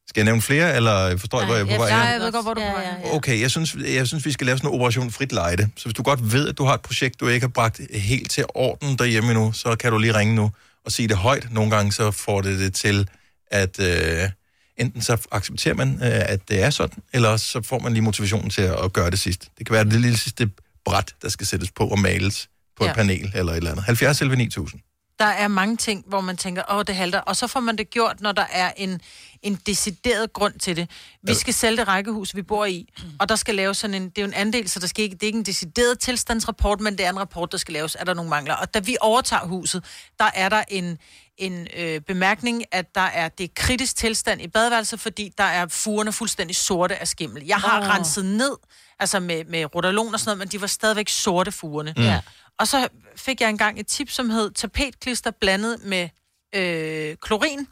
Skal 0.07 0.19
jeg 0.21 0.25
nævne 0.25 0.41
flere, 0.41 0.75
eller 0.75 1.17
forstår 1.17 1.39
jeg, 1.39 1.45
hvor 1.47 1.55
jeg 1.55 1.61
er 1.63 1.77
på 1.77 1.81
vej 1.83 1.87
Ja, 1.89 2.03
hen? 2.03 2.11
jeg 2.13 2.21
ved 2.21 2.31
godt, 2.31 2.45
hvor 2.45 2.53
du 2.53 2.61
er 2.61 2.71
på 2.71 2.77
vej. 2.77 2.85
hen. 2.85 3.11
Okay, 3.15 3.41
jeg 3.41 3.51
synes, 3.51 3.75
jeg 3.75 4.07
synes, 4.07 4.25
vi 4.25 4.31
skal 4.31 4.45
lave 4.47 4.57
sådan 4.57 4.69
en 4.69 4.75
operation 4.75 5.11
frit 5.11 5.31
lejde. 5.31 5.69
Så 5.75 5.85
hvis 5.85 5.93
du 5.93 6.03
godt 6.03 6.33
ved, 6.33 6.49
at 6.49 6.57
du 6.57 6.63
har 6.63 6.73
et 6.73 6.81
projekt, 6.81 7.19
du 7.19 7.27
ikke 7.27 7.43
har 7.43 7.49
bragt 7.51 7.81
helt 7.93 8.31
til 8.31 8.45
orden 8.55 8.97
derhjemme 8.97 9.31
endnu, 9.31 9.51
så 9.51 9.75
kan 9.75 9.91
du 9.91 9.97
lige 9.97 10.15
ringe 10.17 10.35
nu 10.35 10.51
og 10.85 10.91
sige 10.91 11.07
det 11.07 11.17
højt. 11.17 11.47
Nogle 11.51 11.71
gange 11.75 11.91
så 11.91 12.11
får 12.11 12.41
det 12.41 12.59
det 12.59 12.73
til, 12.73 13.07
at 13.51 13.79
øh, 13.79 14.29
enten 14.77 15.01
så 15.01 15.17
accepterer 15.31 15.75
man, 15.75 15.93
øh, 15.93 15.99
at 16.03 16.49
det 16.49 16.63
er 16.63 16.69
sådan, 16.69 17.03
eller 17.13 17.37
så 17.37 17.61
får 17.61 17.79
man 17.79 17.93
lige 17.93 18.03
motivationen 18.03 18.49
til 18.49 18.61
at, 18.61 18.83
at 18.83 18.93
gøre 18.93 19.09
det 19.11 19.19
sidst. 19.19 19.47
Det 19.57 19.65
kan 19.65 19.73
være 19.73 19.83
det 19.83 19.93
lille 20.01 20.17
sidste 20.17 20.49
bræt, 20.85 21.13
der 21.21 21.29
skal 21.29 21.47
sættes 21.47 21.71
på 21.71 21.87
og 21.87 21.99
males 21.99 22.49
på 22.77 22.83
ja. 22.83 22.85
Ja. 22.85 22.91
et 22.91 22.95
panel 22.95 23.31
eller 23.35 23.51
et 23.51 23.57
eller 23.57 23.71
andet. 23.71 23.85
70 23.85 24.21
11 24.21 24.35
9000. 24.37 24.81
Der 25.23 25.29
er 25.29 25.47
mange 25.47 25.77
ting, 25.77 26.03
hvor 26.07 26.21
man 26.21 26.37
tænker, 26.37 26.63
åh, 26.71 26.83
det 26.87 26.95
halter. 26.95 27.19
Og 27.19 27.35
så 27.35 27.47
får 27.47 27.59
man 27.59 27.77
det 27.77 27.89
gjort, 27.89 28.21
når 28.21 28.31
der 28.31 28.45
er 28.51 28.71
en, 28.77 29.01
en 29.41 29.55
decideret 29.55 30.33
grund 30.33 30.59
til 30.59 30.75
det. 30.75 30.89
Vi 31.23 31.33
skal 31.33 31.53
sælge 31.53 31.77
det 31.77 31.87
rækkehus, 31.87 32.35
vi 32.35 32.41
bor 32.41 32.65
i, 32.65 32.89
og 33.19 33.29
der 33.29 33.35
skal 33.35 33.55
laves 33.55 33.77
sådan 33.77 33.93
en, 33.93 34.09
det 34.09 34.17
er 34.17 34.21
jo 34.21 34.27
en 34.27 34.33
andel, 34.33 34.69
så 34.69 34.79
der 34.79 34.87
skal 34.87 35.03
ikke, 35.03 35.13
det 35.13 35.23
er 35.23 35.27
ikke 35.27 35.39
en 35.39 35.45
decideret 35.45 35.99
tilstandsrapport, 35.99 36.79
men 36.81 36.97
det 36.97 37.05
er 37.05 37.09
en 37.09 37.19
rapport, 37.19 37.51
der 37.51 37.57
skal 37.57 37.73
laves, 37.73 37.97
er 37.99 38.03
der 38.03 38.13
nogle 38.13 38.29
mangler. 38.29 38.55
Og 38.55 38.73
da 38.73 38.79
vi 38.79 38.97
overtager 39.01 39.45
huset, 39.45 39.83
der 40.19 40.29
er 40.33 40.49
der 40.49 40.63
en, 40.67 40.97
en 41.37 41.67
øh, 41.77 42.01
bemærkning, 42.01 42.63
at 42.71 42.95
der 42.95 43.01
er 43.01 43.29
det 43.29 43.55
kritisk 43.55 43.95
tilstand 43.95 44.41
i 44.41 44.47
badeværelset, 44.47 44.99
fordi 44.99 45.31
der 45.37 45.43
er 45.43 45.67
fugerne 45.67 46.11
fuldstændig 46.11 46.55
sorte 46.55 46.95
af 46.95 47.07
skimmel. 47.07 47.45
Jeg 47.45 47.57
har 47.57 47.81
oh. 47.81 47.87
renset 47.87 48.25
ned, 48.25 48.55
altså 48.99 49.19
med, 49.19 49.45
med 49.45 49.75
rotalon 49.75 50.13
og 50.13 50.19
sådan 50.19 50.29
noget, 50.29 50.39
men 50.39 50.47
de 50.47 50.61
var 50.61 50.67
stadigvæk 50.67 51.09
sorte 51.09 51.51
fugerne. 51.51 51.93
Mm. 51.97 52.03
Ja. 52.03 52.19
Og 52.59 52.67
så 52.67 52.87
fik 53.15 53.41
jeg 53.41 53.49
engang 53.49 53.79
et 53.79 53.87
tip, 53.87 54.09
som 54.09 54.29
hed 54.29 54.51
tapetklister 54.51 55.31
blandet 55.31 55.83
med 55.83 56.09
øh, 56.55 57.15
klorin. 57.21 57.67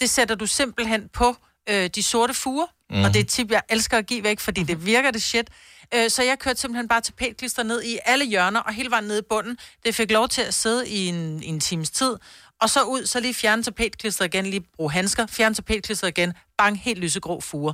Det 0.00 0.10
sætter 0.10 0.34
du 0.34 0.46
simpelthen 0.46 1.08
på 1.08 1.36
øh, 1.68 1.90
de 1.94 2.02
sorte 2.02 2.34
fuger, 2.34 2.66
mm. 2.90 3.04
og 3.04 3.08
det 3.08 3.16
er 3.16 3.20
et 3.20 3.28
tip, 3.28 3.50
jeg 3.50 3.62
elsker 3.68 3.98
at 3.98 4.06
give 4.06 4.22
væk, 4.22 4.40
fordi 4.40 4.62
det 4.62 4.86
virker 4.86 5.10
det 5.10 5.22
shit. 5.22 5.50
Øh, 5.94 6.10
så 6.10 6.22
jeg 6.22 6.38
kørte 6.38 6.60
simpelthen 6.60 6.88
bare 6.88 7.00
tapetklister 7.00 7.62
ned 7.62 7.82
i 7.82 7.98
alle 8.04 8.24
hjørner, 8.24 8.60
og 8.60 8.74
hele 8.74 8.90
vejen 8.90 9.04
ned 9.04 9.18
i 9.18 9.22
bunden. 9.28 9.58
Det 9.86 9.94
fik 9.94 10.10
lov 10.10 10.28
til 10.28 10.42
at 10.42 10.54
sidde 10.54 10.88
i 10.88 11.06
en, 11.06 11.42
i 11.42 11.46
en 11.46 11.60
times 11.60 11.90
tid, 11.90 12.16
og 12.60 12.70
så 12.70 12.82
ud, 12.82 13.06
så 13.06 13.20
lige 13.20 13.34
fjerne 13.34 13.62
tapetklister 13.62 14.24
igen, 14.24 14.46
lige 14.46 14.60
bruge 14.76 14.92
handsker, 14.92 15.26
fjerne 15.26 15.54
tapetklister 15.54 16.06
igen, 16.06 16.32
bang, 16.58 16.80
helt 16.80 16.98
lysegrå 16.98 17.40
fuger. 17.40 17.72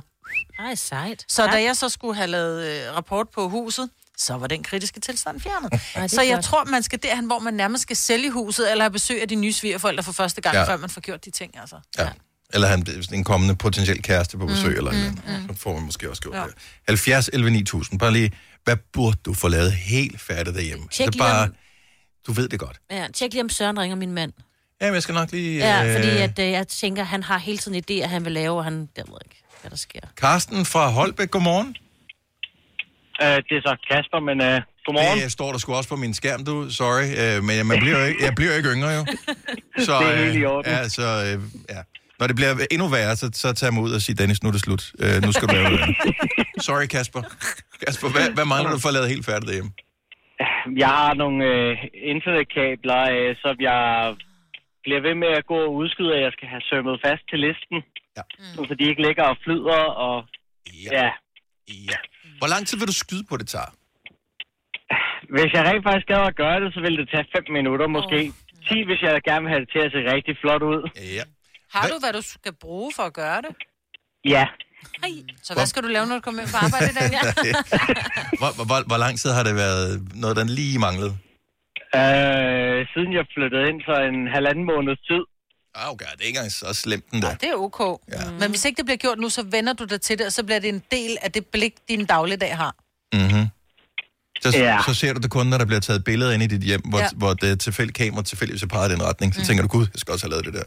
Ej, 0.59 0.75
sejt. 0.75 1.25
Så 1.27 1.47
da 1.47 1.63
jeg 1.63 1.77
så 1.77 1.89
skulle 1.89 2.15
have 2.15 2.27
lavet 2.27 2.63
øh, 2.63 2.95
rapport 2.95 3.29
på 3.29 3.49
huset, 3.49 3.89
så 4.17 4.33
var 4.37 4.47
den 4.47 4.63
kritiske 4.63 4.99
tilstand 4.99 5.41
fjernet. 5.41 5.73
er 5.95 6.07
så 6.07 6.21
jeg 6.21 6.33
godt. 6.33 6.45
tror, 6.45 6.63
man 6.65 6.83
skal 6.83 6.99
derhen, 7.03 7.25
hvor 7.25 7.39
man 7.39 7.53
nærmest 7.53 7.81
skal 7.81 7.95
sælge 7.95 8.31
huset, 8.31 8.71
eller 8.71 8.83
have 8.83 8.91
besøg 8.91 9.21
af 9.21 9.27
de 9.27 9.35
nye 9.35 9.53
svigerforældre 9.53 10.03
for 10.03 10.11
første 10.11 10.41
gang, 10.41 10.53
Ja. 10.55 10.59
ja. 10.61 10.67
før 10.67 10.77
man 10.77 10.89
får 10.89 11.01
gjort 11.01 11.25
de 11.25 11.31
ting, 11.31 11.57
altså. 11.59 11.75
Ja. 11.97 12.09
Eller 12.53 12.67
han 12.67 12.87
en 13.13 13.23
kommende 13.23 13.55
potentiel 13.55 14.01
kæreste 14.01 14.37
på 14.37 14.45
besøg, 14.45 14.69
mm, 14.71 14.77
eller, 14.77 14.91
mm, 14.91 14.97
eller 14.97 15.39
mm, 15.39 15.47
så 15.55 15.61
får 15.61 15.73
man 15.73 15.83
måske 15.83 16.09
også 16.09 16.21
gjort 16.21 16.35
Ja. 16.35 16.43
det. 16.43 16.53
70 16.87 17.29
11 17.33 17.51
9000. 17.51 17.99
Bare 17.99 18.13
lige, 18.13 18.31
Hvad 18.63 18.77
burde 18.93 19.17
du 19.25 19.33
få 19.33 19.47
lavet 19.47 19.71
helt 19.73 20.21
færdigt 20.21 20.55
derhjemme? 20.55 20.87
Tjek 20.91 21.07
det 21.07 21.07
er 21.07 21.11
lige 21.11 21.19
bare, 21.21 21.43
om- 21.43 21.55
du 22.27 22.31
ved 22.33 22.49
det 22.49 22.59
godt. 22.59 22.79
Ja, 22.91 23.07
tjek 23.13 23.31
lige 23.33 23.43
om 23.43 23.49
Søren 23.49 23.79
ringer 23.79 23.95
min 23.95 24.11
mand. 24.11 24.33
Jamen, 24.81 24.93
jeg 24.93 25.03
skal 25.03 25.15
nok 25.15 25.31
lige... 25.31 25.57
Ja, 25.59 25.95
fordi 25.97 26.09
øh, 26.09 26.21
at, 26.23 26.39
øh, 26.39 26.51
jeg 26.51 26.67
tænker, 26.67 27.03
han 27.03 27.23
har 27.23 27.37
hele 27.37 27.57
tiden 27.57 27.83
idéer, 27.91 28.07
han 28.07 28.25
vil 28.25 28.31
lave, 28.31 28.57
og 28.57 28.63
han, 28.63 28.89
jeg 28.97 29.05
ved 29.07 29.15
ikke, 29.25 29.43
hvad 29.61 29.71
der 29.71 29.77
sker. 29.77 29.99
Karsten 30.17 30.65
fra 30.65 30.89
Holbæk, 30.89 31.31
godmorgen. 31.31 31.75
Uh, 33.23 33.37
det 33.47 33.53
er 33.59 33.63
så 33.69 33.73
Kasper, 33.89 34.19
men 34.29 34.37
uh, 34.49 34.57
godmorgen. 34.85 35.19
Det 35.23 35.31
står 35.37 35.49
der 35.53 35.59
sgu 35.59 35.69
også 35.79 35.89
på 35.93 35.99
min 36.03 36.13
skærm, 36.19 36.41
du. 36.49 36.55
Sorry, 36.81 37.07
øh, 37.21 37.37
men 37.47 37.55
man 37.71 37.77
bliver 37.83 38.01
ikke, 38.09 38.19
jeg 38.27 38.33
bliver 38.39 38.53
ikke 38.57 38.69
yngre, 38.75 38.91
jo. 38.97 39.03
Så, 39.87 39.93
Det 39.99 40.07
er 40.13 40.15
helt 40.25 40.35
i 40.35 40.43
øh, 40.45 40.53
orden. 40.55 40.71
Ja, 40.71 40.81
så, 40.97 41.07
øh, 41.27 41.37
ja. 41.75 41.81
Når 42.19 42.25
det 42.29 42.35
bliver 42.39 42.53
endnu 42.75 42.87
værre, 42.97 43.15
så, 43.21 43.25
så 43.43 43.47
tag 43.53 43.73
mig 43.73 43.81
ud 43.87 43.91
og 43.97 44.01
sig, 44.01 44.17
Dennis, 44.19 44.43
nu 44.43 44.47
er 44.49 44.55
det 44.57 44.63
slut. 44.67 44.83
Øh, 45.03 45.17
nu 45.25 45.31
skal 45.31 45.47
du 45.47 45.53
lave. 45.53 45.69
Sorry, 46.67 46.87
Kasper. 46.95 47.21
Kasper, 47.81 48.07
hvad, 48.15 48.27
hvad 48.37 48.47
mangler 48.53 48.71
du 48.75 48.79
for 48.83 48.89
at 48.91 48.95
lave 48.97 49.07
helt 49.13 49.25
færdigt 49.29 49.47
derhjemme? 49.49 49.71
Jeg 50.83 50.91
har 50.99 51.13
nogle 51.23 51.39
uh, 51.53 51.73
internetkabler, 52.13 53.01
uh, 53.17 53.29
som 53.43 53.55
jeg 53.69 53.81
bliver 54.83 55.01
ved 55.07 55.15
med 55.23 55.31
at 55.39 55.45
gå 55.51 55.59
og 55.67 55.73
udskyde, 55.81 56.15
at 56.17 56.21
jeg 56.25 56.31
skal 56.35 56.47
have 56.53 56.63
sømmet 56.69 56.95
fast 57.05 57.23
til 57.29 57.39
listen. 57.47 57.77
Ja. 58.17 58.23
Så 58.69 58.73
de 58.79 58.83
ikke 58.89 59.01
ligger 59.07 59.25
og 59.31 59.37
flyder, 59.45 59.81
og 60.05 60.15
ja. 60.91 61.09
ja. 61.91 61.99
Hvor 62.39 62.49
lang 62.53 62.61
tid 62.67 62.75
vil 62.79 62.87
du 62.87 62.97
skyde 63.03 63.25
på, 63.29 63.37
det 63.41 63.47
tager? 63.55 63.69
Hvis 65.35 65.49
jeg 65.55 65.61
rent 65.69 65.83
faktisk 65.87 66.07
gad 66.13 66.21
at 66.31 66.35
gøre 66.43 66.57
det, 66.63 66.69
så 66.75 66.79
ville 66.85 66.97
det 67.01 67.07
tage 67.13 67.25
5 67.35 67.43
minutter 67.57 67.87
måske. 67.97 68.19
10, 68.69 68.83
hvis 68.89 69.01
jeg 69.05 69.11
gerne 69.29 69.41
vil 69.45 69.51
have 69.53 69.61
det 69.65 69.69
til 69.75 69.81
at 69.87 69.91
se 69.95 69.99
rigtig 70.15 70.33
flot 70.41 70.63
ud. 70.73 70.79
Ja. 71.17 71.23
Har 71.75 71.85
du, 71.91 71.95
hvad 72.03 72.13
du 72.19 72.21
skal 72.35 72.53
bruge 72.65 72.91
for 72.97 73.03
at 73.03 73.13
gøre 73.13 73.39
det? 73.45 73.53
Ja. 74.35 74.45
Ej, 75.03 75.13
så 75.47 75.51
hvad 75.53 75.65
skal 75.71 75.83
du 75.83 75.87
lave, 75.95 76.05
når 76.07 76.15
du 76.19 76.21
kommer 76.27 76.41
ind 76.41 76.49
på 76.55 76.59
arbejde 76.65 76.89
i 76.93 76.95
dag? 76.99 77.09
Hvor, 78.39 78.51
hvor, 78.57 78.65
hvor, 78.69 78.79
hvor 78.91 78.99
lang 79.05 79.13
tid 79.21 79.29
har 79.37 79.43
det 79.49 79.55
været 79.65 79.87
noget, 80.23 80.35
der 80.39 80.45
lige 80.59 80.79
manglede? 80.87 81.13
Uh, 82.01 82.79
siden 82.93 83.11
jeg 83.19 83.25
flyttede 83.35 83.63
ind 83.69 83.79
for 83.87 83.97
en 84.11 84.19
halvanden 84.35 84.63
måneds 84.71 85.01
tid. 85.09 85.23
Ah, 85.75 85.91
okay, 85.91 86.05
det 86.05 86.21
er 86.21 86.25
ikke 86.25 86.37
engang 86.37 86.51
så 86.51 86.73
slemt 86.73 87.11
den 87.11 87.21
der. 87.21 87.35
Det 87.35 87.49
er 87.49 87.55
ok. 87.55 88.01
Ja. 88.11 88.31
Men 88.39 88.49
hvis 88.49 88.65
ikke 88.65 88.77
det 88.77 88.85
bliver 88.85 88.97
gjort 88.97 89.19
nu, 89.19 89.29
så 89.29 89.43
vender 89.43 89.73
du 89.73 89.83
dig 89.83 90.01
til 90.01 90.17
det, 90.17 90.25
og 90.25 90.31
så 90.33 90.43
bliver 90.43 90.59
det 90.59 90.69
en 90.69 90.83
del 90.91 91.17
af 91.21 91.31
det 91.31 91.45
blik, 91.45 91.73
din 91.89 92.05
dagligdag 92.05 92.57
har. 92.57 92.75
Mm-hmm. 93.13 93.47
Så, 94.41 94.57
Ja. 94.57 94.63
ja. 94.63 94.79
så 94.85 94.93
ser 94.93 95.13
du 95.13 95.19
det 95.19 95.31
kun, 95.31 95.47
når 95.47 95.57
der 95.57 95.65
bliver 95.65 95.79
taget 95.79 96.03
billeder 96.03 96.31
ind 96.31 96.43
i 96.43 96.47
dit 96.47 96.61
hjem, 96.61 96.81
hvor, 96.81 96.99
Ja. 96.99 97.03
ja. 97.03 97.09
hvor 97.15 97.33
det 97.33 97.59
tilfældigt 97.59 97.97
kamera 97.97 98.23
tilfældigvis 98.23 98.63
er 98.63 98.67
peget 98.67 98.89
i 98.89 98.93
den 98.93 99.03
retning. 99.03 99.33
Så 99.35 99.39
mm. 99.41 99.45
tænker 99.45 99.61
du, 99.63 99.67
gud, 99.67 99.87
jeg 99.93 99.99
skal 99.99 100.11
også 100.11 100.25
have 100.25 100.31
lavet 100.31 100.45
det 100.45 100.53
der. 100.53 100.63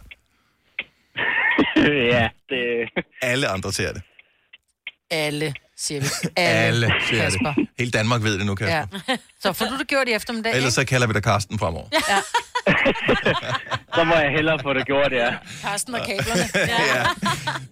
ja, 2.15 2.29
det... 2.49 2.89
Alle 3.23 3.49
andre 3.49 3.73
ser 3.73 3.93
det. 3.93 4.03
Alle, 5.11 5.55
siger 5.77 6.01
vi. 6.01 6.07
Alle 6.37 6.93
ser 7.09 7.17
Kasper. 7.23 7.55
det. 7.55 7.69
Hele 7.79 7.91
Danmark 7.91 8.23
ved 8.23 8.39
det 8.39 8.47
nu, 8.47 8.55
Kasper. 8.55 8.99
Ja. 9.09 9.17
Så 9.41 9.53
får 9.53 9.67
du 9.67 9.79
det 9.79 9.89
gjort 9.89 10.09
i 10.09 10.13
eftermiddag, 10.13 10.55
Ellers 10.57 10.75
så 10.75 10.85
kalder 10.85 11.07
vi 11.07 11.13
dig 11.13 11.23
Karsten 11.23 11.59
fremover. 11.59 11.89
Ja. 11.93 12.21
Så 13.95 14.05
må 14.05 14.15
jeg 14.15 14.31
hellere 14.37 14.59
få 14.63 14.73
det 14.73 14.87
gjort, 14.87 15.13
ja. 15.13 15.35
Karsten 15.63 15.95
og 15.95 16.01
kablerne. 16.07 16.43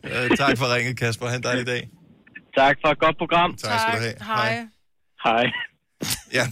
Ja. 0.03 0.25
Øh, 0.25 0.37
tak 0.37 0.59
for 0.59 0.75
ringet, 0.75 0.99
Kasper. 0.99 1.29
Ha' 1.29 1.37
en 1.37 1.43
dejlig 1.43 1.67
dag. 1.67 1.89
Tak 2.59 2.77
for 2.85 2.89
et 2.89 2.99
godt 2.99 3.19
program. 3.19 3.57
Tak 3.57 3.81
skal 3.81 3.93
du 3.99 4.25
have. 4.25 4.37
Hej. 4.37 4.67
Hej. 5.25 5.45
Ja. 6.33 6.47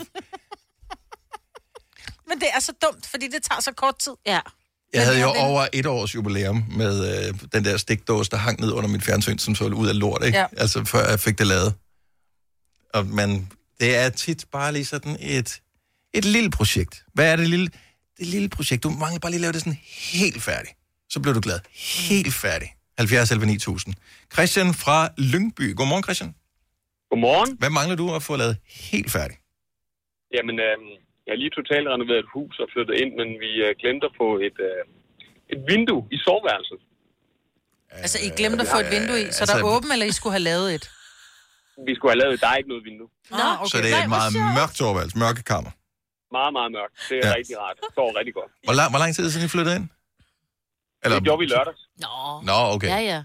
Men 2.28 2.40
det 2.40 2.48
er 2.56 2.60
så 2.60 2.72
dumt, 2.82 3.06
fordi 3.10 3.26
det 3.28 3.42
tager 3.42 3.60
så 3.60 3.72
kort 3.72 3.98
tid. 3.98 4.12
Ja. 4.26 4.40
Jeg 4.92 5.04
havde 5.04 5.20
jo 5.20 5.28
over 5.28 5.66
et 5.72 5.86
års 5.86 6.14
jubilæum 6.14 6.64
med 6.76 7.26
øh, 7.28 7.34
den 7.52 7.64
der 7.64 7.76
stikdåse, 7.76 8.30
der 8.30 8.36
hang 8.36 8.60
ned 8.60 8.72
under 8.72 8.88
mit 8.90 9.04
fjernsyn, 9.04 9.38
som 9.38 9.54
så 9.54 9.64
ud 9.64 9.88
af 9.88 9.98
lort, 9.98 10.24
ikke? 10.24 10.38
Ja. 10.38 10.46
Altså, 10.56 10.84
før 10.84 11.08
jeg 11.10 11.20
fik 11.20 11.38
det 11.38 11.46
lavet. 11.46 11.74
Og 12.94 13.06
man, 13.06 13.48
det 13.80 13.96
er 13.96 14.08
tit 14.08 14.44
bare 14.52 14.72
lige 14.72 14.84
sådan 14.84 15.16
et, 15.20 15.62
et 16.14 16.24
lille 16.24 16.50
projekt. 16.50 17.04
Hvad 17.14 17.32
er 17.32 17.36
det 17.36 17.48
lille? 17.48 17.68
Det 18.18 18.26
lille 18.26 18.48
projekt. 18.48 18.82
Du 18.82 18.90
mangler 18.90 19.18
bare 19.20 19.30
lige 19.30 19.38
at 19.38 19.40
lave 19.40 19.52
det 19.52 19.60
sådan 19.60 19.78
helt 20.12 20.42
færdigt. 20.42 20.74
Så 21.10 21.20
bliver 21.20 21.34
du 21.34 21.40
glad. 21.40 21.60
Helt 22.08 22.34
færdig. 22.34 22.68
70 22.98 23.30
11 23.30 23.46
9000. 23.46 23.94
Christian 24.32 24.74
fra 24.74 25.08
Lyngby. 25.18 25.74
Godmorgen, 25.76 26.02
Christian. 26.02 26.34
Godmorgen. 27.10 27.56
Hvad 27.58 27.70
mangler 27.70 27.96
du 27.96 28.14
at 28.14 28.22
få 28.22 28.36
lavet 28.36 28.56
helt 28.66 29.10
færdigt? 29.10 29.40
Jamen, 30.34 30.56
øh, 30.60 30.76
jeg 31.24 31.30
har 31.34 31.40
lige 31.42 31.54
totalt 31.60 31.86
renoveret 31.94 32.20
et 32.24 32.30
hus 32.36 32.54
og 32.62 32.68
flyttet 32.74 32.94
ind, 33.02 33.10
men 33.20 33.28
vi 33.44 33.50
øh, 33.66 33.70
glemte 33.82 34.04
at 34.10 34.14
få 34.22 34.28
et, 34.48 34.58
øh, 34.68 34.82
et 35.52 35.60
vindue 35.70 36.02
i 36.14 36.16
soveværelset. 36.26 36.80
Altså, 38.04 38.18
I 38.26 38.28
glemte 38.38 38.60
at 38.66 38.70
få 38.74 38.78
et 38.84 38.90
vindue 38.96 39.18
i, 39.24 39.26
så 39.36 39.42
der 39.46 39.52
er 39.52 39.56
altså- 39.58 39.72
åben, 39.74 39.90
eller 39.94 40.06
I 40.12 40.14
skulle 40.18 40.34
have 40.38 40.46
lavet 40.52 40.68
et? 40.76 40.84
Vi 41.88 41.92
skulle 41.96 42.10
have 42.14 42.20
lavet, 42.24 42.40
der 42.42 42.48
er 42.52 42.56
ikke 42.60 42.70
noget 42.72 42.84
vindue. 42.90 43.08
Nå, 43.40 43.48
Så 43.72 43.76
det 43.84 43.90
er 43.96 44.02
et 44.06 44.12
meget 44.18 44.32
mørkt 44.58 44.74
soveværelse, 44.80 45.16
mørkekammer. 45.24 45.72
Meget, 46.38 46.52
meget 46.58 46.70
mørkt. 46.78 46.94
Det 47.10 47.16
er 47.22 47.28
Ja. 47.28 47.34
rigtig 47.38 47.56
rart. 47.62 47.76
Det 47.82 47.88
står 47.96 48.06
rigtig 48.18 48.34
godt. 48.40 48.50
Hvor 48.68 48.76
lang, 48.80 48.88
hvor 48.92 49.00
lang 49.02 49.10
tid 49.16 49.30
siden 49.30 49.46
I 49.46 49.50
flyttede 49.56 49.74
ind? 49.78 49.86
Eller... 51.04 51.16
Det 51.18 51.24
gjorde 51.28 51.40
vi 51.44 51.46
lørdags. 51.54 51.80
Nå. 52.04 52.14
Nå, 52.50 52.56
okay. 52.74 52.88
Ja, 52.94 53.00
ja. 53.12 53.20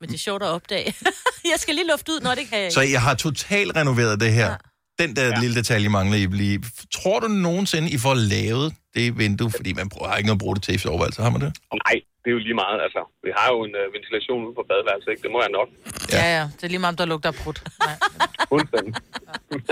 Men 0.00 0.08
det 0.08 0.14
er 0.14 0.24
sjovt 0.28 0.42
at 0.42 0.48
opdage. 0.56 0.88
jeg 1.52 1.58
skal 1.62 1.74
lige 1.74 1.88
lufte 1.92 2.08
ud, 2.12 2.20
når 2.26 2.34
det 2.38 2.44
kan 2.50 2.58
jeg 2.62 2.72
Så 2.72 2.80
jeg 2.96 3.02
har 3.02 3.14
totalt 3.14 3.76
renoveret 3.76 4.20
det 4.20 4.32
her. 4.32 4.50
Ja. 4.50 4.56
Den 5.02 5.10
der 5.18 5.26
ja. 5.28 5.40
lille 5.42 5.56
detalje 5.60 5.88
mangler 5.98 6.16
I 6.22 6.26
lige. 6.42 6.58
Tror 6.98 7.18
du 7.24 7.28
nogensinde, 7.48 7.86
I 7.96 7.98
får 8.06 8.14
lavet 8.34 8.66
det 8.96 9.06
vindue? 9.20 9.50
Fordi 9.58 9.70
man 9.80 9.86
bruger, 9.92 10.08
har 10.08 10.16
ikke 10.20 10.30
noget 10.30 10.40
at 10.40 10.44
bruge 10.44 10.54
det 10.56 10.62
til 10.66 10.74
i 10.78 10.80
soveværelset, 10.84 11.20
har 11.26 11.32
man 11.34 11.40
det? 11.46 11.50
Nej, 11.84 11.96
det 12.20 12.26
er 12.30 12.34
jo 12.36 12.42
lige 12.48 12.58
meget. 12.64 12.78
Altså, 12.86 13.02
vi 13.26 13.30
har 13.38 13.48
jo 13.54 13.58
en 13.68 13.74
øh, 13.80 13.86
ventilation 13.96 14.40
ude 14.46 14.54
på 14.58 14.64
badeværelset, 14.70 15.08
ikke? 15.12 15.22
Det 15.26 15.30
må 15.34 15.38
jeg 15.46 15.52
nok. 15.58 15.68
Ja, 16.16 16.24
ja. 16.36 16.44
Det 16.56 16.64
er 16.66 16.72
lige 16.74 16.82
meget, 16.84 16.94
om 16.94 17.00
der 17.02 17.06
lugter 17.12 17.32
brudt. 17.42 17.58
Fuldstændig. 18.52 18.92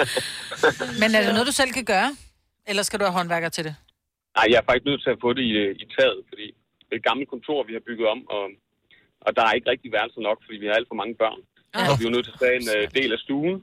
Men 1.01 1.09
er 1.17 1.21
det 1.25 1.33
noget, 1.37 1.49
du 1.53 1.57
selv 1.63 1.73
kan 1.79 1.87
gøre? 1.95 2.11
Eller 2.71 2.83
skal 2.87 2.97
du 3.01 3.05
have 3.07 3.17
håndværker 3.19 3.51
til 3.57 3.65
det? 3.69 3.75
Nej, 4.37 4.47
jeg 4.51 4.59
er 4.63 4.67
faktisk 4.69 4.87
nødt 4.91 5.03
til 5.05 5.11
at 5.15 5.21
få 5.25 5.31
det 5.37 5.45
i, 5.51 5.53
øh, 5.63 5.71
i 5.83 5.85
taget, 5.99 6.21
fordi 6.31 6.47
det 6.87 6.93
er 6.95 7.01
et 7.03 7.09
gammelt 7.11 7.29
kontor, 7.35 7.59
vi 7.69 7.75
har 7.77 7.83
bygget 7.89 8.07
om, 8.15 8.21
og, 8.37 8.45
og 9.27 9.31
der 9.37 9.43
er 9.47 9.53
ikke 9.57 9.71
rigtig 9.73 9.91
værelser 9.97 10.23
nok, 10.29 10.39
fordi 10.45 10.57
vi 10.63 10.67
har 10.69 10.75
alt 10.79 10.91
for 10.91 11.01
mange 11.03 11.15
børn. 11.23 11.41
Ja. 11.75 11.85
Og 11.89 11.93
vi 11.99 12.03
er 12.03 12.09
jo 12.09 12.15
nødt 12.17 12.27
til 12.27 12.37
at 12.37 12.43
tage 12.45 12.57
en 12.63 12.69
øh, 12.77 12.85
del 12.99 13.11
af 13.17 13.21
stuen, 13.27 13.57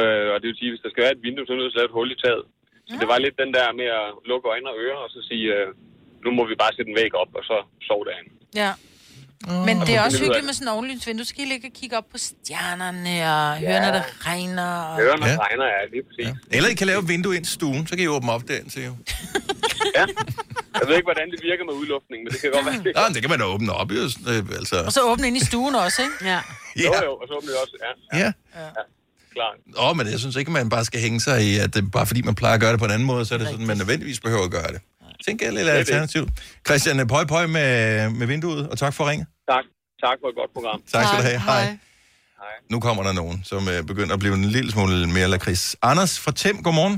øh, 0.00 0.26
og 0.32 0.36
det 0.40 0.46
vil 0.50 0.58
sige, 0.60 0.70
hvis 0.72 0.82
der 0.84 0.90
skal 0.92 1.02
være 1.06 1.14
et 1.18 1.22
vindue, 1.26 1.44
så 1.46 1.50
er 1.52 1.56
vi 1.56 1.62
nødt 1.62 1.72
til 1.72 1.78
at 1.78 1.82
lave 1.82 1.90
et 1.92 1.96
hul 1.98 2.10
i 2.16 2.18
taget. 2.24 2.44
Så 2.88 2.94
det 3.00 3.08
var 3.12 3.18
lidt 3.24 3.36
den 3.42 3.50
der 3.56 3.66
med 3.80 3.88
at 4.00 4.06
lukke 4.30 4.46
øjne 4.54 4.68
og 4.72 4.76
ører, 4.84 5.00
og 5.04 5.10
så 5.14 5.18
sige, 5.30 5.44
øh, 5.56 5.66
nu 6.24 6.28
må 6.38 6.42
vi 6.50 6.54
bare 6.62 6.72
sætte 6.76 6.90
en 6.92 6.98
væg 7.00 7.12
op, 7.22 7.30
og 7.38 7.42
så 7.50 7.56
sove 7.88 8.04
derinde. 8.08 8.30
Ja. 8.62 8.72
Men 9.68 9.76
det 9.86 9.92
er 9.96 10.00
Og 10.00 10.04
også 10.06 10.18
hyggeligt 10.22 10.42
det. 10.42 10.48
med 10.48 10.54
sådan 10.58 10.68
en 10.68 10.74
ovenlynsvindue. 10.76 11.22
Du 11.24 11.28
skal 11.30 11.40
I 11.44 11.48
ligge 11.52 11.66
og 11.70 11.74
kigge 11.80 11.94
op 12.00 12.08
på 12.14 12.18
stjernerne 12.28 13.14
og 13.36 13.46
høre, 13.66 13.80
når 13.86 13.92
det 13.98 14.04
regner. 14.28 14.68
Og... 14.88 14.94
Hører, 15.02 15.16
når 15.22 15.26
Ja. 15.26 15.32
ja. 15.32 15.38
regner 15.46 15.64
er 15.76 15.82
lige 15.94 16.04
præcis. 16.08 16.26
Ja. 16.26 16.56
Eller 16.56 16.68
I 16.74 16.76
kan 16.80 16.86
lave 16.92 17.00
et 17.04 17.08
vindue 17.14 17.34
ind 17.36 17.44
i 17.50 17.52
stuen, 17.56 17.82
så 17.88 17.92
kan 17.96 18.04
I 18.04 18.08
åbne 18.16 18.30
op 18.36 18.42
derind 18.48 18.70
til 18.74 18.82
jo. 18.88 18.92
Jeg 20.80 20.84
ved 20.88 20.94
ikke, 20.98 21.08
hvordan 21.10 21.26
det 21.32 21.38
virker 21.50 21.64
med 21.68 21.74
udluftning, 21.80 22.18
men 22.24 22.30
det 22.32 22.40
kan 22.40 22.50
godt 22.56 22.66
være, 22.66 22.74
det 22.86 22.92
men 23.06 23.14
det 23.14 23.20
kan 23.24 23.30
man 23.34 23.38
da 23.42 23.46
åbne 23.54 23.72
op, 23.80 23.90
jo. 23.98 24.02
Øh, 24.30 24.40
Altså. 24.60 24.76
Og 24.88 24.92
så 24.96 25.00
åbne 25.10 25.26
ind 25.28 25.36
i 25.42 25.44
stuen 25.50 25.74
også, 25.84 25.98
ikke? 26.06 26.16
Ja. 26.32 26.40
Jo, 26.84 26.90
jo, 27.06 27.12
og 27.20 27.24
så 27.28 27.32
åbner 27.38 27.50
vi 27.54 27.58
også, 27.64 27.74
ja. 27.86 27.92
Ja. 28.22 28.30
Klart. 29.36 29.56
Åh, 29.84 29.96
men 29.96 30.06
jeg 30.12 30.18
synes 30.18 30.36
ikke, 30.36 30.50
man 30.50 30.68
bare 30.68 30.84
skal 30.84 31.00
hænge 31.00 31.20
sig 31.20 31.36
i, 31.48 31.58
at 31.64 31.74
det, 31.74 31.90
bare 31.92 32.06
fordi 32.06 32.22
man 32.22 32.34
plejer 32.34 32.54
at 32.54 32.60
gøre 32.60 32.72
det 32.72 32.78
på 32.78 32.84
en 32.84 32.94
anden 32.96 33.08
måde, 33.12 33.24
så 33.24 33.34
er 33.34 33.38
det 33.38 33.48
sådan, 33.48 33.66
man 33.66 33.76
nødvendigvis 33.76 34.20
behøver 34.20 34.44
at 34.44 34.50
gøre 34.50 34.70
det. 34.74 34.80
Tænk 35.26 35.42
er 35.42 35.50
det. 35.50 35.68
alternativ. 35.68 36.28
Christian, 36.66 37.08
pøj 37.08 37.24
pøj 37.24 37.46
med, 37.46 37.70
med 38.10 38.26
vinduet, 38.26 38.68
og 38.70 38.78
tak 38.78 38.94
for 38.94 39.10
ringe. 39.10 39.26
Tak. 39.52 39.64
Tak 40.04 40.16
for 40.20 40.28
et 40.32 40.36
godt 40.40 40.52
program. 40.56 40.82
Tak 40.92 41.04
skal 41.06 41.18
du 41.18 41.26
have. 41.30 41.40
Hej. 41.40 41.78
Nu 42.72 42.76
kommer 42.86 43.02
der 43.08 43.12
nogen, 43.22 43.36
som 43.50 43.62
øh, 43.72 43.80
begynder 43.90 44.14
at 44.18 44.22
blive 44.24 44.34
en 44.42 44.48
lille 44.56 44.70
smule 44.74 44.94
mere 45.16 45.28
lakrids. 45.34 45.64
Anders 45.90 46.12
fra 46.24 46.32
Tem, 46.40 46.56
godmorgen. 46.66 46.96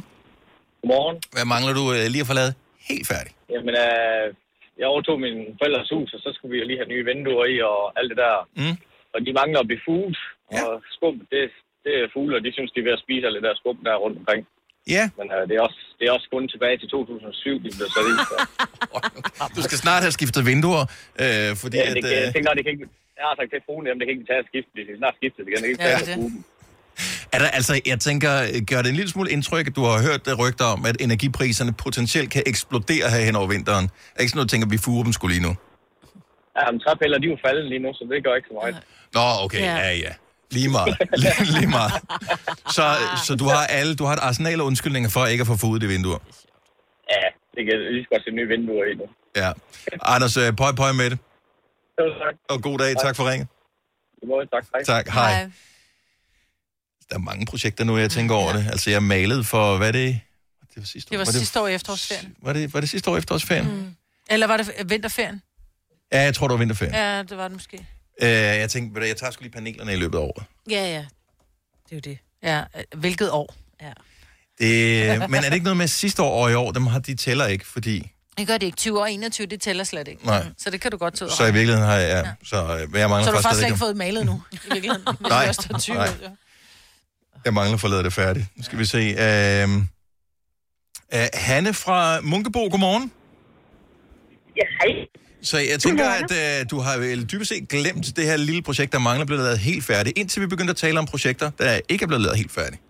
Godmorgen. 0.81 1.17
Hvad 1.35 1.47
mangler 1.55 1.73
du 1.81 1.85
øh, 1.97 2.05
lige 2.13 2.25
at 2.25 2.31
få 2.31 2.37
lavet 2.41 2.53
helt 2.91 3.07
færdig? 3.13 3.33
Jamen, 3.55 3.75
øh, 3.87 4.27
jeg 4.81 4.87
overtog 4.93 5.17
min 5.27 5.37
forældres 5.61 5.91
hus, 5.95 6.09
og 6.17 6.21
så 6.25 6.29
skulle 6.35 6.53
vi 6.55 6.59
jo 6.63 6.67
lige 6.71 6.81
have 6.81 6.93
nye 6.95 7.05
vinduer 7.11 7.47
i 7.55 7.57
og 7.71 7.79
alt 7.99 8.09
det 8.13 8.19
der. 8.25 8.37
Mm. 8.61 8.77
Og 9.15 9.19
de 9.27 9.31
mangler 9.41 9.59
at 9.61 9.69
blive 9.71 9.85
fugt, 9.89 10.19
og 10.59 10.71
skum, 10.95 11.17
det, 11.33 11.45
det 11.85 11.93
er 12.03 12.07
fugle, 12.15 12.35
og 12.39 12.43
de 12.47 12.51
synes, 12.57 12.71
de 12.75 12.79
er 12.83 12.87
ved 12.89 12.95
at 12.99 13.03
spise 13.07 13.25
alt 13.27 13.37
det 13.39 13.45
der 13.49 13.55
skum 13.61 13.77
der 13.87 13.95
rundt 14.05 14.17
omkring. 14.21 14.43
Ja. 14.97 15.05
Men 15.19 15.27
øh, 15.37 15.43
det, 15.49 15.55
er 15.59 15.63
også, 15.69 15.81
det 15.99 16.05
er 16.09 16.13
også 16.17 16.29
kun 16.35 16.45
tilbage 16.55 16.77
til 16.83 16.89
2007, 16.89 17.59
de 17.65 17.69
blev 17.79 17.89
sat 17.97 18.07
i. 18.13 18.15
Så. 18.31 18.37
Du 19.57 19.61
skal 19.69 19.79
snart 19.85 20.03
have 20.07 20.15
skiftet 20.19 20.43
vinduer, 20.51 20.85
øh, 21.23 21.49
fordi 21.63 21.77
ja, 21.77 21.85
at... 21.89 21.93
det, 21.97 22.01
kan, 22.05 22.13
jeg 22.19 22.27
Øh, 22.29 22.33
tænker, 22.37 22.51
det 22.59 22.65
kan 22.67 22.73
ikke... 22.77 22.87
Jeg 23.21 23.25
har 23.31 23.35
sagt 23.41 23.51
til 23.55 23.61
fruen, 23.67 23.85
jamen 23.89 23.99
det 24.01 24.07
kan 24.07 24.13
ikke 24.17 24.29
tage 24.31 24.41
at 24.45 24.49
skifte, 24.53 24.71
det 24.79 24.83
kan 24.87 24.93
snart 25.03 25.15
skifte 25.21 25.39
det 25.43 25.49
igen. 25.51 25.61
Det 25.63 25.67
kan 25.69 25.73
ikke 25.73 25.85
Ja, 25.85 25.99
tage 25.99 26.17
at 26.17 26.19
dem. 26.19 26.45
er 27.35 27.39
der, 27.43 27.49
altså, 27.59 27.73
jeg 27.93 27.99
tænker, 28.09 28.33
øh, 28.55 28.59
gør 28.71 28.81
det 28.83 28.89
en 28.95 28.99
lille 29.01 29.11
smule 29.15 29.31
indtryk, 29.37 29.65
at 29.71 29.75
du 29.79 29.83
har 29.91 29.97
hørt 30.09 30.21
det 30.29 30.35
rygter 30.43 30.67
om, 30.75 30.81
at 30.91 30.97
energipriserne 31.07 31.73
potentielt 31.85 32.29
kan 32.35 32.43
eksplodere 32.53 33.07
her 33.15 33.23
hen 33.29 33.35
over 33.41 33.49
vinteren? 33.57 33.85
Er 34.15 34.21
ikke 34.23 34.31
sådan 34.33 34.39
noget, 34.41 34.51
tænker, 34.53 34.67
at 34.69 34.73
vi 34.77 34.81
fuger 34.87 35.03
dem 35.09 35.13
skulle 35.19 35.33
lige 35.37 35.47
nu? 35.49 35.53
Ja, 36.59 36.65
men 36.73 36.79
træpiller, 36.85 37.17
de 37.23 37.27
er 37.29 37.31
jo 37.37 37.39
faldet 37.47 37.65
lige 37.73 37.83
nu, 37.85 37.91
så 37.99 38.03
det 38.11 38.25
gør 38.27 38.35
ikke 38.39 38.49
så 38.53 38.57
meget. 38.61 38.77
Nå, 39.19 39.25
okay, 39.45 39.61
ja, 39.71 39.77
ja. 39.89 39.95
ja. 40.07 40.13
Lige 40.51 40.69
meget. 40.71 40.97
lige, 41.17 41.45
lige 41.59 41.67
meget. 41.67 41.93
Så, 42.77 42.97
så 43.27 43.35
du 43.39 43.45
har 43.45 43.67
alle, 43.67 43.97
du 43.97 44.05
har 44.05 44.13
et 44.13 44.21
arsenal 44.21 44.61
af 44.61 44.65
undskyldninger 44.65 45.11
for 45.11 45.27
ikke 45.27 45.41
at 45.43 45.47
få 45.47 45.57
fuget 45.57 45.83
de 45.83 45.87
vinduer. 45.87 46.19
Ja, 47.11 47.21
det 47.55 47.67
kan 47.67 47.93
lige 47.93 48.05
så 48.05 48.09
godt 48.13 48.23
se 48.25 48.31
nye 48.31 48.49
vinduer 48.49 48.85
i 48.85 48.95
nu. 48.95 49.05
Ja. 49.37 49.53
Anders, 50.03 50.37
øh, 50.37 50.57
pøj 50.57 50.73
pøj 50.73 50.93
med 50.93 51.11
det. 51.11 51.19
Jo, 52.01 52.05
tak. 52.19 52.35
Og 52.49 52.63
god 52.63 52.79
dag. 52.79 52.97
Tak 52.97 53.17
for 53.17 53.31
ringet. 53.31 53.49
Godmorgen, 54.21 54.49
tak. 54.49 54.65
Hej. 54.75 54.83
Tak. 54.85 55.09
Hej. 55.09 55.51
der 57.11 57.15
er 57.15 57.19
mange 57.19 57.47
projekter 57.47 57.85
nu, 57.85 57.97
jeg 57.99 58.11
tænker 58.11 58.35
over 58.35 58.53
det. 58.53 58.67
Altså, 58.71 58.91
jeg 58.91 59.03
malede 59.03 59.45
for, 59.45 59.77
hvad 59.77 59.89
er 59.89 59.93
det? 59.93 60.21
Det 60.75 60.77
var 60.77 60.85
sidste 60.85 61.11
Det 61.11 61.19
var 61.19 61.25
år. 61.25 61.31
sidste 61.31 61.61
år 61.61 61.67
i 61.67 61.75
efterårsferien. 61.75 62.37
Var 62.43 62.53
det, 62.53 62.75
var 62.75 62.81
det 62.81 62.89
sidste 62.89 63.11
år 63.11 63.17
efterårsferien? 63.17 63.67
Mm. 63.75 63.95
Eller 64.31 64.47
var 64.47 64.57
det 64.57 64.73
vinterferien? 64.91 65.43
Ja, 66.13 66.21
jeg 66.23 66.35
tror, 66.35 66.49
det 66.49 66.53
var 66.53 66.59
vinterferien. 66.59 66.95
Ja. 66.95 67.17
Ja, 67.17 67.23
det 67.23 67.37
var 67.37 67.43
det 67.49 67.53
måske. 67.53 67.87
Øh, 68.23 68.29
jeg 68.29 68.71
tænkte, 68.71 69.01
du, 69.01 69.07
jeg 69.07 69.17
tager 69.17 69.31
sgu 69.31 69.43
lige 69.43 69.53
panelerne 69.53 69.93
i 69.93 69.97
løbet 69.97 70.19
af 70.19 70.23
året. 70.23 70.45
Ja, 70.71 70.87
ja. 70.87 71.05
Det 71.85 71.93
er 71.93 71.97
jo 71.97 72.01
det. 72.01 72.19
Ja, 72.43 72.61
øh, 72.77 73.01
hvilket 73.01 73.31
år? 73.31 73.55
Ja. 73.83 73.93
Det, 74.59 75.31
men 75.31 75.35
er 75.35 75.41
det 75.49 75.53
ikke 75.55 75.65
noget 75.65 75.77
med 75.77 75.89
sidste 75.89 76.23
år 76.23 76.45
og 76.45 76.51
i 76.51 76.55
år? 76.55 76.73
Dem 76.73 76.87
har, 76.87 76.99
de 76.99 77.15
tæller 77.15 77.47
ikke, 77.47 77.67
fordi... 77.67 78.11
Det 78.39 78.47
gør 78.47 78.59
det 78.59 78.67
ikke. 78.67 78.77
20 78.77 79.01
og 79.01 79.13
21, 79.13 79.47
det 79.47 79.61
tæller 79.61 79.85
slet 79.85 80.09
ikke. 80.09 80.27
Nej. 80.27 80.47
Så 80.59 80.71
det 80.71 80.81
kan 80.81 80.91
du 80.91 80.97
godt 80.97 81.15
tage 81.15 81.31
Så 81.31 81.43
i 81.47 81.53
virkeligheden 81.53 81.85
har 81.85 81.97
jeg... 81.97 82.25
Ja, 82.25 82.31
så 82.45 82.57
øh, 82.57 82.99
jeg 83.01 83.11
mangler 83.11 83.25
Så 83.25 83.31
har 83.31 83.37
du 83.37 83.43
faktisk 83.43 83.43
slet 83.43 83.55
stadig- 83.55 83.67
ikke 83.69 83.79
fået 83.79 83.97
malet 83.97 84.27
nu, 84.27 84.43
i 84.53 84.59
virkeligheden. 84.73 85.03
Nej, 85.21 85.39
det 85.47 85.47
først 85.47 85.71
er 85.71 85.79
20 85.79 85.97
nej. 85.97 86.09
ja. 86.23 86.29
Jeg 87.45 87.55
mangler 87.55 87.77
for 87.77 87.87
at 87.89 87.91
lade 87.91 88.05
det 88.05 88.13
færdigt. 88.13 88.47
Nu 88.57 88.63
skal 88.63 88.79
vi 88.79 88.85
se. 88.85 88.99
Øh, 88.99 89.69
øh, 91.15 91.29
Hanne 91.35 91.75
fra 91.75 92.21
Munkebo, 92.21 92.59
godmorgen. 92.59 93.13
Ja, 94.57 94.63
hej. 94.81 95.07
Så 95.51 95.57
jeg 95.73 95.79
tænker, 95.87 96.07
at 96.21 96.31
øh, 96.43 96.59
du 96.73 96.77
har 96.87 96.95
vel 97.07 97.21
dybest 97.33 97.49
set 97.53 97.65
glemt 97.75 98.07
det 98.19 98.25
her 98.31 98.37
lille 98.49 98.63
projekt, 98.69 98.91
der 98.97 98.99
mangler 99.09 99.27
blevet 99.31 99.43
lavet 99.49 99.59
helt 99.71 99.85
færdigt, 99.93 100.19
indtil 100.21 100.39
vi 100.43 100.47
begyndte 100.55 100.71
at 100.77 100.81
tale 100.85 100.97
om 101.03 101.07
projekter, 101.15 101.49
der 101.59 101.81
ikke 101.93 102.03
er 102.03 102.11
blevet 102.11 102.23
lavet 102.27 102.39
helt 102.43 102.53
færdigt. 102.59 102.83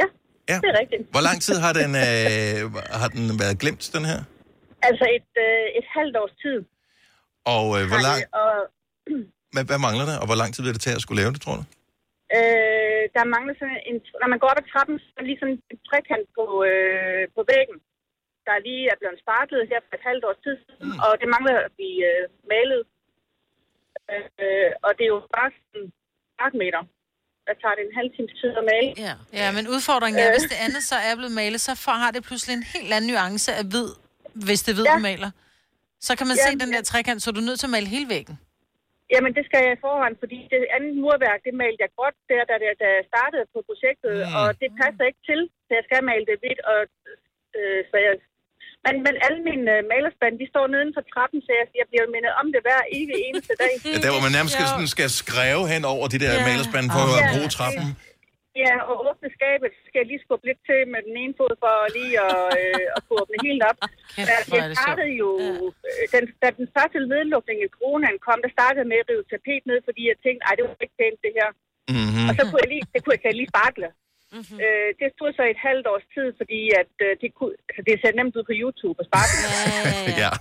Ja, 0.00 0.06
Ja. 0.52 0.56
det 0.62 0.68
er 0.72 0.78
rigtigt. 0.82 1.02
Hvor 1.14 1.24
lang 1.28 1.38
tid 1.46 1.56
har 1.64 1.72
den, 1.80 1.90
øh, 2.06 2.58
har 3.02 3.08
den 3.16 3.24
været 3.42 3.56
glemt, 3.62 3.82
den 3.96 4.04
her? 4.10 4.20
Altså 4.88 5.04
et, 5.18 5.30
øh, 5.46 5.64
et 5.80 5.86
halvt 5.96 6.16
års 6.22 6.34
tid. 6.44 6.58
Og 7.54 7.64
øh, 7.76 7.82
hvor, 7.90 8.00
lang, 8.08 8.18
Og 8.42 8.50
hvad, 9.54 9.64
hvad 9.70 9.80
mangler 9.86 10.04
der, 10.10 10.16
og 10.22 10.26
hvor 10.28 10.38
lang 10.42 10.50
tid 10.54 10.60
vil 10.64 10.72
det 10.76 10.82
tage 10.86 10.96
at 10.98 11.02
skulle 11.04 11.20
lave 11.22 11.32
det, 11.34 11.40
tror 11.44 11.56
du? 11.60 11.64
øh, 12.36 13.02
der 13.16 13.24
mangler 13.34 13.54
sådan 13.60 13.80
en... 13.90 13.96
Når 14.22 14.28
man 14.32 14.38
går 14.42 14.48
op 14.52 14.60
ad 14.62 14.66
trappen, 14.72 14.96
så 15.04 15.08
er 15.20 15.24
lige 15.30 15.40
sådan 15.42 15.54
en 15.74 15.78
trekant 15.88 16.26
på, 16.38 16.44
øh, 16.72 17.22
på 17.36 17.40
væggen, 17.52 17.76
der 18.48 18.56
lige 18.68 18.84
er 18.92 18.98
blevet 19.00 19.18
sparklet 19.24 19.62
her 19.70 19.80
for 19.86 19.94
et 19.98 20.04
halvt 20.10 20.24
års 20.28 20.40
tid 20.44 20.56
siden, 20.64 20.88
mm. 20.88 21.04
og 21.04 21.10
det 21.20 21.28
mangler 21.34 21.56
at 21.66 21.72
blive 21.78 22.00
øh, 22.10 22.24
malet. 22.52 22.82
Øh, 24.14 24.70
og 24.84 24.90
det 24.96 25.04
er 25.06 25.12
jo 25.16 25.20
bare 25.36 25.50
sådan 25.54 25.70
en 25.80 25.86
kvadratmeter. 25.92 26.82
Der 27.46 27.54
tager 27.62 27.74
det 27.78 27.84
en 27.88 27.96
halv 28.00 28.10
times 28.16 28.34
tid 28.40 28.50
at 28.60 28.64
male. 28.72 28.90
Ja. 29.06 29.14
ja, 29.40 29.48
men 29.56 29.64
udfordringen 29.74 30.18
er, 30.24 30.28
Øh. 30.28 30.34
hvis 30.36 30.46
det 30.52 30.58
andet 30.66 30.82
så 30.90 30.96
er 31.08 31.14
blevet 31.20 31.34
malet, 31.42 31.60
så 31.68 31.72
får, 31.84 31.96
har 32.04 32.10
det 32.16 32.22
pludselig 32.28 32.54
en 32.60 32.66
helt 32.74 32.90
anden 32.96 33.08
nuance 33.12 33.50
af 33.60 33.64
hvid, 33.72 33.88
hvis 34.46 34.60
det 34.66 34.72
hvid, 34.76 34.86
ja. 34.90 34.94
du 34.96 35.00
maler. 35.10 35.30
Så 36.06 36.12
kan 36.18 36.26
man 36.30 36.36
Ja, 36.38 36.44
se 36.46 36.50
den 36.62 36.70
der 36.74 36.82
trekant, 36.90 37.18
så 37.22 37.26
er 37.30 37.36
du 37.38 37.44
nødt 37.48 37.58
til 37.60 37.68
at 37.70 37.74
male 37.76 37.88
hele 37.96 38.08
væggen. 38.16 38.34
Jamen, 39.12 39.32
det 39.36 39.44
skal 39.48 39.60
jeg 39.66 39.72
i 39.76 39.82
forvejen, 39.86 40.16
fordi 40.22 40.38
det 40.52 40.60
andet 40.76 40.92
murværk, 41.04 41.40
det 41.48 41.54
malte 41.62 41.80
jeg 41.84 41.92
godt 42.02 42.16
der, 42.30 42.42
da, 42.50 42.54
da, 42.62 42.68
da 42.82 42.88
jeg 42.98 43.04
startede 43.12 43.44
på 43.54 43.58
projektet, 43.70 44.14
mm. 44.26 44.38
og 44.40 44.46
det 44.60 44.68
passer 44.82 45.04
ikke 45.10 45.22
til, 45.30 45.40
så 45.66 45.70
jeg 45.78 45.84
skal 45.88 46.00
male 46.10 46.24
det 46.30 46.36
hvidt, 46.42 46.60
og 46.72 46.80
øh, 47.58 47.80
så 47.90 47.96
jeg... 48.06 48.14
Men, 48.84 48.94
men 49.06 49.14
alle 49.26 49.40
mine 49.48 49.64
øh, 49.74 49.80
malerspande, 49.92 50.36
de 50.42 50.46
står 50.54 50.66
neden 50.74 50.90
for 50.96 51.02
trappen, 51.12 51.38
så 51.46 51.50
jeg, 51.60 51.66
jeg 51.80 51.86
bliver 51.90 52.06
mindet 52.14 52.32
om 52.40 52.46
det 52.54 52.60
hver 52.66 52.80
evig 52.98 53.16
eneste 53.28 53.54
dag. 53.62 53.74
Ja, 53.94 53.98
der 54.04 54.10
hvor 54.14 54.22
man 54.26 54.32
nærmest 54.38 54.52
skal, 54.56 54.66
sådan, 54.72 54.90
skal 54.96 55.08
skrive 55.22 55.62
hen 55.72 55.82
over 55.94 56.04
de 56.12 56.18
der 56.24 56.32
Ja. 56.34 56.38
ja. 56.40 56.46
malerspande 56.50 56.88
for 56.96 57.04
at 57.08 57.20
Ja, 57.22 57.26
bruge 57.34 57.50
trappen. 57.58 57.86
Ja, 58.64 58.74
og 58.90 58.94
åbne 59.08 59.28
skabet, 59.38 59.68
så 59.76 59.80
skal 59.88 59.98
jeg 60.02 60.08
lige 60.12 60.22
skubbe 60.26 60.44
lidt 60.48 60.60
til 60.68 60.80
med 60.94 61.00
den 61.08 61.14
ene 61.22 61.34
fod, 61.38 61.52
for 61.64 61.74
lige 61.98 62.14
at, 62.28 62.40
øh, 62.62 62.96
at 62.96 63.00
få 63.08 63.12
åbnet 63.22 63.38
helt 63.48 63.62
op. 63.70 63.78
Kæft, 64.16 64.28
Ja, 64.30 64.36
det 64.62 64.70
det 64.72 64.78
startede 64.84 65.12
jo... 65.22 65.28
øh, 65.88 66.04
Den, 66.14 66.24
da 66.42 66.46
den 66.60 66.66
første 66.76 66.98
nedlukning 67.12 67.58
i 67.66 67.68
coronaen 67.76 68.18
kom, 68.26 68.38
der 68.44 68.50
startede 68.56 68.80
jeg 68.82 68.88
med 68.92 68.98
at 69.02 69.08
rive 69.10 69.24
tapet 69.32 69.62
ned, 69.70 69.78
fordi 69.88 70.02
jeg 70.10 70.16
tænkte, 70.24 70.42
ej, 70.48 70.54
det 70.56 70.62
var 70.66 70.74
ikke 70.86 70.98
pænt 71.00 71.18
det 71.26 71.32
her. 71.38 71.48
Mm-hmm. 71.94 72.26
Og 72.28 72.32
så 72.38 72.42
kunne 72.48 72.60
jeg 72.64 72.70
lige, 72.74 72.84
det 72.94 73.00
kunne 73.02 73.14
jeg, 73.16 73.22
jeg 73.30 73.36
lige 73.40 73.50
sparkle. 73.54 73.88
Mm-hmm. 74.36 74.58
Øh, 74.64 74.88
det 75.00 75.08
stod 75.16 75.30
så 75.38 75.42
et 75.52 75.60
halvt 75.68 75.86
års 75.92 76.06
tid, 76.16 76.28
fordi 76.40 76.60
at, 76.82 76.92
øh, 77.06 77.12
det, 77.22 77.28
kunne, 77.38 77.54
det 77.88 77.94
ser 78.02 78.12
nemt 78.18 78.34
ud 78.38 78.44
på 78.50 78.54
YouTube 78.62 78.96
at 79.02 79.06
sparkle. 79.10 79.38
ja. 80.24 80.32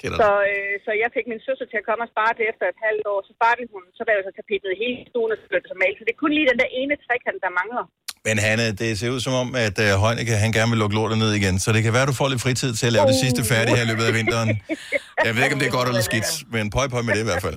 Kender 0.00 0.16
Så, 0.22 0.30
det. 0.40 0.50
øh, 0.50 0.74
så 0.84 0.90
jeg 1.02 1.08
fik 1.16 1.26
min 1.32 1.40
søster 1.48 1.66
til 1.70 1.78
at 1.82 1.86
komme 1.88 2.02
og 2.06 2.10
spare 2.14 2.32
det 2.38 2.44
efter 2.52 2.64
et 2.72 2.78
halvt 2.86 3.04
år. 3.12 3.18
Så 3.28 3.32
sparklede 3.38 3.70
hun, 3.74 3.82
så 3.98 4.02
lavede 4.06 4.20
jeg 4.20 4.26
så 4.30 4.34
tapetet 4.40 4.70
hele 4.82 4.96
stuen, 5.10 5.30
og 5.34 5.38
det 5.40 5.64
så 5.72 5.76
malet. 5.82 5.96
Så 5.98 6.04
det 6.06 6.12
er 6.16 6.20
kun 6.24 6.32
lige 6.38 6.48
den 6.52 6.58
der 6.62 6.70
ene 6.80 6.94
trekant, 7.06 7.40
der 7.46 7.52
mangler. 7.60 7.84
Men 8.28 8.36
Hanne, 8.46 8.66
det 8.82 8.88
ser 9.00 9.10
ud 9.14 9.20
som 9.26 9.34
om, 9.42 9.48
at 9.66 9.76
uh, 9.84 9.90
Heunicke, 10.02 10.34
han 10.44 10.50
gerne 10.56 10.70
vil 10.72 10.78
lukke 10.82 10.96
lortet 10.98 11.18
ned 11.24 11.30
igen. 11.40 11.54
Så 11.64 11.68
det 11.76 11.80
kan 11.86 11.92
være, 11.96 12.06
du 12.12 12.16
får 12.20 12.28
lidt 12.32 12.42
fritid 12.46 12.70
til 12.80 12.86
at 12.90 12.94
lave 12.96 13.06
det 13.12 13.18
sidste 13.24 13.40
færdigt 13.52 13.74
her 13.78 13.84
i 13.86 13.90
løbet 13.92 14.04
af 14.10 14.14
vinteren. 14.20 14.48
Jeg 15.26 15.32
ved 15.34 15.42
ikke, 15.44 15.54
om 15.56 15.60
det 15.62 15.68
er 15.70 15.76
godt 15.78 15.88
eller 15.92 16.04
skidt, 16.10 16.28
men 16.54 16.64
pøj 16.76 16.86
pøj 16.94 17.02
med 17.06 17.12
det 17.16 17.22
i 17.26 17.28
hvert 17.30 17.42
fald. 17.46 17.56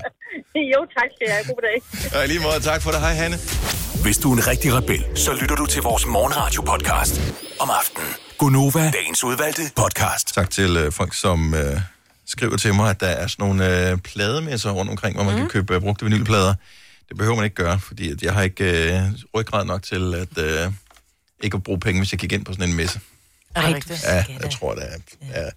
jo, 0.74 0.80
tak 0.98 1.10
skal 1.16 1.28
jeg. 1.34 1.40
God 1.52 1.62
dag. 1.70 1.78
Og 2.18 2.28
lige 2.32 2.42
måde, 2.48 2.60
tak 2.72 2.80
for 2.84 2.92
det. 2.94 3.00
Hej, 3.06 3.14
Hanne. 3.22 3.38
Hvis 4.06 4.18
du 4.18 4.32
er 4.32 4.38
en 4.38 4.48
rigtig 4.48 4.74
rebel, 4.74 5.06
så 5.16 5.34
lytter 5.34 5.56
du 5.56 5.66
til 5.66 5.82
vores 5.82 6.06
morgenradio-podcast 6.06 7.22
om 7.60 7.70
aftenen. 7.70 8.08
Gunova, 8.38 8.92
dagens 8.92 9.24
udvalgte 9.24 9.62
podcast. 9.76 10.34
Tak 10.34 10.50
til 10.50 10.86
uh, 10.86 10.94
folk, 10.94 11.14
som 11.14 11.54
uh, 11.54 11.60
skriver 12.26 12.58
til 12.58 12.74
mig, 12.74 12.90
at 12.90 13.00
der 13.00 13.08
er 13.08 13.28
sådan 13.28 13.46
nogle 13.48 13.94
uh, 13.94 14.00
plademesser 14.00 14.72
rundt 14.72 14.92
omkring, 14.92 15.16
hvor 15.16 15.24
man 15.24 15.34
mm. 15.34 15.40
kan 15.40 15.50
købe 15.50 15.76
uh, 15.76 15.82
brugte 15.82 16.06
vinylplader. 16.06 16.54
Det 17.10 17.18
behøver 17.18 17.36
man 17.36 17.44
ikke 17.46 17.56
gøre, 17.56 17.80
fordi 17.80 18.12
at 18.12 18.22
jeg 18.22 18.34
har 18.34 18.42
ikke 18.42 19.02
uh, 19.14 19.40
ryggrad 19.40 19.66
nok 19.66 19.84
til 19.84 20.16
at 20.16 20.68
uh, 20.68 20.74
ikke 21.44 21.56
at 21.56 21.64
bruge 21.64 21.80
penge, 21.80 22.02
hvis 22.02 22.12
jeg 22.12 22.20
gik 22.20 22.32
ind 22.32 22.46
på 22.46 22.54
sådan 22.54 22.70
en 22.70 22.76
messe. 22.76 23.00
Er 23.56 23.74
det? 23.74 24.04
Ja, 24.04 24.26
jeg 24.42 24.52
tror, 24.52 24.76
det 24.76 24.84
er. 24.84 24.98
Ja. 25.42 25.50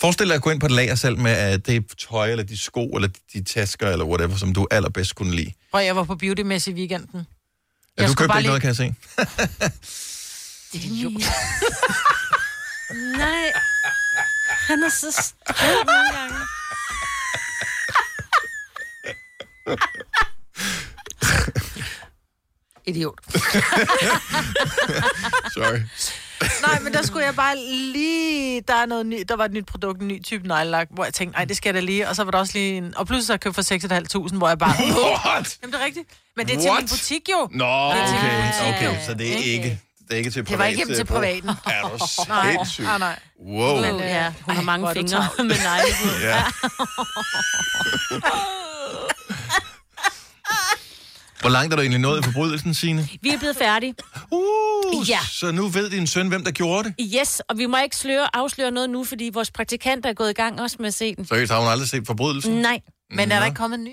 Forestil 0.00 0.26
dig 0.26 0.34
at 0.34 0.42
gå 0.42 0.50
ind 0.50 0.60
på 0.60 0.66
et 0.66 0.72
lager 0.72 0.94
selv 0.94 1.18
med 1.18 1.30
at 1.30 1.66
det 1.66 1.84
tøj, 2.10 2.30
eller 2.30 2.44
de 2.44 2.58
sko, 2.58 2.86
eller 2.86 3.08
de 3.32 3.44
tasker, 3.44 3.88
eller 3.88 4.04
whatever, 4.04 4.36
som 4.36 4.54
du 4.54 4.66
allerbedst 4.70 5.14
kunne 5.14 5.36
lide. 5.36 5.52
Prøv, 5.72 5.84
jeg 5.84 5.96
var 5.96 6.04
på 6.04 6.14
beauty-messe 6.14 6.70
i 6.70 6.74
weekenden. 6.74 7.26
Ja, 7.98 8.06
du 8.06 8.12
skulle 8.12 8.28
købte 8.28 8.38
ikke 8.38 8.48
noget, 8.48 8.62
kan 8.62 8.68
jeg 8.68 8.76
se. 8.76 8.94
Idiot. 10.76 11.12
Nej. 13.18 13.52
Han 14.68 14.82
er 14.82 14.88
så 14.88 15.12
strid 15.22 15.84
nogle 15.84 16.12
gange. 16.18 16.36
Idiot. 22.86 23.18
Sorry. 25.54 25.80
Nej, 26.62 26.80
men 26.80 26.92
der 26.92 27.02
skulle 27.02 27.26
jeg 27.26 27.34
bare 27.34 27.56
lige... 27.92 28.60
Der, 28.68 28.74
er 28.74 28.86
noget 28.86 29.06
ny, 29.06 29.22
der 29.28 29.36
var 29.36 29.44
et 29.44 29.52
nyt 29.52 29.66
produkt, 29.66 30.00
en 30.00 30.08
ny 30.08 30.22
type 30.24 30.48
neglelak, 30.48 30.86
hvor 30.90 31.04
jeg 31.04 31.14
tænkte, 31.14 31.36
nej, 31.38 31.44
det 31.44 31.56
skal 31.56 31.68
jeg 31.68 31.74
da 31.74 31.80
lige. 31.80 32.08
Og 32.08 32.16
så 32.16 32.24
var 32.24 32.30
der 32.30 32.38
også 32.38 32.52
lige 32.54 32.76
en... 32.76 32.94
Og 32.96 33.06
pludselig 33.06 33.26
så 33.26 33.36
købte 33.36 33.64
jeg 33.70 33.80
for 33.82 34.18
6.500, 34.28 34.36
hvor 34.36 34.48
jeg 34.48 34.58
bare... 34.58 34.74
What? 35.26 35.58
Jamen, 35.62 35.72
det 35.72 35.80
er 35.80 35.84
rigtigt. 35.84 36.08
Men 36.36 36.46
det 36.46 36.56
er 36.56 36.60
til 36.60 36.70
What? 36.70 36.82
min 36.82 36.88
butik 36.88 37.28
jo. 37.28 37.48
Nå, 37.52 37.64
okay, 37.90 38.00
butik, 38.00 38.74
okay, 38.74 38.84
jo. 38.84 38.94
så 39.06 39.14
det 39.14 39.32
er 39.32 39.36
ikke, 39.36 39.80
det 40.08 40.12
er 40.14 40.16
ikke 40.16 40.30
til 40.30 40.44
privat. 40.44 40.50
Det 40.50 40.58
var 40.58 40.64
ikke 40.64 40.76
hjem 40.86 40.94
til 40.96 41.04
brug. 41.04 41.14
privaten. 41.14 41.48
Er 41.66 41.82
du 41.82 41.88
Nej, 42.28 42.52
sindssyg? 42.52 42.82
nej, 42.84 42.98
nej. 42.98 43.18
Wow. 43.46 43.80
Men, 43.80 43.94
øh, 43.94 44.00
Ja, 44.00 44.32
hun 44.42 44.54
har 44.54 44.62
mange 44.62 44.92
fingre 44.92 45.28
med 45.38 45.44
negle. 45.44 45.94
Ja. 46.22 46.42
Hvor 51.40 51.50
langt 51.50 51.72
er 51.72 51.76
du 51.76 51.80
egentlig 51.82 52.00
nået 52.00 52.20
i 52.20 52.22
forbrydelsen, 52.22 52.74
Signe? 52.74 53.08
Vi 53.22 53.28
er 53.28 53.38
blevet 53.38 53.56
færdige. 53.56 53.94
Uh, 54.30 55.08
Ja. 55.08 55.18
Så 55.30 55.52
nu 55.52 55.68
ved 55.68 55.90
din 55.90 56.06
søn, 56.06 56.28
hvem 56.28 56.44
der 56.44 56.50
gjorde 56.50 56.84
det? 56.98 57.10
Yes, 57.20 57.40
og 57.48 57.58
vi 57.58 57.66
må 57.66 57.76
ikke 57.84 57.96
sløre, 57.96 58.36
afsløre 58.36 58.70
noget 58.70 58.90
nu, 58.90 59.04
fordi 59.04 59.30
vores 59.32 59.50
praktikant 59.50 60.06
er 60.06 60.12
gået 60.12 60.30
i 60.30 60.32
gang 60.32 60.60
også 60.60 60.76
med 60.78 60.86
at 60.86 60.94
se 60.94 61.14
den. 61.14 61.26
Seriøst, 61.26 61.52
har 61.52 61.60
hun 61.60 61.68
aldrig 61.68 61.88
set 61.88 62.06
forbrydelsen? 62.06 62.52
Nej. 62.54 62.80
Men 63.10 63.20
er 63.20 63.26
der 63.26 63.40
Nå. 63.40 63.44
ikke 63.44 63.56
kommet 63.56 63.78
en 63.78 63.84
ny? 63.84 63.92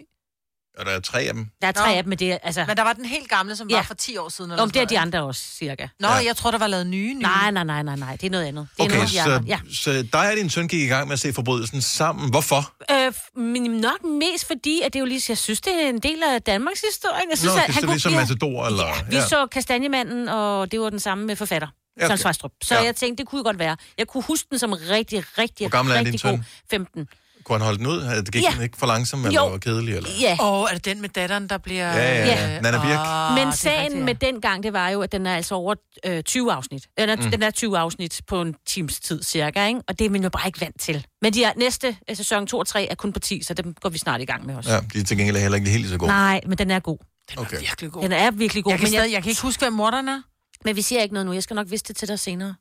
Og 0.80 0.86
der 0.86 0.92
er 0.92 1.00
tre 1.00 1.20
af 1.22 1.34
dem. 1.34 1.48
Der 1.62 1.68
er 1.68 1.72
tre 1.72 1.94
af 1.96 2.04
dem, 2.04 2.10
men 2.10 2.20
det 2.20 2.32
er, 2.32 2.38
altså... 2.44 2.66
Men 2.68 2.78
der 2.78 2.84
var 2.84 2.94
den 2.94 3.06
helt 3.06 3.30
gamle, 3.30 3.56
som 3.56 3.70
Ja. 3.70 3.76
var 3.76 3.84
for 3.84 3.94
10 3.94 4.18
år 4.18 4.30
siden. 4.30 4.52
Eller 4.52 4.64
Om 4.64 4.70
det 4.72 4.82
er 4.82 4.86
de 4.86 5.00
andre 5.00 5.24
også, 5.24 5.42
cirka. 5.58 5.88
Nå, 6.00 6.08
Ja. 6.08 6.14
jeg 6.14 6.36
tror, 6.38 6.52
der 6.52 6.58
var 6.58 6.68
lavet 6.68 6.88
nye, 6.88 7.14
nye. 7.14 7.22
Nej, 7.22 7.52
nej, 7.52 7.64
nej, 7.64 7.84
nej, 7.84 7.96
nej, 7.96 8.16
det 8.16 8.28
er 8.28 8.30
noget 8.32 8.46
andet. 8.46 8.68
Det 8.78 8.80
er 8.80 8.84
Okay, 8.86 8.96
noget, 8.96 9.10
så, 9.10 9.22
andre. 9.22 9.44
Ja. 9.48 9.60
så 9.74 10.08
dig 10.14 10.32
og 10.32 10.36
din 10.38 10.50
søn 10.50 10.68
gik 10.68 10.82
i 10.82 10.86
gang 10.88 11.08
med 11.08 11.14
at 11.14 11.20
se 11.20 11.34
forbrydelsen 11.34 11.82
sammen. 11.82 12.30
Hvorfor? 12.30 12.74
Øh, 12.92 13.14
men 13.44 13.62
nok 13.72 14.04
mest 14.04 14.48
fordi, 14.48 14.82
at 14.82 14.94
det 14.94 15.00
jo 15.00 15.06
lige, 15.06 15.22
jeg 15.30 15.38
synes, 15.38 15.62
det 15.62 15.74
er 15.86 15.90
en 15.90 16.00
del 16.00 16.24
af 16.24 16.42
Danmarks 16.42 16.82
historie. 16.92 17.16
Jeg 17.16 17.24
Nå, 17.30 17.36
synes, 17.36 17.54
det 17.54 17.84
er 17.84 17.88
ligesom 17.92 18.12
ja, 18.12 18.20
Matador, 18.20 18.66
eller... 18.68 19.06
Vi 19.10 19.16
så 19.30 19.48
Kastanjemanden, 19.52 20.30
og 20.30 20.72
det 20.72 20.80
var 20.80 20.90
den 20.90 21.00
samme 21.00 21.26
med 21.26 21.36
forfatter. 21.36 21.68
Ja, 22.00 22.06
Ja, 22.08 22.14
okay. 22.14 22.34
Så 22.64 22.76
Ja. 22.76 22.84
jeg 22.84 22.96
tænkte, 22.96 23.22
det 23.24 23.30
kunne 23.30 23.44
godt 23.44 23.60
være. 23.60 23.78
Jeg 23.98 24.08
kunne 24.08 24.24
huske 24.24 24.48
den 24.52 24.60
som 24.60 24.74
rigtig, 24.90 25.24
rigtig, 25.38 25.68
Hvor 25.68 25.78
gammel 25.78 25.94
er 25.94 25.98
din 25.98 26.06
rigtig 26.06 26.20
søn? 26.20 26.36
god. 26.36 26.44
15. 26.70 27.08
Kunne 27.46 27.58
han 27.58 27.66
holde 27.66 27.78
den 27.78 27.88
ud? 27.88 28.02
Det 28.02 28.32
gik 28.32 28.44
Ja. 28.44 28.50
den 28.56 28.62
ikke 28.64 28.78
for 28.78 28.86
langsomt, 28.88 29.26
eller 29.26 29.42
Jo. 29.42 29.48
var 29.50 29.58
kedelig? 29.58 29.96
Eller? 29.96 30.10
Ja. 30.22 30.38
Åh, 30.42 30.62
oh, 30.62 30.70
er 30.70 30.74
det 30.74 30.86
den 30.86 31.02
med 31.02 31.10
datteren, 31.10 31.50
der 31.50 31.58
bliver... 31.58 31.88
Ja, 31.98 32.26
ja, 32.26 32.54
ja. 32.54 32.60
Nana 32.62 32.78
Birk. 32.78 33.00
Ah, 33.00 33.34
Men 33.36 33.48
er 33.48 33.52
sagen 33.52 33.82
rigtigt, 33.84 34.00
ja. 34.00 34.06
med 34.06 34.16
den 34.16 34.42
gang, 34.42 34.64
det 34.64 34.74
var 34.74 34.90
jo, 34.90 35.02
at 35.02 35.12
den 35.12 35.26
er 35.26 35.36
altså 35.36 35.56
over 35.56 35.76
øh, 36.06 36.24
20 36.24 36.54
afsnit. 36.54 36.88
Den 36.98 37.10
er, 37.10 37.16
Mm. 37.16 37.32
den 37.32 37.44
er 37.44 37.52
20 37.52 37.78
afsnit 37.78 38.22
på 38.28 38.42
en 38.42 38.56
times 38.68 39.00
tid 39.00 39.24
cirka, 39.24 39.66
ikke? 39.68 39.82
og 39.88 40.00
det 40.00 40.06
er 40.06 40.10
man 40.10 40.24
jo 40.24 40.30
bare 40.30 40.48
ikke 40.48 40.62
vant 40.62 40.82
til. 40.82 41.06
Men 41.22 41.34
de 41.34 41.44
er, 41.44 41.52
næste 41.58 41.98
øh, 42.10 42.16
sæson 42.18 42.48
2 42.48 42.58
og 42.58 42.68
3 42.68 42.88
er 42.92 42.96
kun 42.96 43.14
på 43.14 43.20
10, 43.20 43.44
så 43.44 43.54
dem 43.54 43.74
går 43.82 43.90
vi 43.90 43.98
snart 43.98 44.22
i 44.22 44.26
gang 44.26 44.46
med 44.46 44.56
også. 44.56 44.72
Ja, 44.74 44.80
de 44.94 45.00
er 45.00 45.04
til 45.04 45.18
gengæld 45.18 45.38
heller 45.38 45.56
ikke 45.58 45.70
helt 45.70 45.90
så 45.90 45.98
gode. 45.98 46.12
Nej, 46.12 46.42
men 46.48 46.58
den 46.58 46.72
er 46.72 46.80
god. 46.80 46.98
Okay. 47.38 47.60
Virkelig 47.60 47.92
god. 47.92 48.04
Den 48.04 48.12
er 48.12 48.32
virkelig 48.32 48.64
god. 48.64 48.72
Jeg 48.72 48.80
kan, 48.80 48.86
men 48.86 48.94
stadig, 48.94 49.12
jeg 49.14 49.24
kan 49.24 49.30
ikke 49.30 49.42
huske, 49.42 49.62
hvem 49.62 49.74
morderen 49.74 50.08
er. 50.08 50.22
Men 50.66 50.76
vi 50.76 50.82
siger 50.82 51.02
ikke 51.02 51.14
noget 51.14 51.26
nu. 51.26 51.34
Jeg 51.34 51.44
skal 51.44 51.56
nok 51.56 51.68
vise 51.72 51.84
det 51.88 51.96
til 51.96 52.08
dig 52.08 52.20
senere. 52.20 52.56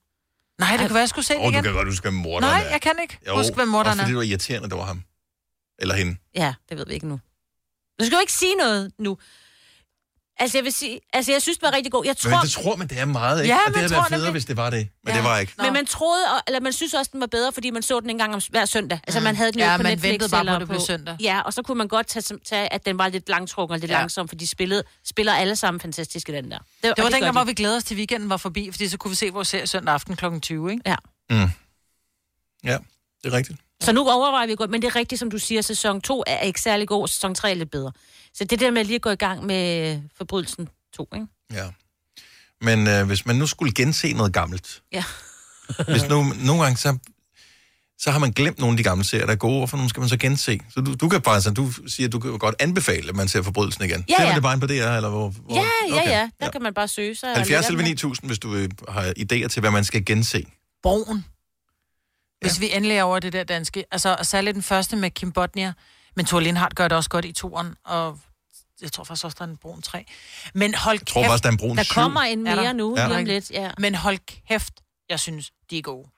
Nej, 0.59 0.71
det 0.71 0.79
kan 0.81 0.91
være, 0.91 0.99
jeg 0.99 1.09
skulle 1.09 1.25
se 1.25 1.35
det 1.35 1.41
Åh, 1.41 1.45
du 1.47 1.51
igen. 1.53 1.65
kan 1.65 1.73
godt 1.73 1.89
huske, 1.89 2.05
hvem 2.05 2.15
morderen 2.15 2.53
Nej, 2.55 2.63
er. 2.67 2.71
jeg 2.71 2.81
kan 2.81 2.93
ikke 3.03 3.19
Jo, 3.27 3.37
huske, 3.37 3.55
hvem 3.55 3.69
morderen 3.69 3.89
også 3.89 4.03
fordi 4.03 4.03
er. 4.03 4.07
det 4.07 4.17
var 4.17 4.23
irriterende, 4.23 4.69
det 4.71 4.79
var 4.79 4.85
ham. 4.85 5.03
Eller 5.79 5.95
hende. 5.95 6.17
Ja, 6.35 6.55
det 6.69 6.79
ved 6.79 6.87
vi 6.87 6.93
ikke 6.95 7.09
nu. 7.09 7.21
Du 8.01 8.05
skal 8.05 8.17
jo 8.17 8.21
ikke 8.21 8.33
sige 8.33 8.55
noget 8.55 8.93
nu. 8.99 9.19
Altså, 10.39 10.59
jeg 10.59 10.65
vil 10.65 10.73
sige, 10.73 11.01
altså, 11.13 11.33
jeg 11.33 11.43
synes, 11.43 11.59
det 11.59 11.63
var 11.67 11.73
rigtig 11.77 11.93
god. 11.93 12.05
Jeg 12.07 12.17
tror, 12.17 12.31
Men 12.31 12.39
det 12.41 12.51
tror 12.51 12.77
man, 12.77 12.89
det 12.89 12.99
er 12.99 13.05
meget, 13.05 13.43
ikke? 13.43 13.55
Ja, 13.55 13.61
og 13.67 13.69
det 13.69 13.77
havde 13.77 13.91
været 13.91 14.05
federe, 14.09 14.19
nemlig- 14.21 14.31
hvis 14.33 14.45
det 14.45 14.57
var 14.57 14.71
det. 14.71 14.89
Men 15.05 15.15
det 15.15 15.25
var 15.25 15.39
ikke. 15.39 15.53
Men 15.59 15.73
man 15.73 15.87
troede, 15.87 16.23
og- 16.35 16.43
eller 16.47 16.61
man 16.61 16.73
synes 16.73 16.95
også, 16.95 17.11
den 17.13 17.21
var 17.21 17.27
bedre, 17.27 17.53
fordi 17.53 17.71
man 17.71 17.83
så 17.83 18.01
den 18.01 18.11
en 18.11 18.19
gang 18.19 18.35
om 18.35 18.41
hver 18.51 18.65
søndag. 18.65 19.01
Altså, 19.07 19.21
man 19.21 19.37
havde 19.37 19.53
den 19.53 19.61
jo 19.61 19.67
Ja, 19.67 19.77
på 19.77 19.83
man 19.83 19.93
Netflix 19.93 20.11
ventede 20.13 20.31
bare 20.31 20.45
på, 20.55 20.59
det 20.61 20.69
blev 20.69 20.81
søndag. 20.81 21.17
Ja, 21.21 21.41
og 21.41 21.53
så 21.53 21.63
kunne 21.63 21.79
man 21.79 21.89
godt 21.89 22.07
tage, 22.07 22.39
tage 22.45 22.73
at 22.73 22.87
den 22.87 22.99
var 22.99 23.09
lidt 23.09 23.29
langtrukken 23.29 23.73
og 23.75 23.79
lidt 23.81 23.91
Ja. 23.91 23.95
ja. 23.97 24.01
langsom, 24.01 24.29
for 24.29 24.37
de 24.37 24.47
spillede, 24.47 24.83
spiller 25.07 25.33
alle 25.35 25.57
sammen 25.57 25.81
fantastisk 25.81 26.29
i 26.29 26.33
den 26.33 26.51
der. 26.51 26.59
Det 26.59 26.93
var 26.99 27.05
og 27.05 27.13
dengang, 27.13 27.33
hvor 27.33 27.45
vi 27.45 27.53
glæder 27.55 27.77
os 27.77 27.85
til 27.85 27.97
weekenden 27.97 28.31
var 28.31 28.37
forbi, 28.37 28.71
fordi 28.71 28.89
så 28.89 28.99
kunne 28.99 29.11
vi 29.11 29.17
se 29.17 29.31
vores 29.31 29.49
serie 29.49 29.67
søndag 29.67 29.95
aften 29.95 30.17
kl. 30.17 30.25
20, 30.43 30.71
ikke? 30.73 30.83
Ja. 30.87 30.97
Mm. 31.31 31.51
Ja, 32.65 32.79
det 33.25 33.33
er 33.33 33.37
rigtigt. 33.37 33.59
Så 33.83 33.93
nu 33.93 34.09
overvejer 34.11 34.47
vi 34.47 34.55
godt, 34.55 34.71
men 34.71 34.83
det 34.83 34.89
er 34.89 34.97
rigtigt, 34.97 35.19
som 35.19 35.31
du 35.31 35.39
siger, 35.39 35.63
sæson 35.63 36.01
2 36.01 36.25
er 36.27 36.41
ikke 36.41 36.61
særlig 36.61 36.89
god, 36.89 37.09
sæson 37.09 37.35
3 37.35 37.51
er 37.51 37.55
lidt 37.55 37.71
bedre. 37.71 37.93
Så 38.35 38.45
det 38.45 38.61
der 38.61 38.71
med 38.71 38.85
lige 38.85 38.95
at 38.95 39.03
gå 39.03 39.11
i 39.11 39.15
gang 39.17 39.47
med 39.47 40.01
forbrydelsen 40.17 40.69
2, 40.97 41.09
ikke? 41.15 41.27
Ja. 41.53 41.67
Men 42.61 42.89
øh, 42.89 43.07
hvis 43.07 43.27
man 43.27 43.37
nu 43.37 43.47
skulle 43.47 43.73
gense 43.73 44.13
noget 44.13 44.33
gammelt, 44.33 44.83
Ja. 44.93 45.05
hvis 45.89 46.09
nu, 46.09 46.25
nogle 46.45 46.63
gange 46.63 46.77
så, 46.77 46.99
så 47.99 48.11
har 48.11 48.19
man 48.19 48.31
glemt 48.33 48.59
nogle 48.59 48.73
af 48.73 48.77
de 48.77 48.83
gamle 48.83 49.05
serier, 49.05 49.27
der 49.27 49.33
er 49.33 49.37
gode, 49.37 49.59
hvorfor 49.59 49.77
nogle 49.77 49.91
skal 49.91 50.01
man 50.01 50.09
så 50.09 50.17
gense? 50.17 50.61
Så 50.75 50.81
du, 50.81 50.95
du 50.95 51.09
kan 51.09 51.21
bare, 51.21 51.43
så 51.43 51.51
du 51.51 51.73
siger, 51.87 52.07
at 52.07 52.13
du 52.13 52.19
kan 52.19 52.39
godt 52.39 52.55
anbefale, 52.59 53.09
at 53.09 53.17
man 53.17 53.29
ser 53.29 53.43
forbrydelsen 53.43 53.85
igen. 53.85 54.05
Ja, 54.09 54.15
Ser 54.15 54.23
man 54.23 54.29
ja. 54.29 54.35
det 54.35 54.43
bare 54.43 54.59
på 54.61 54.67
DR, 54.67 54.73
eller 54.73 55.09
hvor? 55.09 55.29
hvor? 55.29 55.55
Ja, 55.55 55.61
ja, 55.89 56.01
Okay. 56.01 56.11
ja. 56.11 56.21
Der 56.41 56.47
ja. 56.47 56.51
kan 56.51 56.63
man 56.63 56.75
bare 56.75 56.89
søge 56.89 57.15
sig. 57.15 57.35
70 57.35 57.67
eller 57.67 57.83
9000, 57.83 58.29
hvis 58.29 58.39
du 58.39 58.55
øh, 58.55 58.69
har 58.89 59.13
idéer 59.19 59.49
til, 59.49 59.61
hvad 59.61 59.71
man 59.71 59.85
skal 59.85 60.05
gense. 60.05 60.45
Broen. 60.83 61.25
Hvis 62.43 62.61
vi 62.61 62.73
endelig 62.73 62.97
er 62.97 63.03
over 63.03 63.19
det 63.19 63.33
der 63.33 63.45
danske. 63.45 63.85
Altså, 63.91 64.17
og 64.19 64.27
særligt 64.27 64.55
den 64.55 64.63
første 64.63 64.97
med 64.97 65.11
Kim 65.11 65.33
Bodnia. 65.33 65.73
Men 66.17 66.27
Thor 66.27 66.41
Lindhardt 66.41 66.75
gør 66.77 66.89
det 66.89 66.97
også 66.97 67.11
godt 67.11 67.25
i 67.25 67.33
turen, 67.33 67.75
og 67.85 68.21
jeg 68.83 68.93
tror 68.93 69.05
faktisk 69.05 69.25
også, 69.25 69.37
der 69.39 69.45
er 69.45 69.49
en 69.51 69.57
Broen 69.57 69.83
3. 69.83 70.05
Men 70.55 70.75
hold 70.75 70.99
kæft. 70.99 71.09
tror 71.09 71.25
faktisk, 71.25 71.43
der 71.43 71.49
er 71.49 71.53
en 71.53 71.59
Broen 71.59 71.77
Der 71.77 71.83
7. 71.85 71.95
kommer 71.95 72.21
en 72.21 72.47
Er 72.47 72.55
der? 72.55 72.63
mere 72.63 72.75
nu, 72.75 72.95
Ja. 72.99 73.07
lige 73.07 73.19
om 73.19 73.25
lidt. 73.25 73.51
Ja. 73.51 73.71
Men 73.79 73.95
hold 73.95 74.19
kæft, 74.49 74.73
jeg 75.09 75.21
synes, 75.21 75.51
de 75.71 75.79
er 75.79 75.83
gode. 75.83 76.09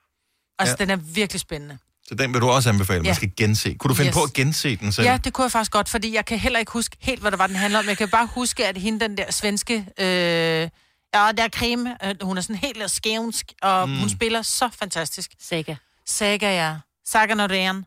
Altså, 0.59 0.75
Ja. 0.79 0.83
den 0.85 0.91
er 0.91 0.95
virkelig 0.95 1.39
spændende. 1.39 1.77
Så 2.07 2.15
den 2.15 2.33
vil 2.33 2.41
du 2.41 2.49
også 2.49 2.69
anbefale, 2.69 2.99
man 2.99 3.05
Ja. 3.05 3.13
skal 3.13 3.31
gense. 3.37 3.73
Kunne 3.73 3.89
du 3.89 3.93
finde 3.95 4.07
Yes. 4.09 4.15
på 4.15 4.23
at 4.23 4.33
gense 4.33 4.75
den 4.75 4.91
selv? 4.93 5.07
Ja, 5.07 5.17
det 5.23 5.33
kunne 5.33 5.43
jeg 5.43 5.51
faktisk 5.51 5.71
godt, 5.71 5.89
fordi 5.89 6.13
jeg 6.13 6.25
kan 6.25 6.39
heller 6.39 6.59
ikke 6.59 6.71
huske 6.71 6.97
helt, 6.99 7.21
hvad 7.21 7.31
det 7.31 7.39
var, 7.39 7.47
den 7.47 7.55
handler 7.55 7.79
om. 7.79 7.85
Jeg 7.87 7.97
kan 7.97 8.09
bare 8.09 8.25
huske, 8.27 8.67
at 8.67 8.77
hende, 8.77 8.99
den 8.99 9.17
der 9.17 9.31
svenske... 9.31 9.73
Øh, 9.99 10.05
ja, 10.05 10.69
der 11.13 11.43
er 11.43 11.49
creme. 11.49 11.97
Øh, 12.05 12.15
hun 12.21 12.37
er 12.37 12.41
sådan 12.41 12.55
helt 12.55 12.91
skævnsk, 12.91 13.45
og 13.61 13.89
Mm. 13.89 13.99
hun 13.99 14.09
spiller 14.09 14.41
så 14.41 14.69
fantastisk. 14.79 15.31
Saga. 15.41 15.75
Saga, 16.07 16.55
ja. 16.55 16.75
Saga 17.07 17.33
Norén. 17.33 17.83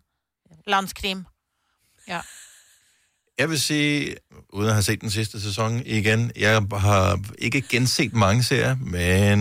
Landskrim. 0.67 1.25
Ja. 2.09 2.21
Jeg 3.39 3.51
vil 3.51 3.61
sige, 3.61 4.17
uden 4.53 4.69
at 4.69 4.75
have 4.75 4.83
set 4.83 5.01
den 5.01 5.11
sidste 5.11 5.41
sæson 5.43 5.83
igen, 5.87 6.33
jeg 6.37 6.63
har 6.73 7.21
ikke 7.39 7.61
genset 7.61 8.13
mange 8.13 8.43
serier, 8.43 8.77
men 8.77 9.39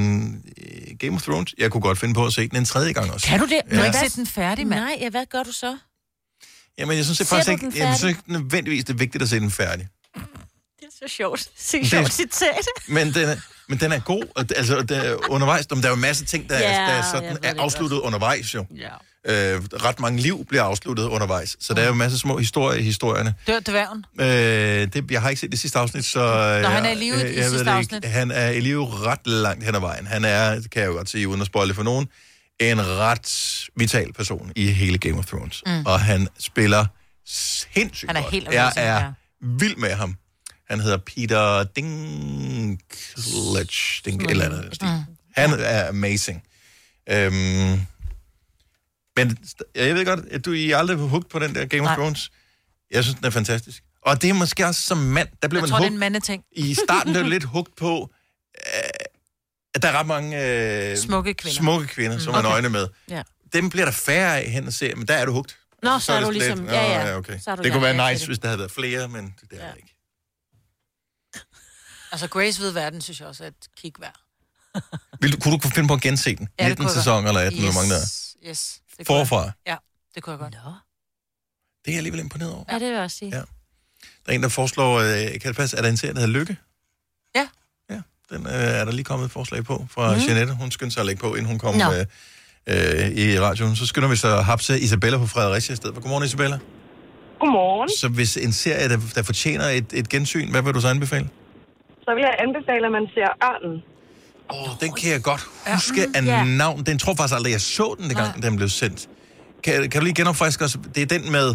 øh, 0.57 0.97
Game 0.99 1.15
of 1.15 1.21
Thrones, 1.21 1.55
jeg 1.57 1.71
kunne 1.71 1.82
godt 1.82 1.97
finde 1.97 2.13
på 2.13 2.25
at 2.25 2.34
se 2.34 2.47
den 2.47 2.57
en 2.57 2.65
tredje 2.65 2.93
gang 2.93 3.11
også. 3.11 3.28
Kan 3.28 3.39
du 3.39 3.45
det? 3.45 3.61
Du 3.71 3.75
har 3.75 3.82
Ja. 3.84 3.88
ikke 3.88 3.99
set 4.09 4.15
den 4.15 4.28
færdig, 4.28 4.67
mand. 4.67 4.80
Nej, 4.80 4.97
ja, 4.99 5.09
hvad 5.09 5.25
gør 5.25 5.43
du 5.43 5.51
så? 5.51 5.78
Jamen, 6.78 6.97
jeg 6.97 7.05
synes 7.05 7.17
det 7.17 7.28
faktisk 7.28 7.49
ikke, 7.49 7.80
jeg 7.80 7.97
synes 7.97 8.09
ikke 8.17 8.32
nødvendigvis, 8.32 8.84
det 8.86 8.93
er 8.93 8.97
vigtigt 8.97 9.21
at 9.21 9.30
se 9.30 9.39
den 9.39 9.51
færdig. 9.51 9.88
Det 11.03 11.09
så 11.11 11.15
sjovt. 11.15 11.39
Så 11.57 11.77
Det- 11.81 11.89
sjovt 11.89 12.13
citat. 12.13 12.65
Men 12.87 13.13
den 13.13 13.29
er, 13.29 13.35
men 13.69 13.79
den 13.79 13.91
er 13.91 13.99
god. 13.99 14.23
det- 14.43 14.53
Altså, 14.57 14.81
der 14.81 15.01
er 15.01 15.15
undervejs, 15.31 15.67
der 15.67 15.75
er 15.83 15.87
jo 15.87 15.93
en 15.93 16.01
masse 16.01 16.25
ting, 16.25 16.49
der, 16.49 16.57
Ja, 16.59 16.63
der 16.63 16.69
er 16.73 16.95
jeg 16.95 17.05
sådan, 17.11 17.37
er 17.43 17.53
det 17.53 17.59
afsluttet 17.59 17.97
undervejs 17.99 18.53
jo. 18.55 18.65
Ja. 18.75 18.89
Øh, 19.29 19.61
ret 19.83 19.99
mange 19.99 20.21
liv 20.21 20.45
bliver 20.49 20.63
afsluttet 20.63 21.03
undervejs, 21.03 21.57
så 21.59 21.73
der 21.73 21.81
er 21.81 21.85
jo 21.85 21.91
en 21.91 21.97
masse 21.97 22.17
små 22.19 22.37
historier 22.37 22.79
i 22.79 22.83
historierne. 22.83 23.33
Dør 23.47 23.59
dværgen. 23.59 24.05
Øh, 24.19 24.27
det, 24.93 25.11
jeg 25.11 25.21
har 25.21 25.29
ikke 25.29 25.39
set 25.39 25.51
det 25.51 25.59
sidste 25.59 25.79
afsnit, 25.79 26.05
så... 26.05 26.19
Nå, 26.63 26.67
han 26.67 26.85
er 26.85 26.89
i 26.91 26.95
live 26.95 27.15
i 27.15 27.19
jeg, 27.19 27.35
jeg 27.35 27.43
sidste 27.49 27.65
det 27.65 27.71
afsnit. 27.71 27.95
Ikke. 27.95 28.07
Han 28.07 28.31
er 28.31 28.49
i 28.49 28.59
live 28.59 28.85
ret 29.05 29.27
langt 29.27 29.63
hen 29.63 29.75
ad 29.75 29.79
vejen. 29.79 30.07
Han 30.07 30.25
er, 30.25 30.55
det 30.55 30.71
kan 30.71 30.81
jeg 30.81 30.87
jo 30.87 30.93
godt 30.93 31.09
sige, 31.09 31.27
uden 31.27 31.41
at 31.41 31.47
spoile 31.47 31.73
for 31.73 31.83
nogen, 31.83 32.07
en 32.59 32.81
ret 32.87 33.59
vital 33.75 34.13
person 34.13 34.51
i 34.55 34.67
hele 34.71 34.97
Game 34.97 35.17
of 35.17 35.25
Thrones. 35.25 35.63
Mm. 35.65 35.85
Og 35.85 35.99
han 35.99 36.27
spiller 36.39 36.85
sindssygt 37.27 38.09
Han 38.09 38.17
er 38.17 38.21
godt. 38.21 38.33
helt 38.33 38.47
Jeg 38.51 38.63
amazing, 38.63 38.85
er 38.85 39.13
vild 39.59 39.75
med 39.75 39.91
ham. 39.93 40.15
Han 40.70 40.80
hedder 40.80 40.97
Peter 40.97 41.63
Dinklage, 41.63 42.78
Dink, 44.05 44.22
mm. 44.22 44.30
eller 44.30 44.45
andet. 44.45 44.78
Mm. 44.82 44.88
Han 45.36 45.59
er 45.59 45.88
amazing. 45.89 46.43
Øhm, 47.09 47.82
men 49.15 49.38
jeg 49.76 49.95
ved 49.95 50.05
godt, 50.05 50.20
at 50.32 50.45
du 50.45 50.51
I 50.51 50.72
er 50.72 50.78
aldrig 50.78 50.97
hooked 50.97 51.30
på 51.30 51.39
den 51.39 51.55
der 51.55 51.65
Game 51.65 51.82
of 51.84 51.88
Nej. 51.88 51.95
Thrones. 51.95 52.32
Jeg 52.91 53.03
synes, 53.03 53.15
den 53.15 53.26
er 53.26 53.30
fantastisk. 53.30 53.84
Og 54.01 54.22
det 54.22 54.30
er 54.30 54.34
måske 54.34 54.65
også 54.65 54.82
som 54.82 54.97
mand, 54.97 55.28
der 55.41 55.47
bliver 55.47 55.61
Jeg 55.61 55.63
man 55.63 55.70
tror, 55.70 55.78
det 55.78 55.84
er 55.84 55.89
hooked. 55.89 55.93
en 55.93 55.99
mandeting. 55.99 56.43
I 56.51 56.74
starten 56.74 57.15
er 57.15 57.24
du 57.24 57.30
lidt 57.36 57.43
hugt 57.43 57.76
på, 57.76 58.09
øh, 58.57 58.89
at 59.76 59.82
der 59.82 59.88
er 59.89 59.99
ret 59.99 60.07
mange 60.07 60.43
øh, 60.91 60.97
Smukke 60.97 61.34
kvinder. 61.34 61.55
smukke 61.55 61.88
kvinder 61.88 62.18
som 62.20 62.32
Mm. 62.32 62.36
man 62.36 62.45
Okay. 62.45 62.53
øjne 62.53 62.70
med. 62.70 62.88
Ja. 63.09 63.24
Dem 63.53 63.70
bliver 63.70 63.86
der 63.86 63.91
færre 63.91 64.39
af 64.41 64.51
hen 64.51 64.68
og 64.68 64.74
se, 64.74 64.95
men 64.95 65.07
der 65.07 65.13
er 65.13 65.26
du 65.26 65.32
hugt. 65.32 65.57
Nå, 65.84 65.99
så 65.99 66.13
er 66.13 66.18
det 66.18 66.26
du 66.28 66.32
lidt- 66.32 66.43
ligesom- 66.43 66.65
Nå, 66.65 66.72
ja, 66.72 67.07
ja. 67.07 67.18
okay. 67.18 67.39
Så 67.39 67.51
er 67.51 67.55
du 67.55 67.63
Det 67.63 67.72
kunne 67.72 67.84
være 67.84 68.13
nice, 68.13 68.26
hvis 68.28 68.39
der 68.39 68.47
havde 68.47 68.59
været 68.59 68.72
flere, 68.72 69.07
men 69.07 69.26
det 69.41 69.51
der 69.51 69.57
Ja. 69.57 69.63
er 69.63 69.74
ikke. 69.74 69.93
Altså, 72.12 72.28
Grace 72.28 72.62
ved 72.62 72.72
verden, 72.72 73.01
synes 73.01 73.20
jeg 73.20 73.28
også 73.28 73.43
er 73.43 73.47
et 73.47 73.68
kig 73.78 73.93
værd. 73.99 74.20
Vil 75.22 75.32
du, 75.32 75.38
kunne 75.38 75.53
du 75.53 75.58
kunne 75.58 75.72
finde 75.72 75.88
på 75.88 75.93
at 75.93 76.01
gense 76.01 76.36
den? 76.36 76.49
Ja, 76.60 76.64
det 76.64 76.70
19 76.70 76.86
kunne 76.86 76.93
jeg 76.93 76.95
sæson 76.95 77.28
eller 77.28 77.41
18, 77.41 77.53
yes. 77.53 77.66
yes. 77.66 77.74
hvor 77.74 77.82
mange 77.82 77.93
der 77.93 77.99
er? 77.99 78.49
Yes. 78.49 78.82
det 78.97 79.08
kunne 79.08 79.18
jeg. 79.18 79.28
Forfra. 79.28 79.51
Ja, 79.68 79.76
det 80.16 80.24
kunne 80.24 80.32
jeg 80.32 80.39
godt. 80.39 80.53
Nå. 80.53 80.72
Det 81.86 81.91
er 81.91 81.91
jeg 81.91 81.97
alligevel 81.97 82.20
imponeret 82.20 82.53
over. 82.53 82.64
Ja, 82.70 82.74
det 82.74 82.82
vil 82.82 82.93
jeg 82.93 83.03
også 83.03 83.18
sige. 83.18 83.36
Ja. 83.36 83.41
Der 84.26 84.32
er 84.32 84.36
en, 84.36 84.43
der 84.43 84.49
foreslår, 84.49 84.99
øh, 84.99 85.32
kan 85.32 85.41
det 85.43 85.55
passe, 85.55 85.78
er 85.78 85.82
der 85.82 85.89
en 85.89 85.97
serie, 85.97 86.14
der 86.14 86.20
hedder 86.20 86.34
Lykke? 86.39 86.58
Ja. 87.36 87.47
Ja, 87.89 88.01
den 88.30 88.47
øh, 88.47 88.53
er 88.53 88.86
der 88.86 88.91
lige 88.91 89.03
kommet 89.03 89.26
et 89.26 89.32
forslag 89.32 89.64
på 89.64 89.88
fra 89.89 90.16
mm. 90.16 90.22
Jeanette. 90.22 90.53
Hun 90.53 90.72
skyndte 90.72 90.93
sig 90.93 91.01
at 91.01 91.05
lægge 91.05 91.20
på, 91.22 91.36
inden 91.36 91.45
hun 91.45 91.60
kom 91.60 91.76
Nå. 91.76 91.93
øh, 91.93 92.05
øh, 92.68 93.10
i 93.12 93.39
radioen. 93.39 93.76
Så 93.76 93.86
skynder 93.86 94.10
vi 94.10 94.16
så 94.16 94.38
at 94.38 94.45
hapse 94.45 94.80
Isabella 94.80 95.18
på 95.18 95.28
Fredericia 95.28 95.74
i 95.74 95.76
stedet 95.76 95.95
for. 95.95 96.01
Godmorgen, 96.01 96.26
Isabella. 96.26 96.60
Godmorgen. 97.39 97.89
Så 97.99 98.08
hvis 98.08 98.38
en 98.38 98.53
serie, 98.53 98.89
der, 98.89 98.99
der 99.16 99.24
fortjener 99.24 99.66
et, 99.66 99.93
et 99.93 100.10
gensyn, 100.10 100.51
hvad 100.51 100.62
vil 100.62 100.74
du 100.74 100.82
så 100.82 100.88
anbefale? 100.88 101.30
Så 102.08 102.14
vil 102.16 102.22
jeg 102.30 102.36
anbefale, 102.45 102.86
at 102.89 102.93
man 102.99 103.08
ser 103.16 103.30
Ørnen. 103.49 103.76
Åh, 104.53 104.62
oh, 104.62 104.70
den 104.82 104.91
kan 104.99 105.08
jeg 105.16 105.22
godt 105.32 105.43
huske 105.74 106.01
af 106.18 106.22
ja. 106.26 106.39
navn. 106.64 106.78
Den 106.89 106.95
tror 107.01 107.12
jeg 107.12 107.18
faktisk 107.20 107.38
aldrig, 107.39 107.51
jeg 107.58 107.64
så 107.78 107.88
den, 107.99 108.05
dengang 108.12 108.32
den 108.45 108.53
blev 108.62 108.70
sendt. 108.82 108.99
Kan, 109.64 109.74
kan 109.89 109.97
du 109.99 110.03
lige 110.08 110.20
genopfriske 110.22 110.62
os? 110.68 110.74
Det 110.95 111.01
er 111.05 111.10
den 111.16 111.24
med... 111.38 111.47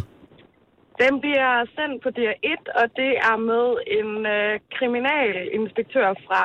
Den 1.05 1.15
bliver 1.25 1.53
sendt 1.77 1.97
på 2.05 2.09
DR1, 2.19 2.63
og 2.81 2.87
det 3.01 3.11
er 3.31 3.37
med 3.51 3.67
en 3.99 4.11
øh, 4.37 4.53
kriminalinspektør 4.77 6.09
fra 6.27 6.43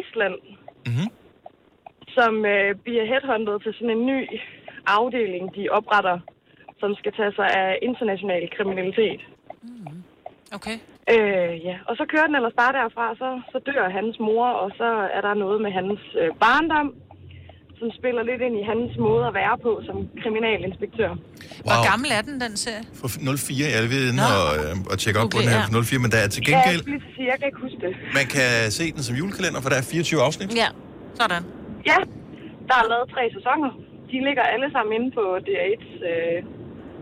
Island, 0.00 0.36
Mhm. 0.90 1.06
som 2.16 2.32
øh, 2.54 2.68
bliver 2.84 3.04
headhunted 3.12 3.56
til 3.64 3.72
sådan 3.78 3.94
en 3.96 4.06
ny 4.12 4.20
afdeling, 4.98 5.44
de 5.56 5.64
opretter, 5.78 6.18
som 6.80 6.90
skal 7.00 7.12
tage 7.18 7.32
sig 7.38 7.48
af 7.62 7.70
international 7.88 8.42
kriminalitet. 8.56 9.20
Okay. 10.58 10.76
Øh, 11.12 11.52
ja, 11.68 11.76
og 11.88 11.94
så 11.98 12.04
kører 12.12 12.26
den 12.28 12.36
ellers 12.38 12.56
bare 12.62 12.72
derfra, 12.80 13.06
så, 13.22 13.28
så 13.52 13.58
dør 13.68 13.84
hans 13.98 14.14
mor, 14.28 14.46
og 14.62 14.68
så 14.80 14.88
er 15.16 15.20
der 15.26 15.34
noget 15.44 15.58
med 15.64 15.70
hans 15.78 16.00
øh, 16.20 16.30
barndom, 16.44 16.88
som 17.78 17.88
spiller 17.98 18.22
lidt 18.30 18.42
ind 18.46 18.56
i 18.62 18.64
hans 18.72 18.90
måde 19.06 19.24
at 19.30 19.34
være 19.40 19.56
på 19.66 19.70
som 19.88 19.96
kriminalinspektør. 20.22 21.10
Hvor 21.66 21.78
gammel 21.90 22.08
er 22.18 22.22
den, 22.28 22.36
den 22.44 22.54
serie? 22.64 22.84
Fra 23.00 23.08
04, 23.36 23.66
jeg 23.76 23.82
ved 23.94 24.02
inde 24.10 24.22
og, 24.40 24.48
øh, 24.60 24.72
og 24.92 24.96
tjekke 25.02 25.18
op 25.22 25.28
på 25.34 25.36
Okay, 25.36 25.40
den 25.40 25.48
her 25.54 25.60
ja. 25.62 25.78
fra 25.78 25.82
04, 25.82 26.04
men 26.04 26.10
der 26.14 26.20
er 26.24 26.28
til 26.34 26.40
Ja, 26.42 26.50
jeg, 26.50 26.62
gengæld... 26.64 26.82
lige 26.92 27.02
sige, 27.16 27.26
jeg 27.32 27.36
kan 27.40 27.46
ikke 27.50 27.60
huske 27.66 27.78
det. 27.86 27.92
Man 28.18 28.26
kan 28.34 28.48
se 28.78 28.84
den 28.96 29.02
som 29.08 29.14
julekalender, 29.20 29.60
for 29.64 29.70
der 29.72 29.78
er 29.82 29.86
24 29.92 30.20
afsnit. 30.28 30.48
Ja. 30.62 30.68
Sådan. 31.20 31.42
Ja, 31.90 31.98
der 32.68 32.76
er 32.82 32.86
lavet 32.92 33.06
tre 33.14 33.22
sæsoner. 33.36 33.70
De 34.10 34.16
ligger 34.28 34.44
alle 34.54 34.68
sammen 34.74 34.92
inde 34.98 35.08
på 35.18 35.24
DR1's... 35.46 35.92
Øh, 36.12 36.38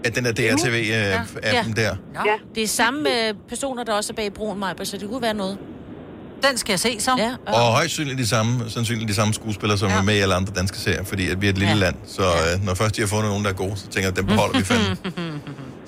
At 0.04 0.14
den 0.16 0.24
der 0.24 0.32
DRTV-appen 0.32 1.40
Ja. 1.42 1.64
der. 1.76 1.96
Ja. 2.26 2.34
Det 2.54 2.62
er 2.62 2.68
samme 2.68 3.28
øh, 3.28 3.34
personer, 3.48 3.84
der 3.84 3.92
også 3.92 4.12
er 4.12 4.14
bag 4.16 4.32
broen, 4.32 4.58
Maja, 4.60 4.84
så 4.84 4.96
det 4.96 5.08
kunne 5.08 5.22
være 5.22 5.34
noget. 5.34 5.58
Den 6.50 6.58
skal 6.58 6.72
jeg 6.72 6.80
se 6.80 7.00
så. 7.00 7.10
Ja, 7.18 7.34
Og 7.46 7.60
højst 7.60 7.80
sandsynligt 7.80 8.18
de 8.18 8.26
samme, 8.26 8.70
sandsynligt 8.70 9.08
de 9.08 9.14
samme 9.14 9.34
skuespillere, 9.34 9.78
som 9.78 9.88
ja. 9.90 9.96
er 9.98 10.02
med 10.02 10.14
i 10.14 10.18
alle 10.18 10.34
andre 10.34 10.52
danske 10.56 10.78
serier, 10.78 11.04
fordi 11.04 11.28
at 11.30 11.40
vi 11.40 11.46
er 11.46 11.50
et 11.50 11.58
lille 11.58 11.72
ja. 11.74 11.78
land. 11.80 11.94
Så 12.06 12.22
øh, 12.22 12.64
når 12.66 12.74
først 12.74 12.96
de 12.96 13.00
har 13.00 13.08
fundet 13.08 13.28
nogen, 13.28 13.44
der 13.44 13.50
er 13.50 13.54
gode, 13.54 13.76
så 13.76 13.82
tænker 13.82 14.00
jeg, 14.00 14.08
at 14.08 14.16
dem 14.16 14.26
beholder 14.26 14.58
vi 14.58 14.64
fandme. 14.64 14.96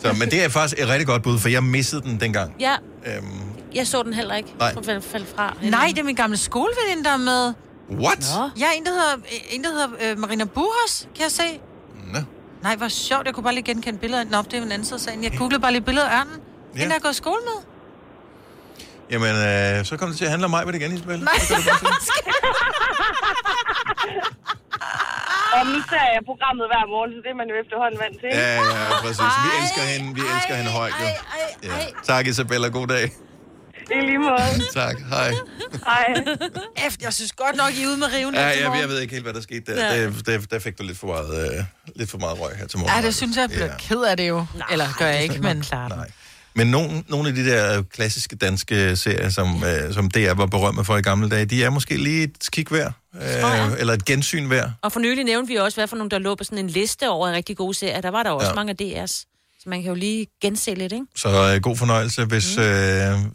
Så, 0.02 0.12
men 0.18 0.30
det 0.30 0.44
er 0.44 0.48
faktisk 0.48 0.82
et 0.82 0.88
rigtig 0.88 1.06
godt 1.06 1.22
bud, 1.22 1.38
for 1.38 1.48
jeg 1.48 1.62
missede 1.62 2.02
den 2.02 2.20
dengang. 2.20 2.54
Ja, 2.60 2.74
Øhm, 3.06 3.26
jeg 3.74 3.86
så 3.86 4.02
den 4.02 4.12
heller 4.12 4.34
ikke. 4.34 4.54
Nej. 4.58 4.72
Jeg 4.86 5.02
faldt 5.02 5.28
fra. 5.36 5.56
Nej, 5.62 5.86
det 5.94 5.98
er 5.98 6.02
min 6.04 6.14
gamle 6.14 6.36
skoleveninde, 6.36 7.04
der 7.04 7.10
er 7.12 7.16
med. 7.16 7.52
what? 8.04 8.32
Ja, 8.58 8.66
en, 8.76 8.84
der 8.84 8.90
hedder, 8.90 9.16
en, 9.50 9.64
der 9.64 9.70
hedder 9.70 10.12
øh, 10.12 10.18
Marina 10.18 10.44
Burhas, 10.44 11.08
kan 11.14 11.22
jeg 11.22 11.30
se. 11.30 11.42
Nej, 12.66 12.74
hvor 12.76 12.88
sjovt. 12.88 13.24
Jeg 13.26 13.34
kunne 13.34 13.44
bare 13.48 13.54
lige 13.54 13.64
genkende 13.70 13.98
billedet. 13.98 14.30
Nå, 14.30 14.38
det 14.42 14.54
er 14.54 14.58
jo 14.58 14.64
en 14.64 14.72
anden 14.72 14.86
side 14.88 14.96
af 14.96 15.00
sagen. 15.00 15.24
Jeg 15.24 15.32
googlede 15.38 15.60
bare 15.60 15.72
lige 15.72 15.86
billedet 15.90 16.08
af 16.08 16.18
ørnen. 16.18 16.38
Ja. 16.76 16.80
Den, 16.80 16.90
der 16.90 16.96
er 16.96 17.00
gået 17.06 17.12
i 17.12 17.16
skole 17.24 17.42
med. 17.50 17.58
Jamen, 19.12 19.34
øh, 19.48 19.84
så 19.88 19.92
kommer 19.96 20.10
det 20.12 20.18
til 20.18 20.24
at 20.24 20.30
handle 20.30 20.44
om 20.44 20.50
mig 20.50 20.62
med 20.66 20.72
det 20.72 20.80
igen, 20.80 20.92
Isabel. 20.96 21.18
Nej. 21.20 21.34
og 25.56 25.62
nu 25.72 25.78
ser 25.90 26.04
jeg 26.14 26.22
programmet 26.30 26.64
hver 26.72 26.84
morgen, 26.94 27.10
så 27.14 27.18
det 27.24 27.30
er 27.34 27.38
man 27.42 27.48
jo 27.52 27.56
efterhånden 27.62 27.98
vant 28.04 28.16
til. 28.22 28.28
Ja, 28.32 28.54
ja, 28.54 28.60
præcis. 29.04 29.34
Vi 29.44 29.50
elsker 29.60 29.82
hende, 29.92 30.06
vi 30.18 30.22
elsker 30.34 30.54
hende 30.60 30.70
højt, 30.80 30.94
jo. 31.02 31.06
Ja. 31.68 31.76
Tak, 32.10 32.26
Isabella. 32.26 32.68
God 32.68 32.86
dag. 32.86 33.04
I 33.90 34.00
lige 34.06 34.18
måde. 34.18 34.64
Tak, 34.74 34.96
hej. 35.10 35.30
Hej. 35.86 36.14
Efter, 36.86 37.06
jeg 37.06 37.12
synes 37.14 37.32
godt 37.32 37.56
nok, 37.56 37.70
I 37.74 37.82
er 37.82 37.86
ude 37.88 37.96
med 37.96 38.06
riven 38.12 38.34
Ja, 38.34 38.40
her 38.40 38.74
jeg, 38.74 38.88
ved 38.88 39.00
ikke 39.00 39.12
helt, 39.14 39.24
hvad 39.24 39.34
der 39.34 39.40
skete 39.40 39.74
der. 39.76 39.86
Ja. 39.94 40.00
Ja. 40.02 40.04
Der, 40.06 40.10
der, 40.26 40.38
der 40.38 40.58
fik 40.58 40.78
du 40.78 40.82
lidt 40.82 40.98
for 40.98 41.06
meget, 41.06 41.58
øh, 41.58 41.64
lidt 41.96 42.10
for 42.10 42.18
meget 42.18 42.40
røg 42.40 42.56
her 42.56 42.66
til 42.66 42.78
morgen. 42.78 42.96
Ja, 43.02 43.06
det 43.06 43.14
synes 43.14 43.36
jeg, 43.36 43.42
jeg 43.42 43.50
bliver 43.50 43.66
Ja. 43.66 43.76
ked 43.78 44.02
af 44.02 44.16
det 44.16 44.28
jo. 44.28 44.46
Nej, 44.56 44.66
Eller 44.72 44.86
gør 44.98 45.06
jeg 45.06 45.22
ikke, 45.22 45.38
men... 45.38 45.62
Klart. 45.62 45.90
Nej. 45.96 46.10
Men 46.56 46.66
nogle, 46.66 47.04
nogle 47.08 47.28
af 47.28 47.34
de 47.34 47.44
der 47.50 47.82
klassiske 47.82 48.36
danske 48.36 48.96
serier, 48.96 49.30
som, 49.30 49.64
øh, 49.64 49.94
som 49.94 50.10
DR 50.10 50.32
var 50.34 50.46
berømt 50.46 50.86
for 50.86 50.96
i 50.96 51.02
gamle 51.02 51.28
dage, 51.30 51.44
de 51.44 51.64
er 51.64 51.70
måske 51.70 51.96
lige 51.96 52.22
et 52.22 52.48
kig 52.52 52.66
værd. 52.72 52.92
Øh, 53.14 53.22
eller 53.78 53.92
et 53.92 54.04
gensyn 54.04 54.50
værd. 54.50 54.70
Og 54.82 54.92
for 54.92 55.00
nylig 55.00 55.24
nævnte 55.24 55.48
vi 55.52 55.56
også, 55.56 55.76
hvad 55.76 55.86
for 55.88 55.96
nogle, 55.96 56.10
der 56.10 56.18
lå 56.18 56.34
på 56.34 56.44
sådan 56.44 56.58
en 56.58 56.68
liste 56.70 57.08
over 57.08 57.32
rigtig 57.32 57.56
gode 57.56 57.74
serier. 57.74 58.00
Der 58.00 58.10
var 58.10 58.22
der 58.22 58.30
også 58.30 58.44
Ja. 58.46 58.50
ja. 58.50 58.54
mange 58.54 58.74
af 58.96 59.04
DR's. 59.04 59.33
Så 59.64 59.70
man 59.70 59.82
kan 59.82 59.88
jo 59.88 59.94
lige 59.94 60.26
gense 60.42 60.74
lidt, 60.74 60.92
ikke? 60.92 61.06
Så 61.16 61.28
øh, 61.28 61.60
god 61.62 61.76
fornøjelse, 61.76 62.24
hvis, 62.24 62.58
øh, 62.58 62.64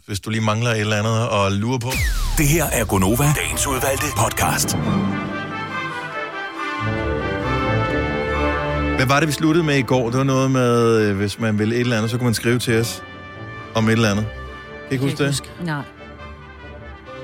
hvis 0.06 0.20
du 0.20 0.30
lige 0.30 0.40
mangler 0.40 0.70
et 0.70 0.80
eller 0.80 0.96
andet 0.96 1.46
at 1.46 1.52
lure 1.52 1.78
på. 1.78 1.90
Det 2.38 2.48
her 2.48 2.64
er 2.64 2.84
Gonova, 2.84 3.24
dagens 3.36 3.66
udvalgte 3.66 4.06
podcast. 4.16 4.76
Hvad 8.96 9.06
var 9.06 9.20
det, 9.20 9.28
vi 9.28 9.32
sluttede 9.32 9.64
med 9.64 9.76
i 9.76 9.82
går? 9.82 10.10
Det 10.10 10.18
var 10.18 10.24
noget 10.24 10.50
med, 10.50 11.00
øh, 11.00 11.16
hvis 11.16 11.38
man 11.38 11.58
vil 11.58 11.72
et 11.72 11.80
eller 11.80 11.96
andet, 11.96 12.10
så 12.10 12.16
kunne 12.16 12.24
man 12.24 12.34
skrive 12.34 12.58
til 12.58 12.80
os 12.80 13.02
om 13.74 13.88
et 13.88 13.92
eller 13.92 14.10
andet. 14.10 14.26
Kan 14.26 14.90
I 14.90 14.92
ikke 14.92 15.04
huske 15.04 15.24
det? 15.24 15.42
Nej. 15.64 15.82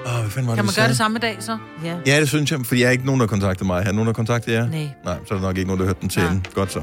Åh, 0.06 0.20
hvad 0.20 0.30
fanden 0.30 0.48
var 0.48 0.54
Kan 0.54 0.64
det, 0.64 0.76
man 0.76 0.82
gøre 0.82 0.88
det 0.88 0.96
samme 0.96 1.18
dag, 1.18 1.36
så? 1.40 1.58
Ja. 1.84 1.96
Ja, 2.06 2.20
det 2.20 2.28
synes 2.28 2.50
jeg, 2.50 2.60
for 2.64 2.74
jeg 2.74 2.86
er 2.86 2.90
ikke 2.90 3.06
nogen, 3.06 3.20
der 3.20 3.26
har 3.26 3.30
kontaktet 3.30 3.66
mig. 3.66 3.82
Er 3.86 3.92
nogen, 3.92 3.98
der 3.98 4.04
har 4.04 4.12
kontaktet 4.12 4.52
jer? 4.52 4.68
Nej. 4.68 4.88
Nej, 5.04 5.16
så 5.26 5.34
er 5.34 5.38
der 5.38 5.46
nok 5.46 5.56
ikke 5.58 5.68
nogen, 5.68 5.80
der 5.80 5.86
har 5.86 5.88
hørt 5.88 6.00
den 6.00 6.08
til 6.08 6.22
ja. 6.22 6.28
Godt 6.54 6.72
så. 6.72 6.82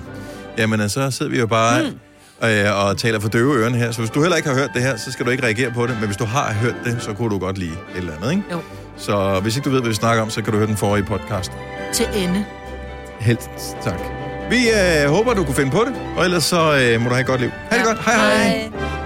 Jamen, 0.57 0.81
øh, 0.81 0.89
så 0.89 1.11
sidder 1.11 1.31
vi 1.31 1.39
jo 1.39 1.47
bare 1.47 1.83
mm. 1.83 1.99
Øh, 2.43 2.85
og 2.85 2.97
taler 2.97 3.19
for 3.19 3.29
døve 3.29 3.55
ørerne 3.57 3.77
her. 3.77 3.91
Så 3.91 3.99
hvis 3.99 4.09
du 4.09 4.21
heller 4.21 4.37
ikke 4.37 4.49
har 4.49 4.55
hørt 4.55 4.69
det 4.73 4.81
her, 4.81 4.97
så 4.97 5.11
skal 5.11 5.25
du 5.25 5.31
ikke 5.31 5.43
reagere 5.43 5.71
på 5.71 5.87
det. 5.87 5.95
Men 5.99 6.05
hvis 6.05 6.17
du 6.17 6.25
har 6.25 6.53
hørt 6.53 6.75
det, 6.83 6.97
så 6.99 7.13
kunne 7.13 7.29
du 7.29 7.39
godt 7.39 7.57
lide 7.57 7.71
et 7.71 7.97
eller 7.97 8.13
andet, 8.15 8.31
ikke? 8.31 8.43
Jo. 8.51 8.59
Så 8.97 9.39
hvis 9.39 9.55
ikke 9.57 9.65
du 9.65 9.69
ved, 9.69 9.79
hvad 9.81 9.89
vi 9.89 9.95
snakker 9.95 10.23
om, 10.23 10.29
så 10.29 10.41
kan 10.41 10.51
du 10.53 10.57
høre 10.57 10.67
den 10.67 10.77
forrige 10.77 11.05
podcast. 11.05 11.51
Til 11.93 12.05
ende. 12.15 12.45
Helt 13.19 13.49
tak. 13.83 13.99
Vi 14.49 14.57
øh, 14.69 15.09
håber, 15.09 15.33
du 15.33 15.43
kunne 15.43 15.55
finde 15.55 15.71
på 15.71 15.83
det, 15.87 15.93
og 16.17 16.25
ellers 16.25 16.43
så 16.43 16.57
øh, 16.57 17.01
må 17.01 17.09
du 17.09 17.15
have 17.15 17.21
et 17.21 17.27
godt 17.27 17.41
liv. 17.41 17.49
Ha' 17.69 17.77
det 17.77 17.85
godt. 17.85 17.99
Hej 18.05 18.15
hej. 18.15 18.47
Hej. 18.47 19.02